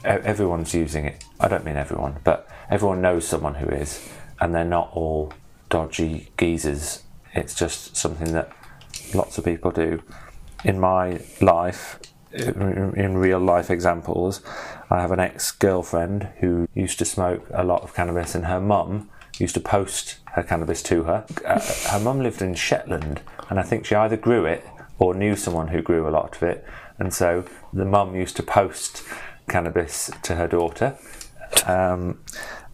everyone's 0.05 0.73
using 0.73 1.05
it. 1.05 1.25
I 1.37 1.49
don't 1.49 1.65
mean 1.65 1.75
everyone, 1.75 2.19
but 2.23 2.47
everyone 2.69 3.01
knows 3.01 3.27
someone 3.27 3.55
who 3.55 3.67
is, 3.67 4.09
and 4.39 4.55
they're 4.55 4.63
not 4.63 4.89
all 4.93 5.33
dodgy 5.69 6.29
geezers. 6.37 7.03
It's 7.33 7.53
just 7.53 7.97
something 7.97 8.31
that 8.31 8.51
lots 9.13 9.37
of 9.37 9.43
people 9.43 9.71
do. 9.71 10.01
In 10.63 10.79
my 10.79 11.19
life, 11.41 11.99
in 12.33 13.17
real 13.17 13.39
life 13.39 13.69
examples, 13.69 14.41
I 14.89 15.01
have 15.01 15.11
an 15.11 15.19
ex 15.19 15.51
girlfriend 15.51 16.29
who 16.39 16.67
used 16.73 16.99
to 16.99 17.05
smoke 17.05 17.47
a 17.53 17.63
lot 17.63 17.83
of 17.83 17.93
cannabis, 17.93 18.35
and 18.35 18.45
her 18.45 18.61
mum 18.61 19.09
used 19.37 19.55
to 19.55 19.61
post 19.61 20.17
her 20.33 20.43
cannabis 20.43 20.81
to 20.83 21.03
her. 21.03 21.25
Uh, 21.45 21.59
her 21.89 21.99
mum 21.99 22.21
lived 22.21 22.41
in 22.41 22.55
Shetland, 22.55 23.21
and 23.49 23.59
I 23.59 23.63
think 23.63 23.85
she 23.85 23.95
either 23.95 24.17
grew 24.17 24.45
it 24.45 24.65
or 24.99 25.13
knew 25.13 25.35
someone 25.35 25.69
who 25.69 25.81
grew 25.81 26.07
a 26.07 26.11
lot 26.11 26.35
of 26.35 26.43
it, 26.43 26.65
and 26.99 27.13
so 27.13 27.43
the 27.73 27.85
mum 27.85 28.15
used 28.15 28.35
to 28.37 28.43
post 28.43 29.03
cannabis 29.49 30.11
to 30.23 30.35
her 30.35 30.47
daughter. 30.47 30.97
Um, 31.65 32.19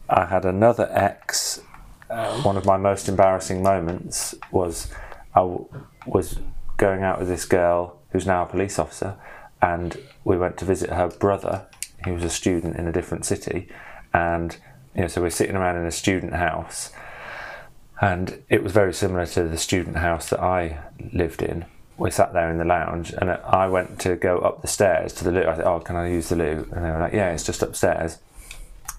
I 0.09 0.25
had 0.25 0.45
another 0.45 0.89
ex. 0.91 1.61
Uh, 2.09 2.41
one 2.41 2.57
of 2.57 2.65
my 2.65 2.77
most 2.77 3.09
embarrassing 3.09 3.61
moments 3.61 4.35
was 4.51 4.91
I 5.35 5.39
w- 5.39 5.67
was 6.05 6.39
going 6.77 7.03
out 7.03 7.19
with 7.19 7.27
this 7.27 7.45
girl 7.45 7.99
who's 8.11 8.25
now 8.25 8.43
a 8.43 8.45
police 8.45 8.79
officer, 8.79 9.17
and 9.61 9.97
we 10.23 10.37
went 10.37 10.57
to 10.57 10.65
visit 10.65 10.89
her 10.89 11.07
brother, 11.07 11.65
who 12.05 12.13
was 12.13 12.23
a 12.23 12.29
student 12.29 12.75
in 12.75 12.87
a 12.87 12.91
different 12.91 13.25
city, 13.25 13.67
and 14.13 14.57
you 14.95 15.01
know, 15.01 15.07
so 15.07 15.21
we're 15.21 15.29
sitting 15.29 15.55
around 15.55 15.77
in 15.77 15.85
a 15.85 15.91
student 15.91 16.33
house, 16.33 16.91
and 18.01 18.43
it 18.49 18.63
was 18.63 18.71
very 18.71 18.93
similar 18.93 19.25
to 19.25 19.43
the 19.43 19.57
student 19.57 19.97
house 19.97 20.29
that 20.29 20.39
I 20.39 20.79
lived 21.13 21.41
in. 21.41 21.65
we 21.97 22.11
sat 22.11 22.31
there 22.31 22.51
in 22.51 22.59
the 22.59 22.65
lounge, 22.65 23.11
and 23.11 23.31
I 23.31 23.67
went 23.67 23.99
to 24.01 24.15
go 24.15 24.37
up 24.39 24.61
the 24.61 24.67
stairs 24.67 25.13
to 25.13 25.23
the 25.23 25.31
loo. 25.31 25.47
I 25.47 25.55
said, 25.55 25.65
"Oh, 25.65 25.79
can 25.79 25.95
I 25.95 26.09
use 26.09 26.29
the 26.29 26.35
loo?" 26.35 26.67
And 26.71 26.85
they 26.85 26.91
were 26.91 26.99
like, 26.99 27.13
"Yeah, 27.13 27.31
it's 27.31 27.43
just 27.43 27.63
upstairs." 27.63 28.19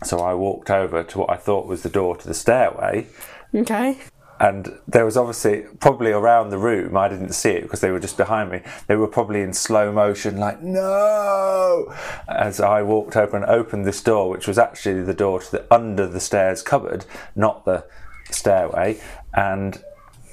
So 0.03 0.19
I 0.21 0.35
walked 0.35 0.71
over 0.71 1.03
to 1.05 1.19
what 1.19 1.31
I 1.31 1.37
thought 1.37 1.67
was 1.67 1.83
the 1.83 1.89
door 1.89 2.17
to 2.17 2.27
the 2.27 2.35
stairway, 2.35 3.07
Okay. 3.55 3.97
And 4.41 4.79
there 4.87 5.05
was 5.05 5.17
obviously 5.17 5.65
probably 5.81 6.13
around 6.13 6.51
the 6.51 6.59
room. 6.59 6.97
I 6.97 7.09
didn't 7.09 7.33
see 7.33 7.51
it 7.51 7.63
because 7.63 7.81
they 7.81 7.91
were 7.91 7.99
just 7.99 8.17
behind 8.17 8.51
me. 8.51 8.61
They 8.87 8.97
were 8.97 9.09
probably 9.09 9.43
in 9.43 9.53
slow 9.53 9.93
motion, 9.93 10.37
like 10.37 10.63
no. 10.63 11.93
As 12.29 12.61
I 12.61 12.83
walked 12.83 13.17
over 13.17 13.37
and 13.37 13.45
opened 13.47 13.85
this 13.85 14.03
door, 14.03 14.29
which 14.31 14.47
was 14.47 14.59
actually 14.59 15.03
the 15.03 15.15
door 15.15 15.41
to 15.41 15.51
the 15.51 15.75
under 15.75 16.07
the 16.07 16.21
stairs 16.21 16.63
cupboard, 16.63 17.05
not 17.35 17.65
the 17.65 17.85
stairway, 18.31 19.01
and 19.35 19.83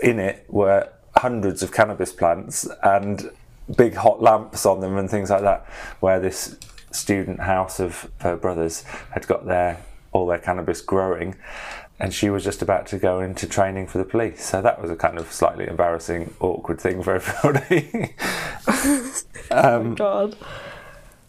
in 0.02 0.20
it 0.20 0.46
were 0.50 0.90
hundreds 1.18 1.64
of 1.64 1.72
cannabis 1.72 2.12
plants 2.12 2.68
and 2.84 3.32
big 3.76 3.96
hot 3.96 4.22
lamps 4.22 4.66
on 4.66 4.82
them 4.82 4.98
and 4.98 5.10
things 5.10 5.32
like 5.32 5.42
that. 5.42 5.66
Where 6.00 6.20
this 6.20 6.58
student 6.92 7.40
house 7.42 7.80
of 7.80 8.12
her 8.20 8.36
brothers 8.36 8.84
had 9.12 9.28
got 9.28 9.46
their 9.46 9.82
all 10.12 10.28
their 10.28 10.40
cannabis 10.40 10.80
growing 10.80 11.36
and 12.00 12.14
she 12.14 12.30
was 12.30 12.44
just 12.44 12.62
about 12.62 12.88
to 12.88 12.98
go 12.98 13.22
into 13.22 13.48
training 13.48 13.88
for 13.88 13.98
the 13.98 14.04
police. 14.04 14.46
So 14.46 14.62
that 14.62 14.82
was 14.82 14.92
a 14.92 14.96
kind 14.96 15.18
of 15.18 15.32
slightly 15.32 15.68
embarrassing, 15.68 16.34
awkward 16.40 16.80
thing 16.80 17.02
for 17.04 17.16
everybody. 17.16 18.16
Um, 19.52 19.92
oh 19.92 19.96
God. 19.96 20.38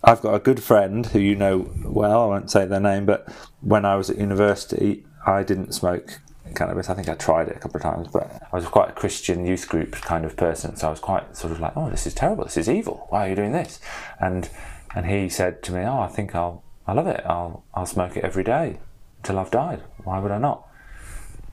I've 0.03 0.23
got 0.23 0.35
a 0.35 0.39
good 0.39 0.63
friend 0.63 1.05
who 1.05 1.19
you 1.19 1.37
know 1.37 1.71
well, 1.85 2.23
I 2.23 2.27
won't 2.27 2.51
say 2.51 2.65
their 2.65 2.81
name, 2.81 3.05
but 3.05 3.31
when 3.61 3.85
I 3.85 3.97
was 3.97 4.09
at 4.09 4.17
university, 4.17 5.05
I 5.27 5.43
didn't 5.43 5.73
smoke 5.73 6.21
cannabis. 6.55 6.89
I 6.89 6.95
think 6.95 7.11
I 7.11 7.15
tried 7.15 7.49
it 7.49 7.57
a 7.57 7.59
couple 7.59 7.77
of 7.77 7.83
times, 7.83 8.09
but 8.09 8.43
I 8.51 8.57
was 8.57 8.65
quite 8.67 8.89
a 8.89 8.93
Christian 8.93 9.45
youth 9.45 9.69
group 9.69 9.93
kind 9.93 10.25
of 10.25 10.35
person, 10.35 10.77
so 10.77 10.89
I 10.89 10.91
was 10.91 11.01
quite 11.01 11.37
sort 11.37 11.53
of 11.53 11.61
like, 11.61 11.77
oh, 11.77 11.91
this 11.91 12.07
is 12.07 12.15
terrible, 12.15 12.45
this 12.45 12.57
is 12.57 12.71
evil. 12.71 13.07
Why 13.11 13.27
are 13.27 13.31
you 13.31 13.37
doing 13.37 13.53
this? 13.53 13.81
And 14.19 14.49
and 14.95 15.07
he 15.07 15.29
said 15.29 15.63
to 15.65 15.73
me, 15.73 15.83
oh, 15.83 16.01
I 16.01 16.09
think 16.09 16.35
I'll 16.35 16.65
I 16.87 16.95
love 16.95 17.07
it. 17.07 17.23
I'll 17.27 17.65
I'll 17.75 17.87
smoke 17.87 18.17
it 18.17 18.25
every 18.25 18.45
day 18.45 18.79
until 19.27 19.40
I've 19.40 19.51
died. 19.51 19.82
Why 20.05 20.20
would 20.20 20.31
I 20.31 20.39
not? 20.39 20.69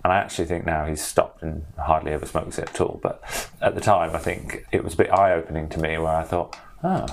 And 0.04 0.14
I 0.14 0.18
actually 0.18 0.46
think 0.46 0.64
now 0.66 0.86
he's 0.86 1.02
stopped 1.04 1.42
and 1.42 1.66
hardly 1.80 2.12
ever 2.12 2.26
smokes 2.28 2.60
it 2.60 2.70
at 2.70 2.82
all. 2.82 3.00
But 3.02 3.24
at 3.62 3.74
the 3.74 3.82
time, 3.82 4.16
I 4.16 4.20
think 4.20 4.66
it 4.72 4.84
was 4.84 4.94
a 4.94 4.98
bit 4.98 5.12
eye 5.12 5.34
opening 5.34 5.70
to 5.70 5.80
me 5.80 5.98
where 5.98 6.14
I 6.16 6.24
thought, 6.24 6.56
oh, 6.84 7.08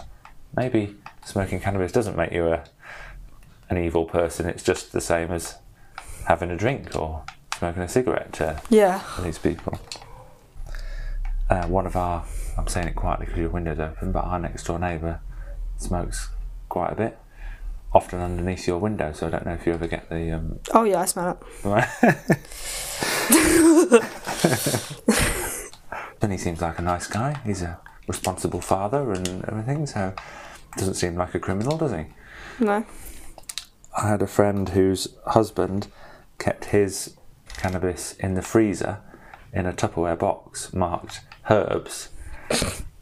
maybe 0.55 0.97
smoking 1.25 1.61
cannabis 1.61 1.93
doesn't 1.93 2.17
make 2.17 2.33
you 2.33 2.49
a, 2.49 2.65
an 3.71 3.79
evil 3.79 4.05
person. 4.05 4.47
It's 4.47 4.63
just 4.63 4.93
the 4.93 5.01
same 5.01 5.31
as 5.31 5.57
having 6.27 6.51
a 6.51 6.57
drink 6.57 6.95
or 6.95 7.23
smoking 7.57 7.83
a 7.83 7.89
cigarette 7.89 8.33
to 8.35 8.61
Yeah. 8.69 9.01
these 9.23 9.39
people. 9.39 9.79
Uh, 11.49 11.67
one 11.69 11.87
of 11.87 11.97
our, 11.97 12.25
I'm 12.59 12.67
saying 12.69 12.89
it 12.89 12.97
quietly 12.97 13.27
because 13.27 13.41
your 13.41 13.51
window's 13.51 13.79
open, 13.81 14.13
but 14.13 14.25
our 14.25 14.39
next 14.39 14.65
door 14.65 14.79
neighbour 14.79 15.21
smokes 15.79 16.29
quite 16.69 16.93
a 16.93 16.97
bit. 16.97 17.19
Often 17.93 18.21
underneath 18.21 18.67
your 18.67 18.79
window, 18.79 19.13
so 19.13 19.27
I 19.27 19.31
don't 19.31 19.47
know 19.47 19.55
if 19.55 19.67
you 19.67 19.73
ever 19.73 19.89
get 19.89 20.09
the 20.09 20.31
um, 20.33 20.61
Oh 20.73 20.85
yeah, 20.85 21.01
I 21.01 21.07
smell 21.07 21.39
it. 21.65 21.87
Then 26.21 26.31
he 26.31 26.37
seems 26.37 26.61
like 26.61 26.79
a 26.79 26.83
nice 26.83 27.07
guy. 27.07 27.41
He's 27.45 27.63
a 27.63 27.81
responsible 28.07 28.61
father 28.61 29.13
and 29.13 29.45
everything, 29.47 29.87
so 29.87 30.15
doesn't 30.77 30.95
seem 30.95 31.17
like 31.17 31.35
a 31.35 31.41
criminal, 31.41 31.79
does 31.79 31.93
he? 31.93 32.05
No. 32.61 32.85
I 33.97 34.09
had 34.09 34.23
a 34.23 34.27
friend 34.27 34.69
whose 34.69 35.17
husband 35.29 35.89
kept 36.39 36.67
his 36.67 37.17
cannabis 37.57 38.13
in 38.15 38.35
the 38.35 38.43
freezer 38.43 39.01
in 39.53 39.67
a 39.67 39.73
Tupperware 39.73 40.19
box 40.19 40.73
marked 40.73 41.23
herbs, 41.49 42.11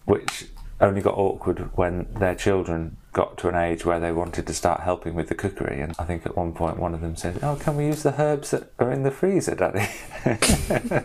which 0.05 0.47
only 0.81 1.01
got 1.03 1.19
awkward 1.19 1.77
when 1.77 2.07
their 2.15 2.35
children 2.37 2.97
got 3.19 3.37
to 3.37 3.49
an 3.49 3.57
age 3.57 3.85
where 3.85 3.99
they 3.99 4.13
wanted 4.13 4.47
to 4.47 4.55
start 4.55 4.83
helping 4.83 5.13
with 5.13 5.29
the 5.29 5.35
cookery. 5.35 5.81
And 5.81 5.93
I 5.99 6.05
think 6.05 6.25
at 6.25 6.37
one 6.37 6.53
point 6.53 6.79
one 6.79 6.95
of 6.95 7.01
them 7.01 7.17
said, 7.17 7.41
Oh, 7.43 7.57
can 7.57 7.77
we 7.77 7.87
use 7.87 8.05
the 8.05 8.15
herbs 8.17 8.53
that 8.53 8.71
are 8.79 8.93
in 8.93 9.03
the 9.03 9.11
freezer, 9.11 9.57
Daddy? 9.57 9.89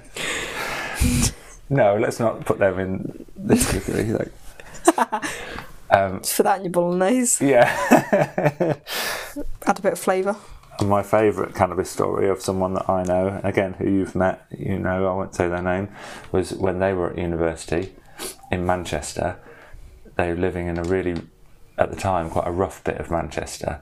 no, 1.72 1.98
let's 1.98 2.20
not 2.20 2.46
put 2.46 2.60
them 2.60 2.78
in 2.78 3.26
this 3.36 3.68
cookery. 3.72 4.12
Like, 4.12 4.32
um, 5.90 6.20
Just 6.20 6.38
put 6.38 6.44
that 6.44 6.58
in 6.60 6.66
your 6.66 6.72
bolognese. 6.72 7.50
yeah. 7.50 7.66
Add 9.66 9.80
a 9.80 9.82
bit 9.82 9.94
of 9.94 10.00
flavour. 10.00 10.36
And 10.78 10.90
my 10.90 11.02
favourite 11.02 11.56
cannabis 11.56 11.90
story 11.90 12.30
of 12.30 12.44
someone 12.44 12.76
that 12.76 12.88
I 12.88 13.02
know, 13.02 13.42
again, 13.44 13.74
who 13.74 13.90
you've 13.90 14.14
met, 14.14 14.46
you 14.52 14.78
know, 14.78 15.08
I 15.08 15.16
won't 15.16 15.34
say 15.34 15.48
their 15.48 15.64
name, 15.64 15.90
was 16.32 16.54
when 16.54 16.78
they 16.78 16.94
were 16.94 17.10
at 17.10 17.18
university 17.18 17.96
in 18.52 18.68
Manchester. 18.68 19.38
They 20.16 20.30
were 20.30 20.36
living 20.40 20.68
in 20.68 20.78
a 20.78 20.84
really, 20.84 21.16
at 21.78 21.90
the 21.90 21.96
time, 21.96 22.30
quite 22.30 22.48
a 22.48 22.52
rough 22.52 22.84
bit 22.84 22.98
of 22.98 23.12
Manchester. 23.12 23.82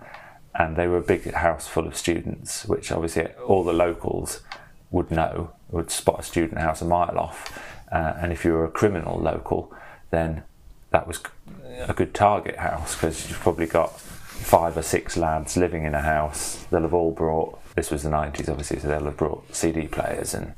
And 0.53 0.76
they 0.76 0.88
were 0.88 0.97
a 0.97 1.01
big 1.01 1.31
house 1.34 1.68
full 1.68 1.88
of 1.88 1.95
students, 1.95 2.65
which 2.65 2.91
obviously 2.91 3.27
all 3.47 3.63
the 3.63 3.73
locals 3.73 4.41
would 4.89 5.09
know, 5.11 5.53
would 5.69 5.89
spot 5.89 6.19
a 6.19 6.23
student 6.23 6.59
house 6.59 6.81
a 6.81 6.85
mile 6.85 7.18
off. 7.18 7.57
Uh, 7.91 8.13
and 8.18 8.31
if 8.31 8.45
you 8.45 8.51
were 8.51 8.65
a 8.65 8.72
criminal 8.72 9.19
local, 9.19 9.73
then 10.11 10.43
that 10.91 11.07
was 11.07 11.22
a 11.88 11.93
good 11.93 12.13
target 12.13 12.57
house 12.57 12.95
because 12.95 13.30
you've 13.30 13.39
probably 13.39 13.65
got 13.65 13.99
five 13.99 14.77
or 14.77 14.81
six 14.81 15.15
lads 15.15 15.55
living 15.57 15.85
in 15.85 15.95
a 15.95 16.01
house. 16.01 16.65
They'll 16.69 16.81
have 16.81 16.93
all 16.93 17.11
brought. 17.11 17.57
This 17.76 17.89
was 17.89 18.03
the 18.03 18.09
nineties, 18.09 18.49
obviously, 18.49 18.80
so 18.80 18.88
they'll 18.88 19.05
have 19.05 19.18
brought 19.18 19.55
CD 19.55 19.88
players 19.88 20.34
and 20.34 20.53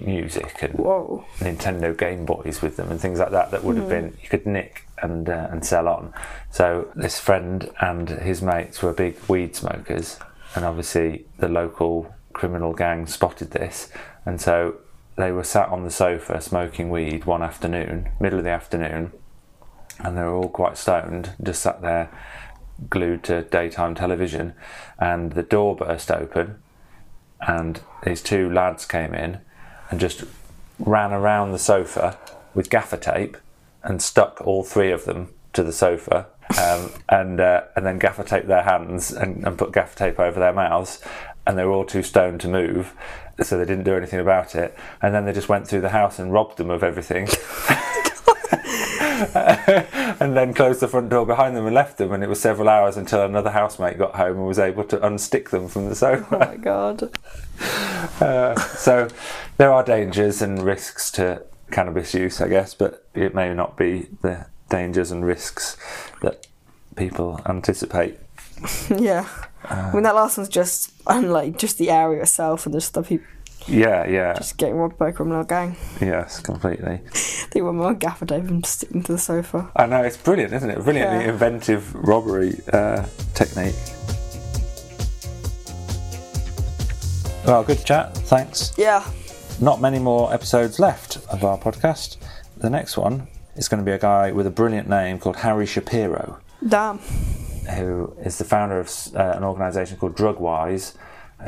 music 0.00 0.62
and 0.62 0.74
Whoa. 0.74 1.24
Nintendo 1.38 1.96
Game 1.96 2.24
Boys 2.24 2.62
with 2.62 2.76
them 2.76 2.90
and 2.90 3.00
things 3.00 3.18
like 3.18 3.30
that. 3.30 3.50
That 3.50 3.64
would 3.64 3.76
have 3.76 3.88
been 3.88 4.16
you 4.22 4.28
could 4.28 4.46
nick 4.46 4.87
and 5.02 5.28
uh, 5.28 5.48
and 5.50 5.64
sell 5.64 5.88
on. 5.88 6.12
So 6.50 6.90
this 6.94 7.18
friend 7.18 7.70
and 7.80 8.08
his 8.08 8.42
mates 8.42 8.82
were 8.82 8.92
big 8.92 9.16
weed 9.28 9.54
smokers, 9.56 10.18
and 10.54 10.64
obviously 10.64 11.26
the 11.38 11.48
local 11.48 12.14
criminal 12.32 12.72
gang 12.72 13.06
spotted 13.06 13.50
this, 13.50 13.90
and 14.24 14.40
so 14.40 14.76
they 15.16 15.32
were 15.32 15.44
sat 15.44 15.68
on 15.68 15.84
the 15.84 15.90
sofa 15.90 16.40
smoking 16.40 16.90
weed 16.90 17.24
one 17.24 17.42
afternoon, 17.42 18.08
middle 18.20 18.38
of 18.38 18.44
the 18.44 18.50
afternoon, 18.50 19.12
and 19.98 20.16
they 20.16 20.22
were 20.22 20.34
all 20.34 20.48
quite 20.48 20.78
stoned, 20.78 21.32
just 21.42 21.62
sat 21.62 21.82
there 21.82 22.10
glued 22.88 23.24
to 23.24 23.42
daytime 23.42 23.94
television, 23.94 24.54
and 24.98 25.32
the 25.32 25.42
door 25.42 25.74
burst 25.74 26.10
open, 26.10 26.62
and 27.40 27.80
these 28.04 28.22
two 28.22 28.50
lads 28.52 28.86
came 28.86 29.14
in 29.14 29.38
and 29.90 29.98
just 29.98 30.24
ran 30.78 31.12
around 31.12 31.50
the 31.50 31.58
sofa 31.58 32.16
with 32.54 32.70
gaffer 32.70 32.96
tape 32.96 33.36
and 33.82 34.02
stuck 34.02 34.40
all 34.46 34.62
three 34.62 34.90
of 34.90 35.04
them 35.04 35.32
to 35.52 35.62
the 35.62 35.72
sofa. 35.72 36.26
Um, 36.60 36.90
and 37.08 37.40
uh, 37.40 37.62
and 37.76 37.84
then 37.84 37.98
gaffer 37.98 38.24
taped 38.24 38.48
their 38.48 38.62
hands 38.62 39.10
and, 39.12 39.46
and 39.46 39.58
put 39.58 39.72
gaffer 39.72 39.96
tape 39.96 40.18
over 40.18 40.38
their 40.38 40.52
mouths, 40.52 41.00
and 41.46 41.58
they 41.58 41.64
were 41.64 41.72
all 41.72 41.84
too 41.84 42.02
stoned 42.02 42.40
to 42.42 42.48
move, 42.48 42.94
so 43.42 43.58
they 43.58 43.64
didn't 43.64 43.84
do 43.84 43.94
anything 43.94 44.20
about 44.20 44.54
it. 44.54 44.76
And 45.02 45.14
then 45.14 45.24
they 45.24 45.32
just 45.32 45.48
went 45.48 45.68
through 45.68 45.82
the 45.82 45.90
house 45.90 46.18
and 46.18 46.32
robbed 46.32 46.56
them 46.56 46.70
of 46.70 46.82
everything. 46.82 47.28
and 49.34 50.36
then 50.36 50.54
closed 50.54 50.78
the 50.78 50.86
front 50.86 51.08
door 51.08 51.26
behind 51.26 51.56
them 51.56 51.66
and 51.66 51.74
left 51.74 51.98
them. 51.98 52.12
And 52.12 52.22
it 52.22 52.28
was 52.28 52.40
several 52.40 52.68
hours 52.68 52.96
until 52.96 53.22
another 53.22 53.50
housemate 53.50 53.98
got 53.98 54.14
home 54.14 54.36
and 54.36 54.46
was 54.46 54.60
able 54.60 54.84
to 54.84 54.96
unstick 54.98 55.50
them 55.50 55.66
from 55.66 55.88
the 55.88 55.96
sofa. 55.96 56.36
Oh 56.36 56.38
my 56.38 56.56
god. 56.56 57.10
so 58.78 59.08
there 59.56 59.72
are 59.72 59.82
dangers 59.82 60.40
and 60.40 60.62
risks 60.62 61.10
to 61.12 61.42
cannabis 61.70 62.14
use, 62.14 62.40
I 62.40 62.48
guess, 62.48 62.74
but 62.74 63.06
it 63.14 63.34
may 63.34 63.52
not 63.54 63.76
be 63.76 64.08
the 64.22 64.46
dangers 64.68 65.10
and 65.10 65.24
risks 65.24 65.76
that 66.22 66.46
people 66.96 67.40
anticipate. 67.46 68.18
Yeah. 68.90 69.28
I 69.64 69.92
mean 69.92 70.02
that 70.04 70.14
last 70.16 70.36
one's 70.36 70.48
just 70.48 70.92
unlike 71.06 71.58
just 71.58 71.78
the 71.78 71.90
area 71.90 72.22
itself 72.22 72.66
and 72.66 72.74
just 72.74 72.92
the 72.94 73.02
people 73.02 73.26
Yeah, 73.66 74.06
yeah, 74.08 74.34
just 74.34 74.56
getting 74.56 74.76
robbed 74.76 74.98
by 74.98 75.08
a 75.10 75.12
criminal 75.12 75.44
gang. 75.44 75.76
yes, 76.00 76.40
completely. 76.40 77.00
They 77.52 77.62
were 77.62 77.72
more 77.72 77.94
gaffer 77.94 78.26
tape 78.26 78.44
and 78.48 78.64
sticking 78.66 79.02
to 79.04 79.12
the 79.12 79.18
sofa. 79.18 79.70
I 79.76 79.86
know 79.86 80.02
it's 80.02 80.16
brilliant, 80.18 80.52
isn't 80.52 80.70
it? 80.70 80.82
Brilliantly 80.84 81.24
Yeah. 81.24 81.30
inventive 81.32 81.94
robbery 81.94 82.60
uh, 82.72 83.06
technique. 83.34 83.74
Well, 87.46 87.62
good 87.64 87.84
chat. 87.84 88.14
Thanks. 88.28 88.72
Yeah. 88.76 89.02
Not 89.60 89.80
many 89.80 89.98
more 89.98 90.32
episodes 90.32 90.78
left 90.78 91.16
of 91.32 91.42
our 91.44 91.58
podcast. 91.58 92.16
The 92.56 92.70
next 92.70 92.96
one 92.96 93.26
is 93.56 93.68
going 93.68 93.78
to 93.78 93.84
be 93.84 93.92
a 93.92 93.98
guy 93.98 94.30
with 94.30 94.46
a 94.46 94.50
brilliant 94.50 94.88
name 94.88 95.18
called 95.18 95.36
Harry 95.36 95.66
Shapiro, 95.66 96.38
Damn. 96.66 96.98
who 96.98 98.14
is 98.24 98.38
the 98.38 98.44
founder 98.44 98.78
of 98.78 98.88
uh, 99.16 99.32
an 99.36 99.42
organisation 99.42 99.96
called 99.96 100.16
Drugwise, 100.16 100.94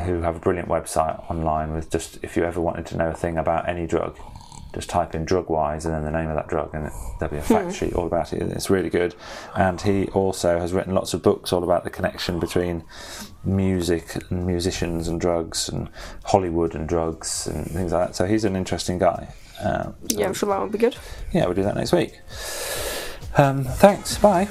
who 0.05 0.23
have 0.23 0.35
a 0.37 0.39
brilliant 0.41 0.69
website 0.69 1.31
online 1.31 1.73
with 1.73 1.89
just 1.91 2.19
if 2.23 2.37
you 2.37 2.43
ever 2.45 2.61
wanted 2.61 2.87
to 2.87 2.97
know 2.97 3.11
a 3.11 3.15
thing 3.15 3.39
about 3.39 3.69
any 3.69 3.87
drug, 3.87 4.19
just 4.75 4.89
type 4.89 5.15
in 5.15 5.25
drug 5.25 5.49
wise 5.51 5.85
and 5.85 5.95
then 5.95 6.05
the 6.05 6.11
name 6.11 6.29
of 6.29 6.37
that 6.37 6.49
drug, 6.49 6.75
and 6.75 6.87
it, 6.87 6.93
there'll 7.19 7.33
be 7.33 7.39
a 7.39 7.43
fact 7.43 7.75
sheet 7.75 7.93
all 7.95 8.07
about 8.07 8.33
it. 8.33 8.43
It's 8.43 8.71
really 8.71 8.91
good. 8.91 9.15
And 9.57 9.81
he 9.81 10.07
also 10.09 10.59
has 10.59 10.73
written 10.73 10.95
lots 10.95 11.13
of 11.15 11.23
books 11.23 11.53
all 11.53 11.65
about 11.65 11.85
the 11.85 11.91
connection 11.91 12.39
between 12.39 12.85
music 13.45 14.17
and 14.31 14.47
musicians 14.47 15.09
and 15.09 15.21
drugs 15.21 15.69
and 15.69 15.89
Hollywood 16.25 16.75
and 16.75 16.89
drugs 16.89 17.47
and 17.47 17.67
things 17.67 17.93
like 17.93 18.09
that. 18.09 18.17
So 18.17 18.27
he's 18.27 18.45
an 18.45 18.55
interesting 18.57 18.99
guy. 18.99 19.33
Um, 19.63 19.95
Yeah, 20.09 20.27
I'm 20.27 20.35
sure 20.35 20.49
that 20.49 20.61
would 20.61 20.73
be 20.73 20.79
good. 20.79 20.97
yeah, 21.33 21.45
we'll 21.47 21.55
do 21.55 21.63
that 21.65 21.75
next 21.77 21.93
week. 21.93 22.19
Um, 23.37 23.65
thanks. 23.65 24.19
Bye. 24.19 24.49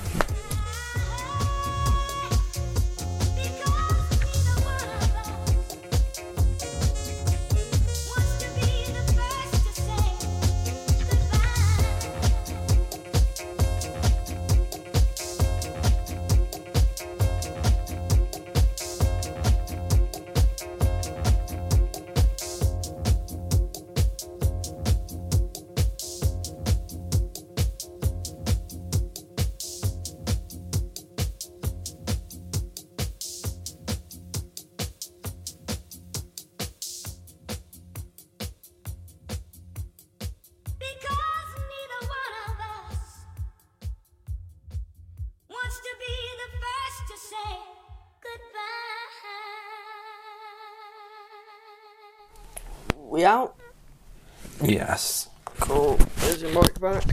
Yes. 54.69 55.29
Cool. 55.61 55.97
There's 56.17 56.43
your 56.43 56.51
mark 56.51 56.79
back. 56.79 57.03